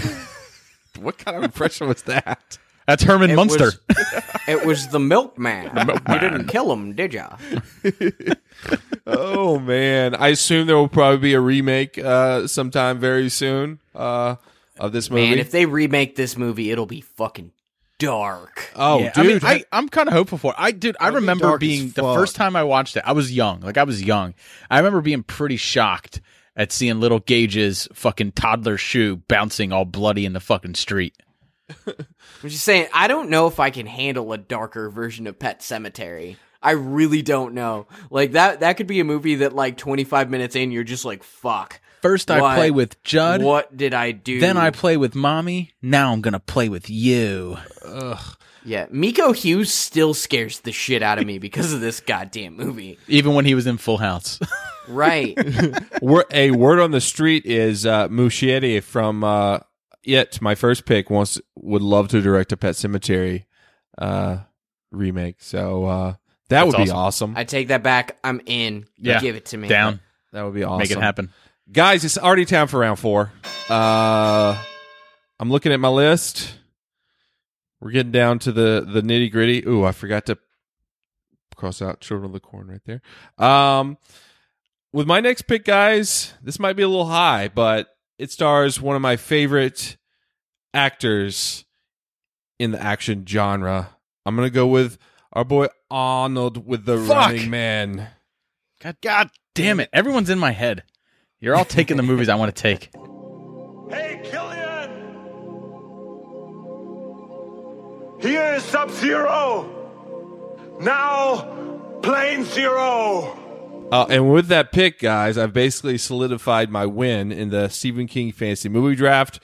what 0.99 1.17
kind 1.17 1.37
of 1.37 1.43
impression 1.43 1.87
was 1.87 2.01
that? 2.03 2.57
That's 2.87 3.03
Herman 3.03 3.31
It 3.31 3.35
Munster. 3.35 3.65
was- 3.65 3.79
it 4.47 4.65
was 4.65 4.87
the 4.89 4.99
milkman. 4.99 5.71
You 6.09 6.19
didn't 6.19 6.47
kill 6.47 6.71
him, 6.73 6.93
did 6.93 7.13
ya? 7.13 7.37
oh 9.07 9.59
man, 9.59 10.15
I 10.15 10.29
assume 10.29 10.67
there 10.67 10.75
will 10.75 10.87
probably 10.89 11.19
be 11.19 11.33
a 11.33 11.39
remake 11.39 11.97
uh, 11.97 12.47
sometime 12.47 12.99
very 12.99 13.29
soon 13.29 13.79
uh, 13.95 14.35
of 14.77 14.91
this 14.91 15.09
movie. 15.09 15.29
Man, 15.29 15.39
if 15.39 15.51
they 15.51 15.65
remake 15.65 16.15
this 16.15 16.37
movie, 16.37 16.71
it'll 16.71 16.85
be 16.85 17.01
fucking 17.01 17.51
dark. 17.99 18.71
oh, 18.75 18.99
Yeah, 18.99 19.13
dude, 19.13 19.25
I 19.25 19.27
mean, 19.27 19.39
I, 19.43 19.77
I'm 19.77 19.87
kind 19.89 20.09
of 20.09 20.13
hopeful 20.13 20.37
for. 20.37 20.51
It. 20.51 20.55
I 20.59 20.71
dude, 20.71 20.97
I 20.99 21.05
That'd 21.05 21.13
be 21.13 21.21
remember 21.21 21.57
being 21.57 21.89
the 21.91 22.01
first 22.01 22.35
time 22.35 22.55
I 22.55 22.63
watched 22.63 22.97
it. 22.97 23.03
I 23.05 23.13
was 23.13 23.31
young, 23.31 23.61
like 23.61 23.77
I 23.77 23.83
was 23.83 24.03
young. 24.03 24.33
I 24.69 24.77
remember 24.77 25.01
being 25.01 25.23
pretty 25.23 25.57
shocked 25.57 26.21
at 26.55 26.71
seeing 26.71 26.99
little 26.99 27.19
Gage's 27.19 27.87
fucking 27.93 28.33
toddler 28.33 28.77
shoe 28.77 29.17
bouncing 29.27 29.71
all 29.71 29.85
bloody 29.85 30.25
in 30.25 30.33
the 30.33 30.39
fucking 30.39 30.75
street. 30.75 31.15
I'm 32.43 32.49
just 32.49 32.63
saying, 32.65 32.87
I 32.93 33.07
don't 33.07 33.29
know 33.29 33.47
if 33.47 33.59
I 33.59 33.69
can 33.69 33.85
handle 33.85 34.33
a 34.33 34.37
darker 34.37 34.89
version 34.89 35.27
of 35.27 35.39
Pet 35.39 35.61
Sematary. 35.61 36.35
I 36.61 36.71
really 36.71 37.21
don't 37.21 37.53
know. 37.53 37.87
Like 38.09 38.33
that 38.33 38.61
that 38.61 38.77
could 38.77 38.87
be 38.87 38.99
a 38.99 39.03
movie 39.03 39.35
that 39.35 39.53
like 39.53 39.77
25 39.77 40.29
minutes 40.29 40.55
in 40.55 40.71
you're 40.71 40.83
just 40.83 41.05
like 41.05 41.23
fuck. 41.23 41.79
First, 42.01 42.29
I 42.29 42.41
What- 42.41 42.55
play 42.55 42.71
with 42.71 43.01
Judd. 43.03 43.41
What 43.41 43.75
did 43.75 43.93
I 43.93 44.11
do? 44.11 44.39
Then 44.41 44.57
I 44.57 44.71
play 44.71 44.97
with 44.97 45.15
mommy. 45.15 45.71
Now 45.81 46.11
I'm 46.13 46.21
gonna 46.21 46.39
play 46.39 46.67
with 46.69 46.89
you. 46.89 47.57
Ugh. 47.85 48.19
Yeah, 48.65 48.85
Miko 48.91 49.33
Hughes 49.33 49.73
still 49.73 50.13
scares 50.13 50.61
the 50.61 50.71
shit 50.71 51.03
out 51.03 51.19
of 51.19 51.25
me 51.25 51.37
because 51.37 51.73
of 51.73 51.81
this 51.81 51.99
goddamn 51.99 52.55
movie. 52.55 52.97
Even 53.09 53.33
when 53.35 53.43
he 53.43 53.55
was 53.55 53.67
in 53.67 53.77
Full 53.77 53.97
House. 53.97 54.39
Right. 54.87 55.37
A 56.33 56.51
word 56.51 56.79
on 56.79 56.91
the 56.91 57.01
street 57.01 57.45
is 57.45 57.85
uh, 57.85 58.07
Muschietti 58.07 58.81
from 58.81 59.23
uh, 59.25 59.59
It. 60.03 60.41
My 60.41 60.55
first 60.55 60.85
pick 60.85 61.09
wants 61.09 61.39
would 61.55 61.81
love 61.81 62.07
to 62.09 62.21
direct 62.21 62.51
a 62.51 62.57
Pet 62.57 62.75
Sematary 62.75 63.45
uh, 63.97 64.39
remake. 64.91 65.37
So 65.39 65.85
uh, 65.85 66.11
that 66.11 66.17
That's 66.49 66.65
would 66.65 66.77
be 66.85 66.91
awesome. 66.91 67.31
awesome. 67.31 67.33
I 67.37 67.43
take 67.45 67.69
that 67.69 67.83
back. 67.83 68.17
I'm 68.23 68.41
in. 68.45 68.85
Yeah. 68.97 69.19
Give 69.19 69.35
it 69.35 69.45
to 69.47 69.57
me. 69.57 69.67
Down. 69.67 69.99
That 70.31 70.43
would 70.43 70.53
be 70.53 70.63
awesome. 70.63 70.79
Make 70.79 70.91
it 70.91 70.99
happen. 70.99 71.29
guys. 71.71 72.03
It's 72.03 72.17
already 72.17 72.45
time 72.45 72.67
for 72.67 72.79
round 72.79 72.99
four. 72.99 73.31
Uh, 73.69 74.61
I'm 75.39 75.49
looking 75.49 75.71
at 75.71 75.79
my 75.79 75.89
list. 75.89 76.55
We're 77.79 77.91
getting 77.91 78.11
down 78.11 78.39
to 78.39 78.51
the 78.51 78.85
the 78.87 79.01
nitty 79.01 79.31
gritty. 79.31 79.63
Ooh, 79.67 79.83
I 79.83 79.91
forgot 79.91 80.25
to 80.27 80.37
cross 81.55 81.81
out 81.81 82.01
Children 82.01 82.27
of 82.27 82.33
the 82.33 82.39
Corn 82.39 82.67
right 82.67 82.81
there. 82.85 83.01
Um, 83.45 83.97
with 84.91 85.05
my 85.07 85.19
next 85.19 85.43
pick, 85.43 85.65
guys, 85.65 86.33
this 86.41 86.59
might 86.59 86.73
be 86.73 86.83
a 86.83 86.87
little 86.87 87.07
high, 87.07 87.47
but 87.47 87.87
it 88.23 88.31
stars 88.31 88.79
one 88.79 88.95
of 88.95 89.01
my 89.01 89.17
favorite 89.17 89.97
actors 90.73 91.65
in 92.57 92.71
the 92.71 92.81
action 92.81 93.25
genre. 93.27 93.97
I'm 94.25 94.37
gonna 94.37 94.49
go 94.49 94.65
with 94.65 94.97
our 95.33 95.43
boy 95.43 95.67
Arnold 95.91 96.65
with 96.65 96.85
the 96.85 96.97
Fuck. 96.97 97.27
Running 97.31 97.49
Man. 97.49 98.07
God, 98.81 98.95
God 99.01 99.29
damn 99.53 99.81
it! 99.81 99.89
Everyone's 99.91 100.29
in 100.29 100.39
my 100.39 100.51
head. 100.51 100.83
You're 101.41 101.57
all 101.57 101.65
taking 101.65 101.97
the 101.97 102.03
movies 102.03 102.29
I 102.29 102.35
want 102.35 102.55
to 102.55 102.61
take. 102.61 102.91
Hey, 103.89 104.21
Killian! 104.23 104.89
Here 108.21 108.53
is 108.53 108.63
Sub 108.63 108.89
Zero! 108.91 109.69
Now, 110.79 111.99
Plain 112.01 112.45
Zero! 112.45 113.37
Uh, 113.93 114.05
and 114.09 114.31
with 114.31 114.47
that 114.47 114.71
pick, 114.71 114.99
guys, 114.99 115.37
I've 115.37 115.53
basically 115.53 115.97
solidified 115.97 116.69
my 116.71 116.85
win 116.85 117.31
in 117.31 117.49
the 117.49 117.69
Stephen 117.69 118.07
King 118.07 118.31
fantasy 118.31 118.67
movie 118.69 118.95
draft. 118.95 119.39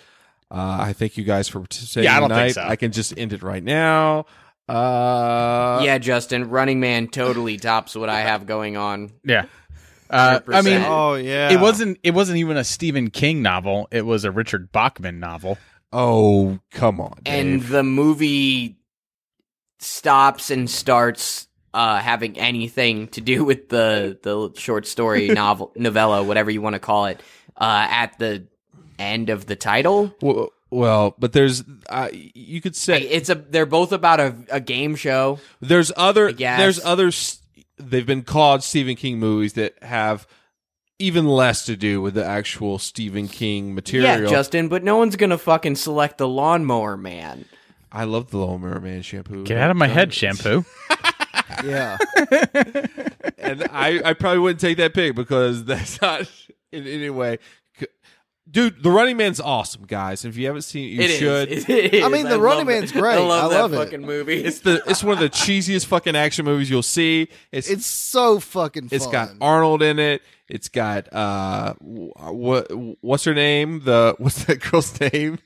Uh, 0.52 0.78
I 0.82 0.94
thank 0.94 1.18
you 1.18 1.24
guys 1.24 1.48
for 1.48 1.60
participating 1.60 2.06
Yeah, 2.10 2.18
I 2.18 2.20
don't 2.20 2.30
think 2.30 2.54
tonight. 2.54 2.66
so. 2.68 2.72
I 2.72 2.76
can 2.76 2.92
just 2.92 3.16
end 3.18 3.34
it 3.34 3.44
right 3.44 3.64
now. 3.64 4.26
Uh, 4.68 5.82
yeah, 5.84 5.98
Justin, 6.00 6.50
Running 6.50 6.80
Man 6.80 7.08
totally 7.08 7.58
tops 7.58 7.96
what 7.96 8.10
I 8.10 8.22
have 8.22 8.46
going 8.46 8.78
on. 8.78 9.12
Yeah. 9.24 9.46
Uh, 10.12 10.40
I 10.52 10.64
mean, 10.64 10.82
Oh 10.88 11.14
yeah. 11.14 11.52
it 11.52 11.60
wasn't. 11.60 12.00
It 12.02 12.16
wasn't 12.16 12.40
even 12.40 12.58
a 12.58 12.64
Stephen 12.64 13.12
King 13.12 13.44
novel. 13.44 13.88
It 13.92 14.08
was 14.08 14.26
a 14.26 14.32
Richard 14.32 14.72
Bachman 14.72 15.20
novel. 15.20 15.60
Oh, 15.94 16.58
come 16.72 17.00
on. 17.00 17.20
and 17.28 17.62
the 17.62 17.84
movie 17.84 18.80
stops 19.78 20.50
and 20.50 20.68
starts 20.68 21.48
uh, 21.74 22.00
having 22.00 22.38
anything 22.40 23.08
to 23.10 23.22
do 23.22 23.44
with 23.44 23.70
the 23.70 24.18
the 24.22 24.52
short 24.60 24.88
story 24.88 25.28
novel 25.30 25.72
novella, 25.76 26.24
whatever 26.24 26.50
you 26.52 26.62
want 26.62 26.74
to 26.76 26.80
call 26.80 27.06
it, 27.06 27.22
uh, 27.58 27.88
at 27.90 28.18
the 28.20 28.48
end 28.98 29.30
of 29.30 29.46
the 29.46 29.56
title. 29.56 30.14
well, 30.22 30.50
well, 30.72 31.16
but 31.18 31.34
there's 31.34 31.64
uh, 31.90 32.10
you 32.14 32.62
could 32.62 32.76
say 32.76 33.02
It's 33.02 33.30
a 33.30 33.36
they're 33.36 33.66
both 33.66 33.92
about 33.92 34.20
a, 34.20 34.36
a 34.50 34.60
game 34.60 34.96
show. 34.96 35.40
there's 35.62 35.92
other 35.98 36.32
guess. 36.32 36.60
there's 36.60 36.84
other 36.86 37.12
they've 37.78 38.06
been 38.06 38.24
called 38.24 38.62
Stephen 38.64 38.96
King 38.96 39.20
movies 39.20 39.54
that 39.54 39.82
have 39.84 40.28
even 41.00 41.26
less 41.26 41.66
to 41.66 41.78
do 41.78 42.02
with 42.02 42.14
the 42.14 42.26
actual 42.26 42.78
Stephen 42.78 43.28
King 43.28 43.74
material. 43.74 44.24
Yeah, 44.24 44.30
Justin, 44.30 44.68
but 44.68 44.84
no 44.84 44.98
one's 44.98 45.16
gonna 45.16 45.38
fucking 45.38 45.76
select 45.76 46.18
the 46.18 46.28
lawnmower 46.28 46.98
man. 46.98 47.46
I 47.92 48.04
love 48.04 48.30
the 48.30 48.38
Lawnmower 48.38 48.80
Man 48.80 49.02
shampoo. 49.02 49.44
Get 49.46 49.58
out 49.58 49.72
of 49.72 49.78
my 49.78 49.88
head, 49.88 50.14
shampoo. 50.14 50.64
yeah. 51.64 51.98
and 53.38 53.64
I, 53.72 54.02
I 54.06 54.14
probably 54.14 54.40
wouldn't 54.40 54.60
take 54.60 54.78
that 54.78 54.94
pick 54.94 55.16
because 55.16 55.66
that's 55.66 56.02
not 56.02 56.22
in 56.72 56.86
any 56.88 57.10
way. 57.10 57.40
Dude, 58.52 58.82
The 58.82 58.90
Running 58.90 59.16
Man's 59.16 59.40
awesome, 59.40 59.84
guys. 59.86 60.26
If 60.26 60.36
you 60.36 60.48
haven't 60.48 60.64
seen 60.64 60.86
it, 60.90 60.92
you 60.94 61.02
It 61.02 61.10
is. 61.12 61.18
should. 61.20 61.52
It 61.70 61.94
is. 61.94 62.04
I 62.04 62.08
mean, 62.08 62.28
The 62.28 62.40
Running. 62.42 62.66
Man's 62.66 62.92
great. 62.92 63.14
I 63.14 63.20
love 63.20 63.52
I 63.52 63.54
that 63.54 63.62
love 63.62 63.74
it. 63.74 63.78
fucking 63.78 64.02
movie. 64.02 64.44
It's 64.44 64.62
the 64.62 64.82
it's 64.88 65.04
one 65.04 65.14
of 65.14 65.20
the 65.20 65.30
cheesiest 65.30 65.86
fucking 65.86 66.16
action 66.16 66.46
movies 66.46 66.68
you'll 66.68 66.82
see. 66.82 67.28
It's 67.52 67.70
It's 67.70 67.86
so 67.86 68.40
fucking 68.40 68.90
fun. 68.90 68.96
it's 68.96 69.06
got 69.06 69.30
Arnold 69.40 69.84
in 69.84 70.00
it. 70.00 70.24
It's 70.48 70.68
got 70.68 71.14
uh 71.14 71.76
what 71.80 72.72
what's 73.04 73.24
her 73.26 73.36
name? 73.36 73.82
The 73.84 74.16
what's 74.18 74.46
that 74.46 74.62
girl's 74.62 75.00
name? 75.14 75.38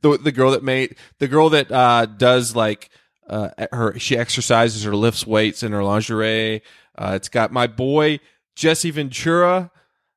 the 0.00 0.18
the 0.18 0.32
girl 0.32 0.50
that 0.50 0.64
made 0.64 0.96
the 1.20 1.28
girl 1.28 1.50
that 1.50 1.70
uh 1.70 2.06
does 2.06 2.56
like 2.56 2.90
uh 3.28 3.48
her 3.72 3.98
she 3.98 4.16
exercises 4.16 4.86
or 4.86 4.94
lifts 4.96 5.26
weights 5.26 5.62
in 5.62 5.72
her 5.72 5.82
lingerie. 5.82 6.62
Uh 6.96 7.12
it's 7.16 7.28
got 7.28 7.52
my 7.52 7.66
boy 7.66 8.20
Jesse 8.54 8.90
Ventura 8.90 9.70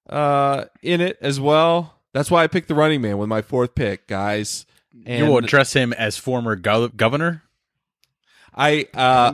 uh 0.09 0.65
in 0.81 1.01
it 1.01 1.17
as 1.21 1.39
well. 1.39 1.95
That's 2.13 2.31
why 2.31 2.43
I 2.43 2.47
picked 2.47 2.67
the 2.67 2.75
running 2.75 3.01
man 3.01 3.17
with 3.17 3.29
my 3.29 3.41
fourth 3.41 3.75
pick, 3.75 4.07
guys. 4.07 4.65
And 5.05 5.19
you 5.25 5.31
will 5.31 5.37
address 5.37 5.73
him 5.73 5.93
as 5.93 6.17
former 6.17 6.57
gov- 6.57 6.95
governor. 6.95 7.43
I 8.53 8.87
uh, 8.95 9.31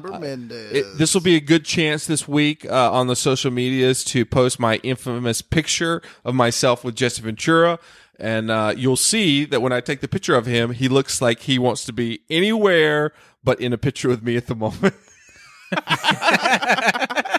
it- 0.71 0.97
this 0.97 1.13
will 1.13 1.21
be 1.21 1.35
a 1.35 1.39
good 1.39 1.63
chance 1.65 2.05
this 2.05 2.27
week 2.27 2.65
uh, 2.65 2.91
on 2.91 3.07
the 3.07 3.15
social 3.15 3.49
medias 3.49 4.03
to 4.05 4.25
post 4.25 4.59
my 4.59 4.75
infamous 4.83 5.41
picture 5.41 6.01
of 6.25 6.35
myself 6.35 6.83
with 6.83 6.95
Jesse 6.95 7.21
Ventura, 7.21 7.79
and 8.19 8.49
uh, 8.51 8.73
you'll 8.75 8.95
see 8.95 9.45
that 9.45 9.61
when 9.61 9.71
I 9.71 9.81
take 9.81 10.01
the 10.01 10.07
picture 10.07 10.35
of 10.35 10.45
him, 10.45 10.71
he 10.71 10.87
looks 10.87 11.21
like 11.21 11.41
he 11.41 11.59
wants 11.59 11.85
to 11.85 11.93
be 11.93 12.21
anywhere 12.29 13.11
but 13.43 13.61
in 13.61 13.71
a 13.73 13.77
picture 13.77 14.09
with 14.09 14.23
me 14.23 14.35
at 14.37 14.47
the 14.47 14.55
moment. 14.55 14.95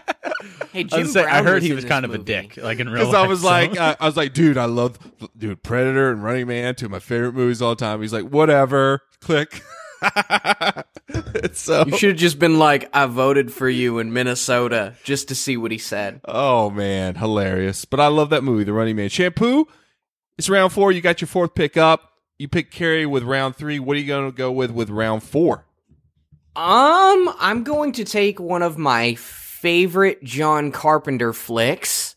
Hey, 0.73 0.81
I, 0.81 0.89
Jim 0.89 1.01
was 1.01 1.13
saying, 1.15 1.27
I 1.27 1.43
heard 1.43 1.63
he 1.63 1.73
was 1.73 1.85
this 1.85 1.89
kind 1.89 2.05
of 2.05 2.13
a 2.13 2.19
dick, 2.19 2.59
like 2.59 2.81
in 2.81 2.89
real 2.91 3.05
life. 3.05 3.11
Because 3.11 3.15
I 3.15 3.27
was 3.27 3.41
so- 3.41 3.47
like, 3.47 3.81
uh, 3.81 3.97
I 3.99 4.05
was 4.05 4.15
like, 4.17 4.35
dude, 4.35 4.59
I 4.59 4.67
love, 4.67 4.99
dude, 5.37 5.63
Predator 5.63 6.11
and 6.11 6.23
Running 6.23 6.47
Man, 6.49 6.75
two 6.75 6.85
of 6.85 6.91
my 6.91 6.99
favorite 6.99 7.33
movies 7.33 7.63
all 7.63 7.71
the 7.71 7.77
time. 7.77 8.03
He's 8.03 8.13
like, 8.13 8.25
whatever, 8.27 9.01
click. 9.21 9.63
so, 11.55 11.85
You 11.87 11.97
should 11.97 12.11
have 12.11 12.19
just 12.19 12.39
been 12.39 12.59
like, 12.59 12.91
I 12.95 13.07
voted 13.07 13.51
for 13.55 13.71
you 13.71 13.99
in 14.01 14.13
Minnesota 14.13 14.95
just 15.03 15.29
to 15.29 15.35
see 15.35 15.57
what 15.57 15.71
he 15.73 15.79
said. 15.79 16.21
oh 16.27 16.69
man, 16.69 17.15
hilarious. 17.15 17.87
But 17.87 18.01
I 18.01 18.09
love 18.09 18.29
that 18.31 18.45
movie, 18.45 18.65
The 18.65 18.75
Running 18.75 18.97
Man. 18.97 19.09
Shampoo. 19.09 19.67
It's 20.39 20.49
round 20.49 20.73
four. 20.73 20.93
You 20.93 21.01
got 21.01 21.21
your 21.21 21.29
fourth 21.29 21.55
pick 21.55 21.77
up. 21.77 22.13
You 22.39 22.49
pick 22.49 22.71
Carrie 22.71 23.07
with 23.07 23.23
round 23.23 23.57
three. 23.57 23.79
What 23.79 23.97
are 23.97 24.01
you 24.01 24.07
going 24.07 24.31
to 24.31 24.37
go 24.37 24.53
with 24.53 24.71
with 24.71 24.91
round 24.91 25.23
four? 25.23 25.65
Um, 26.55 27.35
I'm 27.39 27.65
going 27.65 27.93
to 27.93 28.05
take 28.05 28.41
one 28.41 28.63
of 28.63 28.79
my 28.79 29.15
favorite 29.15 30.23
John 30.23 30.73
Carpenter 30.73 31.33
flicks 31.33 32.15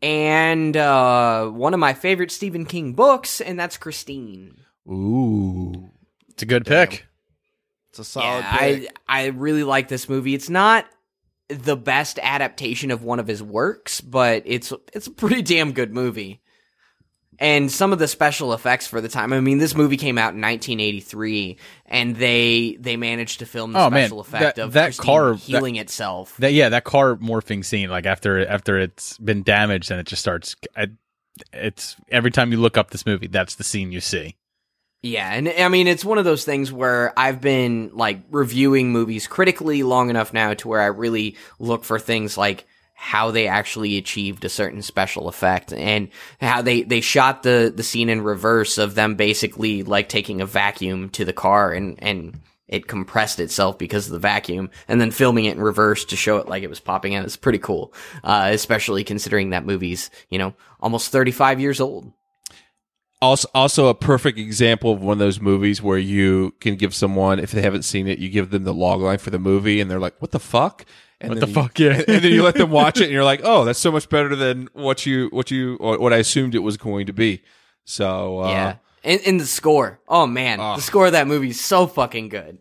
and 0.00 0.76
uh 0.76 1.48
one 1.48 1.74
of 1.74 1.80
my 1.80 1.92
favorite 1.92 2.30
Stephen 2.30 2.64
King 2.66 2.92
books, 2.92 3.40
and 3.40 3.58
that's 3.58 3.76
Christine. 3.76 4.56
Ooh, 4.88 5.90
it's 6.28 6.42
a 6.42 6.46
good 6.46 6.66
pick. 6.66 7.06
It's 7.90 7.98
a 7.98 8.04
solid 8.04 8.26
Yeah, 8.40 8.56
pick. 8.58 8.96
I 9.08 9.22
I 9.22 9.26
really 9.28 9.64
like 9.64 9.88
this 9.88 10.08
movie. 10.08 10.34
It's 10.34 10.48
not 10.50 10.86
the 11.48 11.76
best 11.76 12.18
adaptation 12.22 12.90
of 12.92 13.02
one 13.02 13.18
of 13.18 13.26
his 13.26 13.42
works, 13.42 14.00
but 14.00 14.42
it's 14.46 14.72
it's 14.92 15.08
a 15.08 15.12
pretty 15.12 15.42
damn 15.42 15.72
good 15.72 15.92
movie. 15.92 16.42
And 17.40 17.70
some 17.70 17.92
of 17.92 18.00
the 18.00 18.08
special 18.08 18.52
effects 18.52 18.88
for 18.88 19.00
the 19.00 19.08
time. 19.08 19.32
I 19.32 19.38
mean, 19.40 19.58
this 19.58 19.74
movie 19.76 19.96
came 19.96 20.18
out 20.18 20.34
in 20.34 20.40
1983, 20.40 21.56
and 21.86 22.16
they 22.16 22.76
they 22.80 22.96
managed 22.96 23.38
to 23.38 23.46
film 23.46 23.72
the 23.72 23.78
Oh, 23.78 23.90
man, 23.90 24.02
special 24.08 24.20
effect 24.20 24.56
that- 24.56 24.62
of 24.64 24.72
that 24.72 24.86
Christine 24.86 25.04
car- 25.04 25.30
that- 25.34 25.40
healing 25.40 25.76
itself. 25.76 26.36
That 26.38 26.52
yeah, 26.52 26.68
that 26.70 26.82
car 26.84 27.14
morphing 27.16 27.64
scene, 27.64 27.90
like 27.90 28.06
after 28.06 28.44
after 28.46 28.78
it's 28.78 29.16
been 29.18 29.42
damaged 29.44 29.90
and 29.92 30.00
it 30.00 30.06
just 30.06 30.20
starts. 30.20 30.56
I, 30.76 30.88
it's 31.52 31.94
every 32.10 32.32
time 32.32 32.50
you 32.50 32.58
look 32.58 32.76
up 32.76 32.90
this 32.90 33.06
movie, 33.06 33.28
that's 33.28 33.54
the 33.54 33.64
scene 33.64 33.92
you 33.92 34.00
see. 34.00 34.34
Yeah, 35.02 35.32
and 35.32 35.48
I 35.48 35.68
mean 35.68 35.86
it's 35.86 36.04
one 36.04 36.18
of 36.18 36.24
those 36.24 36.44
things 36.44 36.72
where 36.72 37.12
I've 37.16 37.40
been 37.40 37.92
like 37.94 38.18
reviewing 38.32 38.90
movies 38.90 39.28
critically 39.28 39.84
long 39.84 40.10
enough 40.10 40.32
now 40.32 40.54
to 40.54 40.66
where 40.66 40.80
I 40.80 40.86
really 40.86 41.36
look 41.60 41.84
for 41.84 42.00
things 42.00 42.36
like 42.36 42.66
how 43.00 43.30
they 43.30 43.46
actually 43.46 43.96
achieved 43.96 44.44
a 44.44 44.48
certain 44.48 44.82
special 44.82 45.28
effect 45.28 45.72
and 45.72 46.08
how 46.40 46.60
they 46.60 46.82
they 46.82 47.00
shot 47.00 47.44
the 47.44 47.72
the 47.74 47.84
scene 47.84 48.08
in 48.08 48.20
reverse 48.20 48.76
of 48.76 48.96
them 48.96 49.14
basically 49.14 49.84
like 49.84 50.08
taking 50.08 50.40
a 50.40 50.46
vacuum 50.46 51.08
to 51.08 51.24
the 51.24 51.32
car 51.32 51.72
and 51.72 51.96
and 52.02 52.40
it 52.66 52.88
compressed 52.88 53.38
itself 53.38 53.78
because 53.78 54.06
of 54.06 54.12
the 54.12 54.18
vacuum 54.18 54.68
and 54.88 55.00
then 55.00 55.12
filming 55.12 55.44
it 55.44 55.56
in 55.56 55.62
reverse 55.62 56.04
to 56.06 56.16
show 56.16 56.38
it 56.38 56.48
like 56.48 56.64
it 56.64 56.68
was 56.68 56.80
popping 56.80 57.14
out. 57.14 57.24
It's 57.24 57.36
pretty 57.36 57.60
cool. 57.60 57.94
Uh, 58.24 58.50
especially 58.52 59.04
considering 59.04 59.50
that 59.50 59.64
movie's, 59.64 60.10
you 60.28 60.38
know, 60.38 60.54
almost 60.80 61.12
35 61.12 61.60
years 61.60 61.80
old. 61.80 62.12
Also, 63.20 63.48
also 63.52 63.88
a 63.88 63.94
perfect 63.94 64.38
example 64.38 64.92
of 64.92 65.00
one 65.02 65.14
of 65.14 65.18
those 65.18 65.40
movies 65.40 65.82
where 65.82 65.98
you 65.98 66.54
can 66.60 66.76
give 66.76 66.94
someone, 66.94 67.40
if 67.40 67.50
they 67.50 67.62
haven't 67.62 67.82
seen 67.82 68.06
it, 68.06 68.18
you 68.20 68.28
give 68.28 68.50
them 68.50 68.62
the 68.64 68.72
log 68.74 69.00
line 69.00 69.18
for 69.18 69.30
the 69.30 69.40
movie, 69.40 69.80
and 69.80 69.90
they're 69.90 69.98
like, 69.98 70.14
"What 70.22 70.30
the 70.30 70.38
fuck?" 70.38 70.84
And 71.20 71.30
What 71.30 71.40
then 71.40 71.40
the 71.40 71.48
you- 71.48 71.54
fuck, 71.66 71.78
yeah. 71.80 71.90
and, 71.94 72.08
and 72.08 72.24
then 72.24 72.32
you 72.32 72.44
let 72.44 72.54
them 72.54 72.70
watch 72.82 73.00
it, 73.00 73.04
and 73.04 73.12
you're 73.12 73.24
like, 73.24 73.40
"Oh, 73.42 73.64
that's 73.64 73.80
so 73.80 73.90
much 73.90 74.08
better 74.08 74.36
than 74.36 74.68
what 74.72 75.04
you 75.04 75.28
what 75.32 75.50
you 75.50 75.76
or 75.80 75.98
what 75.98 76.12
I 76.12 76.18
assumed 76.18 76.54
it 76.54 76.60
was 76.60 76.76
going 76.76 77.06
to 77.06 77.12
be." 77.12 77.42
So 77.84 78.42
uh, 78.44 78.50
yeah. 78.50 78.76
And, 79.02 79.20
and 79.26 79.40
the 79.40 79.46
score. 79.46 80.00
Oh 80.08 80.26
man, 80.28 80.58
the 80.58 80.78
score 80.80 81.06
of 81.06 81.12
that 81.12 81.26
movie 81.26 81.50
is 81.50 81.60
so 81.60 81.86
fucking 81.88 82.28
good. 82.28 82.58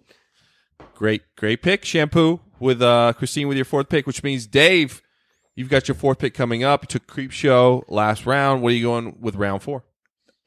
great, 0.96 1.22
great 1.36 1.62
pick, 1.62 1.86
shampoo 1.86 2.40
with 2.60 2.82
uh, 2.82 3.14
Christine 3.18 3.48
with 3.48 3.58
your 3.58 3.66
fourth 3.66 3.90
pick, 3.90 4.08
which 4.08 4.24
means 4.24 4.48
Dave, 4.48 5.02
you've 5.56 5.70
got 5.70 5.88
your 5.88 5.96
fourth 5.96 6.18
pick 6.20 6.34
coming 6.34 6.64
up. 6.64 6.84
You 6.84 6.88
took 6.88 7.06
Creep 7.08 7.32
Show 7.32 7.84
last 7.88 8.26
round. 8.26 8.62
What 8.64 8.72
are 8.72 8.76
you 8.76 8.84
going 8.88 9.18
with 9.20 9.36
round 9.36 9.62
four? 9.62 9.84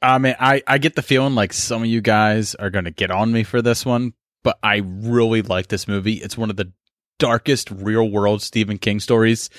I 0.01 0.17
mean, 0.17 0.35
I, 0.39 0.63
I 0.65 0.77
get 0.77 0.95
the 0.95 1.01
feeling 1.01 1.35
like 1.35 1.53
some 1.53 1.83
of 1.83 1.87
you 1.87 2.01
guys 2.01 2.55
are 2.55 2.69
going 2.69 2.85
to 2.85 2.91
get 2.91 3.11
on 3.11 3.31
me 3.31 3.43
for 3.43 3.61
this 3.61 3.85
one, 3.85 4.13
but 4.43 4.57
I 4.63 4.81
really 4.83 5.41
like 5.41 5.67
this 5.67 5.87
movie. 5.87 6.15
It's 6.15 6.37
one 6.37 6.49
of 6.49 6.55
the 6.55 6.71
darkest 7.19 7.69
real 7.69 8.09
world 8.09 8.41
Stephen 8.41 8.79
King 8.79 8.99
stories 8.99 9.49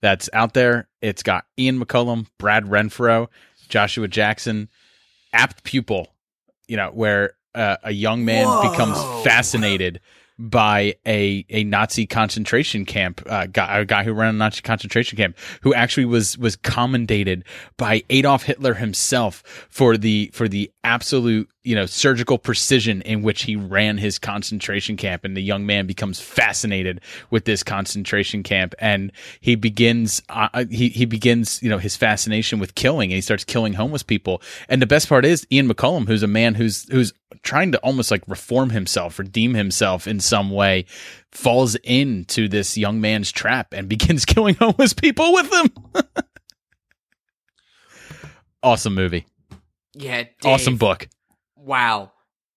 that's 0.00 0.30
out 0.32 0.54
there. 0.54 0.88
It's 1.02 1.22
got 1.22 1.44
Ian 1.58 1.78
McKellen, 1.78 2.26
Brad 2.38 2.64
Renfro, 2.64 3.28
Joshua 3.68 4.08
Jackson, 4.08 4.70
apt 5.32 5.64
pupil, 5.64 6.14
you 6.66 6.78
know, 6.78 6.90
where 6.92 7.34
uh, 7.54 7.76
a 7.82 7.92
young 7.92 8.24
man 8.24 8.46
Whoa. 8.46 8.70
becomes 8.70 8.98
fascinated 9.24 10.00
by 10.40 10.94
a 11.06 11.44
a 11.50 11.64
Nazi 11.64 12.06
concentration 12.06 12.86
camp 12.86 13.22
uh, 13.26 13.46
guy, 13.46 13.78
a 13.78 13.84
guy 13.84 14.04
who 14.04 14.14
ran 14.14 14.34
a 14.34 14.38
Nazi 14.38 14.62
concentration 14.62 15.18
camp, 15.18 15.36
who 15.60 15.74
actually 15.74 16.06
was 16.06 16.38
was 16.38 16.56
commendated 16.56 17.44
by 17.76 18.02
Adolf 18.08 18.44
Hitler 18.44 18.74
himself 18.74 19.42
for 19.68 19.98
the 19.98 20.30
for 20.32 20.48
the 20.48 20.72
absolute 20.82 21.50
you 21.62 21.74
know 21.74 21.84
surgical 21.84 22.38
precision 22.38 23.02
in 23.02 23.20
which 23.22 23.42
he 23.42 23.54
ran 23.54 23.98
his 23.98 24.18
concentration 24.18 24.96
camp, 24.96 25.24
and 25.24 25.36
the 25.36 25.42
young 25.42 25.66
man 25.66 25.86
becomes 25.86 26.20
fascinated 26.20 27.02
with 27.30 27.44
this 27.44 27.62
concentration 27.62 28.42
camp, 28.42 28.74
and 28.78 29.12
he 29.40 29.56
begins 29.56 30.22
uh, 30.30 30.64
he 30.70 30.88
he 30.88 31.04
begins 31.04 31.62
you 31.62 31.68
know 31.68 31.78
his 31.78 31.96
fascination 31.96 32.58
with 32.58 32.74
killing, 32.74 33.10
and 33.10 33.16
he 33.16 33.20
starts 33.20 33.44
killing 33.44 33.74
homeless 33.74 34.02
people, 34.02 34.40
and 34.70 34.80
the 34.80 34.86
best 34.86 35.06
part 35.06 35.26
is 35.26 35.46
Ian 35.52 35.68
McKellen, 35.68 36.06
who's 36.06 36.22
a 36.22 36.26
man 36.26 36.54
who's 36.54 36.88
who's 36.90 37.12
trying 37.42 37.72
to 37.72 37.78
almost 37.78 38.10
like 38.10 38.22
reform 38.26 38.70
himself, 38.70 39.18
redeem 39.18 39.54
himself 39.54 40.06
in 40.06 40.20
some 40.20 40.50
way, 40.50 40.86
falls 41.32 41.74
into 41.76 42.48
this 42.48 42.76
young 42.76 43.00
man's 43.00 43.30
trap 43.32 43.72
and 43.72 43.88
begins 43.88 44.24
killing 44.24 44.54
homeless 44.56 44.92
people 44.92 45.32
with 45.32 45.52
him. 45.52 45.70
awesome 48.62 48.94
movie. 48.94 49.26
Yeah, 49.94 50.22
Dave, 50.22 50.32
Awesome 50.44 50.76
book. 50.76 51.08
Wow. 51.56 52.12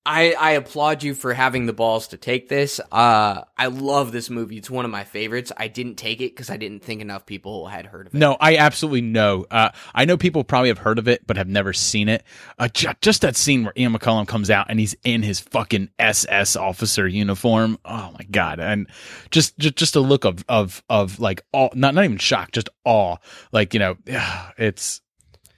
I, 0.06 0.34
I 0.34 0.52
applaud 0.52 1.02
you 1.02 1.14
for 1.14 1.34
having 1.34 1.66
the 1.66 1.72
balls 1.72 2.10
to 2.10 2.18
take 2.18 2.50
this. 2.50 2.82
Uh, 2.92 3.44
I 3.58 3.68
love 3.68 4.12
this 4.12 4.30
movie. 4.30 4.58
It's 4.58 4.70
one 4.70 4.84
of 4.84 4.92
my 4.92 5.06
favorites. 5.06 5.52
I 5.56 5.70
didn't 5.70 5.96
take 5.96 6.20
it 6.20 6.32
because 6.32 6.50
I 6.50 6.58
didn't 6.58 6.84
think 6.84 7.02
enough 7.02 7.26
people 7.26 7.68
had 7.68 7.86
heard 7.86 8.08
of 8.08 8.14
it. 8.14 8.18
No, 8.18 8.36
I 8.40 8.58
absolutely 8.58 9.02
know. 9.02 9.46
Uh, 9.50 9.70
I 9.96 10.04
know 10.04 10.18
people 10.18 10.44
probably 10.44 10.70
have 10.70 10.80
heard 10.80 11.00
of 11.00 11.08
it, 11.08 11.26
but 11.26 11.38
have 11.38 11.48
never 11.48 11.72
seen 11.72 12.10
it. 12.10 12.24
Uh, 12.60 12.68
ju- 12.68 12.92
just 13.02 13.22
that 13.22 13.38
scene 13.38 13.64
where 13.64 13.74
Ian 13.78 13.94
McKellen 13.94 14.28
comes 14.28 14.50
out 14.50 14.66
and 14.70 14.78
he's 14.78 14.94
in 15.06 15.24
his 15.24 15.40
fucking 15.40 15.90
SS 16.00 16.58
officer 16.58 17.08
uniform. 17.08 17.78
Oh 17.86 18.12
my 18.20 18.26
god! 18.30 18.60
And 18.60 18.88
just 19.32 19.58
just, 19.58 19.78
just 19.78 19.96
a 19.96 20.02
look 20.02 20.26
of 20.26 20.44
of 20.50 20.84
of 20.90 21.20
like 21.20 21.46
all 21.54 21.70
not 21.76 21.96
not 21.96 22.04
even 22.04 22.18
shock, 22.18 22.52
just 22.52 22.70
awe. 22.84 23.16
Like 23.54 23.74
you 23.74 23.80
know, 23.80 23.96
it's 24.58 25.02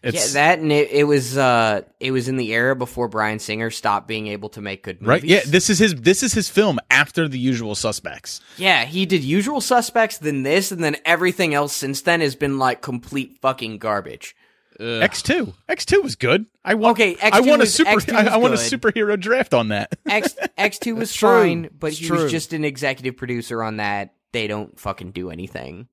it's 0.06 0.34
yeah, 0.34 0.42
that 0.48 0.60
and 0.60 0.72
it, 0.72 0.90
it 0.92 1.04
was 1.04 1.38
uh 1.38 1.82
it 2.00 2.12
was 2.12 2.28
in 2.28 2.38
the 2.38 2.54
era 2.54 2.76
before 2.76 3.08
Bryan 3.08 3.40
Singer 3.40 3.70
stopped 3.72 4.08
being 4.08 4.28
able 4.28 4.50
to 4.50 4.62
make 4.62 4.84
good 4.84 5.02
movies. 5.02 5.10
right. 5.10 5.24
Yeah, 5.24 5.42
this 5.46 5.70
is 5.70 5.80
his 5.80 5.96
this 5.96 6.24
is 6.24 6.34
his 6.34 6.48
film 6.50 6.80
after 6.90 7.28
The 7.28 7.40
Usual 7.40 7.76
Suspects. 7.76 8.42
Yeah, 8.58 8.86
he 8.86 9.06
did 9.06 9.24
Usual 9.24 9.62
Suspects, 9.62 10.18
then 10.20 10.44
this, 10.44 10.72
and 10.72 10.84
then 10.84 10.96
everything 11.06 11.54
else 11.54 11.76
since 11.76 12.02
then 12.02 12.22
has 12.22 12.36
been 12.36 12.58
like 12.60 12.82
complete 12.82 13.40
fucking 13.42 13.80
garbage. 13.80 14.36
X 14.80 15.22
two 15.22 15.54
X 15.70 15.86
two 15.86 16.02
was 16.02 16.16
good. 16.16 16.46
I 16.66 16.74
want 16.74 17.00
Okay, 17.00 17.16
I 17.24 17.32
X2 17.40 17.48
want 17.48 17.62
a 17.62 17.64
was- 17.64 17.74
super 17.74 17.92
X2 17.92 18.14
I, 18.14 18.34
I 18.34 18.38
want 18.38 18.54
a 18.54 18.58
superhero 18.58 19.18
draft 19.18 19.54
on 19.54 19.70
that. 19.70 19.96
X 20.06 20.36
X 20.58 20.80
two 20.80 20.96
was 20.96 21.14
true. 21.14 21.30
fine, 21.30 21.70
but 21.80 21.92
It's 21.92 22.00
he 22.00 22.08
true. 22.08 22.24
was 22.24 22.32
just 22.32 22.52
an 22.52 22.66
executive 22.66 23.16
producer 23.16 23.64
on 23.64 23.78
that. 23.78 24.14
They 24.34 24.48
don't 24.48 24.78
fucking 24.78 25.12
do 25.12 25.30
anything. 25.32 25.88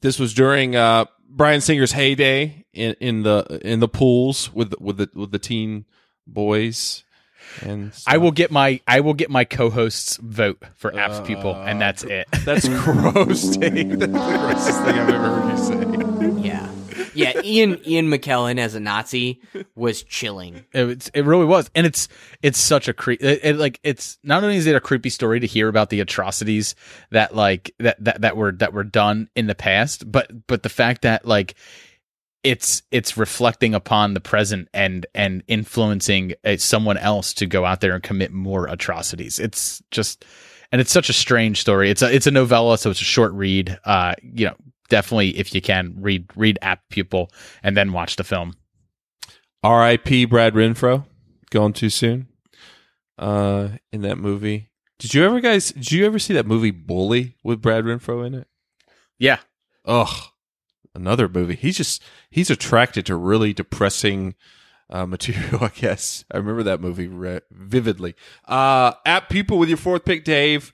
This 0.00 0.18
was 0.18 0.34
during 0.34 0.76
uh, 0.76 1.06
Bryan 1.28 1.60
Singer's 1.60 1.92
heyday 1.92 2.64
in, 2.72 2.94
in 3.00 3.22
the 3.22 3.60
in 3.62 3.80
the 3.80 3.88
pools 3.88 4.52
with 4.52 4.74
with 4.80 4.96
the 4.96 5.10
with 5.14 5.30
the 5.30 5.38
teen 5.38 5.84
boys. 6.26 7.04
And 7.62 7.92
I 8.06 8.18
will 8.18 8.30
get 8.30 8.50
my 8.50 8.80
I 8.86 9.00
will 9.00 9.14
get 9.14 9.30
my 9.30 9.44
co-hosts 9.44 10.18
vote 10.18 10.62
for 10.76 10.96
Apt 10.96 11.26
Pupil, 11.26 11.54
and 11.54 11.80
that's 11.80 12.04
it. 12.04 12.28
That's 12.44 12.68
gross, 12.84 13.56
Dave. 13.56 13.98
That's 13.98 14.12
the 14.12 14.18
grossest 14.18 14.84
thing 14.84 14.98
I've 14.98 15.08
ever 15.08 15.40
heard 15.40 15.50
you 15.50 16.42
say. 16.42 16.48
Yeah, 16.48 16.70
yeah. 17.18 17.40
Ian 17.42 17.80
Ian 17.86 18.08
McKellen 18.08 18.58
as 18.58 18.74
a 18.74 18.80
Nazi 18.80 19.40
was 19.74 20.02
chilling. 20.02 20.64
It's, 20.72 21.10
it 21.14 21.24
really 21.24 21.44
was, 21.44 21.70
and 21.74 21.86
it's 21.86 22.08
it's 22.42 22.58
such 22.58 22.88
a 22.88 22.92
cre- 22.92 23.12
it, 23.12 23.40
it, 23.42 23.56
like 23.56 23.80
it's 23.82 24.18
not 24.22 24.42
only 24.42 24.56
is 24.56 24.66
it 24.66 24.76
a 24.76 24.80
creepy 24.80 25.10
story 25.10 25.40
to 25.40 25.46
hear 25.46 25.68
about 25.68 25.90
the 25.90 26.00
atrocities 26.00 26.74
that 27.10 27.34
like 27.34 27.74
that 27.78 28.02
that 28.04 28.20
that 28.22 28.36
were 28.36 28.52
that 28.52 28.72
were 28.72 28.84
done 28.84 29.28
in 29.34 29.46
the 29.46 29.54
past, 29.54 30.10
but 30.10 30.46
but 30.46 30.62
the 30.62 30.68
fact 30.68 31.02
that 31.02 31.24
like 31.26 31.54
it's 32.44 32.82
it's 32.90 33.16
reflecting 33.16 33.74
upon 33.74 34.14
the 34.14 34.20
present 34.20 34.68
and 34.72 35.06
and 35.14 35.42
influencing 35.48 36.34
uh, 36.44 36.56
someone 36.56 36.96
else 36.96 37.34
to 37.34 37.46
go 37.46 37.64
out 37.64 37.80
there 37.80 37.94
and 37.94 38.02
commit 38.02 38.32
more 38.32 38.66
atrocities. 38.66 39.38
It's 39.38 39.82
just 39.90 40.24
and 40.70 40.80
it's 40.80 40.92
such 40.92 41.08
a 41.08 41.12
strange 41.12 41.60
story. 41.60 41.90
It's 41.90 42.02
a 42.02 42.14
it's 42.14 42.26
a 42.26 42.30
novella, 42.30 42.78
so 42.78 42.90
it's 42.90 43.00
a 43.00 43.04
short 43.04 43.32
read. 43.32 43.78
Uh, 43.84 44.14
you 44.22 44.46
know, 44.46 44.54
definitely 44.88 45.38
if 45.38 45.54
you 45.54 45.60
can 45.60 45.94
read 45.98 46.30
read 46.36 46.58
Apt 46.62 46.88
Pupil 46.90 47.30
and 47.62 47.76
then 47.76 47.92
watch 47.92 48.16
the 48.16 48.24
film. 48.24 48.54
R.I.P. 49.62 50.26
Brad 50.26 50.54
Renfro. 50.54 51.04
Gone 51.50 51.72
too 51.72 51.90
soon. 51.90 52.28
Uh, 53.18 53.70
in 53.92 54.02
that 54.02 54.18
movie. 54.18 54.68
Did 54.98 55.14
you 55.14 55.24
ever 55.24 55.40
guys? 55.40 55.72
Did 55.72 55.92
you 55.92 56.06
ever 56.06 56.18
see 56.18 56.34
that 56.34 56.46
movie 56.46 56.70
Bully 56.70 57.36
with 57.42 57.60
Brad 57.62 57.84
Renfro 57.84 58.24
in 58.26 58.34
it? 58.34 58.46
Yeah, 59.18 59.38
Ugh, 59.88 60.28
another 60.94 61.28
movie. 61.28 61.56
He's 61.56 61.78
just 61.78 62.02
he's 62.30 62.50
attracted 62.50 63.06
to 63.06 63.16
really 63.16 63.52
depressing 63.54 64.34
uh, 64.90 65.06
material. 65.06 65.64
I 65.64 65.68
guess 65.68 66.24
I 66.30 66.36
remember 66.36 66.62
that 66.64 66.80
movie 66.80 67.08
re- 67.08 67.40
vividly. 67.50 68.14
Uh, 68.46 68.92
Apt 69.06 69.30
Pupil 69.30 69.58
with 69.58 69.70
your 69.70 69.78
fourth 69.78 70.04
pick, 70.04 70.24
Dave, 70.24 70.72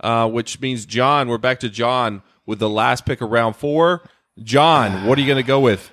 uh, 0.00 0.28
which 0.28 0.60
means 0.60 0.84
John. 0.84 1.28
We're 1.28 1.38
back 1.38 1.58
to 1.60 1.70
John 1.70 2.22
with 2.46 2.58
the 2.58 2.68
last 2.70 3.04
pick 3.06 3.20
of 3.20 3.30
round 3.30 3.56
four. 3.56 4.02
John, 4.42 5.06
what 5.06 5.18
are 5.18 5.20
you 5.20 5.26
going 5.26 5.42
to 5.42 5.46
go 5.46 5.60
with? 5.60 5.90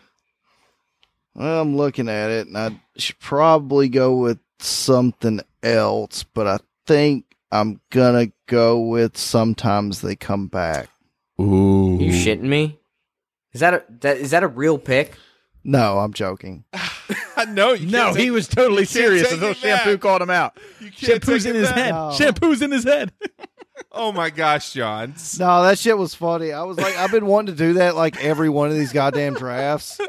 Well, 1.36 1.62
I'm 1.62 1.76
looking 1.78 2.10
at 2.10 2.30
it, 2.32 2.48
and 2.48 2.58
I 2.58 2.80
should 2.98 3.20
probably 3.20 3.90
go 3.90 4.16
with 4.18 4.40
something 4.60 5.42
else, 5.62 6.24
but 6.24 6.48
I 6.48 6.58
think 6.88 7.26
I'm 7.52 7.80
gonna 7.92 8.32
go 8.48 8.80
with 8.80 9.18
sometimes 9.18 10.02
they 10.02 10.16
come 10.16 10.48
back. 10.48 10.90
Ooh, 11.40 11.98
You 12.02 12.12
shitting 12.12 12.42
me? 12.42 12.80
Is 13.54 13.62
that 13.62 13.74
a 13.76 13.84
that 14.02 14.18
is 14.18 14.32
that 14.32 14.42
a 14.44 14.48
real 14.48 14.80
pick? 14.80 15.14
No, 15.64 16.00
I'm 16.00 16.14
joking. 16.14 16.64
no, 17.50 17.74
you 17.74 17.86
no, 17.88 18.06
can't 18.06 18.18
he 18.18 18.32
was 18.32 18.48
totally 18.48 18.86
serious 18.86 19.24
take 19.24 19.34
until 19.34 19.50
it 19.52 19.58
Shampoo 19.58 19.92
back. 19.94 20.02
called 20.02 20.22
him 20.24 20.30
out. 20.32 20.58
You 20.80 20.88
can't 20.90 20.98
Shampoo's 21.24 21.46
in 21.46 21.56
his 21.56 21.70
head. 21.70 22.14
Shampoo's 22.14 22.62
in 22.64 22.72
his 22.72 22.84
head. 22.84 23.12
Oh 23.92 24.12
my 24.12 24.30
gosh, 24.30 24.74
John. 24.74 25.16
No, 25.40 25.64
that 25.64 25.78
shit 25.80 25.98
was 25.98 26.14
funny. 26.16 26.52
I 26.52 26.64
was 26.64 26.78
like, 26.78 26.98
I've 26.98 27.12
been 27.12 27.26
wanting 27.26 27.56
to 27.56 27.58
do 27.58 27.74
that 27.74 27.96
like 27.96 28.24
every 28.24 28.50
one 28.50 28.70
of 28.70 28.76
these 28.76 28.92
goddamn 28.94 29.34
drafts, 29.36 30.00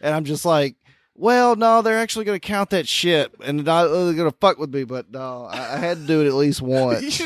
and 0.00 0.14
I'm 0.14 0.24
just 0.24 0.44
like, 0.44 0.76
well, 1.14 1.54
no, 1.54 1.82
they're 1.82 1.98
actually 1.98 2.24
gonna 2.24 2.38
count 2.40 2.70
that 2.70 2.88
shit, 2.88 3.32
and 3.44 3.64
not, 3.64 3.86
uh, 3.88 4.04
they're 4.06 4.14
gonna 4.14 4.30
fuck 4.40 4.58
with 4.58 4.72
me. 4.72 4.84
But 4.84 5.10
no, 5.10 5.44
I, 5.44 5.74
I 5.74 5.76
had 5.76 5.98
to 5.98 6.06
do 6.06 6.22
it 6.24 6.28
at 6.28 6.34
least 6.34 6.62
once 6.62 7.18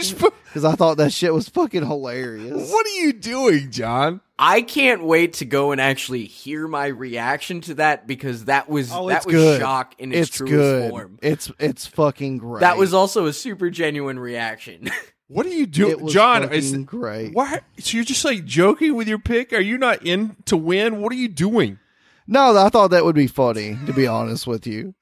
because 0.46 0.64
I 0.64 0.74
thought 0.74 0.96
that 0.96 1.12
shit 1.12 1.32
was 1.32 1.48
fucking 1.48 1.86
hilarious. 1.86 2.70
what 2.72 2.86
are 2.86 2.90
you 3.00 3.12
doing, 3.12 3.70
John? 3.70 4.20
I 4.36 4.62
can't 4.62 5.04
wait 5.04 5.34
to 5.34 5.44
go 5.44 5.70
and 5.70 5.80
actually 5.80 6.24
hear 6.24 6.66
my 6.66 6.86
reaction 6.86 7.60
to 7.62 7.74
that 7.74 8.08
because 8.08 8.46
that 8.46 8.68
was 8.68 8.90
Oh, 8.92 9.08
that 9.08 9.24
was 9.24 9.32
good. 9.32 9.60
shock 9.60 9.94
in 9.98 10.10
its, 10.10 10.28
it's 10.30 10.36
truest 10.38 10.50
good. 10.52 10.90
form. 10.90 11.18
It's 11.22 11.52
it's 11.60 11.86
fucking 11.86 12.38
great. 12.38 12.62
That 12.62 12.76
was 12.76 12.92
also 12.94 13.26
a 13.26 13.32
super 13.32 13.70
genuine 13.70 14.18
reaction. 14.18 14.90
What 15.28 15.46
are 15.46 15.50
you 15.50 15.66
doing, 15.66 16.06
John? 16.08 16.42
fucking 16.42 16.58
Is 16.58 16.76
great. 16.84 17.32
why? 17.34 17.60
So 17.78 17.96
you're 17.96 18.04
just 18.04 18.24
like 18.24 18.44
joking 18.44 18.94
with 18.94 19.08
your 19.08 19.18
pick? 19.18 19.52
Are 19.52 19.60
you 19.60 19.78
not 19.78 20.04
in 20.04 20.36
to 20.46 20.56
win? 20.56 21.00
What 21.00 21.12
are 21.12 21.16
you 21.16 21.28
doing? 21.28 21.78
No, 22.26 22.56
I 22.56 22.68
thought 22.68 22.88
that 22.88 23.04
would 23.04 23.14
be 23.14 23.26
funny. 23.26 23.78
To 23.86 23.92
be 23.92 24.06
honest 24.06 24.46
with 24.46 24.66
you, 24.66 24.94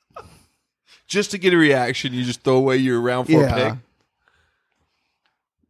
Just 1.07 1.31
to 1.33 1.39
get 1.39 1.53
a 1.53 1.57
reaction, 1.57 2.12
you 2.12 2.25
just 2.25 2.43
throw 2.43 2.57
away 2.57 2.77
your 2.79 3.01
round 3.01 3.29
four 3.29 3.43
yeah, 3.43 3.70
pick. 3.70 3.79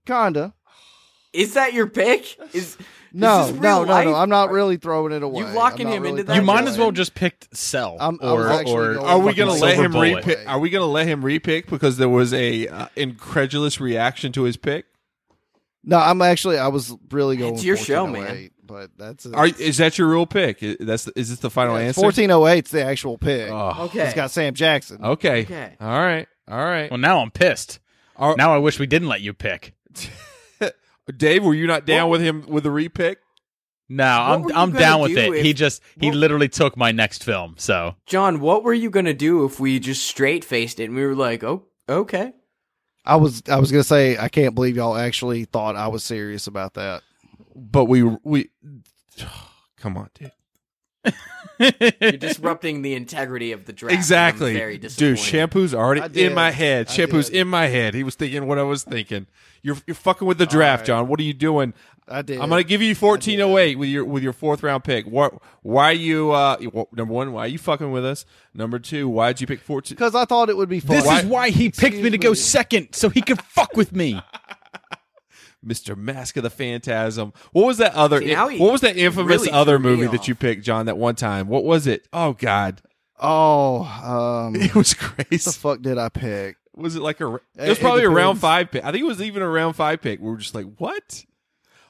kinda. 0.06 0.52
Is 1.32 1.54
that 1.54 1.72
your 1.72 1.86
pick? 1.86 2.36
Is 2.54 2.76
No, 3.14 3.42
is 3.42 3.52
this 3.52 3.60
no, 3.60 3.80
real 3.80 3.86
no, 3.86 4.02
no. 4.04 4.14
I'm 4.14 4.28
not 4.28 4.50
really 4.50 4.76
throwing 4.76 5.12
it 5.12 5.22
away. 5.22 5.40
You 5.40 5.46
locking 5.48 5.88
him 5.88 6.02
really 6.02 6.20
into 6.20 6.24
that 6.24 6.36
You 6.36 6.42
might 6.42 6.64
as 6.66 6.78
well 6.78 6.92
just 6.92 7.14
pick 7.14 7.46
Cell. 7.52 7.96
I'm- 8.00 8.18
I 8.22 8.26
or, 8.30 8.36
was 8.38 8.46
actually 8.46 8.72
or 8.74 8.94
going 8.94 9.06
Are 9.06 9.18
we 9.18 9.34
gonna 9.34 9.52
let 9.52 9.76
him 9.76 9.92
Bullet. 9.92 10.24
repick? 10.24 10.44
Are 10.46 10.58
we 10.58 10.70
gonna 10.70 10.86
let 10.86 11.06
him 11.06 11.22
repick 11.22 11.66
because 11.68 11.96
there 11.98 12.08
was 12.08 12.32
a 12.32 12.68
uh, 12.68 12.86
incredulous 12.96 13.80
reaction 13.80 14.32
to 14.32 14.44
his 14.44 14.56
pick? 14.56 14.86
No, 15.84 15.98
I'm 15.98 16.22
actually. 16.22 16.58
I 16.58 16.68
was 16.68 16.94
really 17.10 17.36
going. 17.36 17.54
It's 17.54 17.64
your 17.64 17.76
show, 17.76 18.04
1408, 18.04 18.52
But 18.64 18.90
that's 18.96 19.26
it. 19.26 19.34
Are, 19.34 19.46
is 19.46 19.78
that 19.78 19.98
your 19.98 20.08
real 20.08 20.26
pick? 20.26 20.62
I- 20.62 20.76
That's 20.78 21.08
is 21.08 21.30
this 21.30 21.40
the 21.40 21.50
final 21.50 21.76
answer? 21.76 22.00
Fourteen 22.00 22.30
oh 22.30 22.46
eight's 22.46 22.70
the 22.70 22.84
actual 22.84 23.18
pick. 23.18 23.50
Oh, 23.50 23.86
Okay. 23.86 24.00
It's 24.04 24.14
got 24.14 24.30
Sam 24.30 24.54
Jackson. 24.54 25.04
okay. 25.04 25.42
Okay. 25.42 25.74
All 25.80 25.88
right. 26.00 26.28
All 26.48 26.64
right. 26.64 26.90
Well, 26.90 26.98
now 26.98 27.20
I'm 27.20 27.30
pissed. 27.30 27.80
Are- 28.16 28.36
Now 28.36 28.54
I 28.54 28.58
wish 28.58 28.78
we 28.78 28.86
didn't 28.86 29.08
let 29.08 29.20
you 29.22 29.32
pick. 29.32 29.74
Dave, 31.16 31.44
were 31.44 31.54
you 31.54 31.66
not 31.66 31.86
down 31.86 32.10
with 32.10 32.20
him 32.20 32.44
with 32.46 32.64
the 32.64 32.70
repick? 32.70 33.16
No, 33.88 34.04
What 34.04 34.52
I'm 34.54 34.58
I'm 34.58 34.70
gonna 34.70 34.78
down 34.78 35.00
with 35.02 35.16
it. 35.18 35.32
if- 35.34 35.44
he 35.44 35.52
just 35.52 35.82
he 36.00 36.06
what- 36.08 36.16
literally 36.16 36.48
took 36.48 36.76
my 36.76 36.92
next 36.92 37.24
film. 37.24 37.56
So 37.58 37.96
John, 38.06 38.40
what 38.40 38.62
were 38.64 38.72
you 38.72 38.88
gonna 38.90 39.12
do 39.14 39.44
if 39.44 39.60
we 39.60 39.78
just 39.78 40.04
straight 40.06 40.44
faced 40.44 40.80
it 40.80 40.84
and 40.84 40.94
we 40.94 41.04
were 41.04 41.14
like, 41.14 41.44
oh, 41.44 41.64
okay. 41.88 42.32
I 43.04 43.16
was. 43.16 43.42
I 43.50 43.58
was 43.58 43.72
gonna 43.72 43.82
say. 43.82 44.16
I 44.16 44.28
can't 44.28 44.54
believe 44.54 44.76
y'all 44.76 44.96
actually 44.96 45.44
thought 45.44 45.74
I 45.74 45.88
was 45.88 46.04
serious 46.04 46.46
about 46.46 46.74
that. 46.74 47.02
But 47.56 47.86
we 47.86 48.04
we 48.22 48.50
come 49.76 49.96
on, 49.96 50.08
dude. 50.14 50.30
You're 52.00 52.12
disrupting 52.12 52.82
the 52.82 52.94
integrity 52.94 53.52
of 53.52 53.64
the 53.66 53.72
draft. 53.72 53.94
Exactly, 53.94 54.52
I'm 54.52 54.56
very 54.56 54.78
dude. 54.78 55.18
Shampoo's 55.18 55.74
already 55.74 56.20
in 56.24 56.32
my 56.34 56.50
head. 56.52 56.88
I 56.88 56.92
Shampoo's 56.92 57.28
did. 57.28 57.38
in 57.40 57.48
my 57.48 57.66
head. 57.66 57.94
He 57.94 58.04
was 58.04 58.14
thinking 58.14 58.46
what 58.46 58.58
I 58.58 58.62
was 58.62 58.84
thinking. 58.84 59.26
You're 59.62 59.76
you're 59.86 59.94
fucking 59.94 60.26
with 60.26 60.38
the 60.38 60.46
draft, 60.46 60.80
right. 60.82 60.86
John. 60.86 61.08
What 61.08 61.20
are 61.20 61.24
you 61.24 61.34
doing? 61.34 61.72
I 62.08 62.22
did. 62.22 62.40
I'm 62.40 62.48
gonna 62.48 62.64
give 62.64 62.82
you 62.82 62.94
1408 62.94 63.78
with 63.78 63.88
your 63.88 64.04
with 64.04 64.22
your 64.22 64.32
fourth 64.32 64.62
round 64.62 64.82
pick. 64.82 65.06
What? 65.06 65.34
Why 65.62 65.90
are 65.90 65.92
you? 65.92 66.32
Uh, 66.32 66.56
number 66.92 67.14
one, 67.14 67.32
why 67.32 67.44
are 67.44 67.48
you 67.48 67.58
fucking 67.58 67.92
with 67.92 68.04
us? 68.04 68.24
Number 68.54 68.78
two, 68.80 69.08
why 69.08 69.28
did 69.32 69.40
you 69.40 69.46
pick 69.46 69.60
14? 69.60 69.94
because 69.94 70.14
I 70.14 70.24
thought 70.24 70.50
it 70.50 70.56
would 70.56 70.68
be 70.68 70.80
fun. 70.80 70.96
this 70.96 71.22
is 71.22 71.24
why 71.26 71.50
he 71.50 71.70
picked 71.70 71.96
me 71.96 72.10
to 72.10 72.18
go 72.18 72.30
me. 72.30 72.36
second, 72.36 72.88
so 72.92 73.08
he 73.08 73.22
could 73.22 73.40
fuck 73.40 73.76
with 73.76 73.92
me. 73.94 74.20
Mr. 75.64 75.96
Mask 75.96 76.36
of 76.36 76.42
the 76.42 76.50
Phantasm. 76.50 77.32
What 77.52 77.66
was 77.66 77.78
that 77.78 77.94
other? 77.94 78.18
See, 78.20 78.34
now 78.34 78.48
he 78.48 78.58
what 78.58 78.72
was 78.72 78.80
that 78.80 78.96
infamous 78.96 79.42
really 79.42 79.52
other 79.52 79.78
movie 79.78 80.08
that 80.08 80.26
you 80.26 80.34
picked, 80.34 80.64
John? 80.64 80.86
That 80.86 80.98
one 80.98 81.14
time. 81.14 81.46
What 81.46 81.62
was 81.62 81.86
it? 81.86 82.08
Oh 82.12 82.32
God, 82.32 82.82
Oh, 83.20 83.84
um, 84.46 84.56
it 84.56 84.74
was 84.74 84.94
crazy. 84.94 85.26
what 85.30 85.42
the 85.44 85.52
fuck 85.52 85.82
did 85.82 85.98
I 85.98 86.08
pick? 86.08 86.56
Was 86.74 86.96
it 86.96 87.02
like 87.02 87.20
a? 87.20 87.34
It 87.34 87.42
It- 87.56 87.68
was 87.68 87.78
it 87.78 87.80
probably 87.80 88.04
a 88.04 88.10
round 88.10 88.40
five 88.40 88.70
pick. 88.70 88.84
I 88.84 88.92
think 88.92 89.02
it 89.02 89.06
was 89.06 89.20
even 89.22 89.42
a 89.42 89.48
round 89.48 89.76
five 89.76 90.00
pick. 90.00 90.20
We 90.20 90.30
were 90.30 90.38
just 90.38 90.54
like, 90.54 90.66
what? 90.78 91.24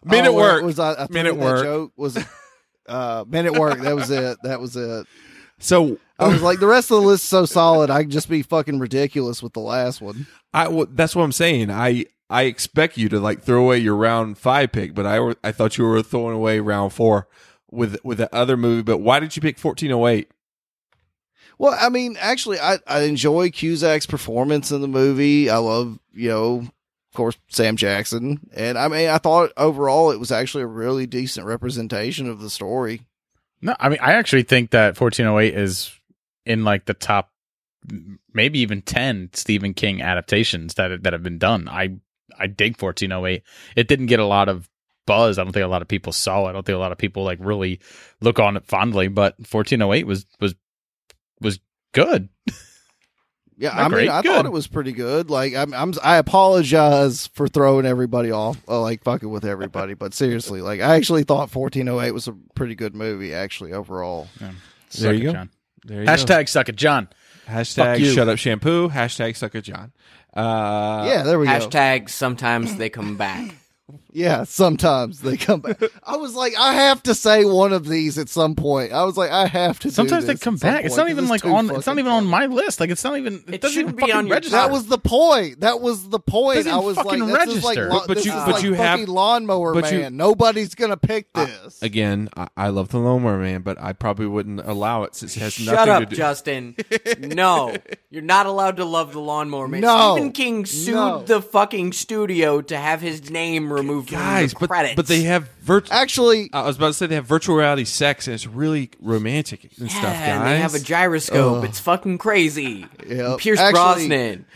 Men 0.04 0.24
at 0.24 0.30
Oh, 0.30 0.34
where 0.34 0.54
work. 0.54 0.64
was 0.64 0.78
I? 0.78 0.94
I 0.94 1.06
Men 1.10 1.26
at 1.26 1.36
work. 1.36 1.62
Joke 1.62 1.92
was 1.96 2.18
uh, 2.88 3.24
men 3.28 3.46
at 3.46 3.52
work. 3.54 3.78
That 3.80 3.94
was 3.94 4.10
it. 4.10 4.38
That 4.42 4.60
was 4.60 4.76
it. 4.76 5.06
So 5.58 5.98
I 6.18 6.26
was 6.26 6.42
like, 6.42 6.58
the 6.58 6.66
rest 6.66 6.90
of 6.90 7.00
the 7.00 7.06
list 7.06 7.22
is 7.22 7.28
so 7.28 7.44
solid. 7.46 7.88
I 7.90 8.02
can 8.02 8.10
just 8.10 8.28
be 8.28 8.42
fucking 8.42 8.80
ridiculous 8.80 9.42
with 9.42 9.52
the 9.52 9.60
last 9.60 10.00
one. 10.00 10.26
I 10.52 10.66
well, 10.68 10.86
that's 10.90 11.14
what 11.14 11.22
I'm 11.22 11.30
saying. 11.32 11.70
I 11.70 12.06
I 12.28 12.42
expect 12.44 12.96
you 12.96 13.08
to 13.10 13.20
like 13.20 13.42
throw 13.42 13.62
away 13.62 13.78
your 13.78 13.94
round 13.94 14.38
five 14.38 14.72
pick, 14.72 14.92
but 14.94 15.06
I 15.06 15.34
I 15.44 15.52
thought 15.52 15.78
you 15.78 15.84
were 15.84 16.02
throwing 16.02 16.34
away 16.34 16.58
round 16.58 16.92
four 16.92 17.28
with 17.70 17.96
with 18.02 18.18
the 18.18 18.34
other 18.34 18.56
movie. 18.56 18.82
But 18.82 18.98
why 18.98 19.20
did 19.20 19.36
you 19.36 19.42
pick 19.42 19.56
1408? 19.56 20.28
Well, 21.62 21.78
I 21.80 21.90
mean, 21.90 22.16
actually, 22.18 22.58
I, 22.58 22.80
I 22.88 23.02
enjoy 23.02 23.50
Cusack's 23.50 24.04
performance 24.04 24.72
in 24.72 24.80
the 24.80 24.88
movie. 24.88 25.48
I 25.48 25.58
love, 25.58 25.96
you 26.12 26.28
know, 26.28 26.54
of 26.56 27.16
course, 27.16 27.36
Sam 27.50 27.76
Jackson. 27.76 28.40
And 28.52 28.76
I 28.76 28.88
mean, 28.88 29.08
I 29.08 29.18
thought 29.18 29.52
overall 29.56 30.10
it 30.10 30.18
was 30.18 30.32
actually 30.32 30.64
a 30.64 30.66
really 30.66 31.06
decent 31.06 31.46
representation 31.46 32.28
of 32.28 32.40
the 32.40 32.50
story. 32.50 33.02
No, 33.60 33.76
I 33.78 33.90
mean 33.90 34.00
I 34.02 34.14
actually 34.14 34.42
think 34.42 34.72
that 34.72 35.00
1408 35.00 35.56
is 35.56 35.92
in 36.44 36.64
like 36.64 36.86
the 36.86 36.94
top, 36.94 37.30
maybe 38.34 38.58
even 38.58 38.82
10 38.82 39.30
Stephen 39.32 39.72
King 39.72 40.02
adaptations 40.02 40.74
that 40.74 41.04
that 41.04 41.12
have 41.12 41.22
been 41.22 41.38
done. 41.38 41.68
I 41.68 41.94
I 42.36 42.48
dig 42.48 42.82
1408. 42.82 43.44
It 43.76 43.86
didn't 43.86 44.06
get 44.06 44.18
a 44.18 44.26
lot 44.26 44.48
of 44.48 44.68
buzz. 45.06 45.38
I 45.38 45.44
don't 45.44 45.52
think 45.52 45.64
a 45.64 45.68
lot 45.68 45.82
of 45.82 45.86
people 45.86 46.12
saw 46.12 46.46
it. 46.46 46.50
I 46.50 46.52
don't 46.54 46.66
think 46.66 46.74
a 46.74 46.80
lot 46.80 46.90
of 46.90 46.98
people 46.98 47.22
like 47.22 47.38
really 47.40 47.78
look 48.20 48.40
on 48.40 48.56
it 48.56 48.66
fondly. 48.66 49.06
But 49.06 49.38
1408 49.38 50.08
was 50.08 50.26
was 50.40 50.56
was 51.43 51.61
good. 51.93 52.28
Yeah, 53.59 53.68
Not 53.68 53.78
I 53.78 53.82
mean, 53.82 53.90
great, 53.90 54.09
I 54.09 54.22
good. 54.22 54.32
thought 54.32 54.47
it 54.47 54.53
was 54.53 54.66
pretty 54.66 54.93
good. 54.93 55.30
Like, 55.30 55.55
I'm, 55.55 55.72
I'm, 55.74 55.93
I 56.03 56.16
apologize 56.16 57.28
for 57.28 57.47
throwing 57.47 57.86
everybody 57.86 58.32
off, 58.32 58.59
uh, 58.66 58.80
like 58.80 59.05
fucking 59.05 59.28
with 59.30 59.45
everybody. 59.45 59.95
but 59.95 60.14
seriously, 60.14 60.61
like, 60.62 60.80
I 60.80 60.97
actually 60.97 61.22
thought 61.22 61.55
1408 61.55 62.11
was 62.12 62.26
a 62.26 62.32
pretty 62.57 62.74
good 62.74 62.95
movie, 62.97 63.32
actually, 63.34 63.72
overall. 63.72 64.26
Suck 64.88 65.03
There 65.03 65.14
you 65.14 65.22
go. 65.24 65.32
John. 65.32 65.51
There 65.84 66.01
you 66.01 66.09
Hashtag 66.09 66.49
suck 66.49 66.68
it, 66.70 66.76
John. 66.76 67.09
Hashtag 67.47 68.01
you. 68.01 68.12
shut 68.12 68.28
up 68.28 68.38
shampoo. 68.38 68.88
Hashtag 68.88 69.36
suck 69.36 69.55
it, 69.55 69.62
John. 69.62 69.93
Uh, 70.34 71.05
yeah, 71.07 71.22
there 71.22 71.38
we 71.38 71.47
go. 71.47 71.53
Hashtag 71.53 72.09
sometimes 72.09 72.76
they 72.76 72.88
come 72.88 73.16
back. 73.16 73.55
Yeah, 74.14 74.44
sometimes 74.44 75.20
they 75.20 75.36
come 75.38 75.60
back. 75.60 75.80
I 76.04 76.16
was 76.16 76.34
like, 76.34 76.52
I 76.58 76.74
have 76.74 77.02
to 77.04 77.14
say 77.14 77.44
one 77.46 77.72
of 77.72 77.88
these 77.88 78.18
at 78.18 78.28
some 78.28 78.54
point. 78.54 78.92
I 78.92 79.04
was 79.04 79.16
like, 79.16 79.30
I 79.30 79.46
have 79.46 79.78
to. 79.80 79.88
do 79.88 79.92
Sometimes 79.94 80.26
they 80.26 80.34
come 80.34 80.54
at 80.54 80.60
some 80.60 80.70
back. 80.70 80.84
It's 80.84 80.94
point, 80.94 81.06
not 81.08 81.10
even 81.10 81.24
'cause 81.24 81.30
like 81.30 81.44
on. 81.46 81.70
It's 81.76 81.86
not 81.86 81.98
even 81.98 82.12
on 82.12 82.26
my 82.26 82.44
list. 82.46 82.78
Like 82.78 82.90
it's 82.90 83.02
not 83.04 83.16
even. 83.16 83.42
It, 83.48 83.54
It 83.54 83.60
doesn't 83.62 83.74
shouldn't 83.74 83.94
even 83.94 83.96
be 83.96 84.00
fucking 84.02 84.14
on 84.16 84.26
your 84.26 84.34
register. 84.36 84.56
That 84.56 84.70
was 84.70 84.86
the 84.86 84.98
point. 84.98 85.60
That 85.60 85.80
was 85.80 86.08
the 86.10 86.18
point. 86.20 86.66
I 86.66 86.76
was 86.78 86.96
like, 86.98 87.06
fucking 87.06 87.26
this 87.26 87.46
is 87.48 87.64
like, 87.64 87.76
register. 87.78 87.88
lo- 87.90 87.98
But- 88.00 88.08
but 88.08 88.14
this 88.18 88.26
you- 88.26 88.32
is 88.32 88.44
but 88.44 88.54
like 88.56 88.62
you 88.64 88.74
have- 88.74 89.08
lawnmower 89.08 89.72
but 89.72 89.90
you- 89.90 90.00
man. 90.00 90.16
Nobody's 90.18 90.74
gonna 90.74 90.96
pick 90.98 91.32
this. 91.32 91.80
Again, 91.82 92.28
I, 92.36 92.48
I 92.56 92.68
love 92.68 92.88
the 92.90 92.98
lawnmower 92.98 93.38
Man, 93.38 93.62
but 93.62 93.80
I 93.80 93.94
probably 93.94 94.26
wouldn't 94.26 94.60
allow 94.60 95.04
it 95.04 95.14
since 95.14 95.36
it 95.36 95.40
has 95.40 95.54
Shut 95.54 95.74
nothing 95.74 95.92
up, 95.92 96.00
to 96.00 96.06
do. 96.06 96.16
Shut 96.16 96.24
up, 96.24 96.30
Justin. 96.32 96.76
no, 97.18 97.74
you're 98.10 98.22
not 98.22 98.44
allowed 98.46 98.76
to 98.76 98.84
love 98.84 99.12
the 99.12 99.20
lawnmower 99.20 99.68
man. 99.68 99.80
No. 99.80 100.16
Stephen 100.16 100.32
King 100.32 100.66
sued 100.66 100.94
No. 100.94 101.22
the 101.22 101.40
fucking 101.40 101.92
studio 101.94 102.60
to 102.60 102.76
have 102.76 103.00
his 103.00 103.30
name 103.30 103.72
removed 103.72 104.01
Guys, 104.03 104.55
but 104.55 104.68
credits. 104.68 104.94
but 104.96 105.07
they 105.07 105.22
have 105.22 105.48
virtual. 105.61 105.94
Actually, 105.94 106.50
I 106.53 106.62
was 106.62 106.76
about 106.76 106.88
to 106.88 106.92
say 106.94 107.07
they 107.07 107.14
have 107.14 107.26
virtual 107.26 107.57
reality 107.57 107.84
sex, 107.84 108.26
and 108.26 108.34
it's 108.34 108.46
really 108.46 108.90
romantic 109.00 109.64
and 109.64 109.72
yeah, 109.78 109.88
stuff, 109.88 110.03
guys. 110.14 110.28
and 110.28 110.46
they 110.46 110.59
have 110.59 110.74
a 110.74 110.80
gyroscope. 110.80 111.59
Ugh. 111.59 111.64
It's 111.64 111.80
fucking 111.80 112.18
crazy. 112.18 112.86
Yep. 113.07 113.38
Pierce 113.38 113.59
Actually- 113.61 114.09
Brosnan. 114.09 114.46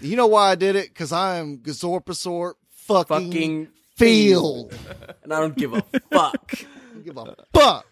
you 0.00 0.16
know 0.16 0.26
why 0.26 0.50
I 0.50 0.54
did 0.54 0.76
it? 0.76 0.88
Because 0.88 1.12
I 1.12 1.36
am 1.36 1.58
Gazorpasort 1.58 2.54
fucking, 2.70 3.04
Fucking 3.30 3.68
field. 3.96 4.74
And 5.22 5.32
I 5.32 5.40
don't 5.40 5.56
give 5.56 5.72
a 5.74 5.82
fuck. 6.10 6.52
Give 7.04 7.16
a 7.18 7.34
fuck. 7.52 7.86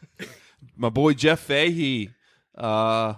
my 0.74 0.88
boy 0.88 1.12
Jeff 1.12 1.40
Fahey. 1.40 2.08
Uh, 2.56 3.14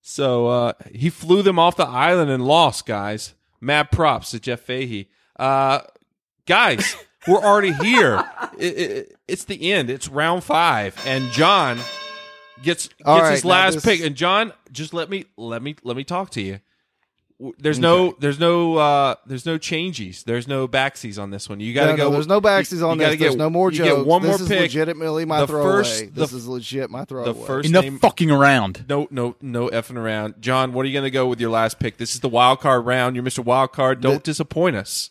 so 0.00 0.46
uh, 0.46 0.72
he 0.94 1.10
flew 1.10 1.42
them 1.42 1.58
off 1.58 1.76
the 1.76 1.86
island 1.86 2.30
and 2.30 2.42
lost, 2.44 2.86
guys. 2.86 3.34
Mad 3.60 3.90
props 3.90 4.30
to 4.30 4.40
Jeff 4.40 4.60
Fahey. 4.60 5.10
Uh, 5.38 5.80
guys, 6.46 6.96
we're 7.28 7.42
already 7.42 7.72
here. 7.72 8.22
It, 8.58 8.78
it, 8.78 9.16
it's 9.28 9.44
the 9.44 9.72
end. 9.72 9.90
It's 9.90 10.08
round 10.08 10.44
five, 10.44 10.94
and 11.06 11.30
John 11.30 11.78
gets 12.62 12.88
gets 12.88 12.94
All 13.04 13.20
right, 13.20 13.32
his 13.32 13.44
last 13.44 13.74
this- 13.74 13.84
pick. 13.84 14.00
And 14.00 14.16
John, 14.16 14.52
just 14.72 14.94
let 14.94 15.10
me 15.10 15.24
let 15.36 15.62
me 15.62 15.76
let 15.82 15.96
me 15.96 16.04
talk 16.04 16.30
to 16.30 16.40
you. 16.40 16.60
W- 17.38 17.54
There's 17.58 17.78
no 17.78 18.16
there's 18.18 18.40
no 18.40 18.76
uh 18.76 19.14
there's 19.26 19.44
no 19.44 19.58
changes. 19.58 20.22
There's 20.22 20.48
no 20.48 20.66
backsies 20.66 21.22
on 21.22 21.28
this 21.30 21.50
one. 21.50 21.60
You 21.60 21.74
got 21.74 21.84
to 21.86 21.90
No, 21.90 21.96
go. 21.98 22.04
no, 22.04 22.10
there's 22.12 22.26
no 22.26 22.40
backsies 22.40 22.78
you- 22.78 22.86
on 22.86 22.96
you 22.96 23.00
gotta 23.04 23.10
this. 23.12 23.20
There's 23.20 23.32
get- 23.34 23.38
no 23.38 23.50
more 23.50 23.70
you 23.70 23.76
jokes. 23.76 23.90
Get 23.98 24.06
one 24.06 24.22
this 24.22 24.28
more 24.30 24.40
is 24.40 24.48
pick. 24.48 24.60
legitimately 24.60 25.26
my 25.26 25.40
The 25.40 25.46
throwaway. 25.48 25.70
first- 25.82 26.14
this 26.14 26.30
the- 26.30 26.36
is 26.38 26.48
legit 26.48 26.88
my 26.88 27.04
throwaway. 27.04 27.34
the 27.38 27.46
first 27.46 27.68
Enough 27.68 27.84
name, 27.84 27.98
fucking 27.98 28.30
around. 28.30 28.86
no, 28.88 29.06
no, 29.10 29.36
no 29.42 29.68
effing 29.68 29.98
around. 29.98 30.36
John, 30.40 30.72
what 30.72 30.86
are 30.86 30.88
you 30.88 30.94
going 30.94 31.04
to 31.04 31.10
go 31.10 31.26
with 31.26 31.38
your 31.38 31.50
last 31.50 31.78
pick? 31.78 31.98
This 31.98 32.14
is 32.14 32.20
the 32.20 32.28
wild 32.30 32.60
card 32.60 32.86
round. 32.86 33.16
You're 33.16 33.24
Mr. 33.24 33.44
Wild 33.44 33.72
Card. 33.72 34.00
Don't 34.00 34.14
The- 34.24 34.30
disappoint 34.30 34.76
us. 34.76 35.10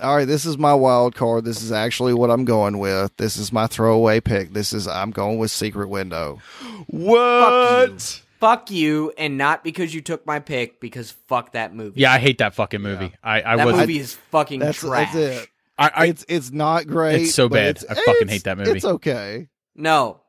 All 0.00 0.16
right, 0.16 0.26
this 0.26 0.46
is 0.46 0.56
my 0.58 0.74
wild 0.74 1.14
card. 1.14 1.44
This 1.44 1.62
is 1.62 1.72
actually 1.72 2.14
what 2.14 2.30
I'm 2.30 2.44
going 2.44 2.78
with. 2.78 3.16
This 3.16 3.36
is 3.36 3.52
my 3.52 3.66
throwaway 3.66 4.20
pick. 4.20 4.52
This 4.52 4.72
is 4.72 4.88
I'm 4.88 5.10
going 5.10 5.38
with 5.38 5.50
Secret 5.50 5.88
Window. 5.88 6.40
What? 6.86 8.22
fuck 8.40 8.70
you, 8.70 9.12
and 9.18 9.36
not 9.36 9.62
because 9.62 9.94
you 9.94 10.00
took 10.00 10.26
my 10.26 10.38
pick, 10.40 10.80
because 10.80 11.10
fuck 11.10 11.52
that 11.52 11.74
movie. 11.74 12.00
Yeah, 12.00 12.12
I 12.12 12.18
hate 12.18 12.38
that 12.38 12.54
fucking 12.54 12.80
movie. 12.80 13.12
I 13.22 13.42
I 13.42 13.56
that 13.56 13.66
was 13.66 13.76
movie 13.76 13.98
is 13.98 14.14
fucking 14.30 14.60
That's 14.60 14.78
trash. 14.78 15.12
that's 15.12 15.42
it. 15.42 15.48
I, 15.78 15.90
I 15.94 16.06
it's 16.06 16.24
it's 16.28 16.50
not 16.50 16.86
great. 16.86 17.22
It's 17.22 17.34
so 17.34 17.48
bad. 17.48 17.76
it's- 17.76 17.84
I 17.88 17.94
fucking 18.02 18.28
hate 18.28 18.44
that 18.44 18.58
movie. 18.58 18.70
It's 18.72 18.84
okay. 18.84 19.48
No. 19.74 20.20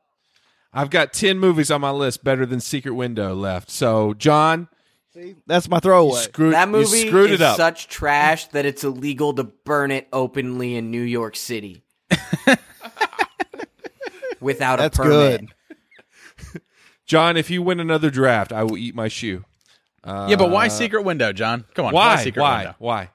I've 0.74 0.88
got 0.88 1.12
10 1.12 1.38
movies 1.38 1.70
on 1.70 1.82
my 1.82 1.90
list 1.90 2.24
better 2.24 2.46
than 2.46 2.58
Secret 2.58 2.94
Window 2.94 3.34
left. 3.34 3.68
So, 3.68 4.14
John, 4.14 4.68
That's 5.46 5.68
my 5.68 5.76
you 5.76 5.80
throwaway. 5.80 6.20
screwed, 6.22 6.54
That 6.54 6.66
you 6.68 6.72
movie 6.72 7.06
screwed 7.08 7.30
is 7.30 7.40
it 7.40 7.44
up. 7.44 7.56
such 7.56 7.88
trash 7.88 8.46
that 8.48 8.64
it's 8.66 8.82
illegal 8.84 9.34
to 9.34 9.44
burn 9.44 9.90
it 9.90 10.08
openly 10.12 10.74
in 10.76 10.90
New 10.90 11.02
York 11.02 11.36
City. 11.36 11.82
Without 14.40 14.78
That's 14.78 14.98
a 14.98 15.02
permit. 15.02 15.40
good. 16.52 16.62
John, 17.06 17.36
if 17.36 17.48
you 17.50 17.62
win 17.62 17.78
another 17.78 18.10
draft, 18.10 18.52
I 18.52 18.64
will 18.64 18.76
eat 18.76 18.94
my 18.94 19.08
shoe. 19.08 19.44
Uh, 20.02 20.26
yeah, 20.30 20.36
but 20.36 20.50
why 20.50 20.66
Secret 20.68 21.02
Window, 21.02 21.32
John? 21.32 21.64
Come 21.74 21.86
on, 21.86 21.92
Why? 21.94 22.16
Secret 22.24 22.42
Why? 22.42 22.56
Window? 22.58 22.74
Why? 22.78 23.10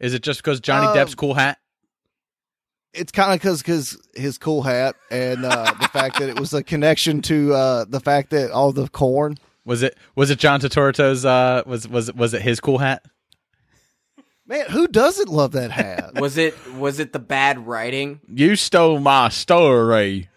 Is 0.00 0.12
it 0.12 0.22
just 0.22 0.40
because 0.42 0.60
Johnny 0.60 0.86
Um, 0.88 0.94
Depp's 0.96 1.14
cool 1.14 1.32
hat? 1.32 1.58
It's 2.92 3.10
kind 3.10 3.32
of 3.32 3.40
because 3.40 3.62
because 3.62 3.96
his 4.14 4.36
cool 4.36 4.62
hat 4.62 4.96
and 5.10 5.44
uh, 5.46 5.72
the 5.80 5.88
fact 5.88 6.18
that 6.18 6.28
it 6.28 6.38
was 6.38 6.52
a 6.52 6.62
connection 6.62 7.22
to 7.22 7.54
uh, 7.54 7.84
the 7.88 8.00
fact 8.00 8.30
that 8.30 8.50
all 8.50 8.70
the 8.72 8.86
corn. 8.88 9.36
Was 9.64 9.82
it 9.82 9.96
was 10.14 10.30
it 10.30 10.38
John 10.38 10.60
Turturro's? 10.60 11.24
Uh, 11.24 11.62
was 11.66 11.88
was 11.88 12.12
was 12.12 12.34
it 12.34 12.42
his 12.42 12.60
cool 12.60 12.78
hat? 12.78 13.04
Man, 14.46 14.66
who 14.68 14.86
doesn't 14.86 15.30
love 15.30 15.52
that 15.52 15.70
hat? 15.70 16.14
Was 16.20 16.36
it 16.36 16.54
was 16.74 17.00
it 17.00 17.14
the 17.14 17.18
bad 17.18 17.66
writing? 17.66 18.20
You 18.28 18.56
stole 18.56 19.00
my 19.00 19.30
story. 19.30 20.28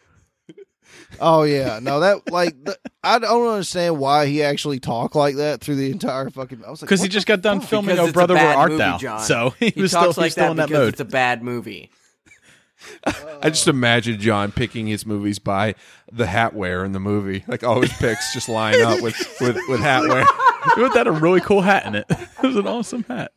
oh 1.19 1.43
yeah, 1.43 1.79
no, 1.81 1.99
that 1.99 2.31
like 2.31 2.55
the, 2.63 2.77
I 3.03 3.19
don't 3.19 3.47
understand 3.49 3.99
why 3.99 4.27
he 4.27 4.43
actually 4.43 4.79
talked 4.79 5.13
like 5.13 5.35
that 5.35 5.59
through 5.59 5.75
the 5.75 5.91
entire 5.91 6.29
fucking. 6.29 6.63
I 6.65 6.69
was 6.69 6.81
like, 6.81 6.87
Because 6.87 7.01
he 7.01 7.09
just 7.09 7.27
got 7.27 7.41
done 7.41 7.59
fuck? 7.59 7.69
filming 7.69 7.95
Because 7.95 8.09
Oh 8.09 8.13
Brother 8.13 8.35
a 8.35 8.37
Where 8.37 8.55
Art 8.57 8.69
movie, 8.71 8.77
Thou? 8.79 8.97
John. 8.97 9.19
So 9.19 9.49
he, 9.59 9.71
he 9.71 9.81
was 9.81 9.91
talks 9.91 10.11
still 10.13 10.21
like 10.21 10.27
he's 10.27 10.31
still 10.33 10.45
that 10.45 10.51
in 10.51 10.57
that 10.57 10.67
because 10.69 10.79
mode. 10.85 10.93
it's 10.93 11.01
a 11.01 11.05
bad 11.05 11.43
movie. 11.43 11.91
I 13.41 13.49
just 13.49 13.67
imagine 13.67 14.19
John 14.19 14.51
picking 14.51 14.87
his 14.87 15.05
movies 15.05 15.39
by 15.39 15.75
the 16.11 16.27
hat 16.27 16.53
wear 16.53 16.85
in 16.85 16.91
the 16.91 16.99
movie. 16.99 17.43
Like 17.47 17.63
all 17.63 17.81
his 17.81 17.93
picks 17.93 18.33
just 18.33 18.49
line 18.49 18.81
up 18.81 19.01
with, 19.01 19.15
with, 19.41 19.57
with 19.67 19.79
hat 19.79 20.07
wear. 20.07 20.25
It 20.77 20.93
had 20.93 21.07
a 21.07 21.11
really 21.11 21.41
cool 21.41 21.61
hat 21.61 21.85
in 21.85 21.95
it. 21.95 22.05
It 22.37 22.45
was 22.47 22.55
an 22.55 22.67
awesome 22.67 23.03
hat. 23.05 23.31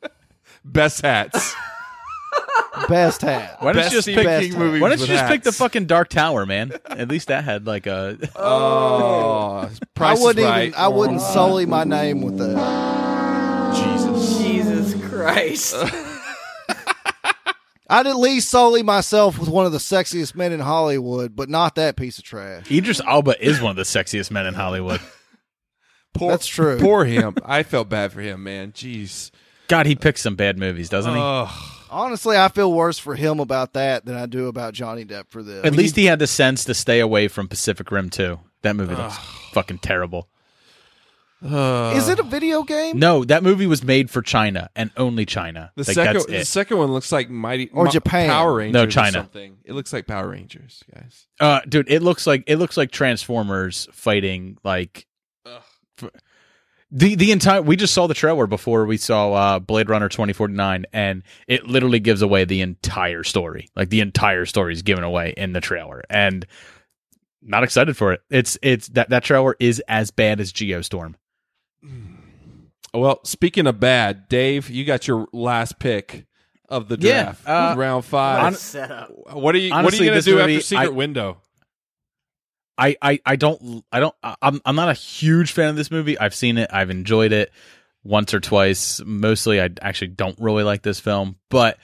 Best 0.62 1.00
hats. 1.00 1.54
best 2.88 3.22
hat. 3.22 3.56
Why 3.60 3.72
don't 3.72 3.84
you 3.84 3.90
just 3.90 4.06
pick? 4.06 4.26
King 4.26 4.58
movies 4.58 4.82
Why 4.82 4.90
don't 4.90 4.98
you 4.98 5.04
with 5.04 5.10
just 5.10 5.26
pick 5.26 5.42
the 5.42 5.52
fucking 5.52 5.86
Dark 5.86 6.10
Tower, 6.10 6.44
man? 6.44 6.72
At 6.84 7.08
least 7.08 7.28
that 7.28 7.44
had 7.44 7.66
like 7.66 7.86
a. 7.86 8.18
Oh, 8.36 9.62
I 9.62 9.70
Price 9.94 10.18
is 10.18 10.24
wouldn't 10.24 10.46
right. 10.46 10.68
even. 10.68 10.78
I 10.78 10.88
wouldn't 10.88 11.22
sully 11.22 11.64
my 11.64 11.84
name 11.84 12.20
with 12.20 12.38
that. 12.38 13.74
Jesus. 13.74 14.38
Jesus 14.38 15.08
Christ. 15.08 15.74
I'd 17.90 18.06
at 18.06 18.16
least 18.16 18.48
sully 18.48 18.84
myself 18.84 19.36
with 19.36 19.48
one 19.48 19.66
of 19.66 19.72
the 19.72 19.78
sexiest 19.78 20.36
men 20.36 20.52
in 20.52 20.60
Hollywood, 20.60 21.34
but 21.34 21.50
not 21.50 21.74
that 21.74 21.96
piece 21.96 22.18
of 22.18 22.24
trash. 22.24 22.70
Idris 22.70 23.00
Elba 23.04 23.44
is 23.44 23.60
one 23.60 23.70
of 23.70 23.76
the 23.76 23.82
sexiest 23.82 24.30
men 24.30 24.46
in 24.46 24.54
Hollywood. 24.54 25.00
Poor, 26.14 26.30
That's 26.30 26.46
true. 26.46 26.78
Poor 26.78 27.04
him. 27.04 27.34
I 27.44 27.64
felt 27.64 27.88
bad 27.88 28.12
for 28.12 28.20
him, 28.20 28.44
man. 28.44 28.70
Jeez. 28.72 29.32
God, 29.66 29.86
he 29.86 29.96
picks 29.96 30.20
some 30.20 30.36
bad 30.36 30.56
movies, 30.58 30.88
doesn't 30.88 31.12
he? 31.14 31.20
Ugh. 31.20 31.48
Honestly, 31.90 32.36
I 32.36 32.48
feel 32.48 32.72
worse 32.72 32.98
for 32.98 33.16
him 33.16 33.40
about 33.40 33.72
that 33.72 34.04
than 34.04 34.16
I 34.16 34.26
do 34.26 34.46
about 34.46 34.72
Johnny 34.72 35.04
Depp 35.04 35.24
for 35.28 35.42
this. 35.42 35.64
At 35.64 35.74
least 35.74 35.96
he 35.96 36.04
had 36.04 36.20
the 36.20 36.28
sense 36.28 36.64
to 36.66 36.74
stay 36.74 37.00
away 37.00 37.26
from 37.26 37.48
Pacific 37.48 37.90
Rim 37.90 38.08
2. 38.10 38.38
That 38.62 38.76
movie 38.76 38.94
looks 38.94 39.16
fucking 39.52 39.78
terrible. 39.78 40.28
Is 41.42 42.08
it 42.08 42.18
a 42.18 42.22
video 42.22 42.62
game? 42.62 42.98
No, 42.98 43.24
that 43.24 43.42
movie 43.42 43.66
was 43.66 43.82
made 43.82 44.10
for 44.10 44.20
China 44.22 44.68
and 44.76 44.90
only 44.96 45.24
China. 45.24 45.72
The 45.76 45.84
like, 45.84 45.94
second, 45.94 46.14
that's 46.14 46.26
the 46.26 46.36
it. 46.40 46.46
second 46.46 46.78
one 46.78 46.92
looks 46.92 47.10
like 47.12 47.30
Mighty 47.30 47.70
Or 47.72 47.84
Mi- 47.84 47.90
Japan. 47.90 48.28
Power 48.28 48.54
Rangers. 48.56 48.74
No, 48.74 48.82
or 48.84 48.86
China. 48.88 49.12
something. 49.12 49.56
It 49.64 49.72
looks 49.72 49.92
like 49.92 50.06
Power 50.06 50.28
Rangers, 50.28 50.84
guys. 50.94 51.26
Uh, 51.40 51.60
dude, 51.68 51.90
it 51.90 52.02
looks 52.02 52.26
like 52.26 52.44
it 52.46 52.56
looks 52.56 52.76
like 52.76 52.90
Transformers 52.90 53.88
fighting 53.92 54.58
like 54.64 55.06
f- 55.46 56.10
the 56.90 57.14
the 57.14 57.32
entire. 57.32 57.62
We 57.62 57.76
just 57.76 57.94
saw 57.94 58.06
the 58.06 58.14
trailer 58.14 58.46
before 58.46 58.84
we 58.84 58.96
saw 58.96 59.32
uh, 59.32 59.58
Blade 59.60 59.88
Runner 59.88 60.08
twenty 60.08 60.32
forty 60.32 60.54
nine, 60.54 60.86
and 60.92 61.22
it 61.46 61.66
literally 61.66 62.00
gives 62.00 62.20
away 62.20 62.44
the 62.44 62.60
entire 62.62 63.22
story. 63.22 63.68
Like 63.76 63.88
the 63.90 64.00
entire 64.00 64.44
story 64.44 64.72
is 64.74 64.82
given 64.82 65.04
away 65.04 65.32
in 65.36 65.52
the 65.52 65.60
trailer, 65.60 66.02
and 66.10 66.44
not 67.42 67.62
excited 67.64 67.96
for 67.96 68.12
it. 68.12 68.20
It's 68.28 68.58
it's 68.60 68.88
that 68.88 69.08
that 69.10 69.22
trailer 69.24 69.56
is 69.60 69.80
as 69.88 70.10
bad 70.10 70.40
as 70.40 70.52
Geostorm. 70.52 71.14
Well, 72.92 73.20
speaking 73.24 73.66
of 73.66 73.78
bad, 73.78 74.28
Dave, 74.28 74.68
you 74.68 74.84
got 74.84 75.06
your 75.06 75.28
last 75.32 75.78
pick 75.78 76.26
of 76.68 76.88
the 76.88 76.96
Yeah, 76.98 77.22
draft, 77.22 77.48
uh, 77.48 77.74
round 77.76 78.04
five. 78.04 78.40
hon- 78.42 78.54
Setup. 78.54 79.10
what 79.34 79.54
are 79.54 79.58
you? 79.58 79.70
what 79.72 79.92
are 79.92 79.96
you 79.96 80.04
going 80.10 80.18
to 80.20 80.24
do 80.24 80.36
movie, 80.36 80.54
after 80.56 80.64
Secret 80.66 80.86
I- 80.86 80.88
Window? 80.88 81.40
I, 82.78 82.96
I, 83.02 83.20
I 83.26 83.36
don't 83.36 83.84
I 83.92 84.00
don't 84.00 84.14
I'm 84.40 84.58
I'm 84.64 84.74
not 84.74 84.88
a 84.88 84.94
huge 84.94 85.52
fan 85.52 85.68
of 85.68 85.76
this 85.76 85.90
movie. 85.90 86.18
I've 86.18 86.34
seen 86.34 86.56
it, 86.56 86.70
I've 86.72 86.88
enjoyed 86.88 87.30
it 87.30 87.52
once 88.04 88.32
or 88.32 88.40
twice. 88.40 89.02
Mostly 89.04 89.60
I 89.60 89.68
actually 89.82 90.08
don't 90.08 90.38
really 90.40 90.62
like 90.64 90.80
this 90.82 90.98
film, 90.98 91.36
but 91.50 91.76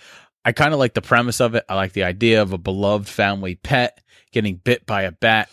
I 0.42 0.52
kind 0.52 0.72
of 0.72 0.78
like 0.80 0.94
the 0.94 1.02
premise 1.02 1.40
of 1.42 1.54
it. 1.54 1.64
I 1.68 1.74
like 1.74 1.92
the 1.92 2.04
idea 2.04 2.40
of 2.40 2.52
a 2.54 2.58
beloved 2.58 3.06
family 3.08 3.56
pet 3.56 4.00
getting 4.32 4.56
bit 4.56 4.86
by 4.86 5.02
a 5.02 5.12
bat, 5.12 5.50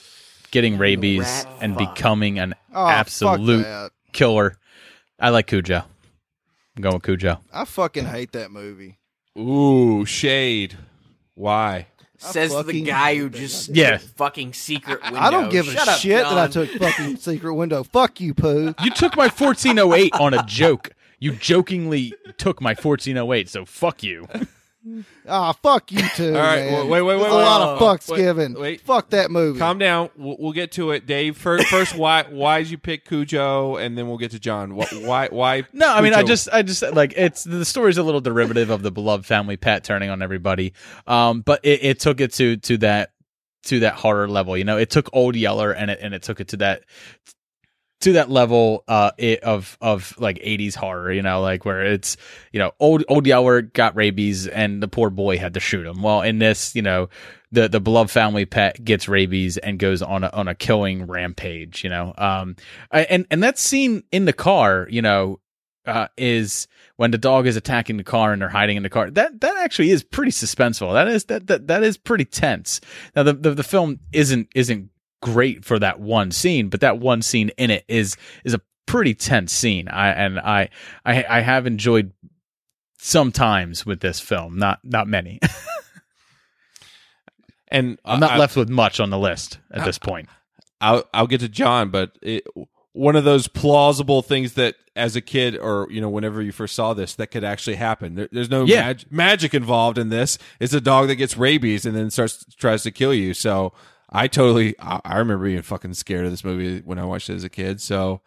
getting 0.52 0.78
rabies 0.78 1.20
rat 1.24 1.48
and 1.60 1.76
fuck. 1.76 1.94
becoming 1.94 2.40
an 2.40 2.56
Oh, 2.72 2.86
fuck 2.86 2.90
absolute 3.00 3.64
that. 3.64 3.92
Killer. 4.14 4.56
I 5.20 5.30
like 5.30 5.48
Cujo. 5.48 5.84
I'm 6.76 6.82
going 6.82 6.96
with 6.96 7.04
Cujo. 7.04 7.40
I 7.54 7.66
fucking 7.66 8.06
hate 8.06 8.32
that 8.32 8.52
movie. 8.52 9.00
Ooh, 9.38 10.06
shade. 10.06 10.78
Why? 11.36 11.88
Says 12.18 12.52
the 12.52 12.64
fucking 12.64 12.86
guy 12.86 13.18
who 13.18 13.30
just 13.30 13.70
Yeah. 13.70 13.98
took 13.98 14.08
fucking 14.16 14.54
secret 14.54 15.04
window. 15.04 15.20
I 15.20 15.30
don't 15.30 15.50
give 15.50 15.66
Shut 15.66 15.88
a 15.88 15.92
up, 15.92 15.98
shit 16.00 16.24
that 16.24 16.32
I 16.38 16.48
John. 16.48 16.68
took 16.68 16.80
fucking 16.80 17.18
Secret 17.18 17.54
Window. 17.54 17.84
Fuck 17.84 18.22
you, 18.22 18.34
Pooh. 18.34 18.74
You 18.82 18.92
took 18.92 19.18
my 19.18 19.28
1408 19.28 20.14
on 20.14 20.34
a 20.34 20.44
joke. 20.46 20.92
You 21.20 21.34
jokingly 21.34 22.14
took 22.38 22.62
my 22.62 22.72
1408, 22.76 23.50
so 23.50 23.66
fuck 23.66 24.04
you. 24.04 24.28
Ah, 25.28 25.54
fuck 25.54 25.92
you 25.94 26.02
too. 26.16 26.36
All 26.36 26.42
right, 26.42 26.66
man. 26.66 26.74
well, 26.74 26.88
wait, 26.90 27.02
wait, 27.02 27.14
There's 27.20 27.32
wait, 27.34 27.42
a 27.42 27.46
lot 27.46 27.62
of 27.62 27.80
fucks 27.80 28.10
Wait, 28.10 28.18
given. 28.18 28.54
wait. 28.56 28.82
Fuck 28.82 29.12
that 29.12 29.32
movie. 29.32 29.58
Calm 29.58 29.78
down. 29.80 30.10
We'll, 30.18 30.36
we'll 30.38 30.52
get 30.52 30.74
to 30.74 30.92
it, 30.92 31.06
Dave. 31.06 31.38
First, 31.38 31.68
first, 31.70 31.96
why? 31.96 32.24
Why 32.30 32.60
did 32.62 32.70
you 32.70 32.78
pick 32.78 33.06
Cujo? 33.06 33.78
And 33.78 33.98
then 33.98 34.08
we'll 34.10 34.18
get 34.18 34.32
to 34.32 34.40
John. 34.40 34.72
Wh- 34.72 35.06
Why? 35.06 35.30
Why? 35.30 35.64
No, 35.74 35.92
I 35.94 36.02
mean, 36.02 36.14
I 36.14 36.24
just, 36.24 36.50
I 36.52 36.62
just 36.64 36.82
like 36.94 37.14
it's 37.16 37.44
the 37.46 37.64
story's 37.66 37.98
a 37.98 38.04
little 38.04 38.22
derivative 38.22 38.70
of 38.70 38.84
the 38.84 38.92
beloved 38.92 39.26
family 39.26 39.56
pet 39.58 39.84
turning 39.84 40.10
on 40.10 40.22
everybody, 40.22 40.74
um, 41.08 41.42
but 41.42 41.62
it, 41.64 41.84
it 41.84 42.00
took 42.00 42.20
it 42.22 42.34
to 42.34 42.58
to 42.58 42.78
that 42.80 43.12
to 43.66 43.80
that 43.82 43.96
horror 43.96 44.28
level. 44.28 44.58
You 44.58 44.66
know, 44.66 44.78
it 44.78 44.90
took 44.90 45.10
Old 45.14 45.36
Yeller 45.36 45.72
and 45.72 45.90
it 45.92 46.00
and 46.02 46.14
it 46.14 46.24
took 46.24 46.40
it 46.42 46.50
to 46.50 46.58
that 46.58 46.84
to 48.04 48.14
that 48.14 48.30
level 48.30 48.84
uh 48.90 49.12
of 49.44 49.78
of 49.80 50.14
like 50.20 50.38
80s 50.40 50.76
horror 50.76 51.12
you 51.14 51.22
know 51.22 51.40
like 51.40 51.64
where 51.64 51.86
it's 51.86 52.18
you 52.52 52.60
know 52.60 52.72
old 52.78 53.06
old 53.08 53.26
yeller 53.26 53.62
got 53.62 53.96
rabies 53.96 54.46
and 54.46 54.84
the 54.84 54.90
poor 54.90 55.10
boy 55.10 55.38
had 55.38 55.54
to 55.54 55.62
shoot 55.62 55.86
him 55.86 56.02
well 56.02 56.22
in 56.22 56.38
this 56.40 56.76
you 56.76 56.82
know 56.82 57.08
the 57.54 57.70
the 57.70 57.80
beloved 57.80 58.12
family 58.12 58.46
pet 58.46 58.84
gets 58.84 59.08
rabies 59.08 59.58
and 59.58 59.80
goes 59.80 60.02
on 60.02 60.26
a 60.26 60.30
on 60.32 60.50
a 60.50 60.56
killing 60.56 61.08
rampage 61.08 61.82
you 61.82 61.90
know 61.90 62.14
um 62.18 62.58
and 62.92 63.26
and 63.32 63.42
that 63.42 63.58
scene 63.58 64.04
in 64.12 64.26
the 64.26 64.34
car 64.34 64.86
you 64.90 65.02
know 65.02 65.40
uh, 65.86 66.08
is 66.18 66.68
when 66.96 67.12
the 67.12 67.18
dog 67.18 67.48
is 67.48 67.56
attacking 67.56 67.98
the 67.98 68.04
car 68.04 68.32
and 68.32 68.42
they're 68.42 68.50
hiding 68.50 68.78
in 68.78 68.84
the 68.84 68.90
car. 68.90 69.10
That 69.10 69.42
that 69.42 69.58
actually 69.58 69.92
is 69.92 70.02
pretty 70.02 70.32
suspenseful. 70.32 70.94
That 70.94 71.08
is 71.10 71.26
that 71.26 71.48
that 71.48 71.68
that 71.68 71.84
is 71.84 71.98
pretty 71.98 72.26
tense. 72.26 72.80
Now 73.16 73.24
the 73.24 73.34
the, 73.34 73.52
the 73.56 73.64
film 73.64 74.00
isn't 74.14 74.48
isn't 74.56 74.90
great 75.24 75.66
for 75.66 75.80
that 75.80 76.00
one 76.00 76.32
scene, 76.32 76.70
but 76.70 76.82
that 76.82 77.00
one 77.00 77.22
scene 77.22 77.50
in 77.58 77.72
it 77.72 77.86
is 77.88 78.16
is 78.44 78.54
a 78.54 78.62
pretty 78.86 79.14
tense 79.16 79.52
scene. 79.52 79.88
I 79.88 80.10
and 80.10 80.40
I 80.40 80.70
I 81.06 81.24
I 81.30 81.40
have 81.42 81.66
enjoyed 81.66 82.12
sometimes 83.00 83.86
with 83.86 84.00
this 84.02 84.20
film, 84.20 84.58
not 84.58 84.80
not 84.84 85.08
many. 85.08 85.40
and 87.68 87.98
I'm 88.06 88.20
not 88.20 88.32
I- 88.32 88.38
left 88.38 88.56
with 88.56 88.70
much 88.70 89.00
on 89.00 89.10
the 89.10 89.20
list 89.20 89.60
at 89.72 89.86
this 89.86 89.98
point. 89.98 90.30
I'll 90.82 91.04
I'll 91.14 91.28
get 91.28 91.40
to 91.42 91.50
John, 91.50 91.90
but 91.90 92.18
it, 92.22 92.44
one 92.92 93.16
of 93.16 93.24
those 93.24 93.48
plausible 93.48 94.22
things 94.22 94.54
that 94.54 94.76
as 94.96 95.16
a 95.16 95.22
kid 95.22 95.58
or 95.58 95.88
you 95.90 96.00
know 96.02 96.10
whenever 96.10 96.42
you 96.42 96.52
first 96.52 96.76
saw 96.76 96.94
this 96.94 97.16
that 97.16 97.28
could 97.28 97.44
actually 97.44 97.78
happen. 97.78 98.16
There, 98.16 98.30
there's 98.32 98.50
no 98.50 98.66
Yeah. 98.66 98.88
mag- 98.88 99.06
magic 99.10 99.54
involved 99.54 99.98
in 99.98 100.10
this. 100.10 100.38
It's 100.60 100.74
a 100.74 100.82
dog 100.82 101.08
that 101.08 101.16
gets 101.16 101.38
rabies 101.38 101.86
and 101.86 101.96
then 101.96 102.12
starts 102.12 102.44
tries 102.58 102.84
to 102.84 102.92
kill 102.92 103.14
you. 103.14 103.34
So 103.34 103.74
I 104.14 104.28
totally 104.28 104.76
I, 104.80 105.02
I 105.04 105.18
remember 105.18 105.46
being 105.46 105.62
fucking 105.64 105.96
scared 105.96 106.26
of 106.26 106.32
this 106.32 106.44
movie 106.44 106.82
when 106.86 107.00
I 107.00 107.06
watched 107.06 107.30
it 107.30 107.34
as 107.36 107.44
a 107.44 107.50
kid. 107.50 107.82
So 107.82 108.22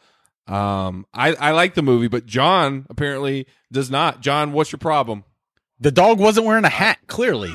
um 0.48 1.06
I 1.14 1.34
I 1.34 1.50
like 1.52 1.74
the 1.74 1.82
movie, 1.82 2.08
but 2.08 2.26
John 2.26 2.86
apparently 2.90 3.46
does 3.72 3.90
not. 3.90 4.20
John, 4.20 4.52
what's 4.52 4.72
your 4.72 4.78
problem? 4.78 5.24
The 5.78 5.90
dog 5.90 6.18
wasn't 6.18 6.46
wearing 6.46 6.64
a 6.64 6.68
hat, 6.70 6.98
clearly. 7.06 7.52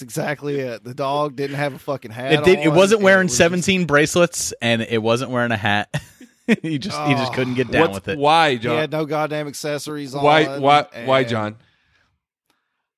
That's 0.00 0.02
exactly 0.02 0.58
it. 0.60 0.82
The 0.82 0.94
dog 0.94 1.36
didn't 1.36 1.56
have 1.56 1.74
a 1.74 1.78
fucking 1.78 2.10
hat. 2.10 2.32
It 2.32 2.44
did. 2.44 2.58
It 2.60 2.70
wasn't 2.70 3.00
and 3.00 3.04
wearing 3.04 3.24
was 3.26 3.32
just- 3.32 3.38
17 3.38 3.84
bracelets, 3.84 4.52
and 4.62 4.82
it 4.82 5.02
wasn't 5.02 5.30
wearing 5.30 5.52
a 5.52 5.56
hat. 5.58 5.94
he 6.62 6.78
just 6.78 6.98
he 7.02 7.12
just 7.14 7.34
couldn't 7.34 7.54
get 7.54 7.70
down 7.70 7.92
with 7.92 8.08
it. 8.08 8.18
Why, 8.18 8.56
John? 8.56 8.72
He 8.72 8.78
had 8.80 8.90
no 8.90 9.04
goddamn 9.04 9.46
accessories 9.46 10.14
on. 10.14 10.24
why? 10.24 10.58
Why? 10.58 10.86
Why, 11.04 11.24
John? 11.24 11.56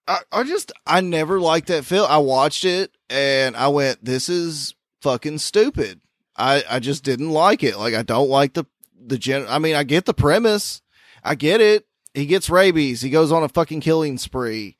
I, 0.06 0.18
I 0.32 0.42
just 0.42 0.72
I 0.86 1.00
never 1.00 1.40
liked 1.40 1.68
that 1.68 1.84
film. 1.84 2.06
I 2.10 2.18
watched 2.18 2.64
it 2.64 2.90
and 3.08 3.56
I 3.56 3.68
went, 3.68 4.04
"This 4.04 4.28
is 4.28 4.74
fucking 5.00 5.38
stupid." 5.38 6.00
I 6.36 6.64
I 6.68 6.78
just 6.80 7.04
didn't 7.04 7.30
like 7.30 7.62
it. 7.62 7.78
Like 7.78 7.94
I 7.94 8.02
don't 8.02 8.28
like 8.28 8.54
the 8.54 8.64
the 9.00 9.18
gen. 9.18 9.46
I 9.48 9.58
mean, 9.58 9.74
I 9.74 9.84
get 9.84 10.04
the 10.04 10.14
premise. 10.14 10.82
I 11.22 11.34
get 11.34 11.60
it. 11.60 11.86
He 12.14 12.26
gets 12.26 12.50
rabies. 12.50 13.00
He 13.00 13.10
goes 13.10 13.32
on 13.32 13.42
a 13.42 13.48
fucking 13.48 13.80
killing 13.80 14.18
spree. 14.18 14.76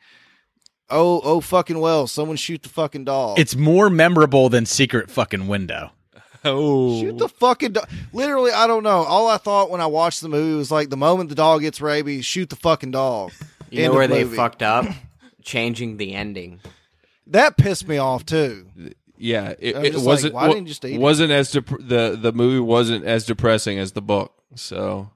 Oh 0.91 1.21
oh 1.25 1.41
fucking 1.41 1.79
well. 1.79 2.07
Someone 2.07 2.37
shoot 2.37 2.63
the 2.63 2.69
fucking 2.69 3.05
dog. 3.05 3.39
It's 3.39 3.55
more 3.57 3.89
memorable 3.89 4.49
than 4.49 4.67
Secret 4.67 5.11
fucking 5.11 5.47
Window. 5.47 5.93
Oh, 6.45 7.01
Shoot 7.01 7.19
the 7.19 7.29
fucking 7.29 7.73
dog. 7.73 7.89
Literally, 8.13 8.51
I 8.51 8.67
don't 8.67 8.83
know. 8.83 9.05
All 9.05 9.29
I 9.29 9.37
thought 9.37 9.71
when 9.71 9.81
I 9.81 9.87
watched 9.87 10.23
the 10.23 10.29
movie 10.29 10.57
was 10.57 10.73
like 10.73 10.91
the 10.91 10.97
moment 10.97 11.29
the 11.29 11.37
dog 11.37 11.61
gets 11.61 11.81
rabies, 11.81 12.27
shoot 12.27 12.51
the 12.51 12.57
fucking 12.57 12.91
dog. 12.91 13.31
You 13.71 13.85
End 13.85 13.93
know 13.93 13.99
where 13.99 14.05
of 14.05 14.11
they 14.11 14.25
fucked 14.25 14.63
up? 14.63 14.87
Changing 15.43 15.97
the 15.97 16.15
ending. 16.15 16.61
That 17.27 17.57
pissed 17.57 17.87
me 17.89 17.99
off 17.99 18.25
too. 18.27 18.67
yeah. 19.17 19.55
It, 19.59 19.77
it 19.77 19.97
wasn't. 19.99 20.35
like, 20.35 20.43
why 20.43 20.49
wa- 20.49 20.55
didn't 20.55 20.67
you 20.69 20.71
just 20.73 20.85
eat 20.85 20.95
it? 20.95 21.01
wasn't 21.01 21.31
as 21.33 21.51
dep- 21.53 21.67
the 21.81 22.19
the 22.21 22.33
movie 22.33 22.61
wasn't 22.61 23.05
as 23.05 23.25
depressing 23.27 23.79
as 23.79 23.93
the 23.93 24.03
book. 24.03 24.33
So 24.55 25.11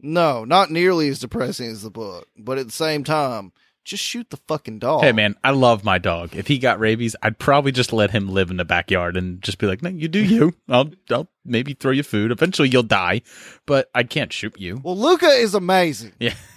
No, 0.00 0.44
not 0.44 0.70
nearly 0.70 1.08
as 1.08 1.18
depressing 1.20 1.70
as 1.70 1.82
the 1.82 1.90
book, 1.90 2.28
but 2.36 2.58
at 2.58 2.66
the 2.66 2.72
same 2.72 3.04
time, 3.04 3.52
just 3.84 4.02
shoot 4.04 4.30
the 4.30 4.36
fucking 4.48 4.78
dog. 4.78 5.02
Hey 5.02 5.10
man, 5.12 5.34
I 5.42 5.50
love 5.50 5.82
my 5.84 5.98
dog. 5.98 6.36
If 6.36 6.46
he 6.46 6.58
got 6.58 6.78
rabies, 6.78 7.16
I'd 7.22 7.38
probably 7.40 7.72
just 7.72 7.92
let 7.92 8.12
him 8.12 8.28
live 8.28 8.50
in 8.50 8.56
the 8.56 8.64
backyard 8.64 9.16
and 9.16 9.42
just 9.42 9.58
be 9.58 9.66
like, 9.66 9.82
"No, 9.82 9.90
you 9.90 10.06
do 10.06 10.22
you. 10.24 10.54
I'll, 10.68 10.90
I'll 11.10 11.28
maybe 11.44 11.74
throw 11.74 11.90
you 11.90 12.02
food. 12.04 12.30
Eventually, 12.30 12.68
you'll 12.68 12.84
die, 12.84 13.22
but 13.66 13.90
I 13.94 14.04
can't 14.04 14.32
shoot 14.32 14.54
you." 14.60 14.80
Well, 14.84 14.96
Luca 14.96 15.26
is 15.26 15.54
amazing, 15.54 16.12
Yeah, 16.20 16.34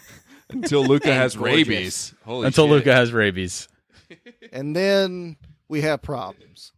until 0.50 0.84
Luca 0.86 1.14
has 1.14 1.36
gorgeous. 1.36 1.68
rabies. 1.68 2.14
Holy 2.26 2.48
until 2.48 2.66
shit. 2.66 2.72
Luca 2.72 2.94
has 2.94 3.12
rabies. 3.14 3.68
and 4.52 4.76
then 4.76 5.38
we 5.68 5.82
have 5.82 6.02
problems. 6.02 6.72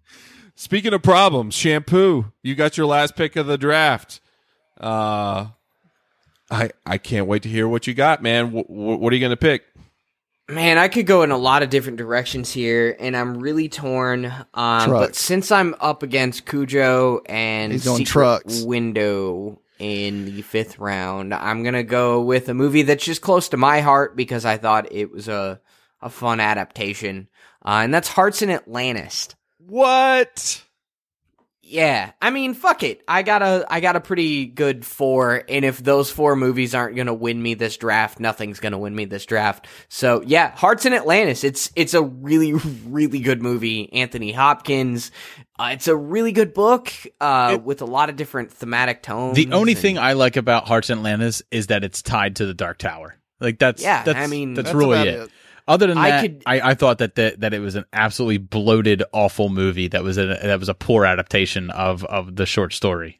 Speaking 0.55 0.93
of 0.93 1.03
problems, 1.03 1.53
shampoo. 1.53 2.31
You 2.41 2.55
got 2.55 2.77
your 2.77 2.87
last 2.87 3.15
pick 3.15 3.35
of 3.35 3.45
the 3.47 3.57
draft. 3.57 4.21
Uh, 4.79 5.47
I 6.49 6.71
I 6.85 6.97
can't 6.97 7.27
wait 7.27 7.43
to 7.43 7.49
hear 7.49 7.67
what 7.67 7.85
you 7.87 7.93
got, 7.93 8.23
man. 8.23 8.45
W- 8.45 8.63
w- 8.67 8.97
what 8.97 9.11
are 9.11 9.15
you 9.15 9.19
going 9.19 9.31
to 9.31 9.37
pick? 9.37 9.63
Man, 10.49 10.77
I 10.77 10.87
could 10.87 11.05
go 11.05 11.23
in 11.23 11.31
a 11.31 11.37
lot 11.37 11.61
of 11.61 11.69
different 11.69 11.97
directions 11.97 12.51
here, 12.53 12.95
and 13.01 13.17
I'm 13.17 13.37
really 13.39 13.67
torn. 13.67 14.27
Um, 14.53 14.89
but 14.91 15.13
since 15.15 15.51
I'm 15.51 15.75
up 15.81 16.03
against 16.03 16.45
Cujo 16.45 17.21
and 17.25 17.73
He's 17.73 17.83
going 17.83 17.97
Secret 17.97 18.11
trucks. 18.11 18.61
Window 18.63 19.59
in 19.79 20.25
the 20.25 20.41
fifth 20.41 20.79
round, 20.79 21.33
I'm 21.33 21.63
gonna 21.63 21.83
go 21.83 22.21
with 22.21 22.49
a 22.49 22.53
movie 22.53 22.83
that's 22.83 23.05
just 23.05 23.21
close 23.21 23.49
to 23.49 23.57
my 23.57 23.81
heart 23.81 24.15
because 24.15 24.45
I 24.45 24.57
thought 24.57 24.91
it 24.91 25.11
was 25.11 25.27
a 25.27 25.59
a 26.01 26.09
fun 26.09 26.39
adaptation, 26.39 27.27
uh, 27.65 27.81
and 27.83 27.93
that's 27.93 28.07
Hearts 28.07 28.41
in 28.41 28.49
Atlantis. 28.49 29.29
What? 29.57 30.63
Yeah, 31.69 32.11
I 32.21 32.29
mean, 32.29 32.53
fuck 32.53 32.81
it. 32.81 33.01
I 33.09 33.23
got 33.23 33.41
a 33.41 33.65
I 33.69 33.81
got 33.81 33.97
a 33.97 33.99
pretty 33.99 34.45
good 34.45 34.85
four, 34.85 35.43
and 35.49 35.65
if 35.65 35.77
those 35.79 36.09
four 36.09 36.37
movies 36.37 36.73
aren't 36.73 36.95
gonna 36.95 37.13
win 37.13 37.41
me 37.43 37.55
this 37.55 37.75
draft, 37.75 38.21
nothing's 38.21 38.61
gonna 38.61 38.77
win 38.77 38.95
me 38.95 39.03
this 39.03 39.25
draft. 39.25 39.67
So 39.89 40.21
yeah, 40.25 40.55
Hearts 40.55 40.85
in 40.85 40.93
Atlantis. 40.93 41.43
It's 41.43 41.69
it's 41.75 41.93
a 41.93 42.01
really 42.01 42.53
really 42.85 43.19
good 43.19 43.41
movie. 43.41 43.91
Anthony 43.91 44.31
Hopkins. 44.31 45.11
Uh, 45.59 45.69
it's 45.73 45.87
a 45.87 45.95
really 45.95 46.31
good 46.31 46.53
book 46.53 46.91
uh, 47.19 47.57
with 47.63 47.81
a 47.81 47.85
lot 47.85 48.09
of 48.09 48.15
different 48.15 48.51
thematic 48.51 49.01
tones. 49.01 49.35
The 49.35 49.51
only 49.53 49.71
and- 49.73 49.81
thing 49.81 49.97
I 49.97 50.13
like 50.13 50.37
about 50.37 50.67
Hearts 50.67 50.89
and 50.89 50.99
Atlantis 50.99 51.41
is 51.51 51.67
that 51.67 51.83
it's 51.83 52.01
tied 52.01 52.35
to 52.37 52.45
the 52.45 52.53
Dark 52.53 52.77
Tower. 52.77 53.15
Like 53.39 53.57
that's 53.59 53.81
Yeah, 53.81 54.03
that's, 54.03 54.17
I 54.19 54.27
mean- 54.27 54.53
that's, 54.53 54.67
That's 54.67 54.75
really 54.75 54.99
it. 54.99 55.19
it. 55.23 55.31
Other 55.67 55.87
than 55.87 55.97
I 55.97 56.09
that, 56.11 56.21
could- 56.21 56.43
I, 56.45 56.61
I 56.71 56.73
thought 56.75 56.99
that 56.99 57.15
the, 57.15 57.35
that 57.39 57.53
it 57.53 57.59
was 57.59 57.75
an 57.75 57.85
absolutely 57.91 58.37
bloated, 58.37 59.03
awful 59.11 59.49
movie. 59.49 59.89
That 59.89 60.03
was 60.03 60.17
a 60.17 60.25
that 60.27 60.59
was 60.59 60.69
a 60.69 60.73
poor 60.73 61.05
adaptation 61.05 61.71
of 61.71 62.05
of 62.05 62.35
the 62.37 62.45
short 62.45 62.71
story. 62.73 63.19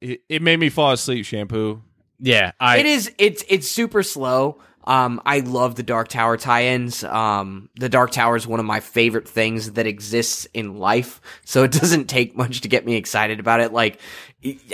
It, 0.00 0.22
it 0.28 0.42
made 0.42 0.58
me 0.58 0.70
fall 0.70 0.90
asleep. 0.92 1.24
Shampoo. 1.24 1.82
Yeah, 2.18 2.52
I 2.58 2.78
it 2.78 2.86
is 2.86 3.12
it's 3.18 3.44
it's 3.48 3.68
super 3.68 4.02
slow. 4.02 4.58
Um, 4.86 5.20
I 5.26 5.40
love 5.40 5.74
the 5.74 5.82
Dark 5.82 6.08
Tower 6.08 6.36
tie-ins. 6.36 7.02
Um, 7.02 7.68
the 7.74 7.88
Dark 7.88 8.12
Tower 8.12 8.36
is 8.36 8.46
one 8.46 8.60
of 8.60 8.66
my 8.66 8.80
favorite 8.80 9.28
things 9.28 9.72
that 9.72 9.86
exists 9.86 10.46
in 10.54 10.78
life, 10.78 11.20
so 11.44 11.64
it 11.64 11.72
doesn't 11.80 12.06
take 12.06 12.36
much 12.36 12.60
to 12.60 12.68
get 12.68 12.86
me 12.86 12.94
excited 12.96 13.40
about 13.40 13.60
it. 13.60 13.72
Like, 13.72 13.98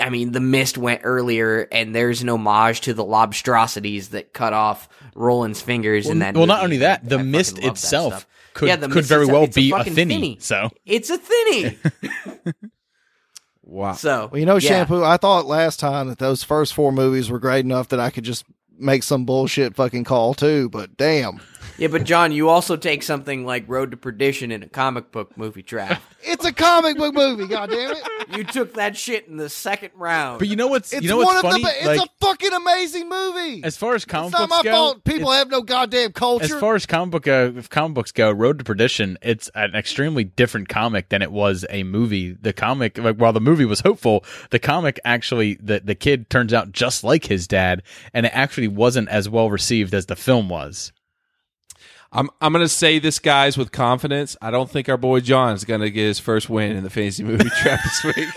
I 0.01 0.10
mean, 0.10 0.32
the 0.32 0.40
Mist 0.40 0.76
went 0.76 1.01
earlier, 1.05 1.66
and 1.72 1.94
there's 1.94 2.20
an 2.22 2.28
homage 2.28 2.82
to 2.82 2.93
the 2.94 3.05
lobstrosities 3.05 4.10
that 4.10 4.32
cut 4.34 4.52
off 4.52 4.89
Roland's 5.14 5.62
fingers 5.62 6.06
And 6.09 6.20
that. 6.20 6.34
well, 6.34 6.47
not 6.47 6.62
only 6.62 6.78
that, 6.78 7.02
the 7.09 7.16
fucking 7.16 7.30
mist 7.30 7.59
itself 7.59 8.26
could 8.55 8.68
Yeah, 8.68 8.76
the 8.76 8.89
could 8.89 8.97
mist 8.97 9.09
very 9.09 9.22
itself- 9.22 9.34
well 9.34 9.44
it's 9.44 9.55
be 9.56 9.70
a 9.70 9.76
fucking 9.78 9.94
thinny. 9.94 10.36
So 10.40 10.68
It's 10.84 11.09
a 11.10 11.16
thinny. 11.16 11.78
Wow. 13.64 13.93
so 13.94 14.28
Well, 14.30 14.39
you 14.39 14.44
know, 14.44 14.56
yeah. 14.56 14.68
shampoo. 14.68 15.02
I 15.02 15.16
thought 15.16 15.47
last 15.47 15.80
time 15.80 16.09
that 16.09 16.18
those 16.18 16.43
first 16.43 16.74
four 16.74 16.93
movies 16.93 17.30
were 17.30 17.39
great 17.39 17.64
enough 17.64 17.89
that 17.89 18.01
I 18.01 18.10
could 18.10 18.24
just 18.24 18.44
make 18.82 19.02
some 19.02 19.24
bullshit 19.24 19.74
fucking 19.74 20.04
call 20.04 20.34
too. 20.34 20.68
But 20.68 20.96
damn, 20.96 21.40
Yeah, 21.78 21.89
but 21.89 22.05
John, 22.05 22.32
you 22.32 22.49
also 22.49 22.77
take 22.77 23.03
something 23.03 23.44
like 23.47 23.65
Road 23.66 23.90
to 23.93 23.97
Perdition 23.97 24.53
in 24.53 24.62
a 24.62 24.69
comic 24.69 25.11
book 25.11 25.36
movie 25.36 25.62
draft. 25.62 26.03
it's 26.23 26.44
a 26.44 26.53
comic 26.53 26.97
book 26.97 27.15
movie. 27.15 27.47
God 27.49 27.70
damn 27.70 27.93
it! 27.97 28.36
you 28.36 28.44
took 28.44 28.74
that 28.74 28.97
shit 28.97 29.27
in 29.27 29.36
the 29.36 29.49
second 29.49 29.90
round. 29.97 30.39
But 30.39 30.49
you 30.49 30.57
know 30.57 30.69
what's 30.69 30.93
It's 30.93 31.03
you 31.03 31.09
know 31.09 31.16
one 31.16 31.27
what's 31.27 31.39
of 31.44 31.51
funny? 31.51 31.62
the. 31.65 31.69
Be- 31.81 31.86
like 31.86 31.97
it's 32.01 32.05
a 32.05 32.27
fucking 32.27 32.53
amazing 32.53 33.09
movie. 33.09 33.65
as 33.65 33.77
far 33.77 33.94
as 33.94 34.05
comic 34.05 34.28
It's 34.28 34.39
not 34.39 34.49
books 34.49 34.65
my 34.65 34.70
go, 34.70 34.77
fault. 34.77 35.05
People 35.05 35.23
it's- 35.31 35.39
have 35.39 35.51
no 35.51 35.62
goddamn 35.62 36.12
culture. 36.12 36.44
As 36.44 36.61
far 36.61 36.74
as 36.74 36.86
comic 36.86 37.11
book 37.12 37.27
uh, 37.28 37.53
if 37.57 37.69
comic 37.70 37.94
books 37.94 38.12
go, 38.12 38.31
Road 38.31 38.59
to 38.59 38.65
Perdition, 38.65 39.19
it's 39.23 39.51
an 39.55 39.74
extremely 39.74 40.24
different 40.24 40.69
comic 40.69 41.09
than 41.09 41.23
it 41.23 41.32
was 41.32 41.65
a 41.70 41.82
movie. 41.85 42.32
The 42.32 42.53
comic, 42.53 42.99
like 42.99 43.16
while 43.16 43.32
the 43.32 43.40
movie 43.40 43.65
was 43.65 43.81
hopeful, 43.81 44.24
the 44.51 44.59
comic 44.59 45.01
actually 45.05 45.55
the 45.61 45.81
the 45.81 45.94
kid 45.94 46.28
turns 46.31 46.53
out 46.53 46.70
just 46.73 47.03
like 47.03 47.24
his 47.24 47.49
dad, 47.49 47.82
and 48.15 48.27
it 48.27 48.32
actually 48.35 48.69
wasn't 48.69 49.09
as 49.09 49.28
well 49.28 49.51
received 49.51 49.94
as 49.94 50.07
the 50.07 50.16
film 50.16 50.49
was. 50.49 50.93
I'm 52.12 52.28
I'm 52.40 52.52
gonna 52.52 52.68
say 52.68 52.98
this, 52.98 53.18
guys, 53.18 53.56
with 53.56 53.72
confidence. 53.72 54.36
I 54.43 54.51
don't 54.51 54.70
think 54.70 54.89
our 54.89 54.98
boy 54.98 55.20
John's 55.20 55.64
gonna 55.64 55.90
get 55.90 56.05
his 56.05 56.18
first 56.18 56.51
win 56.51 56.76
in 56.76 56.84
the 56.84 56.90
fantasy 56.90 57.24
movie 57.24 57.48
trap 57.62 57.80
this 57.82 58.05
week. 58.16 58.28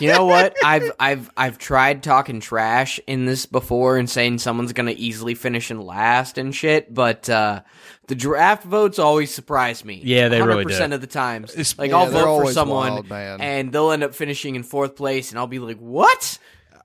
you 0.00 0.08
know 0.12 0.26
what? 0.26 0.54
I've 0.62 0.90
I've 1.00 1.30
I've 1.36 1.58
tried 1.58 2.02
talking 2.02 2.40
trash 2.40 3.00
in 3.06 3.24
this 3.24 3.46
before 3.46 3.96
and 3.96 4.08
saying 4.08 4.38
someone's 4.38 4.74
gonna 4.74 4.94
easily 4.96 5.34
finish 5.34 5.70
in 5.70 5.80
last 5.80 6.36
and 6.36 6.54
shit, 6.54 6.92
but 6.92 7.28
uh, 7.30 7.62
the 8.08 8.14
draft 8.14 8.64
votes 8.64 8.98
always 8.98 9.32
surprise 9.32 9.82
me. 9.82 10.02
Yeah, 10.04 10.28
they 10.28 10.42
really 10.42 10.64
do. 10.64 10.68
percent 10.68 10.92
of 10.92 11.00
the 11.00 11.06
times. 11.06 11.52
It's- 11.52 11.78
like 11.78 11.90
Yeah, 11.90 11.98
I'll 11.98 12.10
vote 12.10 12.46
for 12.46 12.52
someone 12.52 13.08
wild, 13.08 13.40
and 13.40 13.72
they'll 13.72 13.92
end 13.92 14.04
up 14.04 14.14
finishing 14.14 14.56
in 14.56 14.62
fourth 14.62 14.94
place, 14.94 15.30
and 15.30 15.38
I'll 15.38 15.46
be 15.46 15.58
like, 15.58 15.78
"What?" 15.78 16.38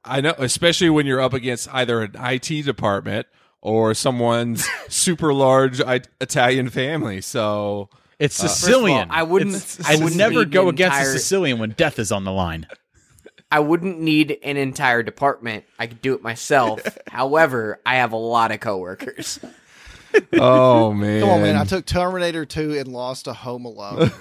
I 0.05 0.21
know, 0.21 0.33
especially 0.37 0.89
when 0.89 1.05
you're 1.05 1.19
up 1.19 1.33
against 1.33 1.67
either 1.73 2.01
an 2.03 2.11
IT 2.17 2.63
department 2.63 3.27
or 3.61 3.93
someone's 3.93 4.65
super 4.89 5.33
large 5.33 5.81
I- 5.81 6.01
Italian 6.21 6.69
family. 6.69 7.21
So 7.21 7.89
It's 8.19 8.39
uh, 8.41 8.45
of 8.45 8.49
all, 8.49 8.55
Sicilian. 8.55 9.07
I 9.11 9.23
wouldn't- 9.23 9.55
It's- 9.55 9.81
I 9.85 9.93
I 9.93 10.03
would 10.03 10.15
never 10.15 10.45
go 10.45 10.63
an 10.63 10.75
against 10.75 10.97
entire- 10.97 11.09
a 11.15 11.19
Sicilian 11.19 11.59
when 11.59 11.71
death 11.71 11.99
is 11.99 12.11
on 12.11 12.23
the 12.23 12.31
line. 12.31 12.67
I 13.51 13.59
wouldn't 13.59 14.01
need 14.01 14.37
an 14.43 14.57
entire 14.57 15.03
department. 15.03 15.63
I 15.79 15.87
could 15.87 16.01
do 16.01 16.13
it 16.13 16.21
myself. 16.21 16.81
However, 17.07 17.79
I 17.85 17.95
have 17.95 18.11
a 18.11 18.17
lot 18.17 18.51
of 18.51 18.59
coworkers. 18.59 19.39
oh 20.33 20.91
man, 20.93 21.21
Come 21.21 21.29
on, 21.29 21.41
man! 21.41 21.55
I 21.55 21.63
took 21.63 21.85
Terminator 21.85 22.45
Two 22.45 22.77
and 22.77 22.87
lost 22.89 23.27
a 23.27 23.33
Home 23.33 23.63
Alone. 23.65 24.11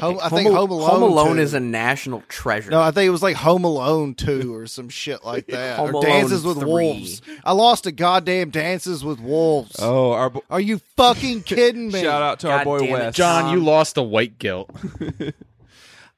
Home, 0.00 0.18
I 0.22 0.28
think 0.28 0.48
Al- 0.48 0.54
Home 0.56 0.70
Alone. 0.70 0.90
Home 0.90 1.02
Alone 1.02 1.36
2. 1.36 1.42
is 1.42 1.54
a 1.54 1.60
national 1.60 2.22
treasure. 2.28 2.70
No, 2.70 2.80
I 2.80 2.90
think 2.90 3.06
it 3.06 3.10
was 3.10 3.22
like 3.22 3.36
Home 3.36 3.62
Alone 3.64 4.14
2 4.14 4.52
or 4.54 4.66
some 4.66 4.88
shit 4.88 5.24
like 5.24 5.46
that. 5.46 5.76
Home 5.78 5.88
or 5.88 5.92
Alone 5.92 6.04
Dances 6.04 6.44
with 6.44 6.58
3. 6.58 6.64
Wolves. 6.66 7.22
I 7.44 7.52
lost 7.52 7.84
to 7.84 7.92
goddamn 7.92 8.50
Dances 8.50 9.04
with 9.04 9.20
Wolves. 9.20 9.76
Oh, 9.78 10.10
our 10.12 10.30
bo- 10.30 10.42
Are 10.50 10.60
you 10.60 10.78
fucking 10.96 11.42
kidding 11.44 11.92
me? 11.92 12.00
shout 12.02 12.22
out 12.22 12.40
to 12.40 12.50
our 12.50 12.64
boy 12.64 12.80
damn 12.80 13.00
it, 13.02 13.14
John, 13.14 13.52
you 13.56 13.62
lost 13.62 13.96
a 13.96 14.02
white 14.02 14.38
guilt. 14.38 14.70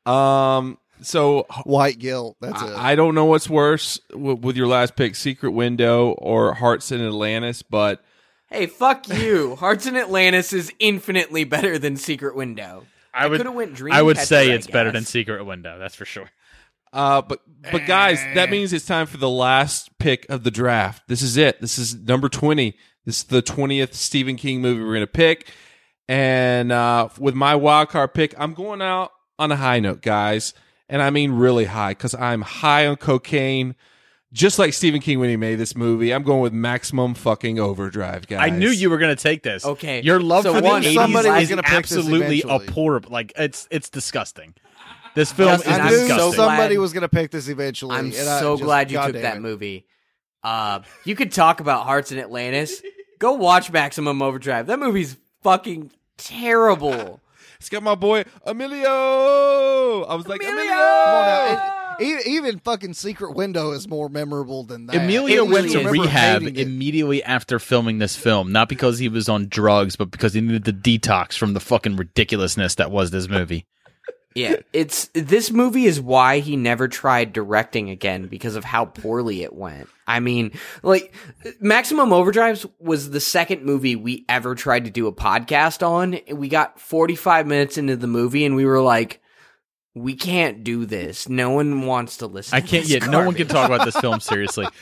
Um, 0.06 0.78
so 1.00 1.46
White 1.64 1.98
guilt. 1.98 2.36
That's 2.40 2.60
it. 2.62 2.66
I, 2.66 2.92
I 2.92 2.94
don't 2.94 3.14
know 3.14 3.24
what's 3.24 3.48
worse 3.48 3.98
w- 4.10 4.36
with 4.36 4.56
your 4.56 4.66
last 4.66 4.96
pick, 4.96 5.14
Secret 5.16 5.50
Window 5.52 6.10
or 6.18 6.52
Hearts 6.54 6.92
in 6.92 7.00
Atlantis, 7.00 7.62
but 7.62 8.02
Hey, 8.50 8.66
fuck 8.66 9.08
you. 9.08 9.56
Hearts 9.56 9.86
in 9.86 9.96
Atlantis 9.96 10.52
is 10.52 10.70
infinitely 10.78 11.44
better 11.44 11.78
than 11.78 11.96
Secret 11.96 12.36
Window. 12.36 12.84
I 13.14 13.26
would, 13.26 13.40
coulda 13.42 13.50
I 13.92 14.02
would 14.02 14.16
Dreamcatcher, 14.16 14.24
say 14.24 14.50
it's 14.50 14.66
better 14.66 14.90
than 14.90 15.04
Secret 15.04 15.44
Window. 15.44 15.78
That's 15.78 15.94
for 15.94 16.04
sure. 16.04 16.30
Uh, 16.92 17.22
but 17.22 17.40
but 17.72 17.86
guys, 17.86 18.22
that 18.34 18.50
means 18.50 18.72
it's 18.72 18.86
time 18.86 19.06
for 19.06 19.16
the 19.16 19.28
last 19.30 19.96
pick 19.98 20.26
of 20.28 20.44
the 20.44 20.50
draft. 20.50 21.08
This 21.08 21.22
is 21.22 21.36
it. 21.36 21.60
This 21.60 21.78
is 21.78 21.94
number 21.94 22.28
twenty. 22.28 22.76
This 23.04 23.18
is 23.18 23.24
the 23.24 23.42
twentieth 23.42 23.94
Stephen 23.94 24.36
King 24.36 24.60
movie 24.60 24.82
we're 24.82 24.94
gonna 24.94 25.06
pick. 25.06 25.48
And 26.08 26.70
uh, 26.70 27.08
with 27.18 27.34
my 27.34 27.54
wild 27.54 27.88
card 27.88 28.14
pick, 28.14 28.34
I'm 28.38 28.54
going 28.54 28.82
out 28.82 29.10
on 29.38 29.50
a 29.50 29.56
high 29.56 29.80
note, 29.80 30.02
guys. 30.02 30.54
and 30.88 31.02
I 31.02 31.10
mean 31.10 31.32
really 31.32 31.64
high 31.64 31.92
because 31.92 32.14
I'm 32.14 32.42
high 32.42 32.86
on 32.86 32.96
cocaine. 32.96 33.74
Just 34.34 34.58
like 34.58 34.74
Stephen 34.74 35.00
King 35.00 35.20
when 35.20 35.30
he 35.30 35.36
made 35.36 35.54
this 35.56 35.76
movie, 35.76 36.12
I'm 36.12 36.24
going 36.24 36.40
with 36.40 36.52
maximum 36.52 37.14
fucking 37.14 37.60
overdrive, 37.60 38.26
guys. 38.26 38.40
I 38.40 38.50
knew 38.50 38.68
you 38.68 38.90
were 38.90 38.98
going 38.98 39.14
to 39.16 39.22
take 39.22 39.44
this. 39.44 39.64
Okay, 39.64 40.02
your 40.02 40.18
love 40.20 40.42
so 40.42 40.52
for 40.54 40.60
the 40.60 40.66
one- 40.66 40.82
80s 40.82 40.94
somebody 40.94 41.28
is 41.42 41.48
gonna 41.48 41.62
absolutely 41.64 42.40
eventually. 42.40 42.66
abhorrible. 42.66 43.10
Like 43.12 43.32
it's 43.36 43.68
it's 43.70 43.88
disgusting. 43.90 44.54
This 45.14 45.30
film 45.30 45.50
Justin, 45.50 45.72
is 45.72 45.78
I 45.78 45.82
I'm 45.82 45.86
knew 45.92 45.98
disgusting. 46.00 46.30
so 46.32 46.36
somebody 46.36 46.76
was 46.78 46.92
going 46.92 47.02
to 47.02 47.08
pick 47.08 47.30
this 47.30 47.48
eventually. 47.48 47.94
I'm 47.96 48.06
and 48.06 48.14
I 48.28 48.40
so 48.40 48.54
just- 48.54 48.64
glad 48.64 48.90
you 48.90 48.96
God 48.98 49.12
took 49.12 49.22
that 49.22 49.36
it. 49.36 49.40
movie. 49.40 49.86
Uh, 50.42 50.80
you 51.04 51.14
could 51.14 51.30
talk 51.30 51.60
about 51.60 51.84
Hearts 51.86 52.10
in 52.10 52.18
Atlantis. 52.18 52.82
Go 53.20 53.34
watch 53.34 53.70
Maximum 53.70 54.20
Overdrive. 54.20 54.66
That 54.66 54.80
movie's 54.80 55.16
fucking 55.44 55.92
terrible. 56.18 57.20
It's 57.60 57.68
got 57.68 57.84
my 57.84 57.94
boy 57.94 58.24
Emilio. 58.44 60.02
I 60.04 60.14
was 60.16 60.26
like 60.26 60.42
Emilio. 60.42 60.66
Come 60.66 60.74
on 61.98 62.04
now. 62.04 62.16
It- 62.18 62.26
e- 62.26 62.30
even 62.36 62.58
fucking 62.60 62.94
Secret 62.94 63.34
Window 63.34 63.72
is 63.72 63.88
more 63.88 64.08
memorable 64.08 64.64
than 64.64 64.86
that. 64.86 64.96
Emilio 64.96 65.44
It 65.44 65.50
went 65.50 65.70
to 65.72 65.88
rehab 65.88 66.42
immediately 66.42 67.22
after 67.22 67.58
filming 67.58 67.98
this 67.98 68.16
film, 68.16 68.52
not 68.52 68.68
because 68.68 68.98
he 68.98 69.08
was 69.08 69.28
on 69.28 69.48
drugs, 69.48 69.96
but 69.96 70.10
because 70.10 70.34
he 70.34 70.40
needed 70.40 70.64
the 70.64 70.72
detox 70.72 71.36
from 71.38 71.54
the 71.54 71.60
fucking 71.60 71.96
ridiculousness 71.96 72.76
that 72.76 72.90
was 72.90 73.10
this 73.10 73.28
movie. 73.28 73.66
Yeah, 74.36 74.56
it's 74.72 75.10
this 75.14 75.52
movie 75.52 75.84
is 75.84 76.00
why 76.00 76.40
he 76.40 76.56
never 76.56 76.88
tried 76.88 77.32
directing 77.32 77.88
again 77.90 78.26
because 78.26 78.56
of 78.56 78.64
how 78.64 78.84
poorly 78.84 79.44
it 79.44 79.52
went. 79.54 79.88
I 80.08 80.18
mean, 80.18 80.50
like 80.82 81.14
Maximum 81.60 82.12
Overdrive 82.12 82.66
was 82.80 83.10
the 83.10 83.20
second 83.20 83.62
movie 83.64 83.94
we 83.94 84.24
ever 84.28 84.56
tried 84.56 84.86
to 84.86 84.90
do 84.90 85.06
a 85.06 85.12
podcast 85.12 85.86
on. 85.86 86.18
We 86.36 86.48
got 86.48 86.80
45 86.80 87.46
minutes 87.46 87.78
into 87.78 87.94
the 87.96 88.08
movie 88.08 88.44
and 88.44 88.56
we 88.56 88.64
were 88.64 88.82
like 88.82 89.20
we 89.94 90.14
can't 90.14 90.64
do 90.64 90.86
this. 90.86 91.28
No 91.28 91.50
one 91.50 91.86
wants 91.86 92.18
to 92.18 92.26
listen. 92.26 92.56
I 92.56 92.60
can't 92.60 92.86
yet. 92.86 93.08
No 93.08 93.24
one 93.24 93.34
can 93.34 93.46
talk 93.46 93.66
about 93.66 93.84
this 93.84 93.96
film 93.96 94.20
seriously. 94.20 94.66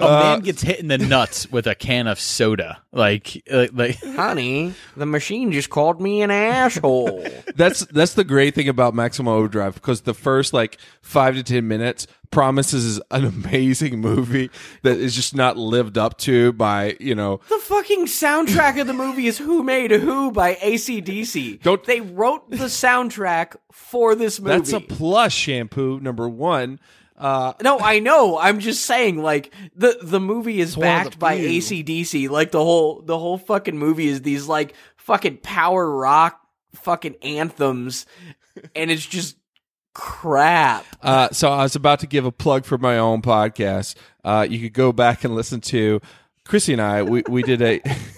A 0.00 0.04
Uh, 0.04 0.20
man 0.22 0.40
gets 0.40 0.62
hit 0.62 0.78
in 0.80 0.88
the 0.88 0.98
nuts 0.98 1.50
with 1.50 1.66
a 1.66 1.74
can 1.74 2.06
of 2.06 2.18
soda. 2.20 2.80
Like, 2.92 3.42
like, 3.50 3.70
like 3.72 4.02
Honey, 4.16 4.74
the 4.96 5.06
machine 5.06 5.52
just 5.52 5.70
called 5.70 6.00
me 6.00 6.22
an 6.22 6.30
asshole. 6.30 7.26
that's 7.56 7.84
that's 7.86 8.14
the 8.14 8.24
great 8.24 8.54
thing 8.54 8.68
about 8.68 8.94
Maximum 8.94 9.32
Overdrive 9.32 9.74
because 9.74 10.02
the 10.02 10.14
first 10.14 10.52
like 10.52 10.78
five 11.02 11.34
to 11.34 11.42
ten 11.42 11.68
minutes 11.68 12.06
promises 12.30 13.00
an 13.10 13.24
amazing 13.24 14.00
movie 14.00 14.50
that 14.82 14.98
is 14.98 15.14
just 15.14 15.34
not 15.34 15.56
lived 15.56 15.96
up 15.96 16.18
to 16.18 16.52
by 16.52 16.94
you 17.00 17.14
know 17.14 17.40
The 17.48 17.58
fucking 17.58 18.04
soundtrack 18.06 18.80
of 18.80 18.86
the 18.86 18.92
movie 18.92 19.26
is 19.26 19.38
Who 19.38 19.62
Made 19.62 19.90
Who 19.92 20.30
by 20.30 20.54
ACDC. 20.56 21.62
Don't- 21.62 21.84
they 21.84 22.00
wrote 22.00 22.50
the 22.50 22.66
soundtrack 22.66 23.56
for 23.72 24.14
this 24.14 24.40
movie. 24.40 24.56
that's 24.58 24.72
a 24.72 24.80
plus 24.80 25.32
shampoo 25.32 26.00
number 26.00 26.28
one. 26.28 26.78
Uh, 27.18 27.52
no, 27.62 27.80
I 27.80 27.98
know. 27.98 28.38
I'm 28.38 28.60
just 28.60 28.86
saying, 28.86 29.20
like 29.20 29.52
the 29.74 29.98
the 30.00 30.20
movie 30.20 30.60
is 30.60 30.76
one 30.76 30.86
of 30.86 31.04
the 31.04 31.10
backed 31.10 31.18
by. 31.18 31.38
ACDC. 31.38 32.30
Like 32.30 32.52
the 32.52 32.62
whole 32.62 33.02
the 33.02 33.18
whole 33.18 33.38
fucking 33.38 33.76
movie 33.76 34.06
is 34.06 34.22
these 34.22 34.46
like 34.46 34.74
fucking 34.96 35.38
power 35.38 35.90
rock 35.90 36.40
fucking 36.76 37.16
anthems, 37.22 38.06
and 38.76 38.90
it's 38.90 39.04
just 39.04 39.36
crap. 39.94 40.86
Uh, 41.02 41.28
so 41.32 41.50
I 41.50 41.64
was 41.64 41.74
about 41.74 42.00
to 42.00 42.06
give 42.06 42.24
a 42.24 42.32
plug 42.32 42.64
for 42.64 42.78
my 42.78 42.98
own 42.98 43.20
podcast. 43.20 43.96
Uh, 44.24 44.46
you 44.48 44.60
could 44.60 44.72
go 44.72 44.92
back 44.92 45.24
and 45.24 45.34
listen 45.34 45.60
to 45.62 46.00
Chrissy 46.44 46.74
and 46.74 46.82
I. 46.82 47.02
We 47.02 47.24
we 47.28 47.42
did 47.42 47.60
a 47.62 47.80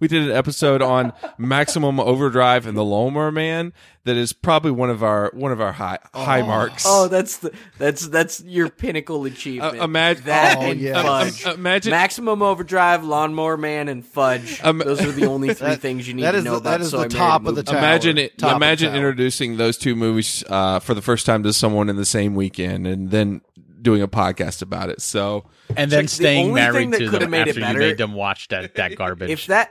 we 0.00 0.08
did 0.08 0.22
an 0.22 0.30
episode 0.30 0.80
on 0.82 1.12
Maximum 1.38 1.98
Overdrive 2.00 2.66
and 2.66 2.76
the 2.76 2.84
Lawnmower 2.84 3.32
Man. 3.32 3.72
That 4.04 4.16
is 4.16 4.32
probably 4.32 4.70
one 4.70 4.88
of 4.88 5.02
our 5.02 5.30
one 5.34 5.52
of 5.52 5.60
our 5.60 5.72
high 5.72 5.98
high 6.14 6.40
marks. 6.40 6.84
Oh, 6.86 7.08
that's 7.08 7.38
the 7.38 7.52
that's 7.76 8.08
that's 8.08 8.40
your 8.42 8.70
pinnacle 8.70 9.26
achievement. 9.26 9.78
Uh, 9.80 9.84
imagine- 9.84 10.24
that 10.24 10.56
Oh, 10.56 10.62
and 10.62 10.80
yes. 10.80 11.04
fudge. 11.04 11.44
Um, 11.46 11.54
imagine- 11.60 11.90
Maximum 11.90 12.40
Overdrive, 12.40 13.04
Lawnmower 13.04 13.58
Man, 13.58 13.88
and 13.88 14.02
Fudge. 14.06 14.60
Um, 14.64 14.78
Those 14.78 15.02
are 15.04 15.12
the 15.12 15.26
only 15.26 15.52
three 15.52 15.68
That- 15.68 15.80
things 15.82 16.08
you 16.08 16.14
need 16.14 16.22
to 16.22 16.32
know 16.40 16.52
the- 16.52 16.56
about. 16.56 16.62
that 16.64 16.80
is 16.80 16.90
So 16.90 17.02
the 17.02 17.08
top 17.10 17.40
of 17.42 17.54
the 17.54 17.60
Movie. 17.60 17.64
tower. 17.64 17.78
imagine 17.78 18.16
it. 18.18 18.38
Top 18.38 18.56
Imagine 18.56 18.94
introducing 18.94 19.58
those 19.58 19.76
two 19.76 19.94
movies 19.94 20.42
uh, 20.48 20.78
for 20.78 20.94
the 20.94 21.02
first 21.02 21.26
time 21.26 21.42
to 21.42 21.52
someone 21.52 21.90
in 21.90 21.96
the 21.96 22.06
same 22.06 22.34
weekend, 22.34 22.86
and 22.86 23.10
then 23.10 23.42
doing 23.82 24.00
a 24.00 24.08
podcast 24.08 24.62
about 24.62 24.88
it. 24.88 25.02
So 25.02 25.44
and 25.76 25.90
then 25.92 26.04
the 26.06 26.08
staying 26.08 26.48
only 26.48 26.60
thing 26.62 26.72
married 26.72 26.92
that 26.92 26.98
to 26.98 27.18
them 27.18 27.30
made 27.30 27.48
it 27.48 27.58
after 27.58 27.72
you 27.74 27.78
made 27.78 27.98
them 27.98 28.14
watch 28.14 28.48
that 28.48 28.74
that 28.76 28.96
garbage. 28.96 29.28
If 29.38 29.46
that, 29.48 29.70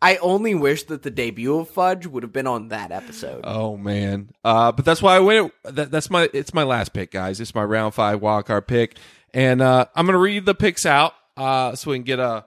I 0.00 0.16
only 0.16 0.54
wish 0.54 0.84
that 0.84 1.02
the 1.02 1.10
debut 1.10 1.58
of 1.58 1.68
Fudge 1.70 2.06
would 2.06 2.22
have 2.22 2.32
been 2.32 2.46
on 2.46 2.68
that 2.68 2.92
episode. 2.92 3.40
Oh 3.44 3.76
man, 3.76 4.30
uh, 4.44 4.70
but 4.72 4.84
that's 4.84 5.02
why 5.02 5.16
I 5.16 5.20
went. 5.20 5.52
That, 5.64 5.90
that's 5.90 6.08
my. 6.08 6.28
It's 6.32 6.54
my 6.54 6.62
last 6.62 6.92
pick, 6.92 7.10
guys. 7.10 7.40
It's 7.40 7.54
my 7.54 7.64
round 7.64 7.94
five 7.94 8.20
wild 8.20 8.46
card 8.46 8.68
pick, 8.68 8.96
and 9.34 9.60
uh, 9.60 9.86
I'm 9.94 10.06
gonna 10.06 10.18
read 10.18 10.46
the 10.46 10.54
picks 10.54 10.86
out 10.86 11.14
uh, 11.36 11.74
so 11.74 11.90
we 11.90 11.96
can 11.96 12.04
get 12.04 12.20
a, 12.20 12.44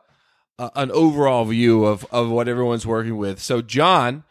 a 0.58 0.72
an 0.76 0.92
overall 0.92 1.44
view 1.46 1.86
of 1.86 2.06
of 2.12 2.30
what 2.30 2.48
everyone's 2.48 2.88
working 2.88 3.18
with. 3.18 3.42
So 3.42 3.62
John 3.62 4.24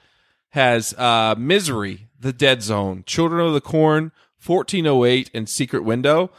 has 0.50 0.94
uh, 0.94 1.34
Misery, 1.36 2.08
The 2.18 2.32
Dead 2.32 2.62
Zone, 2.62 3.04
Children 3.06 3.46
of 3.46 3.52
the 3.52 3.60
Corn, 3.60 4.12
1408, 4.44 5.30
and 5.34 5.48
Secret 5.48 5.84
Window. 5.84 6.30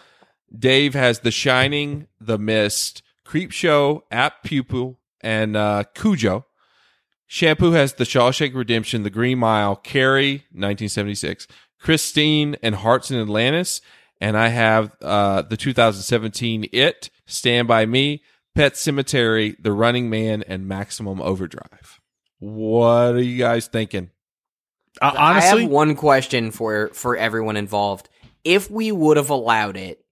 Dave 0.58 0.94
has 0.96 1.20
The 1.20 1.32
Shining, 1.32 2.08
The 2.20 2.38
Mist, 2.38 3.04
Creep 3.24 3.52
Show, 3.52 4.04
Apt 4.12 4.44
Pupil, 4.44 5.00
and 5.22 5.56
uh, 5.56 5.84
Cujo. 5.94 6.46
Shampoo 7.34 7.72
has 7.72 7.94
The 7.94 8.04
Shawshank 8.04 8.54
Redemption, 8.54 9.04
The 9.04 9.10
Green 9.10 9.40
Mile, 9.40 9.78
Carrie, 9.78 10.44
1976, 10.52 11.48
Christine, 11.80 12.58
and 12.62 12.76
Hearts 12.76 13.10
in 13.10 13.22
Atlantis. 13.22 13.80
And 14.20 14.38
I 14.38 14.50
have 14.50 14.98
uh, 15.02 15.44
the 15.44 15.56
2017 15.56 16.68
It, 16.74 17.10
Stand 17.26 17.70
By 17.70 17.86
Me, 17.86 18.22
Pet 18.54 18.74
Sematary, 18.74 19.56
The 19.64 19.72
Running 19.72 20.10
Man, 20.10 20.44
and 20.46 20.68
Maximum 20.68 21.22
Overdrive. 21.22 22.02
What 22.40 23.16
are 23.16 23.22
you 23.22 23.38
guys 23.38 23.68
thinking? 23.68 24.12
Uh, 25.02 25.14
I 25.16 25.32
honestly, 25.32 25.62
have 25.62 25.72
one 25.72 25.96
question 25.96 26.52
for 26.52 26.90
for 26.90 27.16
everyone 27.16 27.56
involved. 27.56 28.10
If 28.44 28.70
we 28.70 28.92
would 28.92 29.16
have 29.16 29.30
allowed 29.30 29.78
it, 29.78 30.04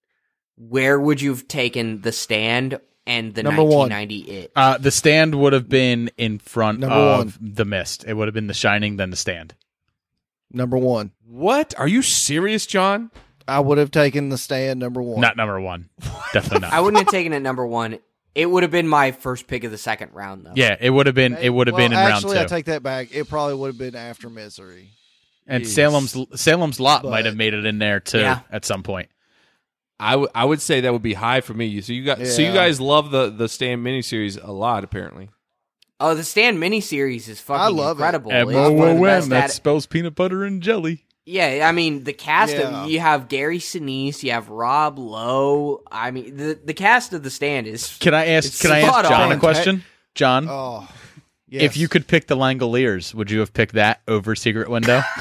where 0.55 0.97
would 0.97 1.19
you 1.19 1.31
have 1.31 1.49
taken 1.49 1.99
the 1.99 2.13
stand 2.13 2.79
and 3.09 3.33
the 3.35 3.43
Number 3.43 3.63
one. 3.63 3.89
1990 3.89 4.31
It? 4.31 4.51
uh, 4.55 4.77
the 4.77 4.91
stand 4.91 5.35
would 5.35 5.51
have 5.53 5.67
been 5.67 6.09
in 6.17 6.39
front 6.39 6.79
Number 6.79 6.95
of 6.95 7.41
one. 7.41 7.51
the 7.53 7.65
mist. 7.65 8.05
It 8.07 8.13
would 8.13 8.27
have 8.27 8.33
been 8.35 8.47
the 8.47 8.53
shining, 8.53 8.95
then 8.97 9.09
the 9.09 9.15
stand. 9.17 9.55
Number 10.51 10.77
one. 10.77 11.11
What? 11.27 11.73
Are 11.77 11.87
you 11.87 12.01
serious, 12.01 12.65
John? 12.65 13.11
I 13.47 13.59
would 13.59 13.77
have 13.79 13.91
taken 13.91 14.29
the 14.29 14.37
stand 14.37 14.79
number 14.79 15.01
one. 15.01 15.21
Not 15.21 15.35
number 15.37 15.59
one. 15.59 15.89
Definitely 16.33 16.59
not. 16.61 16.73
I 16.73 16.81
wouldn't 16.81 17.03
have 17.03 17.11
taken 17.11 17.33
it 17.33 17.39
number 17.41 17.65
one. 17.65 17.99
It 18.35 18.45
would 18.45 18.61
have 18.63 18.71
been 18.71 18.87
my 18.87 19.11
first 19.11 19.47
pick 19.47 19.63
of 19.63 19.71
the 19.71 19.77
second 19.77 20.13
round, 20.13 20.45
though. 20.45 20.53
yeah, 20.55 20.75
it 20.79 20.91
would 20.91 21.07
have 21.07 21.15
been. 21.15 21.35
It 21.35 21.49
would 21.49 21.65
have 21.67 21.73
Well, 21.73 21.83
been 21.83 21.93
in 21.93 21.97
round 21.97 22.13
actually, 22.13 22.37
two. 22.37 22.43
I 22.43 22.45
take 22.45 22.65
that 22.65 22.83
back. 22.83 23.09
It 23.11 23.27
probably 23.27 23.55
would 23.55 23.67
have 23.69 23.77
been 23.77 23.95
after 23.95 24.29
Misery. 24.29 24.89
and 25.47 25.63
Jeez. 25.63 25.67
Salem's 25.69 26.15
Salem's 26.39 26.79
Lot 26.79 27.01
But- 27.03 27.09
might 27.09 27.25
have 27.25 27.35
made 27.35 27.55
it 27.55 27.65
in 27.65 27.79
there 27.79 27.99
too 27.99 28.19
Yeah. 28.19 28.41
at 28.51 28.65
some 28.65 28.83
point. 28.83 29.09
I, 29.99 30.11
w- 30.11 30.29
I 30.33 30.45
would 30.45 30.61
say 30.61 30.81
that 30.81 30.93
would 30.93 31.01
be 31.01 31.13
high 31.15 31.41
for 31.41 31.53
me. 31.53 31.81
So 31.81 31.91
you 31.93 32.05
got 32.05 32.25
so 32.25 32.41
you 32.41 32.49
Yeah. 32.49 32.53
guys 32.53 32.79
love 32.79 33.11
the 33.11 33.29
the 33.29 33.49
Stand 33.49 33.85
miniseries 33.85 34.41
a 34.41 34.51
lot, 34.51 34.83
apparently. 34.83 35.29
Oh, 35.99 36.15
the 36.15 36.23
Stand 36.23 36.57
miniseries 36.57 37.27
is 37.27 37.41
fucking 37.41 37.61
I 37.61 37.67
love 37.67 37.97
it. 37.99 38.01
incredible. 38.03 38.31
M 38.31 38.47
It's 38.49 38.55
O 38.57 38.71
one 38.71 38.89
of 38.89 38.95
the 38.97 39.03
best 39.03 39.29
That 39.29 39.43
ad- 39.45 39.51
spells 39.51 39.85
peanut 39.85 40.15
butter 40.15 40.45
and 40.45 40.61
jelly. 40.63 41.05
Yeah, 41.25 41.67
I 41.67 41.73
mean 41.73 42.05
the 42.05 42.13
cast 42.13 42.55
Yeah. 42.55 42.83
of 42.83 42.89
you 42.89 42.99
have 43.01 43.27
Gary 43.27 43.59
Sinise, 43.59 44.23
you 44.23 44.31
have 44.31 44.49
Rob 44.49 44.97
Lowe. 44.97 45.81
I 45.91 46.11
mean 46.11 46.37
the 46.37 46.57
the 46.63 46.73
cast 46.73 47.11
of 47.13 47.21
the 47.23 47.29
stand 47.29 47.67
is 47.67 47.97
Can 47.99 48.13
I 48.13 48.27
ask? 48.27 48.47
It's 48.47 48.61
Can 48.61 48.71
I 48.71 48.79
ask 48.79 49.09
John 49.09 49.21
on. 49.23 49.31
a 49.33 49.37
question? 49.37 49.83
John, 50.15 50.47
Oh, 50.49 50.87
if 51.51 51.75
you 51.77 51.87
could 51.87 52.07
pick 52.07 52.27
the 52.27 52.35
Langoliers, 52.37 53.13
would 53.13 53.29
you 53.29 53.39
have 53.41 53.53
picked 53.53 53.73
that 53.75 54.01
over 54.07 54.35
Secret 54.35 54.69
Window? 54.69 55.01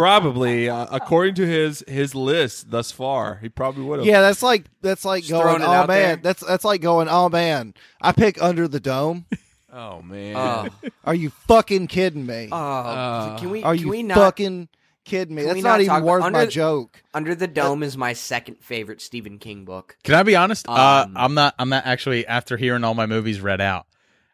Probably, 0.00 0.68
uh, 0.70 0.86
according 0.90 1.34
to 1.36 1.46
his 1.46 1.84
his 1.86 2.14
list 2.14 2.70
thus 2.70 2.90
far, 2.90 3.38
he 3.42 3.48
probably 3.50 3.84
would 3.84 3.98
have. 4.00 4.06
Yeah, 4.06 4.22
that's 4.22 4.42
like 4.42 4.64
that's 4.80 5.04
like 5.04 5.24
Just 5.24 5.30
throwing 5.40 5.58
going. 5.58 5.62
it 5.62 5.66
Oh 5.66 5.72
out 5.72 5.88
man, 5.88 6.02
there. 6.08 6.16
that's 6.16 6.44
that's 6.46 6.64
like 6.64 6.80
going. 6.80 7.08
Oh 7.10 7.28
man, 7.28 7.74
I 8.00 8.12
pick 8.12 8.42
Under 8.42 8.66
the 8.68 8.80
Dome. 8.80 9.26
Oh 9.72 10.02
man. 10.02 10.34
Oh, 10.36 10.66
Are 11.04 11.14
you 11.14 11.30
fucking 11.30 11.86
kidding 11.86 12.26
me? 12.26 12.48
oh, 12.50 12.56
Uh, 12.56 13.38
can 13.38 13.50
we 13.50 13.62
Are 13.62 13.74
can 13.76 13.84
you 13.84 13.90
we 13.90 14.02
not 14.02 14.16
fucking 14.16 14.68
kidding 15.04 15.32
me? 15.36 15.42
can 15.42 15.46
That's 15.50 15.54
we 15.58 15.62
not, 15.62 15.68
not 15.68 15.80
even 15.82 15.94
talk- 15.94 16.02
worth 16.02 16.20
my 16.22 16.26
under- 16.40 16.46
joke. 16.50 17.00
Under 17.14 17.34
the 17.36 17.46
Dome 17.46 17.84
is 17.84 17.96
my 17.96 18.12
second 18.14 18.56
favorite 18.64 19.00
Stephen 19.00 19.38
King 19.38 19.64
book. 19.64 19.96
Can 20.02 20.16
I 20.16 20.24
be 20.24 20.34
honest? 20.34 20.68
uh, 20.68 21.04
Um, 21.06 21.16
I'm 21.16 21.34
not. 21.34 21.54
I'm 21.56 21.68
not 21.68 21.86
actually. 21.86 22.26
After 22.26 22.56
hearing 22.56 22.82
all 22.82 22.94
my 22.94 23.06
movies 23.06 23.40
read 23.40 23.60
out, 23.60 23.86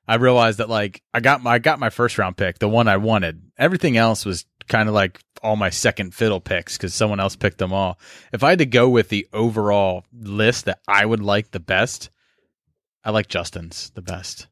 I 0.09 0.15
realized 0.15 0.57
that 0.57 0.71
like 0.71 1.03
I 1.13 1.21
got 1.21 1.43
my 1.43 1.53
I 1.53 1.59
got 1.59 1.79
my 1.79 1.91
first 1.91 2.17
round 2.17 2.39
pick, 2.39 2.59
the 2.59 2.69
one 2.71 2.89
I 2.89 2.97
wanted. 2.97 3.43
Everything 3.59 3.99
else 3.99 4.25
was 4.25 4.47
kind 4.69 4.89
of 4.89 4.95
like 4.95 5.21
all 5.43 5.57
my 5.57 5.71
second 5.71 6.15
fiddle 6.15 6.41
picks 6.41 6.77
because 6.77 6.95
someone 6.95 7.21
else 7.21 7.37
picked 7.37 7.59
them 7.59 7.73
all. 7.73 7.99
If 8.33 8.43
I 8.43 8.51
had 8.51 8.59
to 8.61 8.67
go 8.67 8.89
with 8.89 9.09
the 9.11 9.29
overall 9.33 10.05
list 10.13 10.65
that 10.65 10.81
I 10.89 11.05
would 11.07 11.21
like 11.23 11.51
the 11.51 11.61
best, 11.61 12.11
I 13.05 13.11
like 13.11 13.29
Justin's 13.29 13.91
the 13.95 14.03
best. 14.03 14.49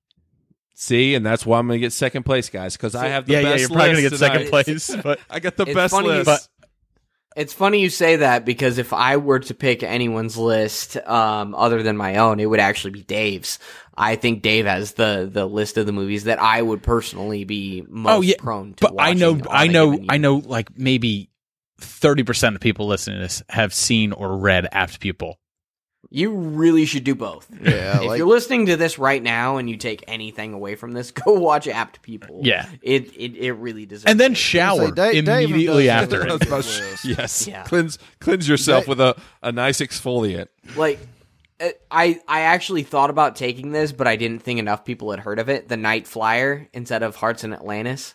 See, 0.77 1.15
and 1.15 1.25
that's 1.25 1.47
why 1.47 1.59
I'm 1.61 1.69
going 1.69 1.79
to 1.79 1.81
get 1.87 1.93
second 1.93 2.25
place, 2.25 2.51
guys, 2.51 2.77
because 2.77 2.95
I 2.97 3.07
have 3.07 3.27
the 3.27 3.35
yeah, 3.35 3.41
yeah, 3.41 3.55
you're 3.57 3.69
probably 3.69 3.87
gonna 3.93 4.01
list 4.03 4.11
get 4.11 4.19
second 4.19 4.49
place, 4.49 4.97
but 5.03 5.21
I 5.31 5.39
got 5.39 5.57
the 5.57 5.65
It's 5.67 5.75
best 5.75 5.93
funny 5.93 6.09
you 6.09 6.15
list. 6.15 6.29
s- 6.29 6.49
It's 7.37 7.53
funny 7.53 7.81
you 7.81 7.91
say 7.91 8.17
that 8.17 8.45
because 8.45 8.79
if 8.79 8.93
I 8.93 9.17
were 9.17 9.41
to 9.41 9.55
pick 9.55 9.83
anyone's 9.83 10.37
list 10.37 10.97
um, 10.97 11.55
other 11.57 11.83
than 11.83 11.97
my 11.97 12.17
own, 12.17 12.39
it 12.39 12.47
would 12.47 12.61
actually 12.61 12.93
be 12.93 13.03
Dave's. 13.03 13.59
I 13.97 14.15
think 14.17 14.43
Dave 14.43 14.67
has 14.67 14.93
the 14.93 15.29
the 15.31 15.47
list 15.47 15.77
of 15.77 15.87
the 15.87 15.93
movies 15.93 16.25
that 16.25 16.41
I 16.41 16.63
would 16.63 16.83
personally 16.83 17.45
be 17.45 17.85
most 17.89 18.13
oh 18.13 18.21
yeah, 18.21 18.37
prone 18.39 18.75
to 18.75 18.89
but 18.89 18.95
I 18.99 19.15
know, 19.15 19.41
I 19.51 19.67
know, 19.67 19.99
I 20.09 20.19
know. 20.19 20.37
Like 20.37 20.79
maybe 20.79 21.31
thirty 21.81 22.23
percent 22.23 22.55
of 22.55 22.61
people 22.61 22.87
listening 22.87 23.19
to 23.19 23.23
this 23.23 23.43
have 23.49 23.75
seen 23.75 24.13
or 24.13 24.37
read 24.37 24.69
Apt 24.71 25.01
Pupil. 25.01 25.39
You 26.11 26.31
really 26.31 26.85
should 26.87 27.05
do 27.05 27.15
both. 27.15 27.47
Yeah, 27.63 27.99
if 28.01 28.05
like- 28.05 28.19
you're 28.19 28.27
listening 28.27 28.67
to 28.67 28.77
this 28.77 28.99
right 28.99 29.23
now 29.23 29.57
and 29.57 29.69
you 29.69 29.77
take 29.77 30.05
anything 30.07 30.53
away 30.55 30.75
from 30.77 30.93
this, 30.93 31.11
go 31.25 31.33
watch 31.35 31.67
Apt 31.69 32.03
Pupil. 32.03 32.41
Yeah. 32.45 32.69
it 32.83 33.13
it, 33.17 33.37
it 33.37 33.53
really 33.55 33.87
deserves. 33.87 34.05
And 34.11 34.21
then 34.21 34.33
it. 34.33 34.39
shower 34.39 34.91
Dave- 34.91 35.25
Dave 35.25 35.49
immediately 35.51 35.87
does- 35.87 36.05
after 36.05 36.23
I 36.23 36.27
it. 36.81 37.05
yes, 37.19 37.47
Yeah. 37.49 37.65
cleanse 37.65 37.99
cleanse 38.21 38.49
yourself 38.49 38.85
That- 38.85 38.91
with 38.91 39.01
a, 39.01 39.17
a 39.43 39.53
nice 39.53 39.81
exfoliant. 39.81 40.49
like 40.77 40.99
uh, 41.61 41.69
I 41.91 42.21
I 42.27 42.41
actually 42.43 42.83
thought 42.83 43.11
about 43.11 43.37
taking 43.37 43.73
this, 43.73 43.93
but 43.93 44.07
I 44.09 44.17
didn't 44.17 44.43
think 44.43 44.59
enough 44.59 44.85
people 44.85 45.11
had 45.13 45.21
heard 45.21 45.39
of 45.39 45.49
it. 45.49 45.69
The 45.69 45.77
Night 45.77 46.07
Flyer 46.07 46.69
instead 46.73 47.03
of 47.03 47.17
Hearts 47.17 47.45
in 47.45 47.53
Atlantis. 47.53 48.15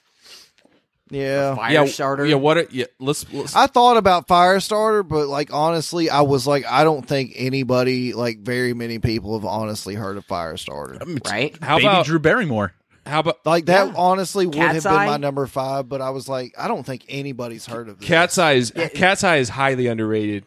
Yeah. 1.09 1.55
Fire 1.55 1.73
yeah, 1.73 1.85
starter. 1.85 2.25
yeah. 2.25 2.35
What? 2.35 2.57
It, 2.57 2.71
yeah, 2.71 2.85
let's. 2.99 3.31
let's 3.33 3.55
I 3.55 3.67
thought 3.67 3.97
about 3.97 4.27
Firestarter, 4.27 5.07
but 5.07 5.27
like 5.27 5.51
honestly, 5.53 6.09
I 6.09 6.21
was 6.21 6.45
like, 6.45 6.65
I 6.65 6.83
don't 6.83 7.05
think 7.07 7.33
anybody, 7.35 8.13
like 8.13 8.39
very 8.39 8.73
many 8.73 8.99
people, 8.99 9.37
have 9.39 9.45
honestly 9.45 9.95
heard 9.95 10.17
of 10.17 10.27
Firestarter. 10.27 11.01
Um, 11.01 11.17
right? 11.25 11.57
how 11.61 11.77
Baby 11.77 11.87
about 11.87 12.05
Drew 12.05 12.19
Barrymore. 12.19 12.73
how 13.05 13.21
about 13.21 13.45
Like 13.45 13.65
that, 13.65 13.87
Yeah. 13.87 13.93
honestly, 13.97 14.45
would 14.45 14.55
Cat's 14.55 14.83
have 14.83 14.93
been 14.93 14.93
Eye? 15.01 15.05
my 15.07 15.17
number 15.17 15.47
five. 15.47 15.89
But 15.89 16.01
I 16.01 16.11
was 16.11 16.29
like, 16.29 16.53
I 16.57 16.67
don't 16.67 16.85
think 16.85 17.05
anybody's 17.09 17.65
heard 17.65 17.89
of 17.89 17.99
this. 17.99 18.07
Cat's 18.07 18.37
Eye? 18.37 18.53
Is, 18.53 18.71
Cat's 18.93 19.23
Eye 19.23 19.37
is 19.37 19.49
highly 19.49 19.87
underrated. 19.87 20.45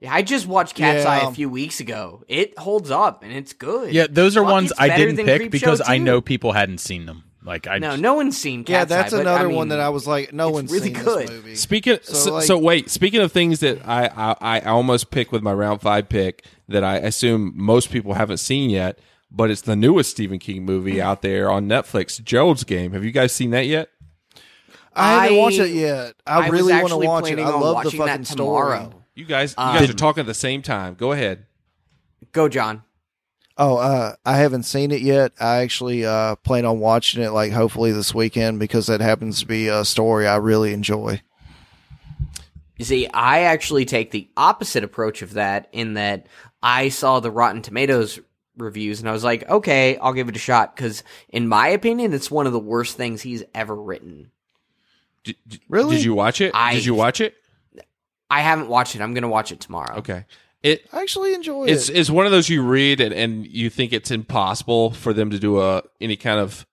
Yeah, 0.00 0.12
I 0.12 0.22
just 0.22 0.46
watched 0.48 0.74
Cat's 0.74 1.04
Yeah. 1.04 1.10
Eye 1.10 1.28
a 1.28 1.32
few 1.32 1.48
weeks 1.48 1.78
ago. 1.80 2.24
It 2.28 2.58
holds 2.58 2.90
up 2.90 3.22
and 3.22 3.32
it's 3.32 3.52
good. 3.52 3.92
Yeah, 3.94 4.06
those 4.10 4.36
are 4.36 4.42
Fuck, 4.42 4.50
ones 4.52 4.72
I 4.76 4.94
didn't 4.96 5.24
pick 5.24 5.50
because 5.50 5.80
I 5.86 5.98
know 5.98 6.20
people 6.20 6.52
hadn't 6.52 6.78
seen 6.78 7.06
them. 7.06 7.22
Like 7.44 7.66
I 7.66 7.78
No, 7.78 7.96
no 7.96 8.14
one's 8.14 8.36
seen 8.38 8.64
Yeah, 8.68 8.84
that's 8.84 9.12
Eye, 9.12 9.16
but, 9.16 9.20
another 9.22 9.48
I 9.50 9.52
one 9.52 9.68
that 9.68 9.80
I 9.80 9.88
was 9.88 10.06
like, 10.06 10.32
no 10.32 10.48
it's 10.48 10.54
one's 10.54 10.72
really 10.72 10.94
seen 10.94 11.04
good. 11.04 11.28
this 11.28 11.30
movie. 11.30 11.54
Speaking 11.56 11.98
So, 12.02 12.12
so, 12.14 12.32
like- 12.34 12.44
so 12.44 12.56
wait, 12.58 12.88
speaking 12.90 13.20
of 13.20 13.32
things 13.32 13.60
that 13.60 13.86
I, 13.86 14.06
I 14.06 14.36
I 14.40 14.60
almost 14.60 15.10
picked 15.10 15.32
with 15.32 15.42
my 15.42 15.52
round 15.52 15.80
five 15.80 16.08
pick 16.08 16.44
that 16.68 16.84
I 16.84 16.96
assume 16.98 17.52
most 17.56 17.90
people 17.90 18.14
haven't 18.14 18.36
seen 18.38 18.70
yet, 18.70 18.98
but 19.30 19.50
it's 19.50 19.62
the 19.62 19.74
newest 19.76 20.10
Stephen 20.12 20.38
King 20.38 20.64
movie 20.64 21.00
out 21.02 21.22
there 21.22 21.50
on 21.50 21.66
Netflix, 21.66 22.22
Gerald's 22.22 22.62
Game. 22.64 22.92
Have 22.92 23.04
you 23.04 23.10
guys 23.10 23.32
seen 23.32 23.50
that 23.50 23.66
yet? 23.66 23.88
I 24.94 25.24
haven't 25.24 25.36
I- 25.36 25.40
watched 25.40 25.58
it 25.58 25.70
yet. 25.70 26.14
I, 26.26 26.40
was 26.48 26.50
really 26.50 26.72
want 26.74 26.88
to 26.90 26.96
watch 26.98 27.30
it. 27.30 27.38
I 27.38 27.42
on 27.44 27.52
love 27.52 27.60
the 27.60 27.72
watching 27.74 28.00
that 28.00 28.06
fucking 28.08 28.24
story. 28.26 28.78
tomorrow. 28.78 29.04
You 29.14 29.24
guys, 29.24 29.54
you 29.58 29.64
Um, 29.64 29.76
guys 29.78 29.90
are 29.90 29.94
talking 29.94 30.20
at 30.20 30.26
the 30.26 30.34
same 30.34 30.62
time. 30.62 30.94
Go 30.94 31.12
ahead. 31.12 31.46
Go, 32.32 32.48
John. 32.48 32.82
Oh, 33.58 33.76
uh, 33.76 34.14
I 34.24 34.38
haven't 34.38 34.62
seen 34.62 34.90
it 34.90 35.02
yet. 35.02 35.32
I 35.38 35.58
actually 35.58 36.04
uh, 36.06 36.36
plan 36.36 36.64
on 36.64 36.80
watching 36.80 37.22
it, 37.22 37.30
like 37.30 37.52
hopefully 37.52 37.92
this 37.92 38.14
weekend, 38.14 38.58
because 38.58 38.86
that 38.86 39.00
happens 39.00 39.40
to 39.40 39.46
be 39.46 39.68
a 39.68 39.84
story 39.84 40.26
I 40.26 40.36
really 40.36 40.72
enjoy. 40.72 41.20
You 42.78 42.84
see, 42.84 43.06
I 43.08 43.40
actually 43.42 43.84
take 43.84 44.10
the 44.10 44.28
opposite 44.36 44.82
approach 44.82 45.22
of 45.22 45.34
that 45.34 45.68
in 45.72 45.94
that 45.94 46.26
I 46.62 46.88
saw 46.88 47.20
the 47.20 47.30
Rotten 47.30 47.62
Tomatoes 47.62 48.18
reviews 48.56 49.00
and 49.00 49.08
I 49.08 49.12
was 49.12 49.22
like, 49.24 49.48
okay, 49.48 49.96
I'll 49.98 50.12
give 50.14 50.28
it 50.28 50.36
a 50.36 50.40
shot 50.40 50.74
because, 50.74 51.04
in 51.28 51.46
my 51.46 51.68
opinion, 51.68 52.12
it's 52.12 52.30
one 52.30 52.46
of 52.46 52.52
the 52.52 52.58
worst 52.58 52.96
things 52.96 53.22
he's 53.22 53.44
ever 53.54 53.74
written. 53.74 54.30
Did, 55.24 55.36
did- 55.46 55.60
Really? 55.68 55.96
Did 55.96 56.04
you 56.04 56.14
watch 56.14 56.40
it? 56.40 56.52
I- 56.54 56.74
did 56.74 56.84
you 56.84 56.94
watch 56.94 57.20
it? 57.20 57.34
I 58.30 58.40
haven't 58.40 58.68
watched 58.68 58.94
it. 58.94 59.02
I'm 59.02 59.12
going 59.12 59.22
to 59.22 59.28
watch 59.28 59.52
it 59.52 59.60
tomorrow. 59.60 59.98
Okay. 59.98 60.24
It 60.62 60.88
I 60.92 61.02
actually 61.02 61.34
enjoy 61.34 61.64
it's 61.64 61.88
it. 61.88 61.96
it's 61.96 62.10
one 62.10 62.26
of 62.26 62.32
those 62.32 62.48
you 62.48 62.62
read 62.62 63.00
and, 63.00 63.12
and 63.12 63.46
you 63.46 63.68
think 63.68 63.92
it's 63.92 64.10
impossible 64.10 64.90
for 64.92 65.12
them 65.12 65.30
to 65.30 65.38
do 65.38 65.60
a 65.60 65.82
any 66.00 66.16
kind 66.16 66.38
of 66.38 66.66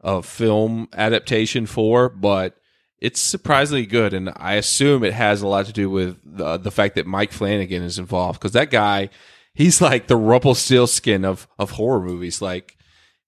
a 0.00 0.22
film 0.22 0.88
adaptation 0.92 1.66
for, 1.66 2.08
but 2.08 2.56
it's 3.00 3.20
surprisingly 3.20 3.86
good, 3.86 4.14
and 4.14 4.32
I 4.36 4.54
assume 4.54 5.02
it 5.02 5.12
has 5.12 5.42
a 5.42 5.48
lot 5.48 5.66
to 5.66 5.72
do 5.72 5.90
with 5.90 6.18
the 6.24 6.58
the 6.58 6.70
fact 6.70 6.94
that 6.94 7.06
Mike 7.06 7.32
Flanagan 7.32 7.82
is 7.82 7.98
involved 7.98 8.38
because 8.38 8.52
that 8.52 8.70
guy, 8.70 9.10
he's 9.52 9.80
like 9.80 10.06
the 10.06 10.16
Rumpelstiltskin 10.16 11.24
of 11.24 11.48
of 11.58 11.72
horror 11.72 12.00
movies. 12.00 12.40
Like 12.40 12.76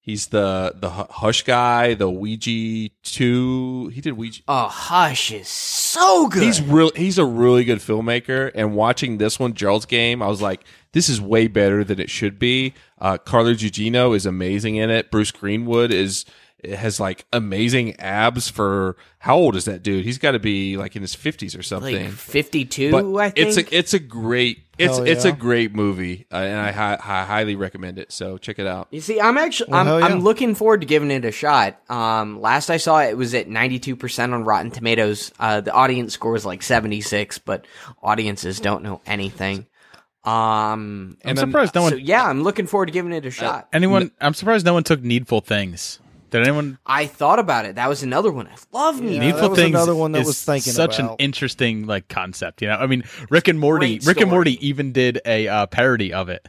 he's 0.07 0.29
the 0.29 0.73
the 0.75 0.89
Hush 0.89 1.43
guy, 1.43 1.93
the 1.93 2.09
Ouija 2.09 2.89
two. 3.03 3.89
He 3.89 4.01
did 4.01 4.15
Ouija. 4.17 4.43
Oh, 4.49 4.69
Hush 4.69 5.33
is 5.33 5.49
so 5.49 6.29
good. 6.29 6.43
He's 6.43 6.63
real. 6.63 6.91
He's 6.97 7.19
a 7.19 7.27
really 7.27 7.65
good 7.65 7.81
filmmaker. 7.81 8.51
And 8.55 8.75
watching 8.75 9.19
this 9.19 9.39
one, 9.39 9.53
Gerald's 9.53 9.85
Game, 9.85 10.23
I 10.23 10.29
was 10.29 10.41
like, 10.41 10.65
this 10.93 11.11
is 11.11 11.21
way 11.21 11.49
better 11.49 11.85
than 11.85 12.01
it 12.01 12.09
should 12.09 12.39
be. 12.39 12.73
Uh, 12.99 13.19
Carla 13.19 13.51
Gugino 13.53 14.17
is 14.17 14.25
amazing 14.25 14.77
in 14.77 14.89
it. 14.89 15.11
Bruce 15.11 15.33
Greenwood 15.33 15.91
is 15.91 16.25
has 16.65 16.99
like 16.99 17.27
amazing 17.33 17.95
abs 18.01 18.49
for 18.49 18.97
how 19.19 19.37
old 19.37 19.57
is 19.57 19.67
that 19.67 19.83
dude? 19.83 20.05
He's 20.05 20.19
got 20.19 20.33
to 20.33 20.39
be 20.39 20.77
like 20.77 20.97
in 20.97 21.03
his 21.03 21.15
fifties 21.15 21.55
or 21.55 21.63
something. 21.63 22.05
like 22.05 22.13
52, 22.13 23.19
I 23.19 23.31
think. 23.31 23.47
it's 23.47 23.57
a 23.57 23.77
it's 23.77 23.95
a 23.95 23.99
great 23.99 24.66
it's 24.79 24.97
Hell 24.99 25.07
it's 25.07 25.25
a 25.25 25.33
great 25.33 25.75
movie, 25.75 26.27
uh, 26.33 26.37
and 26.37 26.61
I, 26.61 26.71
hi- 26.73 26.99
I 27.03 27.25
highly 27.25 27.57
recommend 27.57 27.99
it. 27.99 28.13
So 28.13 28.37
check 28.39 28.59
it 28.59 28.67
out. 28.67 28.89
You 28.91 29.01
see, 29.01 29.21
I'm 29.21 29.39
actually 29.39 29.71
Well, 29.71 29.81
I'm, 29.81 29.87
hell 29.87 30.01
yeah. 30.01 30.07
I'm 30.07 30.21
looking 30.21 30.55
forward 30.55 30.81
to 30.83 30.87
giving 30.87 31.11
it 31.11 31.25
a 31.25 31.33
shot. 31.33 31.79
Um, 31.91 32.41
last 32.41 32.69
I 32.71 32.77
saw 32.77 32.99
it, 33.01 33.11
it 33.11 33.17
was 33.17 33.35
at 33.35 33.49
92% 33.49 34.33
on 34.35 34.45
Rotten 34.45 34.71
Tomatoes. 34.71 35.33
Uh, 35.39 35.61
the 35.63 35.73
audience 35.73 36.15
score 36.15 36.33
was 36.33 36.45
like 36.45 36.63
76, 36.63 37.39
but 37.39 37.67
audiences 38.03 38.61
don't 38.61 38.83
know 38.83 39.01
anything. 39.07 39.67
Um, 40.25 41.19
I'm 41.25 41.37
surprised 41.37 41.75
no 41.75 41.83
one. 41.83 41.93
so 41.93 41.97
yeah, 41.97 42.25
I'm 42.25 42.43
looking 42.43 42.67
forward 42.67 42.87
to 42.87 42.93
giving 42.93 43.13
it 43.13 43.25
a 43.25 43.31
shot. 43.31 43.69
anyone. 43.73 44.11
I'm 44.21 44.35
surprised 44.35 44.67
no 44.67 44.75
one 44.75 44.83
took 44.83 45.01
Needful 45.03 45.41
Things. 45.41 46.01
Did 46.31 46.43
anyone? 46.43 46.79
I 46.85 47.07
thought 47.07 47.39
about 47.39 47.67
it. 47.67 47.77
That 47.77 47.89
was 47.89 48.03
another 48.03 48.33
one. 48.33 48.49
I 48.49 48.57
love 48.73 49.01
me. 49.01 49.15
Yeah, 49.15 49.21
Needful 49.21 49.41
that 49.43 49.51
was 49.51 49.59
Things 49.59 49.75
another 49.75 49.95
one 49.95 50.13
that 50.13 50.21
is 50.23 50.27
was 50.27 50.43
thinking 50.45 50.73
such 50.73 50.99
an 50.99 51.11
interesting 51.19 51.87
like 51.87 52.09
concept. 52.09 52.63
You 52.63 52.69
know, 52.69 52.77
I 52.77 52.87
mean, 52.87 53.05
Rick 53.31 53.49
and 53.49 53.59
Morty. 53.59 54.01
Rick 54.05 54.21
and. 54.21 54.31
Morty 54.31 54.67
even 54.67 54.93
did 54.93 55.21
a 55.25 55.47
uh, 55.49 55.67
parody 55.67 56.13
of 56.13 56.29
it. 56.29 56.47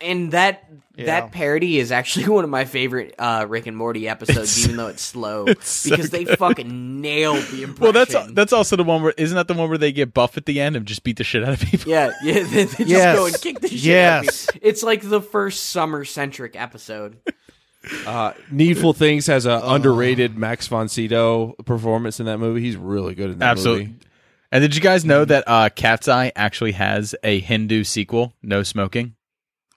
And 0.00 0.30
that 0.30 0.62
Yeah. 0.94 1.06
that 1.06 1.32
parody 1.32 1.78
is 1.80 1.90
actually 1.90 2.28
one 2.28 2.44
of 2.44 2.50
my 2.50 2.66
favorite 2.66 3.16
uh, 3.18 3.46
Rick 3.48 3.66
and 3.66 3.76
Morty 3.76 4.08
episodes, 4.08 4.62
even 4.62 4.76
though 4.76 4.86
it's 4.86 5.02
slow, 5.02 5.44
it's 5.48 5.68
so 5.68 5.90
because 5.90 6.10
they 6.10 6.24
fucking 6.24 7.00
nailed 7.00 7.42
the 7.46 7.64
impression. 7.64 7.74
Well, 7.80 7.92
that's 7.92 8.14
that's 8.32 8.52
also 8.52 8.76
the 8.76 8.84
one 8.84 9.02
where 9.02 9.12
isn't 9.16 9.34
that 9.34 9.48
the 9.48 9.54
one 9.54 9.68
where 9.70 9.78
they 9.78 9.90
get 9.90 10.14
buff 10.14 10.36
at 10.36 10.46
the 10.46 10.60
end 10.60 10.76
and 10.76 10.86
just 10.86 11.02
beat 11.02 11.16
the 11.16 11.24
shit 11.24 11.42
out 11.42 11.54
of 11.54 11.60
people? 11.60 11.90
Yeah, 11.90 12.12
yeah, 12.22 12.34
they, 12.34 12.42
they 12.42 12.64
just 12.66 12.78
Yes. 12.80 13.16
go 13.16 13.26
and 13.26 13.40
kick 13.40 13.60
the 13.60 13.68
shit 13.68 13.78
Yes. 13.80 14.48
out 14.48 14.54
of 14.56 14.62
me. 14.62 14.68
It's 14.68 14.82
like 14.84 15.00
the 15.02 15.20
first 15.20 15.64
summer 15.70 16.04
centric 16.04 16.54
episode. 16.54 17.16
Uh, 18.06 18.32
Needful 18.50 18.92
Things 18.92 19.26
has 19.28 19.46
a 19.46 19.60
underrated 19.64 20.36
Max 20.36 20.66
von 20.66 20.88
Sydow 20.88 21.54
performance 21.64 22.20
in 22.20 22.26
that 22.26 22.38
movie. 22.38 22.60
He's 22.60 22.76
really 22.76 23.14
good 23.14 23.30
in 23.30 23.38
that 23.38 23.50
Absolutely. 23.50 23.86
movie. 23.86 23.98
And 24.50 24.62
did 24.62 24.74
you 24.74 24.80
guys 24.80 25.04
know 25.04 25.24
that 25.24 25.44
uh, 25.46 25.68
Cat's 25.68 26.08
Eye 26.08 26.32
actually 26.34 26.72
has 26.72 27.14
a 27.22 27.38
Hindu 27.40 27.84
sequel, 27.84 28.32
No 28.42 28.62
Smoking, 28.62 29.14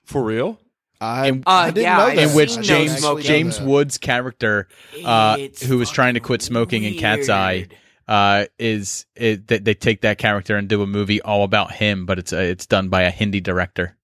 For 0.06 0.24
real? 0.24 0.60
I, 1.00 1.28
in- 1.28 1.44
I 1.46 1.64
Uh, 1.64 1.66
didn't 1.72 1.84
yeah, 1.84 1.98
know 1.98 2.04
I've 2.06 2.16
that. 2.16 2.30
in 2.30 2.36
which 2.36 2.52
seen 2.52 2.62
No 2.62 3.20
James 3.20 3.26
James 3.28 3.62
Woods' 3.62 3.98
character, 3.98 4.68
uh, 5.04 5.38
who 5.68 5.78
was 5.78 5.90
trying 5.92 6.14
to 6.16 6.20
quit 6.20 6.42
fucking 6.42 6.54
smoking 6.54 6.84
in 6.86 6.96
Cat's 6.98 7.28
Eye, 7.30 7.68
uh, 8.08 8.46
is 8.60 9.06
it, 9.16 9.48
they, 9.48 9.60
they 9.60 9.74
take 9.74 10.02
that 10.02 10.18
character 10.18 10.56
and 10.58 10.68
do 10.68 10.82
a 10.82 10.88
movie 10.88 11.22
all 11.22 11.44
about 11.44 11.72
him, 11.74 12.06
but 12.06 12.18
it's 12.20 12.34
uh, 12.34 12.38
it's 12.38 12.66
done 12.66 12.90
by 12.90 13.02
a 13.04 13.12
Hindi 13.12 13.42
director. 13.42 13.98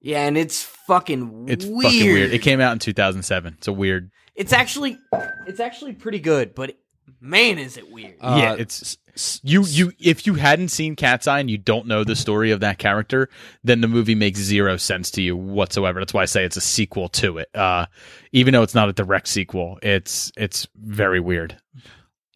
Yeah, 0.00 0.26
and 0.26 0.36
it's 0.38 0.62
fucking 0.86 1.46
It's 1.48 1.64
weird. 1.64 1.82
fucking 1.84 2.12
weird. 2.12 2.32
It 2.32 2.42
came 2.42 2.60
out 2.60 2.72
in 2.72 2.78
2007. 2.78 3.54
It's 3.58 3.68
a 3.68 3.72
weird. 3.72 4.10
It's 4.34 4.52
actually 4.52 4.98
it's 5.46 5.60
actually 5.60 5.92
pretty 5.92 6.18
good, 6.18 6.54
but 6.54 6.76
man, 7.20 7.58
is 7.58 7.76
it 7.76 7.90
weird. 7.90 8.16
Uh, 8.20 8.36
yeah, 8.40 8.54
it's 8.58 8.98
you 9.44 9.62
you 9.64 9.92
if 10.00 10.26
you 10.26 10.34
hadn't 10.34 10.68
seen 10.68 10.96
Cat's 10.96 11.28
Eye 11.28 11.38
and 11.38 11.48
you 11.48 11.56
don't 11.56 11.86
know 11.86 12.02
the 12.02 12.16
story 12.16 12.50
of 12.50 12.58
that 12.60 12.78
character, 12.78 13.28
then 13.62 13.80
the 13.80 13.86
movie 13.86 14.16
makes 14.16 14.40
zero 14.40 14.76
sense 14.76 15.10
to 15.12 15.22
you 15.22 15.36
whatsoever. 15.36 16.00
That's 16.00 16.12
why 16.12 16.22
I 16.22 16.26
say 16.26 16.44
it's 16.44 16.56
a 16.56 16.60
sequel 16.60 17.08
to 17.10 17.38
it. 17.38 17.48
Uh, 17.54 17.86
even 18.32 18.52
though 18.52 18.62
it's 18.62 18.74
not 18.74 18.88
a 18.88 18.92
direct 18.92 19.28
sequel, 19.28 19.78
it's 19.82 20.32
it's 20.36 20.66
very 20.82 21.20
weird. 21.20 21.56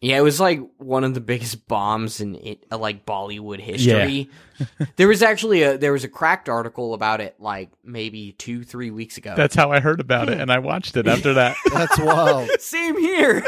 Yeah, 0.01 0.17
it 0.17 0.21
was 0.21 0.39
like 0.39 0.61
one 0.77 1.03
of 1.03 1.13
the 1.13 1.19
biggest 1.19 1.67
bombs 1.67 2.21
in 2.21 2.35
it, 2.35 2.65
uh, 2.71 2.77
like 2.77 3.05
Bollywood 3.05 3.59
history. 3.59 4.29
there 4.95 5.07
was 5.07 5.21
actually 5.21 5.63
a 5.63 5.77
there 5.77 5.91
was 5.91 6.03
a 6.03 6.07
cracked 6.07 6.47
article 6.49 6.93
about 6.93 7.21
it 7.21 7.35
like 7.39 7.69
maybe 7.83 8.31
two 8.33 8.63
three 8.63 8.91
weeks 8.91 9.17
ago. 9.17 9.33
That's 9.35 9.55
how 9.55 9.71
I 9.71 9.79
heard 9.79 9.99
about 9.99 10.29
it, 10.29 10.39
and 10.39 10.51
I 10.51 10.59
watched 10.59 10.95
it 10.97 11.07
after 11.07 11.33
that. 11.33 11.55
That's 11.73 11.99
wild. 11.99 12.49
Same 12.59 12.97
here. 12.97 13.45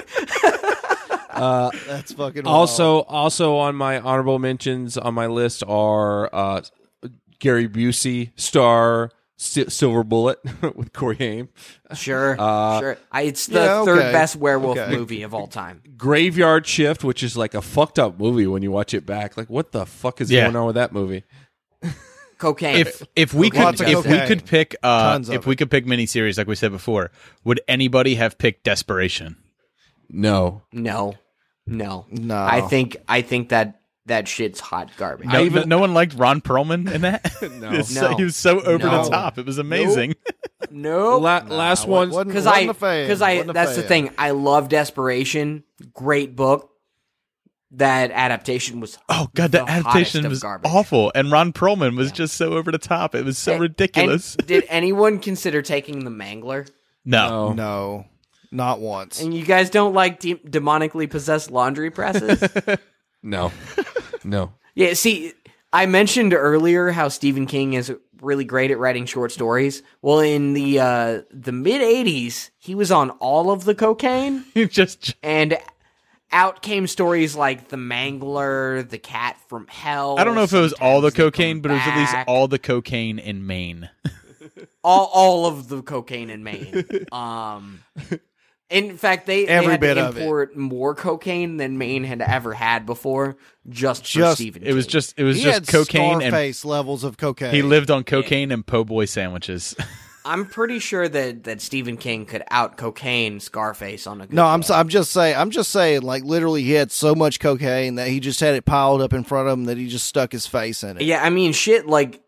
Uh, 1.30 1.72
That's 1.88 2.14
fucking 2.14 2.44
wild. 2.44 2.56
also, 2.56 3.02
also 3.04 3.56
on 3.58 3.76
my 3.76 4.00
honorable 4.00 4.38
mentions 4.38 4.98
on 4.98 5.14
my 5.14 5.28
list 5.28 5.64
are 5.66 6.30
uh, 6.34 6.62
Gary 7.40 7.68
Busey 7.68 8.32
star 8.36 9.12
Si- 9.44 9.70
Silver 9.70 10.04
Bullet 10.04 10.38
with 10.76 10.94
Corey 10.94 11.16
Haim. 11.16 11.50
Sure, 11.96 12.36
Uh, 12.38 12.80
sure. 12.80 12.98
I, 13.12 13.24
it's 13.24 13.48
the 13.48 13.60
yeah, 13.60 13.84
third 13.86 14.12
best 14.12 14.36
werewolf 14.36 14.78
Okay. 14.78 14.96
movie 14.96 15.24
of 15.24 15.34
all 15.34 15.48
time. 15.48 15.82
Graveyard 15.98 16.68
Shift, 16.68 17.04
which 17.04 17.24
is 17.24 17.36
like 17.36 17.56
a 17.56 17.62
fucked 17.62 17.98
up 17.98 18.20
movie 18.20 18.46
when 18.46 18.62
you 18.62 18.70
watch 18.72 18.94
it 18.94 19.06
back. 19.06 19.38
Like, 19.38 19.50
what 19.50 19.72
the 19.72 19.88
fuck 19.88 20.22
is 20.22 20.30
Yeah. 20.30 20.44
going 20.44 20.56
on 20.58 20.66
with 20.68 20.76
that 20.76 20.94
movie? 20.94 21.24
Cocaine. 22.38 22.76
If 22.78 23.04
if 23.16 23.34
we 23.34 23.50
could 23.52 23.60
Lots 23.62 23.82
of 23.82 23.88
if 23.88 24.06
we 24.06 24.20
could 24.28 24.46
pick 24.46 24.76
uh 24.82 25.14
Tons 25.14 25.30
if 25.30 25.46
we 25.46 25.56
could 25.56 25.70
pick 25.70 25.86
miniseries 25.86 26.38
like 26.40 26.48
we 26.48 26.56
said 26.56 26.72
before, 26.72 27.12
would 27.44 27.62
anybody 27.68 28.16
have 28.16 28.38
picked 28.40 28.64
Desperation? 28.64 29.38
No. 30.10 30.64
no, 30.74 31.16
no, 31.68 32.06
No. 32.10 32.36
I 32.38 32.62
think 32.62 32.98
I 33.08 33.22
think 33.22 33.50
that 33.50 33.81
that 34.12 34.28
shit's 34.28 34.60
hot 34.60 34.92
garbage. 34.98 35.28
No, 35.28 35.42
even- 35.44 35.68
no 35.68 35.80
one 35.80 35.94
liked 35.94 36.14
Ron 36.14 36.42
Perlman 36.42 36.92
in 36.92 37.02
that. 37.02 37.32
No. 37.60 37.72
It's 37.72 37.94
so- 37.94 38.12
No. 38.12 38.18
he 38.18 38.24
was 38.24 38.36
so 38.36 38.60
over 38.62 38.86
No. 38.86 39.04
the 39.04 39.10
top. 39.10 39.38
It 39.38 39.46
was 39.46 39.58
amazing. 39.58 40.16
no, 40.70 41.18
La- 41.20 41.44
last 41.48 41.88
one. 41.88 42.10
wasn't- 42.10 42.28
because 42.28 42.46
wasn't 42.46 42.68
I 42.68 42.72
a 42.72 42.74
fan. 42.74 43.04
because 43.06 43.22
I 43.22 43.34
Wasn't 43.36 43.50
a 43.50 43.54
that's 43.54 43.76
the 43.76 43.84
thing. 43.84 44.12
I 44.18 44.32
love 44.32 44.70
Desperation. 44.70 45.64
Great 45.94 46.36
book. 46.36 46.68
That 47.76 48.12
adaptation 48.12 48.82
was 48.82 48.98
Oh 49.08 49.30
god, 49.34 49.54
the 49.54 49.60
the 49.64 49.72
adaptation 49.72 50.28
was 50.28 50.42
garbage. 50.42 50.70
awful, 50.70 51.10
and 51.16 51.32
Ron 51.32 51.54
Perlman 51.54 51.96
was 51.96 52.12
just 52.12 52.36
so 52.36 52.52
over 52.54 52.70
the 52.70 52.78
top. 52.78 53.16
It 53.16 53.24
was 53.24 53.38
so 53.38 53.54
And- 53.54 53.62
ridiculous. 53.62 54.36
and 54.36 54.46
did 54.46 54.66
anyone 54.68 55.20
consider 55.20 55.62
taking 55.62 56.04
the 56.04 56.12
Mangler? 56.12 56.70
no, 57.06 57.54
No. 57.54 57.54
No, 57.54 58.06
not 58.52 58.82
once. 58.82 59.22
And 59.22 59.34
you 59.34 59.46
guys 59.46 59.70
don't 59.70 59.94
like 59.94 60.20
de- 60.20 60.36
demonically 60.36 61.10
possessed 61.10 61.50
laundry 61.50 61.90
presses? 61.92 62.44
No. 63.24 63.52
No. 64.24 64.54
yeah. 64.76 64.94
See, 64.94 65.34
I 65.74 65.86
mentioned 65.86 66.34
earlier 66.34 66.92
how 66.92 67.08
Stephen 67.08 67.46
King 67.46 67.74
is 67.74 67.94
really 68.22 68.46
great 68.46 68.72
at 68.72 68.80
writing 68.80 69.06
short 69.06 69.32
stories. 69.32 69.84
Well, 70.02 70.20
in 70.20 70.54
the 70.54 70.80
uh, 70.80 71.22
the 71.32 71.52
mid 71.52 71.82
'80s, 71.82 72.50
he 72.58 72.76
was 72.76 72.92
on 72.92 73.12
all 73.12 73.52
of 73.52 73.66
the 73.66 73.76
cocaine. 73.76 74.46
You 74.54 74.68
just 74.68 75.16
and 75.24 75.58
out 76.32 76.62
came 76.62 76.88
stories 76.88 77.36
like 77.36 77.70
the 77.70 77.78
Mangler, 77.78 78.88
the 78.88 78.98
Cat 78.98 79.38
from 79.48 79.68
Hell. 79.68 80.18
I 80.20 80.24
don't 80.24 80.36
know 80.36 80.44
if 80.44 80.54
it 80.54 80.60
was 80.60 80.74
all 80.74 81.02
the 81.02 81.12
Sometimes 81.12 81.14
They 81.14 81.24
Come 81.24 81.32
cocaine, 81.32 81.62
but 81.62 81.72
it 81.72 81.74
was 81.76 81.84
at 81.86 81.98
least 81.98 82.16
all 82.28 82.48
the 82.48 82.60
cocaine 82.60 83.20
in 83.20 83.48
Maine. 83.48 83.90
all 84.84 85.10
all 85.14 85.46
of 85.46 85.68
the 85.68 85.82
cocaine 85.82 86.30
in 86.30 86.44
Maine. 86.44 86.86
Um, 87.12 87.82
in 88.72 88.98
fact, 88.98 89.26
they, 89.28 89.46
they 89.46 89.52
Every 89.52 89.72
had 89.72 89.80
bit 89.80 89.94
to 89.96 90.08
of 90.08 90.18
it. 90.18 90.22
import 90.22 90.56
more 90.58 90.96
cocaine 90.96 91.58
than 91.58 91.78
Maine 91.78 92.04
had 92.04 92.22
ever 92.22 92.54
had 92.54 92.86
before, 92.86 93.38
just, 93.70 94.04
for 94.04 94.08
Just- 94.20 94.38
Stephen. 94.38 94.64
It 94.64 94.74
was 94.74 94.86
King. 94.86 94.92
just 94.92 95.20
it 95.20 95.24
was 95.24 95.38
he 95.38 95.44
just 95.44 95.60
had 95.60 95.68
cocaine 95.68 96.14
and 96.14 96.22
Scarface 96.32 96.66
levels 96.66 97.04
of 97.04 97.18
cocaine. 97.18 97.54
he 97.54 97.62
lived 97.62 97.92
on 97.92 98.04
cocaine 98.04 98.52
and 98.52 98.66
po' 98.66 98.84
boy 98.84 99.06
sandwiches. 99.06 99.76
I'm 100.24 100.46
pretty 100.46 100.78
sure 100.78 101.10
that 101.10 101.46
that 101.46 101.62
Stephen 101.62 101.98
King 101.98 102.28
could 102.28 102.44
out 102.52 102.78
cocaine 102.78 103.40
Scarface 103.40 104.06
on 104.06 104.22
a. 104.22 104.28
Good 104.28 104.36
No, 104.36 104.46
I'm 104.46 104.60
day. 104.62 104.66
s- 104.66 104.70
I'm 104.70 104.88
just 104.88 105.10
saying 105.12 105.36
I'm 105.36 105.50
just 105.50 105.72
saying 105.72 106.04
like 106.04 106.24
literally 106.24 106.62
he 106.62 106.74
had 106.74 106.92
so 106.92 107.16
much 107.16 107.40
cocaine 107.40 107.96
that 107.96 108.08
he 108.08 108.20
just 108.20 108.40
had 108.40 108.54
it 108.54 108.64
piled 108.66 109.02
up 109.02 109.14
in 109.14 109.24
front 109.24 109.48
of 109.48 109.54
him 109.58 109.66
that 109.66 109.78
he 109.80 109.88
just 109.88 110.06
stuck 110.06 110.32
his 110.32 110.46
face 110.46 110.84
in 110.84 110.98
it. 110.98 111.04
Yeah, 111.04 111.24
I 111.24 111.32
mean, 111.32 111.54
shit. 111.54 111.88
Like, 111.88 112.22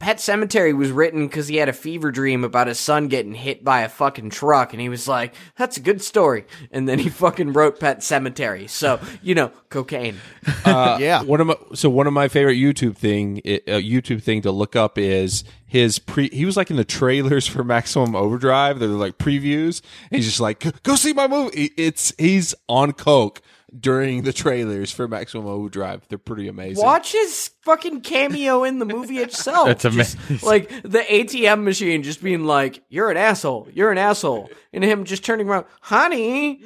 Pet 0.00 0.18
Sematary 0.18 0.76
was 0.76 0.90
written 0.90 1.26
because 1.26 1.48
he 1.48 1.56
had 1.56 1.68
a 1.68 1.72
fever 1.72 2.10
dream 2.10 2.44
about 2.44 2.66
his 2.66 2.78
son 2.78 3.08
getting 3.08 3.32
hit 3.32 3.64
by 3.64 3.82
a 3.82 3.88
fucking 3.88 4.30
truck, 4.30 4.72
and 4.72 4.80
he 4.80 4.88
was 4.88 5.06
like, 5.08 5.34
"That's 5.56 5.76
a 5.76 5.80
good 5.80 6.02
story." 6.02 6.44
And 6.70 6.88
then 6.88 6.98
he 6.98 7.08
fucking 7.10 7.52
wrote 7.52 7.78
Pet 7.80 8.00
Sematary. 8.00 8.68
So 8.68 9.00
you 9.22 9.34
know, 9.34 9.50
cocaine. 9.68 10.16
Uh, 10.64 10.98
Yeah. 11.00 11.22
One 11.22 11.40
of 11.40 11.46
my 11.46 11.56
so 11.74 11.88
one 11.88 12.06
of 12.06 12.12
my 12.12 12.28
favorite 12.28 12.56
YouTube 12.56 12.96
thing 12.96 13.38
uh, 13.46 13.80
YouTube 13.80 14.22
thing 14.22 14.42
to 14.42 14.50
look 14.50 14.76
up 14.76 14.98
is 14.98 15.44
his 15.66 15.98
pre. 15.98 16.28
He 16.30 16.44
was 16.44 16.56
like 16.56 16.70
in 16.70 16.76
the 16.76 16.84
trailers 16.84 17.46
for 17.46 17.64
Maximum 17.64 18.14
Overdrive. 18.14 18.78
They're 18.78 18.88
like 18.88 19.18
previews. 19.18 19.82
And 20.10 20.16
he's 20.18 20.26
just 20.26 20.40
like, 20.40 20.82
go 20.82 20.96
see 20.96 21.12
my 21.12 21.26
movie. 21.26 21.70
It's 21.76 22.12
he's 22.18 22.54
on 22.68 22.92
coke 22.92 23.40
during 23.78 24.22
the 24.22 24.32
trailers 24.32 24.90
for 24.90 25.08
Maximum 25.08 25.46
Overdrive. 25.46 26.06
They're 26.08 26.18
pretty 26.18 26.48
amazing. 26.48 26.84
Watch 26.84 27.12
his 27.12 27.50
fucking 27.62 28.02
cameo 28.02 28.62
in 28.64 28.78
the 28.78 28.84
movie 28.84 29.18
itself. 29.18 29.66
That's 29.66 29.82
Just, 29.82 30.16
amazing. 30.28 30.46
like 30.48 30.68
the 30.82 31.00
ATM 31.00 31.64
machine 31.64 32.02
just 32.02 32.22
being 32.22 32.44
like, 32.44 32.82
"You're 32.88 33.10
an 33.10 33.16
asshole. 33.16 33.68
You're 33.72 33.90
an 33.90 33.98
asshole," 33.98 34.50
and 34.72 34.84
him 34.84 35.04
just 35.04 35.24
turning 35.24 35.48
around, 35.48 35.66
"Honey, 35.80 36.62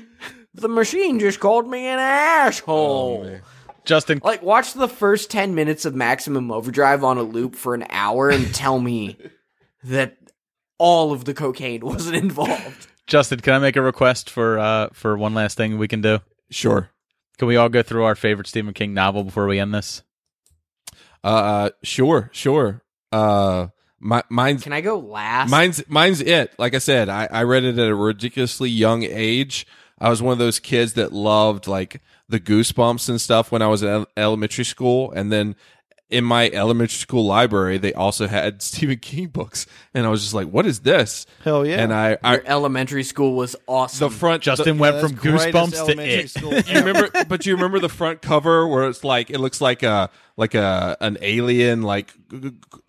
the 0.55 0.69
machine 0.69 1.19
just 1.19 1.41
called 1.41 1.69
me 1.69 1.87
an 1.87 1.99
asshole." 1.99 3.39
Justin, 3.85 4.21
Like, 4.23 4.43
watch 4.43 4.75
the 4.75 4.87
first 4.89 5.31
10 5.31 5.55
minutes 5.55 5.87
of 5.87 5.95
Maximum 5.95 6.51
Overdrive 6.51 7.03
on 7.03 7.17
a 7.17 7.23
loop 7.23 7.55
for 7.57 7.75
an 7.75 7.87
hour 7.89 8.29
and 8.29 8.55
tell 8.55 8.79
me 8.79 9.17
that 9.83 10.19
all 10.77 11.13
of 11.13 11.25
the 11.25 11.33
cocaine 11.33 11.81
wasn't 11.85 12.17
involved. 12.17 12.87
Justin, 13.07 13.41
can 13.41 13.55
I 13.55 13.59
make 13.59 13.77
a 13.77 13.81
request 13.81 14.29
for 14.29 14.59
uh 14.59 14.89
for 14.93 15.17
one 15.17 15.33
last 15.33 15.57
thing 15.57 15.79
we 15.79 15.89
can 15.89 16.03
do? 16.03 16.19
Sure. 16.51 16.91
Can 17.39 17.49
we 17.49 17.57
all 17.57 17.69
go 17.69 17.83
through 17.83 18.05
our 18.05 18.15
favorite 18.15 18.49
Stephen 18.49 18.75
King 18.75 18.95
novel 18.95 19.25
before 19.25 19.47
we 19.47 19.59
end 19.61 19.73
this? 19.73 20.03
Uh, 21.23 21.71
sure, 21.83 22.31
sure. 22.33 22.83
Uh, 23.13 23.69
my 24.01 24.23
mine's 24.29 24.63
Can 24.63 24.73
I 24.73 24.81
go 24.81 24.99
last? 24.99 25.51
Mine's 25.51 25.83
mine's 25.89 26.21
it. 26.21 26.53
Like 26.59 26.75
I 26.75 26.79
said, 26.79 27.09
I, 27.09 27.29
I 27.31 27.43
read 27.45 27.65
it 27.65 27.79
at 27.79 27.89
a 27.89 27.95
ridiculously 27.95 28.71
young 28.71 29.03
age. 29.03 29.67
I 29.99 30.11
was 30.11 30.23
one 30.23 30.33
of 30.33 30.39
those 30.39 30.61
kids 30.61 30.93
that 30.95 31.13
loved 31.13 31.67
like 31.67 32.01
the 32.29 32.39
goosebumps 32.39 33.09
and 33.09 33.21
stuff 33.21 33.51
when 33.51 33.63
I 33.63 33.67
was 33.67 33.83
in 33.83 34.07
elementary 34.17 34.65
school, 34.65 35.11
and 35.13 35.33
then 35.33 35.57
in 36.11 36.25
my 36.25 36.49
elementary 36.51 36.97
school 36.97 37.27
library, 37.27 37.77
they 37.79 37.93
also 37.93 38.27
had 38.27 38.63
Stephen 38.63 38.99
King 38.99 39.27
books, 39.27 39.67
and 39.93 40.07
I 40.07 40.09
was 40.09 40.23
just 40.23 40.33
like, 40.35 40.49
"What 40.49 40.65
is 40.67 40.81
this?" 40.81 41.27
Hell 41.45 41.67
yeah. 41.67 41.83
And 41.83 41.93
I, 41.93 42.17
I 42.25 42.35
Your 42.35 42.43
elementary 42.47 43.03
school 43.05 43.35
was 43.35 43.55
awesome. 43.67 44.09
the 44.09 44.15
front 44.15 44.43
Justin 44.43 44.77
the- 44.77 44.81
went 44.81 44.97
Yeah, 44.97 45.03
from 45.03 45.15
greatest 45.17 45.49
Goosebumps 45.49 45.71
to 45.73 45.77
elementary 45.79 46.15
It. 46.15 46.31
school 46.31 46.55
you 46.59 46.79
remember 46.81 47.11
but 47.29 47.45
you 47.47 47.55
remember 47.57 47.79
the 47.79 47.89
front 47.91 48.23
cover 48.23 48.67
where 48.67 48.89
it's 48.89 49.05
like 49.05 49.29
it 49.31 49.39
looks 49.39 49.61
like 49.61 49.83
a 49.83 50.09
like 50.37 50.55
a 50.55 50.97
an 51.01 51.19
alien 51.21 51.83
like 51.83 52.13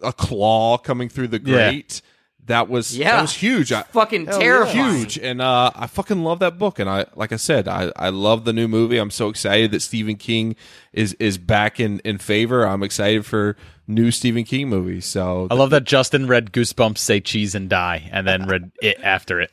a 0.03 0.13
claw 0.13 0.77
coming 0.77 1.09
through 1.09 1.27
the 1.29 1.41
Yeah. 1.43 1.69
grate 1.71 2.01
that 2.49 2.67
was 2.69 2.95
Yeah. 2.95 3.13
that 3.15 3.21
was 3.23 3.33
huge 3.33 3.71
I, 3.71 3.81
fucking 3.83 4.25
Hell 4.27 4.35
yeah. 4.39 4.43
terrifying. 4.43 4.95
huge 4.97 5.17
and 5.17 5.41
uh 5.41 5.71
i 5.75 5.87
fucking 5.87 6.23
love 6.23 6.39
that 6.39 6.57
book 6.59 6.77
and 6.79 6.89
i 6.89 7.05
like 7.15 7.31
i 7.31 7.35
said 7.37 7.67
i 7.67 7.91
i 7.95 8.09
love 8.09 8.45
the 8.45 8.53
new 8.53 8.67
movie 8.67 8.97
i'm 8.97 9.09
so 9.11 9.29
excited 9.29 9.71
that 9.71 9.81
stephen 9.81 10.15
king 10.17 10.55
is 10.93 11.13
is 11.19 11.37
back 11.39 11.79
in 11.79 11.99
in 12.05 12.17
favor 12.19 12.67
i'm 12.67 12.83
excited 12.83 13.25
for 13.25 13.55
new 13.87 14.11
stephen 14.11 14.43
king 14.43 14.67
movies 14.69 15.05
so 15.05 15.47
I 15.49 15.55
love 15.55 15.69
that 15.71 15.83
Justin 15.85 16.27
read 16.27 16.51
Goosebumps 16.51 16.97
say 16.99 17.19
cheese 17.21 17.55
and 17.55 17.69
die 17.69 18.07
and 18.11 18.27
then 18.27 18.45
read 18.47 18.71
it 18.83 18.99
after 19.01 19.39
it. 19.41 19.49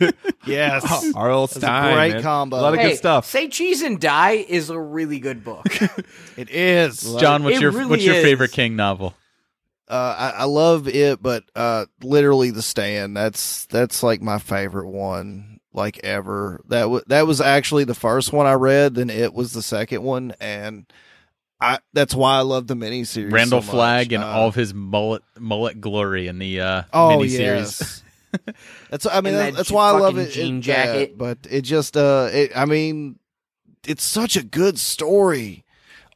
yes. 0.46 1.12
our 1.14 1.30
old 1.30 1.50
That's 1.50 1.60
time 1.60 1.94
great 1.94 2.12
man. 2.14 2.22
combo. 2.22 2.56
a 2.58 2.62
lot 2.62 2.74
of 2.74 2.80
Hey, 2.80 2.90
good 2.90 2.96
stuff 2.98 3.26
Say 3.26 3.48
Cheese 3.48 3.82
and 3.82 4.00
Die 4.00 4.32
is 4.48 4.70
a 4.70 4.78
really 4.78 5.18
good 5.18 5.44
book. 5.44 5.66
It 6.36 6.48
is. 6.50 7.02
John, 7.16 7.44
what's 7.44 7.56
It 7.58 7.60
your 7.62 7.70
really 7.72 7.86
what's 7.90 8.04
your 8.04 8.14
is. 8.14 8.24
favorite 8.24 8.52
King 8.52 8.76
novel? 8.76 9.14
Uh, 9.90 10.14
I, 10.36 10.42
I 10.42 10.44
love 10.44 10.86
it, 10.86 11.20
but 11.20 11.42
uh, 11.56 11.86
literally 12.00 12.50
the 12.52 12.62
stand. 12.62 13.16
That's 13.16 13.66
that's 13.66 14.02
like 14.04 14.22
my 14.22 14.38
favorite 14.38 14.88
one, 14.88 15.58
like 15.72 15.98
ever. 16.04 16.62
That 16.68 16.88
was 16.88 17.02
that 17.08 17.26
was 17.26 17.40
actually 17.40 17.84
the 17.84 17.94
first 17.94 18.32
one 18.32 18.46
I 18.46 18.52
read. 18.52 18.94
Then 18.94 19.10
it 19.10 19.34
was 19.34 19.52
the 19.52 19.62
second 19.62 20.04
one, 20.04 20.32
and 20.40 20.86
I 21.60 21.80
that's 21.92 22.14
why 22.14 22.36
I 22.36 22.42
love 22.42 22.68
the 22.68 22.76
miniseries. 22.76 23.32
Randall 23.32 23.62
so 23.62 23.66
much. 23.66 23.74
Flagg 23.74 24.12
and 24.12 24.22
Uh, 24.22 24.28
all 24.28 24.46
of 24.48 24.54
his 24.54 24.72
mullet 24.72 25.22
mullet 25.38 25.80
glory 25.80 26.28
in 26.28 26.38
the 26.38 26.60
uh, 26.60 26.82
Oh 26.92 27.18
miniseries. 27.18 27.32
yes. 27.36 28.02
That's 28.90 29.06
I 29.06 29.20
mean 29.22 29.34
that 29.34 29.46
that, 29.50 29.54
that's 29.56 29.72
why 29.72 29.88
I 29.88 29.98
love 29.98 30.16
it. 30.18 30.30
jean 30.30 30.58
it- 30.58 30.62
jacket. 30.62 31.18
that, 31.18 31.18
but 31.18 31.38
it 31.52 31.62
just 31.62 31.96
uh, 31.96 32.28
it, 32.32 32.52
I 32.56 32.64
mean, 32.64 33.18
it's 33.84 34.04
such 34.04 34.36
a 34.36 34.44
good 34.44 34.78
story. 34.78 35.64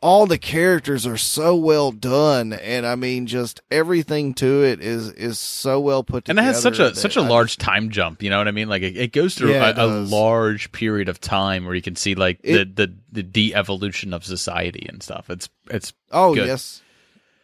All 0.05 0.27
the 0.27 0.37
characters 0.37 1.07
are 1.07 1.17
so 1.17 1.57
well 1.57 1.91
done, 1.91 2.53
and 2.53 2.85
I 2.87 2.95
mean, 2.95 3.27
just 3.27 3.63
everything 3.71 4.35
to 4.35 4.63
it 4.63 4.83
is 4.83 5.11
is 5.13 5.39
so 5.39 5.81
well 5.81 6.05
put 6.05 6.27
together. 6.27 6.41
And 6.41 6.47
it 6.47 6.53
has 6.53 6.61
such 6.61 6.79
a 6.79 6.95
such 6.95 7.17
a 7.17 7.21
I 7.23 7.27
large 7.27 7.57
time 7.57 7.89
jump. 7.89 8.23
You 8.23 8.29
know 8.29 8.37
what 8.37 8.47
I 8.47 8.51
mean? 8.51 8.69
Like 8.69 8.83
it, 8.83 8.99
it 8.99 9.13
goes 9.15 9.35
through 9.35 9.53
Yeah, 9.53 9.71
it 9.71 9.79
a, 9.79 9.85
a 9.87 10.05
large 10.05 10.71
period 10.73 11.09
of 11.09 11.23
time 11.23 11.65
where 11.65 11.75
you 11.75 11.81
can 11.81 11.97
see 11.97 12.15
like 12.15 12.39
It- 12.43 12.77
the, 12.77 12.87
the 12.87 12.95
the 13.13 13.23
de-evolution 13.23 14.13
of 14.13 14.27
society 14.27 14.85
and 14.91 15.03
stuff. 15.03 15.31
It's 15.31 15.49
it's 15.71 15.95
Oh 16.13 16.35
good. 16.35 16.49
yes, 16.49 16.83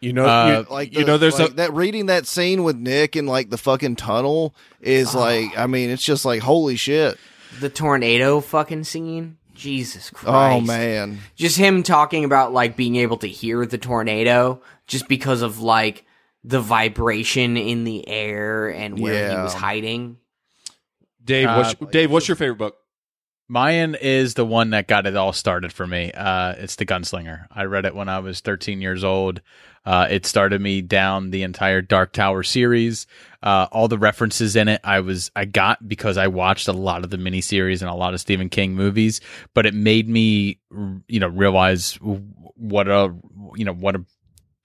you 0.03 0.13
know 0.13 0.27
Uh, 0.27 0.65
you, 0.69 0.75
like 0.75 0.93
you 0.95 1.05
know 1.07 1.17
there's 1.17 1.39
like 1.41 1.53
a 1.53 1.55
that 1.55 1.73
reading 1.73 2.07
that 2.07 2.27
scene 2.27 2.63
with 2.63 2.77
Nick 2.77 3.17
in 3.17 3.25
like 3.25 3.49
the 3.49 3.57
fucking 3.57 3.97
tunnel 3.97 4.55
is 4.83 5.15
Ah. 5.15 5.19
like 5.19 5.57
I 5.57 5.67
mean 5.67 5.89
it's 5.89 6.05
just 6.05 6.27
like 6.27 6.43
holy 6.43 6.77
shit. 6.77 7.17
the 7.59 7.71
tornado 7.71 8.41
fucking 8.41 8.85
scene. 8.85 9.39
Jesus 9.61 10.11
Christ. 10.11 10.35
Oh 10.35 10.61
man, 10.61 11.19
Just 11.37 11.59
him 11.59 11.83
talking 11.83 12.25
about 12.25 12.53
like 12.53 12.77
being 12.77 12.97
able 12.97 13.19
to 13.19 13.29
hear 13.29 13.67
the 13.67 13.79
tornado 13.79 14.63
just 14.87 15.07
because 15.07 15.43
of 15.43 15.61
like 15.61 16.05
the 16.43 16.61
vibration 16.61 17.57
in 17.57 17.85
the 17.85 18.09
air 18.09 18.69
and 18.69 18.99
where 18.99 19.29
he 19.31 19.37
was 19.37 19.53
hiding. 19.55 20.17
dave 21.23 21.49
what's 21.49 21.75
Uh, 21.81 21.87
dave 21.87 22.11
what's 22.11 22.27
your 22.27 22.37
favorite 22.37 22.57
book 22.57 22.77
Mayan 23.49 23.97
is 23.97 24.35
the 24.35 24.47
one 24.47 24.71
that 24.71 24.87
got 24.87 25.09
it 25.09 25.17
all 25.17 25.33
started 25.33 25.73
for 25.73 25.85
me. 25.85 26.13
Uh, 26.13 26.53
it's 26.53 26.77
the 26.77 26.87
Gunslinger. 26.87 27.47
I 27.51 27.65
read 27.65 27.85
it 27.85 27.97
when 27.97 28.09
I 28.09 28.21
was 28.21 28.39
13 28.39 28.81
years 28.81 29.03
old. 29.03 29.41
Uh, 29.85 30.07
it 30.11 30.27
started 30.27 30.61
me 30.61 30.83
down 30.83 31.31
the 31.31 31.43
entire 31.43 31.81
Dark 31.81 32.13
Tower 32.13 32.43
series. 32.43 33.07
Uh, 33.43 33.67
all 33.73 33.89
the 33.89 33.99
references 33.99 34.55
in 34.55 34.69
it, 34.69 34.81
I 34.85 35.01
was 35.01 35.31
I 35.35 35.47
got 35.47 35.87
because 35.89 36.19
I 36.19 36.27
watched 36.27 36.69
a 36.69 36.73
lot 36.73 37.05
of 37.05 37.11
the 37.11 37.17
miniseries 37.17 37.81
and 37.81 37.91
a 37.91 37.95
lot 37.95 38.13
of 38.13 38.21
Stephen 38.21 38.51
King 38.51 38.75
movies. 38.75 39.21
But 39.55 39.65
it 39.67 39.75
made 39.75 40.09
me, 40.09 40.61
you 41.09 41.21
know, 41.21 41.29
realize 41.29 41.95
what 42.01 42.89
a 42.89 43.15
you 43.57 43.65
know 43.65 43.73
what 43.73 43.97
a 43.97 44.05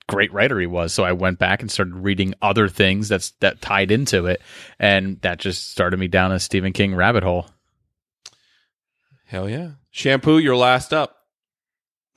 great 0.07 0.33
writer 0.33 0.59
he 0.59 0.67
was. 0.67 0.93
So 0.93 1.03
I 1.03 1.13
went 1.13 1.39
back 1.39 1.61
and 1.61 1.71
started 1.71 1.95
reading 1.95 2.33
other 2.41 2.67
things 2.67 3.07
that's 3.07 3.31
that 3.39 3.61
tied 3.61 3.91
into 3.91 4.25
it, 4.25 4.41
and 4.79 5.21
that 5.21 5.39
just 5.39 5.71
started 5.71 5.97
me 5.97 6.07
down 6.07 6.33
a 6.33 6.39
Stephen 6.39 6.73
King 6.73 6.93
rabbit 6.93 7.23
hole. 7.23 7.47
Hell 9.25 9.49
yeah. 9.49 9.71
Shampoo, 9.91 10.37
you're 10.37 10.57
last 10.57 10.93
up. 10.93 11.14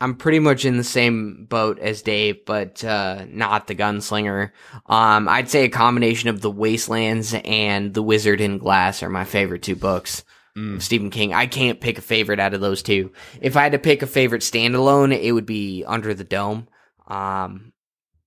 I'm 0.01 0.15
pretty 0.15 0.39
much 0.39 0.65
in 0.65 0.77
the 0.77 0.85
same 0.85 1.47
boat 1.49 1.79
as 1.81 2.03
Dave, 2.03 2.45
but 2.45 2.85
uh, 2.85 3.25
not 3.29 3.66
the 3.66 3.75
gunslinger. 3.75 4.53
Um, 4.87 5.29
I'd 5.29 5.51
say 5.51 5.65
a 5.65 5.69
combination 5.69 6.29
of 6.29 6.41
The 6.41 6.51
Wastelands 6.51 7.35
and 7.45 7.93
The 7.93 8.03
Wizard 8.03 8.41
and 8.41 8.61
Glass 8.61 9.03
are 9.03 9.11
my 9.11 9.25
favorite 9.25 9.62
two 9.62 9.75
books 9.75 10.25
of 10.57 10.83
Stephen 10.83 11.11
King. 11.11 11.35
I 11.35 11.47
can't 11.47 11.81
pick 11.81 11.99
a 11.99 12.03
favorite 12.03 12.41
out 12.41 12.55
of 12.55 12.61
those 12.61 12.83
two. 12.83 13.12
If 13.41 13.57
I 13.57 13.62
had 13.62 13.73
to 13.73 13.79
pick 13.79 14.03
a 14.03 14.07
favorite 14.07 14.43
standalone, 14.43 15.16
it 15.16 15.33
would 15.33 15.47
be 15.47 15.85
Under 15.87 16.15
the 16.15 16.25
Dome. 16.25 16.69
Um, 17.07 17.73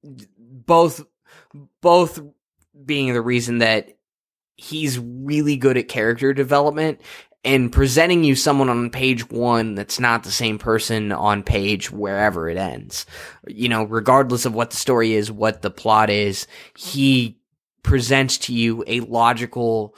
both, 0.04 1.06
both 1.82 2.22
being 2.86 3.14
the 3.14 3.22
reason 3.22 3.60
that 3.60 3.98
he's 4.56 5.00
really 5.00 5.58
good 5.58 5.78
at 5.78 5.88
character 5.88 6.34
development 6.34 7.02
and 7.44 7.72
presenting 7.72 8.24
you 8.24 8.36
someone 8.36 8.70
on 8.70 8.90
page 8.92 9.30
one 9.30 9.74
that's 9.76 10.00
not 10.00 10.24
the 10.24 10.32
same 10.32 10.60
person 10.60 11.12
on 11.12 11.42
page 11.44 11.92
wherever 11.92 12.48
it 12.50 12.58
ends. 12.58 13.06
You 13.48 13.70
know, 13.70 13.84
regardless 13.84 14.46
of 14.46 14.54
what 14.54 14.70
the 14.70 14.78
story 14.78 15.14
is, 15.14 15.32
what 15.32 15.62
the 15.62 15.72
plot 15.72 16.10
is, 16.10 16.46
he 16.78 17.40
presents 17.84 18.38
to 18.38 18.54
you 18.54 18.84
a 18.86 19.00
logical 19.00 19.96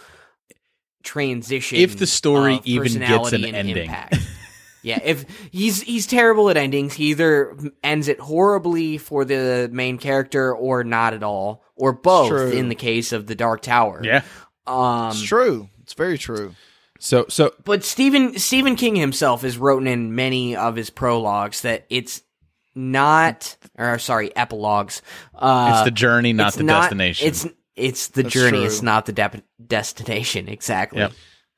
transition. 1.03 1.77
If 1.79 1.97
the 1.97 2.07
story 2.07 2.61
even 2.63 2.99
gets 2.99 3.33
an 3.33 3.43
ending. 3.45 3.77
impact. 3.77 4.17
yeah, 4.81 4.99
if 5.03 5.25
he's 5.51 5.81
he's 5.81 6.07
terrible 6.07 6.49
at 6.49 6.57
endings, 6.57 6.93
he 6.93 7.11
either 7.11 7.57
ends 7.83 8.07
it 8.07 8.19
horribly 8.19 8.97
for 8.97 9.25
the 9.25 9.69
main 9.71 9.97
character 9.97 10.55
or 10.55 10.83
not 10.83 11.13
at 11.13 11.23
all, 11.23 11.63
or 11.75 11.91
both. 11.93 12.53
In 12.53 12.69
the 12.69 12.75
case 12.75 13.11
of 13.11 13.27
the 13.27 13.35
Dark 13.35 13.61
Tower, 13.61 14.01
Yeah. 14.03 14.21
um, 14.65 15.09
It's 15.09 15.21
true. 15.21 15.69
It's 15.81 15.93
very 15.93 16.17
true. 16.17 16.55
So 17.03 17.25
so 17.27 17.53
but 17.65 17.83
Stephen 17.83 18.39
Stephen 18.39 18.77
King 18.77 18.95
himself 18.95 19.41
has 19.41 19.57
written 19.57 19.87
in 19.87 20.15
many 20.15 20.55
of 20.55 20.77
his 20.77 20.89
prologues 20.89 21.61
that 21.63 21.85
it's 21.89 22.21
not 22.75 23.57
or 23.77 23.99
sorry 23.99 24.33
epilogues. 24.37 25.01
Uh, 25.35 25.73
It's 25.75 25.83
the 25.83 25.91
journey, 25.91 26.31
not 26.31 26.47
it's 26.49 26.57
the 26.57 26.63
destination. 26.63 27.27
It's 27.27 27.45
it's 27.75 28.07
the 28.07 28.23
That's 28.23 28.33
journey. 28.33 28.57
true. 28.59 28.65
It's 28.65 28.81
not 28.81 29.05
the 29.05 29.11
dep 29.11 29.35
destination. 29.67 30.47
Exactly. 30.47 30.99
Yep. 30.99 31.11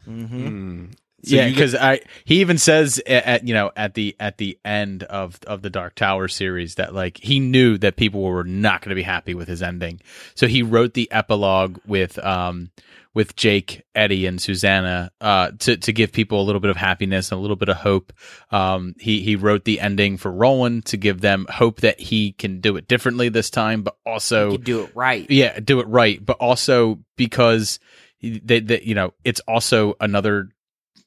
mm, 0.10 0.92
so 1.24 1.36
yeah, 1.36 1.46
you 1.46 1.50
get- 1.50 1.56
because 1.56 1.76
I 1.76 2.02
he 2.24 2.42
even 2.42 2.58
says 2.58 3.00
a- 3.06 3.28
at 3.28 3.48
you 3.48 3.54
know 3.54 3.72
at 3.76 3.94
the 3.94 4.16
at 4.20 4.40
the 4.40 4.58
end 4.66 5.04
of 5.04 5.38
of 5.46 5.62
the 5.62 5.70
Dark 5.70 5.94
Tower 5.94 6.28
series 6.28 6.76
that 6.76 6.96
like 6.96 7.20
he 7.22 7.40
knew 7.40 7.78
that 7.78 7.98
people 7.98 8.24
were 8.24 8.44
not 8.44 8.82
going 8.82 8.90
to 8.90 8.96
be 8.96 9.04
happy 9.04 9.36
with 9.36 9.48
his 9.48 9.62
ending, 9.62 10.02
so 10.34 10.48
he 10.48 10.64
wrote 10.64 10.96
the 10.96 11.12
epilogue 11.12 11.78
with 11.86 12.18
um 12.26 12.72
with 13.16 13.36
Jake, 13.36 13.82
Eddie, 13.96 14.28
and 14.28 14.40
Susanna 14.40 15.12
uh 15.20 15.52
to 15.60 15.78
to 15.78 15.92
give 15.92 16.12
people 16.12 16.40
a 16.40 16.44
little 16.44 16.62
bit 16.62 16.70
of 16.70 16.78
happiness 16.78 17.32
and 17.32 17.40
a 17.40 17.42
little 17.42 17.56
bit 17.56 17.70
of 17.70 17.78
hope. 17.78 18.14
Um, 18.52 18.94
he 19.00 19.22
he 19.22 19.36
wrote 19.36 19.66
the 19.66 19.80
ending 19.80 20.18
for 20.18 20.32
Roland 20.32 20.86
to 20.88 20.98
give 20.98 21.22
them 21.22 21.48
hope 21.50 21.82
that 21.82 22.00
he 22.00 22.34
can 22.34 22.62
do 22.62 22.78
it 22.78 22.88
differently 22.88 23.30
this 23.30 23.50
time, 23.50 23.82
but 23.82 23.98
also 24.06 24.58
do 24.58 24.82
it 24.82 24.92
right. 24.94 25.26
yeah, 25.32 25.60
do 25.60 25.80
it 25.80 25.88
right, 25.88 26.24
but 26.24 26.38
also 26.38 27.00
because 27.16 27.80
they, 28.22 28.60
they 28.60 28.82
you 28.82 28.96
know, 28.96 29.14
it's 29.24 29.42
also 29.42 29.96
another. 30.00 30.50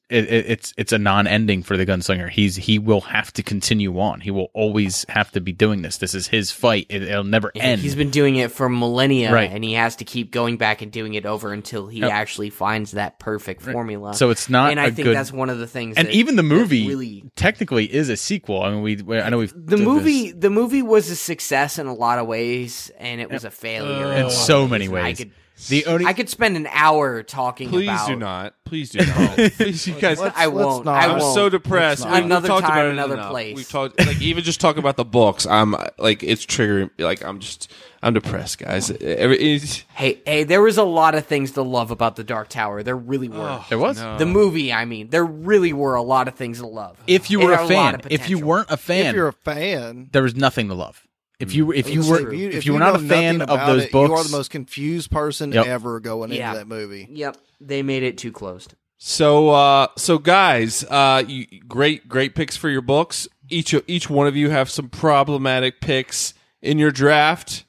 It, 0.09 0.23
it, 0.25 0.45
it's 0.49 0.73
it's 0.75 0.91
a 0.91 0.97
non-ending 0.97 1.61
for 1.61 1.77
the 1.77 1.85
gunslinger. 1.85 2.29
He's 2.31 2.55
he 2.55 2.79
will 2.79 3.01
have 3.01 3.31
to 3.33 3.43
continue 3.43 3.99
on. 3.99 4.21
He 4.21 4.31
will 4.31 4.49
always 4.55 5.05
have 5.07 5.31
to 5.33 5.39
be 5.41 5.51
doing 5.51 5.83
this. 5.83 5.97
This 5.97 6.15
is 6.15 6.25
his 6.27 6.51
fight. 6.51 6.87
It, 6.89 7.03
it'll 7.03 7.23
never 7.23 7.51
end. 7.53 7.81
He's 7.81 7.93
been 7.93 8.09
doing 8.09 8.35
it 8.37 8.51
for 8.51 8.69
millennia, 8.69 9.31
Right. 9.31 9.51
and 9.51 9.63
he 9.63 9.73
has 9.73 9.97
to 9.97 10.05
keep 10.05 10.31
going 10.31 10.57
back 10.57 10.81
and 10.81 10.91
doing 10.91 11.13
it 11.13 11.27
over 11.27 11.53
until 11.53 11.87
he 11.87 11.99
Yep. 11.99 12.11
actually 12.11 12.49
finds 12.49 12.91
that 12.93 13.19
perfect 13.19 13.61
formula. 13.61 14.15
So 14.15 14.31
it's 14.31 14.49
not 14.49 14.71
and 14.71 14.79
I 14.79 14.85
a 14.87 14.91
think 14.91 15.05
good- 15.05 15.15
that's 15.15 15.31
one 15.31 15.51
of 15.51 15.59
the 15.59 15.67
things. 15.67 15.95
and 15.97 16.07
that- 16.07 16.13
even 16.15 16.37
the 16.37 16.43
movie 16.43 16.87
really 16.87 17.23
technically 17.35 17.85
is 17.85 18.09
a 18.09 18.17
sequel. 18.17 18.63
I 18.63 18.71
mean, 18.71 18.81
we, 18.81 18.95
we 18.95 19.19
I 19.19 19.29
know 19.29 19.37
we've 19.37 19.53
the 19.55 19.77
movie 19.77 20.31
this. 20.31 20.41
the 20.41 20.49
movie 20.49 20.81
was 20.81 21.11
a 21.11 21.15
success 21.15 21.77
in 21.77 21.85
a 21.85 21.93
lot 21.93 22.17
of 22.17 22.25
ways 22.25 22.89
and 22.97 23.21
it 23.21 23.29
was 23.29 23.43
a 23.45 23.51
failure 23.51 24.07
Uh, 24.07 24.11
in, 24.17 24.25
in 24.25 24.31
so 24.31 24.67
many 24.67 24.85
and 24.85 24.97
I 24.97 25.03
ways. 25.03 25.25
Could 25.59 25.67
The 25.67 25.85
only 25.85 26.05
I 26.05 26.13
could 26.13 26.29
spend 26.29 26.55
an 26.57 26.67
hour 26.71 27.21
talking 27.23 27.69
please 27.69 27.87
about 27.89 28.07
do 28.07 28.15
not. 28.15 28.55
Please 28.65 28.89
do 28.91 28.99
not. 28.99 29.35
please, 29.57 29.87
you 29.87 29.93
guys. 29.95 30.19
I 30.19 30.47
won't. 30.47 30.85
not. 30.85 30.95
I 31.03 31.07
I'm 31.11 31.19
won't. 31.19 31.35
so 31.35 31.49
depressed. 31.49 32.03
not. 32.05 32.13
We've 32.13 32.23
Another 32.25 32.47
talked 32.47 32.65
time, 32.65 32.71
about 32.71 32.85
it 32.87 32.91
another 32.91 33.15
enough. 33.15 33.31
place. 33.31 33.55
We've 33.55 33.69
talked 33.69 33.99
like 33.99 34.21
even 34.21 34.43
just 34.43 34.61
talking 34.61 34.79
about 34.79 34.95
the 34.97 35.05
books. 35.05 35.45
I'm 35.45 35.75
like 35.97 36.23
it's 36.23 36.45
triggering. 36.45 36.91
Like 36.97 37.23
I'm 37.23 37.39
just 37.39 37.71
I'm 38.01 38.13
depressed, 38.13 38.59
guys. 38.59 38.91
Every, 38.91 39.59
Hey, 39.93 40.21
hey, 40.25 40.43
there 40.45 40.61
was 40.61 40.77
a 40.77 40.83
lot 40.83 41.15
of 41.15 41.25
things 41.25 41.51
to 41.53 41.61
love 41.61 41.91
about 41.91 42.15
the 42.15 42.23
Dark 42.23 42.47
Tower. 42.47 42.81
There 42.81 42.95
really 42.95 43.27
were. 43.27 43.39
Oh, 43.39 43.65
there 43.69 43.79
was. 43.79 43.99
The 43.99 44.25
movie, 44.25 44.71
I 44.71 44.85
mean, 44.85 45.09
there 45.09 45.25
really 45.25 45.73
were 45.73 45.95
a 45.95 46.01
lot 46.01 46.27
of 46.29 46.35
things 46.35 46.59
to 46.59 46.67
love. 46.67 46.97
If 47.07 47.29
you 47.29 47.39
were 47.41 47.55
had 47.55 47.65
a 47.65 47.67
fan, 47.67 47.95
of 47.95 48.07
if 48.09 48.29
you 48.29 48.39
weren't 48.39 48.69
a 48.71 48.77
fan, 48.77 49.07
If 49.07 49.15
you're 49.15 49.27
a 49.27 49.33
fan, 49.33 50.09
there 50.13 50.23
was 50.23 50.35
nothing 50.35 50.69
to 50.69 50.75
love. 50.75 51.05
If 51.39 51.55
you 51.55 51.71
if 51.71 51.89
you 51.89 52.01
It's 52.01 52.09
were 52.09 52.19
like, 52.21 52.33
if 52.33 52.65
you 52.65 52.73
were 52.73 52.79
not 52.79 52.95
a 52.95 52.99
fan 52.99 53.41
of 53.41 53.65
those 53.67 53.85
it, 53.85 53.91
books, 53.93 54.09
you 54.09 54.15
are 54.15 54.23
the 54.23 54.29
most 54.31 54.51
confused 54.51 55.09
person 55.09 55.51
Yep. 55.53 55.65
ever 55.67 55.99
going 56.01 56.31
Yeah. 56.33 56.49
into 56.49 56.59
that 56.59 56.67
movie. 56.67 57.07
Yep, 57.09 57.37
they 57.61 57.81
made 57.81 58.03
it 58.03 58.17
too 58.17 58.31
closed. 58.33 58.73
so 58.97 59.49
uh 59.49 59.87
so 59.97 60.17
guys, 60.17 60.83
uh 60.83 61.23
you, 61.25 61.45
great 61.67 62.09
great 62.09 62.35
picks 62.35 62.57
for 62.57 62.69
your 62.69 62.81
books. 62.81 63.27
Each 63.49 63.73
each 63.87 64.09
one 64.09 64.27
of 64.27 64.35
you 64.35 64.49
have 64.49 64.69
some 64.69 64.89
problematic 64.89 65.79
picks 65.79 66.33
in 66.61 66.77
your 66.77 66.91
draft. 66.91 67.63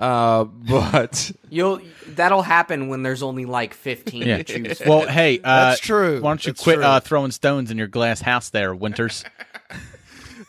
Uh 0.00 0.42
but 0.44 1.30
You'll 1.48 1.80
that'll 2.08 2.42
happen 2.42 2.88
when 2.88 3.04
there's 3.04 3.22
only 3.22 3.44
like 3.44 3.72
fifteen 3.72 4.26
Yeah. 4.26 4.38
to 4.38 4.44
choose. 4.44 4.78
from. 4.78 4.88
Well, 4.88 5.06
hey, 5.08 5.38
uh, 5.44 5.66
That's 5.70 5.80
true. 5.80 6.20
Why 6.20 6.30
don't 6.30 6.44
you 6.44 6.52
That's 6.54 6.62
quit 6.64 6.82
uh, 6.82 6.98
throwing 6.98 7.30
stones 7.30 7.70
in 7.70 7.78
your 7.78 7.86
glass 7.86 8.20
house 8.20 8.50
there, 8.50 8.74
Winters? 8.74 9.24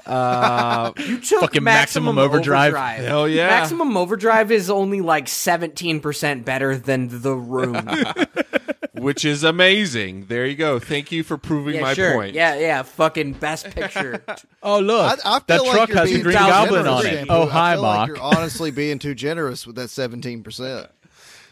uh 0.06 0.92
you 0.98 1.20
took 1.20 1.42
fucking 1.42 1.64
maximum, 1.64 2.16
Maximum 2.16 2.18
Overdrive. 2.18 2.74
Hell 2.98 3.28
yeah. 3.28 3.48
Maximum 3.48 3.96
Overdrive 3.96 4.52
is 4.52 4.70
only 4.70 5.02
like 5.02 5.28
seventeen 5.28 6.00
percent 6.00 6.46
better 6.46 6.78
than 6.78 7.22
The 7.22 7.34
Room. 7.36 7.88
which 9.04 9.26
is 9.26 9.44
amazing. 9.44 10.26
There 10.26 10.46
you 10.46 10.56
go. 10.56 10.80
Thank 10.80 11.12
you 11.12 11.24
for 11.24 11.38
proving 11.38 11.76
yeah, 11.76 11.82
my 11.82 11.94
sure. 11.94 12.14
point. 12.14 12.34
Yeah, 12.34 12.56
yeah. 12.56 12.82
Fucking 12.84 13.34
best 13.34 13.70
picture. 13.72 14.24
Oh 14.66 14.80
look, 14.80 15.20
I, 15.26 15.36
I 15.36 15.40
feel 15.40 15.46
that 15.48 15.64
like 15.64 15.76
truck 15.76 15.90
you're 15.90 15.98
has 15.98 16.12
a 16.14 16.22
Green 16.22 16.36
Goblin 16.36 16.88
on 16.88 17.06
it. 17.06 17.26
Oh 17.28 17.50
I 17.50 17.50
hi, 17.50 17.74
feel 17.74 17.82
like 17.82 18.08
you're 18.08 18.22
honestly 18.22 18.72
being 18.72 18.98
too 18.98 19.14
generous 19.14 19.68
with 19.68 19.76
that 19.76 19.90
seventeen 19.90 20.42
percent. 20.42 20.90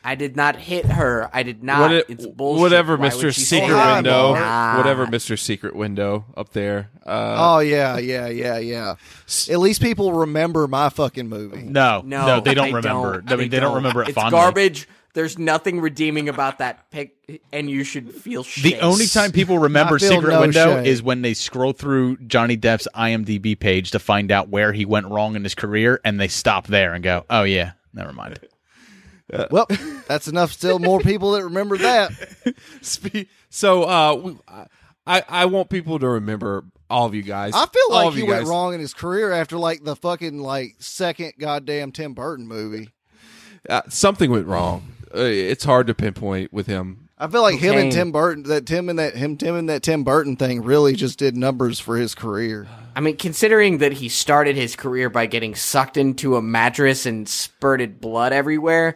I 0.03 0.15
did 0.15 0.35
not 0.35 0.55
hit 0.55 0.85
her. 0.85 1.29
I 1.31 1.43
did 1.43 1.63
not. 1.63 1.81
What 1.81 1.91
it- 1.91 2.05
it's 2.09 2.25
bullshit. 2.25 2.61
whatever, 2.61 2.97
Why 2.97 3.05
Mister 3.05 3.27
would 3.27 3.35
she 3.35 3.41
say 3.41 3.59
Secret 3.61 3.93
Window. 3.95 4.33
Nah. 4.33 4.77
Whatever, 4.77 5.05
Mister 5.07 5.37
Secret 5.37 5.75
Window 5.75 6.25
up 6.35 6.51
there. 6.53 6.89
Uh, 7.05 7.35
Oh 7.55 7.59
yeah, 7.59 7.97
yeah, 7.99 8.27
yeah, 8.27 8.57
yeah. 8.57 8.95
At 9.49 9.59
least 9.59 9.81
people 9.81 10.13
remember 10.13 10.67
my 10.67 10.89
fucking 10.89 11.29
movie. 11.29 11.63
No, 11.63 12.01
No, 12.05 12.25
no, 12.25 12.39
they 12.41 12.53
don't 12.55 12.65
I 12.73 12.77
remember. 12.77 13.21
Don't. 13.21 13.31
I 13.31 13.35
mean, 13.35 13.49
they, 13.49 13.59
don't 13.59 13.75
remember 13.75 14.01
it 14.03 14.09
It's 14.09 14.15
fondly. 14.15 14.31
garbage. 14.31 14.87
There's 15.13 15.37
nothing 15.37 15.81
redeeming 15.81 16.29
about 16.29 16.59
that 16.59 16.89
pic, 16.89 17.17
and 17.51 17.69
you 17.69 17.83
should 17.83 18.15
feel 18.15 18.43
shame. 18.45 18.63
The 18.71 18.79
only 18.79 19.07
time 19.07 19.33
people 19.33 19.59
remember 19.59 19.99
Secret 19.99 20.31
no 20.31 20.39
Window 20.39 20.75
shame. 20.77 20.85
is 20.85 21.03
when 21.03 21.21
they 21.21 21.33
scroll 21.33 21.73
through 21.73 22.15
Johnny 22.27 22.55
Depp's 22.55 22.87
IMDb 22.95 23.59
page 23.59 23.91
to 23.91 23.99
find 23.99 24.31
out 24.31 24.47
where 24.47 24.71
he 24.71 24.85
went 24.85 25.07
wrong 25.07 25.35
in 25.35 25.43
his 25.43 25.53
career, 25.53 25.99
and 26.05 26.17
they 26.17 26.29
stop 26.29 26.67
there 26.67 26.93
and 26.93 27.03
go, 27.03 27.25
"Oh 27.29 27.43
yeah, 27.43 27.71
never 27.93 28.13
mind." 28.13 28.39
Well, 29.51 29.67
that's 30.07 30.27
enough. 30.27 30.51
Still, 30.51 30.79
more 30.79 30.99
people 31.01 31.31
that 31.31 31.43
remember 31.43 31.77
that. 31.77 32.11
Spe- 32.81 33.27
so 33.49 33.83
uh, 33.83 34.15
we- 34.15 34.37
I 35.07 35.23
I 35.27 35.45
want 35.45 35.69
people 35.69 35.97
to 35.99 36.07
remember 36.07 36.63
all 36.89 37.05
of 37.07 37.15
you 37.15 37.23
guys. 37.23 37.53
I 37.55 37.65
feel 37.65 37.91
like 37.91 38.13
he 38.13 38.23
went 38.23 38.41
guys. 38.41 38.47
wrong 38.49 38.73
in 38.73 38.79
his 38.79 38.93
career 38.93 39.31
after 39.31 39.57
like 39.57 39.83
the 39.83 39.95
fucking 39.95 40.39
like 40.39 40.75
second 40.79 41.33
goddamn 41.39 41.91
Tim 41.91 42.13
Burton 42.13 42.47
movie. 42.47 42.89
Uh, 43.69 43.81
something 43.89 44.29
went 44.31 44.47
wrong. 44.47 44.87
Uh, 45.13 45.19
it's 45.21 45.63
hard 45.63 45.87
to 45.87 45.93
pinpoint 45.93 46.51
with 46.53 46.67
him. 46.67 47.00
I 47.21 47.27
feel 47.27 47.43
like 47.43 47.59
him 47.59 47.77
and 47.77 47.91
Tim 47.91 48.11
Burton, 48.11 48.43
that 48.45 48.65
Tim 48.65 48.89
and 48.89 48.97
that 48.97 49.15
him, 49.15 49.37
Tim 49.37 49.55
and 49.55 49.69
that 49.69 49.83
Tim 49.83 50.03
Burton 50.03 50.37
thing, 50.37 50.63
really 50.63 50.95
just 50.95 51.19
did 51.19 51.37
numbers 51.37 51.79
for 51.79 51.95
his 51.95 52.15
career. 52.15 52.67
I 52.95 52.99
mean, 52.99 53.15
considering 53.15 53.77
that 53.77 53.93
he 53.93 54.09
started 54.09 54.55
his 54.55 54.75
career 54.75 55.07
by 55.07 55.27
getting 55.27 55.53
sucked 55.53 55.97
into 55.97 56.35
a 56.35 56.41
mattress 56.41 57.05
and 57.05 57.29
spurted 57.29 58.01
blood 58.01 58.33
everywhere, 58.33 58.95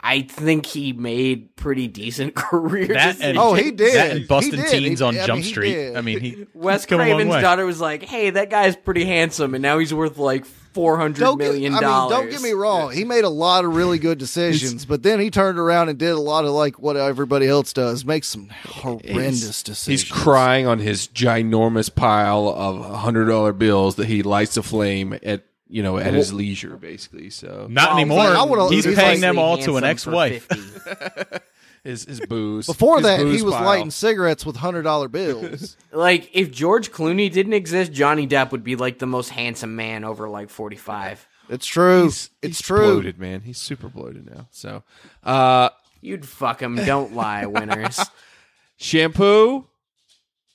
I 0.00 0.22
think 0.22 0.64
he 0.66 0.92
made 0.92 1.56
pretty 1.56 1.88
decent 1.88 2.34
career. 2.36 2.86
That 2.88 3.16
decisions. 3.16 3.20
and 3.30 3.38
Oh, 3.38 3.54
he 3.54 3.70
did. 3.72 3.94
That 3.96 4.10
and 4.10 4.18
He 4.20 4.24
busting 4.26 4.52
did. 4.60 4.68
teens 4.70 5.00
He- 5.00 5.04
on 5.04 5.14
I 5.14 5.18
mean, 5.18 5.26
Jump 5.26 5.42
he 5.42 5.48
Street. 5.48 5.72
did. 5.74 5.96
I 5.96 6.00
mean, 6.02 6.20
he 6.20 6.46
Wes 6.54 6.82
he's 6.82 6.86
come 6.86 7.00
a 7.00 7.02
long 7.04 7.16
Craven's 7.16 7.34
way. 7.34 7.40
daughter 7.42 7.66
was 7.66 7.80
like, 7.80 8.02
"Hey, 8.04 8.30
that 8.30 8.48
guy's 8.50 8.76
pretty 8.76 9.04
handsome," 9.04 9.54
and 9.54 9.62
now 9.62 9.78
he's 9.78 9.92
worth 9.92 10.16
like 10.18 10.44
four 10.44 10.96
hundred 10.98 11.18
Don't 11.20 11.38
get, 11.38 11.48
million 11.50 11.72
I 11.72 11.76
mean, 11.80 11.82
dollars. 11.82 12.16
don't 12.16 12.30
get 12.30 12.40
me 12.42 12.52
wrong. 12.52 12.92
He 12.92 13.04
made 13.04 13.24
a 13.24 13.28
lot 13.28 13.64
of 13.64 13.74
really 13.74 13.98
good 13.98 14.18
decisions, 14.26 14.84
but 14.84 15.02
then 15.02 15.18
he 15.18 15.30
turned 15.30 15.58
around 15.58 15.88
and 15.88 15.98
did 15.98 16.10
a 16.12 16.20
lot 16.20 16.44
of 16.44 16.52
like 16.52 16.78
what 16.78 16.96
everybody 16.96 17.48
else 17.48 17.72
does, 17.72 18.04
make 18.04 18.22
some 18.22 18.50
horrendous 18.66 19.62
decisions. 19.64 20.02
He's 20.02 20.04
crying 20.10 20.66
on 20.68 20.78
his 20.78 21.08
ginormous 21.08 21.92
pile 21.92 22.48
of 22.48 22.84
hundred 23.00 23.26
dollar 23.26 23.52
bills 23.52 23.96
that 23.96 24.06
he 24.06 24.22
lights 24.22 24.56
a 24.56 24.62
flame 24.62 25.18
at 25.24 25.42
you 25.68 25.82
know 25.82 25.98
at 25.98 26.14
his 26.14 26.32
leisure, 26.32 26.76
basically. 26.76 27.30
So 27.30 27.66
Not 27.70 27.90
Well, 27.90 27.96
anymore. 27.98 28.20
I 28.20 28.42
would've- 28.44 28.70
He's 28.70 28.84
he's 28.84 28.94
paying 28.96 29.12
like- 29.12 29.20
them 29.20 29.38
all 29.38 29.58
to 29.58 29.76
an 29.76 29.84
Handsome 29.84 30.12
for 30.12 30.22
ex-wife. 30.24 30.46
50. 30.46 31.38
his 31.84 32.04
his 32.04 32.20
booze 32.20 32.66
Before 32.66 32.96
his 32.98 33.06
that, 33.06 33.20
booze 33.20 33.36
he 33.38 33.42
was 33.44 33.54
pile. 33.54 33.64
lighting 33.64 33.90
cigarettes 33.90 34.44
with 34.44 34.56
hundred 34.56 34.82
dollar 34.82 35.08
bills. 35.08 35.76
like 35.92 36.28
if 36.32 36.50
George 36.50 36.90
Clooney 36.90 37.30
didn't 37.30 37.52
exist, 37.52 37.92
Johnny 37.92 38.26
Depp 38.26 38.50
would 38.50 38.64
be 38.64 38.76
like 38.76 38.98
the 38.98 39.06
most 39.06 39.28
handsome 39.30 39.76
man 39.76 40.04
over 40.04 40.28
like 40.28 40.50
forty 40.50 40.76
five. 40.76 41.26
it's 41.48 41.66
true. 41.66 42.04
He's, 42.04 42.30
it's 42.42 42.58
he's 42.58 42.66
true. 42.66 42.78
bloated, 42.94 43.18
man. 43.18 43.42
He's 43.42 43.58
super 43.58 43.88
bloated 43.88 44.28
now. 44.30 44.48
So, 44.50 44.82
uh, 45.22 45.70
You'd 46.00 46.26
fuck 46.26 46.60
him. 46.62 46.76
Don't 46.76 47.14
lie, 47.14 47.46
Winters. 47.46 47.98
shampoo. 48.76 49.66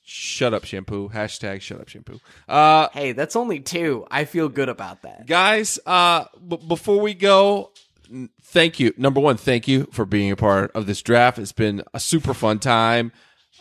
Shut 0.05 0.53
up, 0.53 0.65
shampoo. 0.65 1.09
Hashtag 1.09 1.61
shut 1.61 1.79
up, 1.79 1.87
shampoo. 1.87 2.19
Uh, 2.47 2.89
hey, 2.93 3.13
that's 3.13 3.35
only 3.37 3.61
two. 3.61 4.05
I 4.11 4.25
feel 4.25 4.49
good 4.49 4.67
about 4.69 5.01
that. 5.03 5.25
guys 5.25 5.79
uh 5.85 6.25
b- 6.45 6.59
before 6.67 6.99
we 6.99 7.13
go 7.13 7.71
n- 8.11 8.29
thank 8.41 8.79
you 8.81 8.93
number 8.97 9.19
one 9.21 9.37
thank 9.37 9.67
you 9.67 9.87
for 9.91 10.05
being 10.05 10.29
a 10.31 10.35
part 10.35 10.71
of 10.75 10.85
this 10.87 11.01
draft 11.01 11.39
it's 11.39 11.53
been 11.53 11.81
a 11.93 11.99
super 11.99 12.33
fun 12.33 12.59
time 12.59 13.11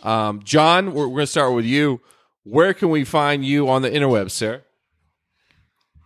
um 0.03 0.41
john 0.43 0.93
we're, 0.93 1.07
we're 1.07 1.17
gonna 1.19 1.27
start 1.27 1.53
with 1.53 1.65
you 1.65 2.01
where 2.43 2.73
can 2.73 2.89
we 2.89 3.05
find 3.05 3.45
you 3.45 3.69
on 3.69 3.81
the 3.81 3.89
interwebs 3.89 4.31
sir 4.31 4.61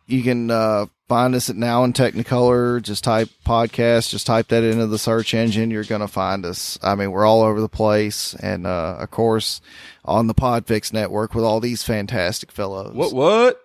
You 0.05 0.21
can 0.23 0.51
uh, 0.51 0.85
find 1.07 1.35
us 1.35 1.49
at 1.49 1.55
Now 1.55 1.83
in 1.83 1.93
Technicolor. 1.93 2.81
Just 2.81 3.03
type 3.03 3.29
podcast. 3.45 4.09
Just 4.09 4.27
type 4.27 4.47
that 4.49 4.63
into 4.63 4.87
the 4.87 4.99
search 4.99 5.33
engine. 5.33 5.71
You're 5.71 5.83
going 5.83 6.01
to 6.01 6.07
find 6.07 6.45
us. 6.45 6.77
I 6.81 6.95
mean, 6.95 7.11
we're 7.11 7.25
all 7.25 7.41
over 7.41 7.61
the 7.61 7.69
place, 7.69 8.33
and 8.35 8.67
uh, 8.67 8.97
of 8.99 9.11
course, 9.11 9.61
on 10.05 10.27
the 10.27 10.35
Podfix 10.35 10.93
network 10.93 11.33
with 11.33 11.43
all 11.43 11.59
these 11.59 11.83
fantastic 11.83 12.51
fellows. 12.51 12.93
what 12.95 13.13
what 13.13 13.61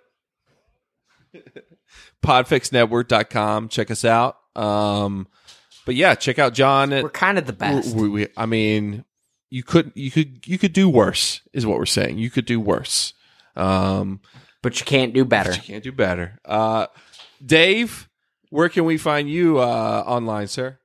podfixnetwork.com 2.23 3.69
check 3.69 3.91
us 3.91 4.05
out 4.05 4.37
um 4.55 5.27
but 5.87 5.95
yeah 5.95 6.15
check 6.15 6.39
out 6.39 6.53
john 6.53 6.93
at 6.93 7.03
We're 7.03 7.09
kind 7.11 7.39
of 7.39 7.47
the 7.47 7.53
best. 7.53 7.97
we, 7.97 8.09
we, 8.09 8.29
i 8.37 8.45
mean 8.47 9.05
you 9.51 9.63
could 9.63 9.93
you 9.95 10.11
could 10.11 10.47
you 10.47 10.59
could 10.59 10.73
do 10.73 10.89
worse 10.89 11.41
is 11.53 11.65
what 11.67 11.79
we're 11.79 11.87
saying 11.87 12.19
you 12.19 12.29
could 12.31 12.45
do 12.45 12.61
worse 12.61 13.15
um 13.57 14.21
but 14.63 14.79
you 14.79 14.87
can't 14.87 15.13
do 15.13 15.25
better. 15.25 15.51
But 15.51 15.59
you 15.59 15.75
can't 15.75 15.85
do 15.85 15.93
better. 15.93 16.39
Uh, 16.45 16.87
Dave, 17.45 18.09
where 18.51 18.69
can 18.69 18.85
we 18.85 18.99
find 18.99 19.31
you 19.31 19.59
uh, 19.59 20.05
online, 20.07 20.47
sir? 20.49 20.79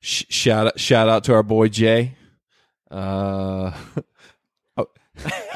Sh- 0.00 0.24
shout 0.28 0.66
out, 0.68 0.78
shout 0.80 1.08
out 1.08 1.24
to 1.24 1.34
our 1.34 1.42
boy 1.42 1.68
Jay. 1.68 2.16
Uh, 2.90 3.72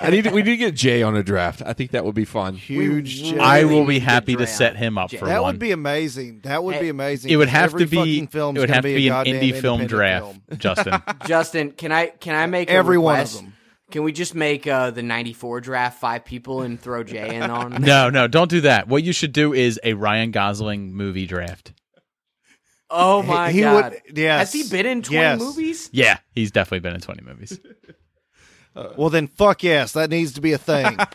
I 0.02 0.10
need 0.10 0.24
to, 0.24 0.30
we 0.30 0.42
need 0.42 0.52
to 0.52 0.56
get 0.56 0.74
Jay 0.74 1.02
on 1.02 1.16
a 1.16 1.22
draft. 1.22 1.62
I 1.64 1.72
think 1.74 1.90
that 1.90 2.04
would 2.04 2.14
be 2.14 2.24
fun. 2.24 2.54
Huge. 2.54 3.22
Jay. 3.24 3.38
I 3.38 3.64
will 3.64 3.84
be 3.84 3.98
happy 3.98 4.34
to 4.36 4.46
set 4.46 4.76
him 4.76 4.96
up 4.96 5.10
Jay. 5.10 5.18
for 5.18 5.26
that 5.26 5.42
one. 5.42 5.54
would 5.54 5.60
be 5.60 5.72
amazing. 5.72 6.40
That 6.44 6.64
would 6.64 6.80
be 6.80 6.88
amazing. 6.88 7.30
it 7.30 7.36
would 7.36 7.48
'cause 7.48 7.52
have 7.52 7.64
every 7.74 7.84
to 7.84 7.90
be 7.90 7.96
fucking 7.96 8.26
film's 8.28 8.56
it 8.56 8.60
would 8.60 8.66
gonna 8.68 8.76
have 8.76 8.84
to 8.84 8.94
be 8.94 9.08
a 9.08 9.10
an 9.12 9.24
goddamn 9.24 9.34
indie 9.36 9.60
film 9.60 9.80
independent 9.82 9.90
draft, 9.90 10.24
film. 10.24 10.42
Justin. 10.58 11.02
Justin, 11.26 11.70
can 11.72 11.92
I 11.92 12.06
can 12.06 12.34
I 12.34 12.46
make 12.46 12.70
a 12.70 12.72
Every 12.72 12.96
one 12.98 13.14
of 13.14 13.18
request? 13.20 13.36
them. 13.42 13.52
Can 13.90 14.04
we 14.04 14.12
just 14.12 14.34
make 14.36 14.66
uh, 14.68 14.92
the 14.92 15.02
'94 15.02 15.60
draft 15.62 16.00
five 16.00 16.24
people 16.24 16.62
and 16.62 16.80
throw 16.80 17.02
Jay 17.02 17.34
in 17.34 17.42
on? 17.42 17.72
no, 17.82 18.08
no, 18.08 18.28
don't 18.28 18.48
do 18.48 18.60
that. 18.62 18.86
What 18.88 19.02
you 19.02 19.12
should 19.12 19.32
do 19.32 19.52
is 19.52 19.80
a 19.82 19.94
Ryan 19.94 20.30
Gosling 20.30 20.94
movie 20.94 21.26
draft. 21.26 21.72
Oh 22.88 23.22
my 23.22 23.50
He- 23.50 23.58
he 23.58 23.62
god! 23.64 23.92
would- 24.06 24.16
yes. 24.18 24.52
Has 24.52 24.52
he 24.52 24.68
been 24.76 24.86
in 24.86 25.02
20 25.02 25.16
Yes. 25.20 25.38
movies? 25.40 25.90
Yeah, 25.92 26.18
he's 26.32 26.50
definitely 26.50 26.80
been 26.80 26.94
in 26.94 27.00
20 27.00 27.22
movies. 27.24 27.58
Well, 28.74 29.10
then, 29.10 29.26
fuck 29.28 29.62
yes, 29.62 29.92
that 29.92 30.10
needs 30.10 30.32
to 30.34 30.40
be 30.40 30.52
a 30.52 30.59
thing. 30.59 30.97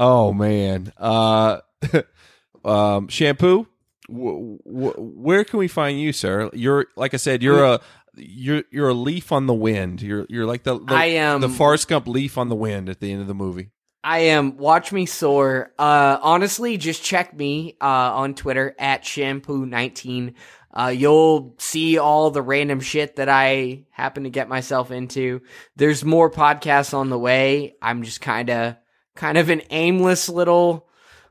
Oh 0.00 0.32
man, 0.32 0.92
uh, 0.96 1.58
um, 2.64 3.08
shampoo. 3.08 3.66
W- 4.08 4.58
w- 4.64 4.94
where 4.96 5.42
can 5.42 5.58
we 5.58 5.66
find 5.66 6.00
you, 6.00 6.12
sir? 6.12 6.50
You're 6.52 6.86
like 6.96 7.14
I 7.14 7.16
said, 7.16 7.42
you're 7.42 7.64
a 7.64 7.80
you're 8.14 8.62
you're 8.70 8.90
a 8.90 8.94
leaf 8.94 9.32
on 9.32 9.46
the 9.46 9.54
wind. 9.54 10.00
You're 10.00 10.24
you're 10.28 10.46
like 10.46 10.62
the, 10.62 10.78
the 10.78 10.94
I 10.94 11.06
am- 11.06 11.40
the 11.40 11.48
Forrest 11.48 11.88
Gump 11.88 12.06
leaf 12.06 12.38
on 12.38 12.48
the 12.48 12.54
wind 12.54 12.88
at 12.88 13.00
the 13.00 13.10
end 13.10 13.22
of 13.22 13.26
the 13.26 13.34
movie. 13.34 13.70
I 14.04 14.18
am. 14.20 14.56
Watch 14.56 14.92
me 14.92 15.04
soar. 15.06 15.72
Uh, 15.76 16.18
honestly, 16.22 16.76
just 16.76 17.02
check 17.02 17.34
me 17.36 17.76
uh, 17.80 17.84
on 18.14 18.34
Twitter 18.34 18.76
at 18.78 19.02
shampoo19. 19.02 20.34
Uh, 20.72 20.92
you'll 20.94 21.54
see 21.58 21.98
all 21.98 22.30
the 22.30 22.42
random 22.42 22.80
shit 22.80 23.16
that 23.16 23.28
I 23.28 23.84
happen 23.90 24.24
to 24.24 24.30
get 24.30 24.48
myself 24.48 24.90
into. 24.90 25.40
There's 25.76 26.04
more 26.04 26.30
podcasts 26.30 26.92
on 26.94 27.08
the 27.08 27.18
way. 27.18 27.74
I'm 27.80 28.02
just 28.02 28.20
kind 28.20 28.50
of, 28.50 28.76
kind 29.16 29.38
of 29.38 29.48
an 29.48 29.62
aimless 29.70 30.28
little, 30.28 30.86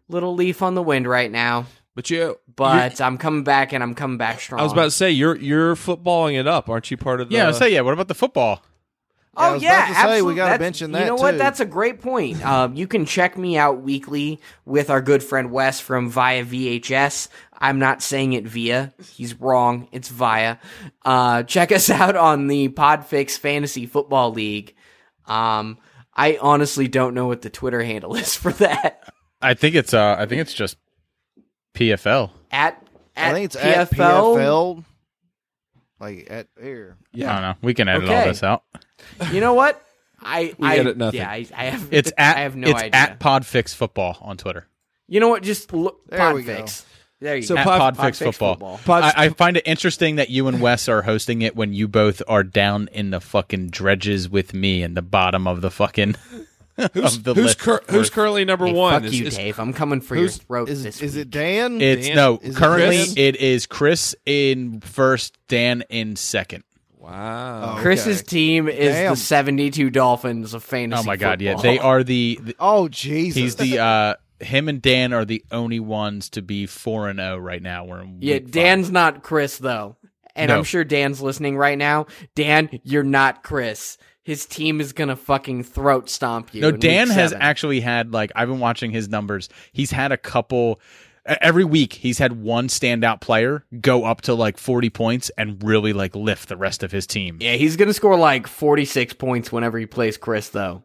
little 0.09 0.33
leaf 0.33 0.61
on 0.61 0.75
the 0.75 0.83
wind 0.83 1.07
right 1.07 1.31
now. 1.31 1.67
But 1.95 2.09
you, 2.09 2.37
But 2.55 3.01
I'm 3.01 3.17
coming 3.17 3.43
back 3.43 3.73
and 3.73 3.83
I'm 3.83 3.95
coming 3.95 4.17
back 4.17 4.39
strong. 4.39 4.59
I 4.59 4.63
was 4.63 4.71
about 4.71 4.85
to 4.85 4.91
say 4.91 5.09
you're 5.09 5.35
you're 5.35 5.75
footballing 5.75 6.39
it 6.39 6.45
up, 6.45 6.69
aren't 6.69 6.91
you? 6.91 6.97
Part 6.97 7.21
of 7.21 7.29
the 7.29 7.35
yeah, 7.35 7.47
I'll 7.47 7.53
say 7.53 7.73
yeah. 7.73 7.81
What 7.81 7.93
about 7.93 8.07
the 8.07 8.13
football? 8.13 8.61
Yeah, 9.37 9.43
I 9.43 9.49
Oh 9.49 9.53
was 9.53 9.63
yeah, 9.63 9.69
about 9.69 9.87
to 9.87 9.93
say, 9.93 9.99
we 10.01 10.01
absolutely. 10.11 10.35
gotta 10.35 10.49
That's- 10.51 10.59
mention 10.65 10.89
You 10.91 10.97
that, 10.97 11.05
know 11.07 11.15
what? 11.15 11.31
too. 11.31 11.37
That's 11.37 11.59
a 11.59 11.65
great 11.65 12.01
point. 12.01 12.45
Um, 12.45 12.75
you 12.75 12.87
can 12.87 13.05
check 13.05 13.37
me 13.37 13.57
out 13.57 13.81
weekly 13.81 14.39
with 14.65 14.89
our 14.89 15.01
good 15.01 15.21
friend 15.23 15.51
Wes 15.51 15.79
from 15.79 16.09
Via 16.09 16.43
VHS. 16.43 17.27
I'm 17.59 17.79
not 17.79 18.01
saying 18.01 18.33
it 18.33 18.45
via. 18.45 18.93
He's 19.13 19.33
wrong. 19.39 19.87
It's 19.91 20.09
via. 20.09 20.57
Uh, 21.05 21.43
check 21.43 21.71
us 21.71 21.89
out 21.91 22.15
on 22.15 22.47
the 22.47 22.69
Podfix 22.69 23.37
Fantasy 23.37 23.85
Football 23.85 24.31
League. 24.31 24.75
Um, 25.25 25.77
I 26.15 26.37
honestly 26.41 26.87
don't 26.87 27.13
know 27.13 27.27
what 27.27 27.41
the 27.43 27.49
Twitter 27.49 27.83
handle 27.83 28.15
is 28.17 28.35
for 28.35 28.51
that. 28.53 29.03
I 29.41 29.53
think 29.53 29.75
it's 29.75 29.93
uh 29.93 30.15
I 30.17 30.25
think 30.25 30.41
it's 30.41 30.53
just 30.53 30.77
PFL. 31.75 32.31
At 32.51 32.81
at 33.15 33.29
I 33.29 33.33
think 33.33 33.45
it's 33.45 33.55
PFL. 33.55 33.63
at 33.65 33.89
PFL. 33.91 34.83
Like 35.99 36.27
at 36.29 36.47
here. 36.61 36.95
Yeah, 37.13 37.31
I 37.31 37.33
don't 37.33 37.41
know. 37.41 37.55
We 37.61 37.73
can 37.73 37.87
edit 37.87 38.09
all 38.09 38.25
this 38.25 38.43
out. 38.43 38.63
You 39.31 39.39
know 39.41 39.53
what? 39.53 39.81
I 40.21 40.55
We 40.57 40.67
I 40.67 40.77
edit 40.77 40.97
nothing. 40.97 41.19
yeah 41.19 41.29
I, 41.29 41.45
I 41.55 41.65
have 41.65 41.87
It's 41.91 42.11
at 42.17 42.37
I 42.37 42.39
have 42.41 42.55
no 42.55 42.69
it's 42.69 42.79
idea. 42.79 42.99
at 42.99 43.19
Podfix 43.19 43.75
Football 43.75 44.17
on 44.21 44.37
Twitter. 44.37 44.67
you 45.07 45.19
know 45.19 45.29
what? 45.29 45.43
Just 45.43 45.71
look 45.73 46.05
There 46.07 46.33
we 46.33 46.43
Podfix. 46.43 46.83
There 47.19 47.35
you 47.35 47.41
So 47.43 47.55
go. 47.55 47.63
Pod- 47.63 47.95
Podfix, 47.97 48.17
Football. 48.23 48.53
Football. 48.53 48.79
Pod- 48.85 49.03
I, 49.03 49.25
I 49.25 49.29
find 49.29 49.57
it 49.57 49.63
interesting 49.65 50.17
that 50.17 50.29
you 50.29 50.47
and 50.47 50.61
Wes 50.61 50.87
are 50.87 51.01
hosting 51.01 51.41
it 51.41 51.55
when 51.55 51.73
you 51.73 51.87
both 51.87 52.21
are 52.27 52.43
down 52.43 52.89
in 52.91 53.09
the 53.09 53.19
fucking 53.19 53.69
dredges 53.69 54.29
with 54.29 54.53
me 54.53 54.83
in 54.83 54.93
the 54.93 55.01
bottom 55.01 55.47
of 55.47 55.61
the 55.61 55.71
fucking 55.71 56.15
Who's, 56.93 57.15
of 57.15 57.23
the 57.23 57.33
who's, 57.33 57.45
list. 57.45 57.59
cur- 57.59 57.81
who's 57.89 58.11
currently 58.11 58.45
number 58.45 58.67
Hey, 58.67 58.73
one? 58.73 58.93
fuck 59.01 59.03
Is- 59.05 59.19
you, 59.19 59.25
is- 59.27 59.35
Dave. 59.35 59.59
I'm 59.59 59.73
coming 59.73 59.99
for 60.01 60.15
your 60.15 60.29
throat 60.29 60.69
is, 60.69 60.83
this 60.83 61.01
is 61.01 61.15
week. 61.15 61.21
it 61.23 61.29
Dan? 61.31 61.81
It's 61.81 62.05
Dan? 62.07 62.15
no 62.15 62.37
Is 62.39 62.55
currently 62.55 62.97
Chris? 62.97 63.13
it 63.17 63.35
is 63.37 63.65
Chris 63.65 64.15
in 64.27 64.81
first, 64.81 65.35
Dan 65.47 65.83
in 65.89 66.15
second. 66.15 66.63
Wow. 67.07 67.75
Oh, 67.77 67.81
Chris's 67.81 68.21
team 68.21 68.67
is 68.67 68.93
Damn. 68.93 69.11
the 69.13 69.15
72 69.17 69.89
Dolphins 69.89 70.53
of 70.53 70.61
fantasy 70.63 70.99
Oh 71.01 71.03
my 71.05 71.15
god, 71.15 71.39
yeah, 71.41 71.55
they 71.55 71.79
are 71.79 72.03
the, 72.03 72.37
the 72.41 72.55
Oh 72.59 72.89
Jesus. 72.89 73.35
he's 73.41 73.55
the 73.55 73.79
uh 73.79 74.15
him 74.39 74.67
and 74.67 74.81
Dan 74.81 75.13
are 75.13 75.23
the 75.25 75.43
only 75.51 75.79
ones 75.79 76.29
to 76.31 76.41
be 76.41 76.65
four 76.67 77.07
and 77.09 77.17
zero 77.17 77.37
right 77.37 77.61
now. 77.61 77.85
We're 77.85 78.01
in 78.01 78.17
Yeah, 78.21 78.35
week 78.35 78.43
five. 78.43 78.51
Dan's 78.51 78.91
not 78.91 79.23
Chris 79.23 79.57
though. 79.57 79.95
And 80.35 80.49
No. 80.49 80.57
I'm 80.57 80.63
sure 80.65 80.83
Dan's 80.83 81.21
listening 81.21 81.57
right 81.57 81.77
now. 81.77 82.05
Dan, 82.35 82.69
you're 82.83 83.03
not 83.03 83.41
Chris. 83.41 83.97
His 84.21 84.45
team 84.45 84.81
is 84.81 84.91
going 84.91 85.07
to 85.07 85.15
fucking 85.15 85.63
throat 85.63 86.09
stomp 86.09 86.53
you. 86.53 86.61
No, 86.61 86.69
Dan 86.71 87.09
has 87.09 87.31
actually 87.33 87.79
had 87.79 88.11
like 88.11 88.31
I've 88.35 88.49
been 88.49 88.59
watching 88.59 88.91
his 88.91 89.07
numbers. 89.07 89.47
He's 89.71 89.89
had 89.91 90.11
a 90.11 90.17
couple 90.17 90.81
every 91.41 91.65
week. 91.65 91.93
He's 91.93 92.17
had 92.17 92.41
one 92.41 92.67
standout 92.67 93.21
player 93.21 93.65
go 93.81 94.05
up 94.05 94.21
to 94.21 94.33
like 94.33 94.57
forty 94.57 94.89
points 94.89 95.29
and 95.37 95.61
really 95.63 95.93
like 95.93 96.15
lift 96.15 96.49
the 96.49 96.57
rest 96.57 96.83
of 96.83 96.91
his 96.91 97.05
team. 97.07 97.37
Yeah, 97.41 97.53
he's 97.55 97.75
going 97.75 97.87
to 97.87 97.93
score 97.93 98.17
like 98.17 98.47
46 98.47 99.13
points 99.13 99.51
whenever 99.51 99.77
he 99.77 99.85
plays 99.85 100.17
Chris 100.17 100.49
though. 100.49 100.83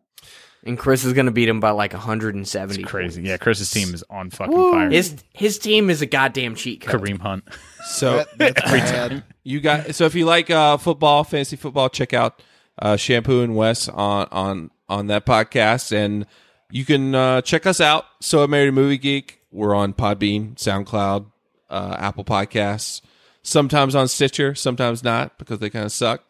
And 0.64 0.78
Chris 0.78 1.04
is 1.04 1.12
going 1.12 1.26
to 1.26 1.32
beat 1.32 1.48
him 1.48 1.58
by 1.58 1.70
like 1.70 1.92
170. 1.92 2.84
Crazy. 2.84 3.22
Yeah, 3.22 3.36
Chris's 3.36 3.68
team 3.70 3.92
is 3.94 4.04
on 4.08 4.30
fucking 4.30 4.54
Woo. 4.56 4.70
fire. 4.72 4.90
His 4.90 5.16
his 5.32 5.58
team 5.58 5.90
is 5.90 6.02
a 6.02 6.06
goddamn 6.06 6.54
cheat 6.54 6.82
code. 6.82 7.00
Kareem 7.00 7.18
Hunt. 7.20 7.44
So 7.84 8.24
That- 8.36 8.54
that's 8.54 9.22
you 9.42 9.60
got 9.60 9.96
so 9.96 10.04
if 10.04 10.14
you 10.14 10.24
like 10.24 10.50
uh, 10.50 10.76
football, 10.76 11.24
fantasy 11.24 11.56
football, 11.56 11.88
check 11.88 12.12
out 12.14 12.40
uh, 12.78 12.96
Shampoo 12.96 13.42
and 13.42 13.56
Wes 13.56 13.88
on 13.88 14.28
on 14.30 14.70
on 14.88 15.06
that 15.08 15.26
podcast, 15.26 15.90
and 15.90 16.26
you 16.70 16.84
can 16.84 17.12
uh, 17.14 17.40
check 17.42 17.66
us 17.66 17.80
out. 17.80 18.04
So 18.20 18.44
I 18.44 18.46
married 18.46 18.68
a 18.68 18.72
movie 18.72 18.98
geek. 18.98 19.40
We're 19.52 19.74
on 19.74 19.92
Podbean, 19.92 20.54
SoundCloud, 20.56 21.26
uh, 21.70 21.96
Apple 21.98 22.24
Podcasts, 22.24 23.00
sometimes 23.42 23.94
on 23.94 24.08
Stitcher, 24.08 24.54
sometimes 24.54 25.04
not 25.04 25.38
because 25.38 25.58
they 25.58 25.70
kind 25.70 25.84
of 25.84 25.92
suck. 25.92 26.22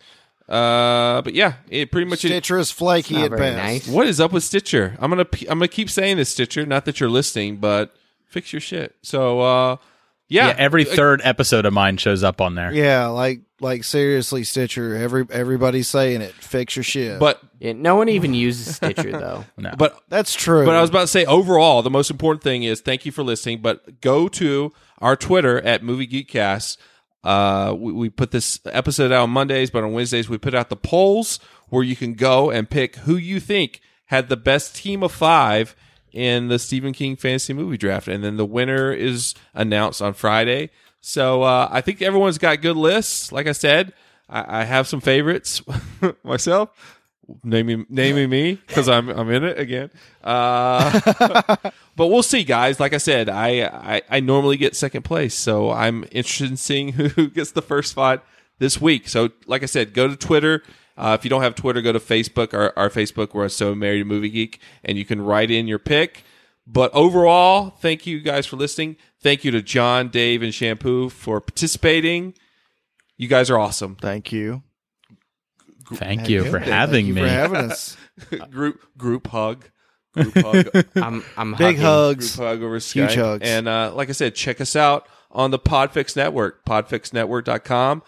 Uh, 0.48 1.22
but 1.22 1.34
yeah, 1.34 1.54
it 1.70 1.90
pretty 1.92 2.10
much 2.10 2.18
Stitcher 2.18 2.58
is 2.58 2.70
flaky 2.70 3.22
at 3.22 3.30
best. 3.30 3.56
nice. 3.56 3.88
What 3.88 4.06
is 4.06 4.20
up 4.20 4.32
with 4.32 4.42
Stitcher? 4.42 4.96
I'm 4.98 5.08
gonna 5.10 5.26
I'm 5.48 5.58
gonna 5.58 5.68
keep 5.68 5.88
saying 5.88 6.16
this, 6.16 6.28
Stitcher. 6.30 6.66
Not 6.66 6.84
that 6.84 7.00
you're 7.00 7.08
listening, 7.08 7.56
but 7.56 7.94
fix 8.26 8.52
your 8.52 8.60
shit. 8.60 8.94
So 9.02 9.40
uh, 9.40 9.76
yeah, 10.28 10.48
Yeah, 10.48 10.54
every 10.58 10.84
third 10.84 11.20
episode 11.24 11.64
of 11.64 11.72
mine 11.72 11.96
shows 11.96 12.22
up 12.24 12.40
on 12.40 12.54
there. 12.54 12.72
Yeah, 12.72 13.06
like 13.06 13.40
like 13.62 13.84
seriously, 13.84 14.44
Stitcher. 14.44 14.96
Every 14.96 15.26
everybody's 15.30 15.88
saying 15.88 16.20
it. 16.20 16.32
Fix 16.34 16.76
your 16.76 16.82
shit. 16.82 17.18
but 17.18 17.40
Yeah, 17.58 17.72
no 17.72 17.96
one 17.96 18.08
even 18.08 18.34
uses 18.34 18.76
Stitcher 18.76 19.12
though. 19.12 19.44
No. 19.56 19.72
but 19.78 19.98
that's 20.08 20.34
true. 20.34 20.64
But 20.64 20.74
I 20.74 20.80
was 20.80 20.90
about 20.90 21.02
to 21.02 21.06
say, 21.06 21.24
overall, 21.24 21.82
the 21.82 21.90
most 21.90 22.10
important 22.10 22.42
thing 22.42 22.64
is 22.64 22.80
thank 22.80 23.06
you 23.06 23.12
for 23.12 23.22
listening. 23.22 23.62
But 23.62 24.00
go 24.00 24.28
to 24.28 24.72
our 24.98 25.16
Twitter 25.16 25.60
at 25.62 25.82
Movie 25.82 26.06
Geekcast. 26.06 26.76
Uh, 27.24 27.74
we, 27.78 27.92
we 27.92 28.10
put 28.10 28.32
this 28.32 28.58
episode 28.66 29.12
out 29.12 29.22
on 29.22 29.30
Mondays, 29.30 29.70
but 29.70 29.84
on 29.84 29.92
Wednesdays 29.92 30.28
we 30.28 30.38
put 30.38 30.54
out 30.54 30.68
the 30.68 30.76
polls 30.76 31.38
where 31.68 31.84
you 31.84 31.94
can 31.94 32.14
go 32.14 32.50
and 32.50 32.68
pick 32.68 32.96
who 32.96 33.16
you 33.16 33.38
think 33.40 33.80
had 34.06 34.28
the 34.28 34.36
best 34.36 34.74
team 34.76 35.02
of 35.02 35.12
five 35.12 35.74
in 36.12 36.48
the 36.48 36.58
Stephen 36.58 36.92
King 36.92 37.16
fantasy 37.16 37.54
movie 37.54 37.78
draft, 37.78 38.08
and 38.08 38.22
then 38.22 38.36
the 38.36 38.44
winner 38.44 38.92
is 38.92 39.34
announced 39.54 40.02
on 40.02 40.12
Friday. 40.12 40.70
So 41.02 41.42
uh, 41.42 41.68
I 41.70 41.82
think 41.82 42.00
everyone's 42.00 42.38
got 42.38 42.62
good 42.62 42.76
lists. 42.76 43.32
Like 43.32 43.46
I 43.46 43.52
said, 43.52 43.92
I, 44.28 44.60
I 44.60 44.64
have 44.64 44.86
some 44.86 45.00
favorites 45.00 45.60
myself 46.24 46.70
naming 47.44 47.86
naming 47.88 48.28
me 48.30 48.54
because 48.66 48.88
I'm 48.88 49.08
I'm 49.08 49.30
in 49.30 49.44
it 49.44 49.58
again. 49.58 49.90
Uh, 50.22 51.00
but 51.96 52.06
we'll 52.06 52.22
see, 52.22 52.44
guys. 52.44 52.80
Like 52.80 52.92
I 52.92 52.98
said, 52.98 53.28
I, 53.28 53.62
I 53.64 54.02
I 54.08 54.20
normally 54.20 54.56
get 54.56 54.76
second 54.76 55.02
place, 55.02 55.34
so 55.34 55.70
I'm 55.70 56.04
interested 56.10 56.50
in 56.50 56.56
seeing 56.56 56.92
who 56.92 57.28
gets 57.28 57.52
the 57.52 57.62
first 57.62 57.90
spot 57.90 58.24
this 58.58 58.80
week. 58.80 59.08
So, 59.08 59.30
like 59.46 59.62
I 59.62 59.66
said, 59.66 59.94
go 59.94 60.08
to 60.08 60.16
Twitter. 60.16 60.62
Uh, 60.96 61.16
if 61.18 61.24
you 61.24 61.30
don't 61.30 61.42
have 61.42 61.54
Twitter, 61.54 61.80
go 61.80 61.92
to 61.92 61.98
Facebook. 61.98 62.52
Our, 62.52 62.72
our 62.76 62.90
Facebook, 62.90 63.32
we're 63.34 63.48
so 63.48 63.74
married 63.74 63.98
to 64.00 64.04
movie 64.04 64.28
geek, 64.28 64.60
and 64.84 64.98
you 64.98 65.04
can 65.04 65.22
write 65.22 65.50
in 65.50 65.66
your 65.66 65.78
pick. 65.78 66.22
But 66.66 66.92
overall, 66.94 67.70
thank 67.70 68.06
you 68.06 68.20
guys 68.20 68.46
for 68.46 68.56
listening. 68.56 68.96
Thank 69.20 69.44
you 69.44 69.50
to 69.50 69.62
John, 69.62 70.08
Dave, 70.08 70.42
and 70.42 70.54
Shampoo 70.54 71.08
for 71.08 71.40
participating. 71.40 72.34
You 73.16 73.28
guys 73.28 73.50
are 73.50 73.58
awesome. 73.58 73.96
Thank 73.96 74.32
you. 74.32 74.62
Thank 75.94 76.28
you 76.28 76.44
for 76.50 76.58
having 76.58 77.12
me. 77.12 77.20
for 77.20 77.28
having 77.28 77.70
us. 77.70 77.96
group 78.50 78.80
group 78.96 79.26
hug. 79.28 79.66
Group 80.14 80.34
hug. 80.34 80.86
I'm 80.96 81.24
I'm 81.36 81.52
Big 81.52 81.76
hugging. 81.76 81.80
hugs. 81.80 82.36
group 82.36 82.48
hug 82.48 82.62
over 82.62 82.78
Skype. 82.78 82.92
Huge 82.92 83.14
hugs. 83.16 83.48
And 83.48 83.68
uh, 83.68 83.92
like 83.94 84.08
I 84.08 84.12
said, 84.12 84.34
check 84.34 84.60
us 84.60 84.76
out 84.76 85.08
on 85.30 85.50
the 85.50 85.58
Podfix 85.58 86.16
Network, 86.16 86.64
podfixnetwork.com. 86.64 88.02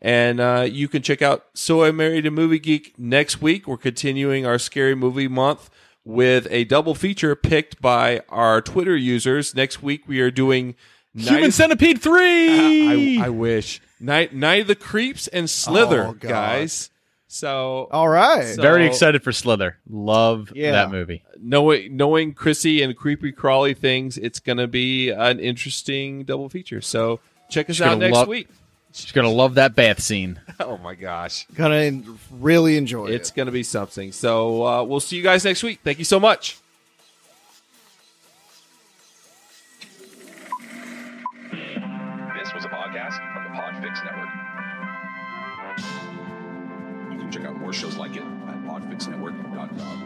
And 0.00 0.40
uh, 0.40 0.66
you 0.70 0.88
can 0.88 1.02
check 1.02 1.22
out 1.22 1.46
So 1.54 1.82
I 1.82 1.90
Married 1.90 2.26
a 2.26 2.30
Movie 2.30 2.58
Geek 2.58 2.98
next 2.98 3.40
week. 3.42 3.66
We're 3.66 3.78
continuing 3.78 4.46
our 4.46 4.58
scary 4.58 4.94
movie 4.94 5.28
month 5.28 5.70
with 6.06 6.46
a 6.50 6.64
double 6.64 6.94
feature 6.94 7.34
picked 7.34 7.82
by 7.82 8.20
our 8.28 8.62
Twitter 8.62 8.96
users. 8.96 9.54
Next 9.54 9.82
week 9.82 10.04
we 10.06 10.20
are 10.20 10.30
doing 10.30 10.76
Human 11.14 11.42
Night- 11.42 11.52
Centipede 11.52 12.00
3! 12.00 13.18
I, 13.20 13.26
I 13.26 13.28
wish. 13.28 13.80
Night 13.98 14.32
Night 14.34 14.62
of 14.62 14.66
the 14.68 14.74
Creeps 14.76 15.26
and 15.28 15.50
Slither, 15.50 16.04
Oh, 16.08 16.12
guys. 16.12 16.90
So 17.26 17.88
All 17.90 18.08
right. 18.08 18.54
So- 18.54 18.62
Very 18.62 18.86
excited 18.86 19.22
for 19.24 19.32
Slither. 19.32 19.78
Love 19.88 20.52
Yeah. 20.54 20.72
that 20.72 20.90
movie. 20.92 21.24
knowing 21.40 21.96
knowing 21.96 22.34
Chrissy 22.34 22.82
and 22.82 22.96
creepy 22.96 23.32
crawly 23.32 23.74
things, 23.74 24.16
it's 24.16 24.38
going 24.38 24.58
to 24.58 24.68
be 24.68 25.10
an 25.10 25.40
interesting 25.40 26.24
double 26.24 26.48
feature. 26.48 26.80
So 26.80 27.18
check 27.50 27.68
us 27.68 27.76
She's 27.76 27.82
out 27.82 27.98
next 27.98 28.14
love- 28.14 28.28
week. 28.28 28.48
She's 28.96 29.12
going 29.12 29.26
to 29.26 29.30
love 29.30 29.54
that 29.56 29.74
bath 29.74 30.00
scene. 30.00 30.40
Oh 30.58 30.78
my 30.78 30.94
gosh, 30.94 31.46
Gonna 31.54 32.00
really 32.30 32.78
enjoy 32.78 33.08
it's 33.08 33.12
it. 33.12 33.14
It's 33.16 33.30
going 33.30 33.44
to 33.44 33.52
be 33.52 33.62
something. 33.62 34.10
So 34.10 34.66
uh, 34.66 34.82
we'll 34.84 35.00
see 35.00 35.16
you 35.18 35.22
guys 35.22 35.44
next 35.44 35.62
week. 35.62 35.80
Thank 35.84 35.98
you 35.98 36.04
so 36.06 36.18
much. 36.18 36.56
This 41.52 42.54
was 42.54 42.64
a 42.64 42.68
podcast 42.68 43.16
from 43.34 43.44
the 43.44 43.50
Podfix 43.50 44.02
Network. 44.02 44.30
You 47.12 47.18
can 47.18 47.30
check 47.30 47.44
out 47.44 47.56
more 47.60 47.74
shows 47.74 47.96
like 47.98 48.16
it 48.16 48.22
at 48.22 48.64
podfixnetwork.com. 48.64 50.05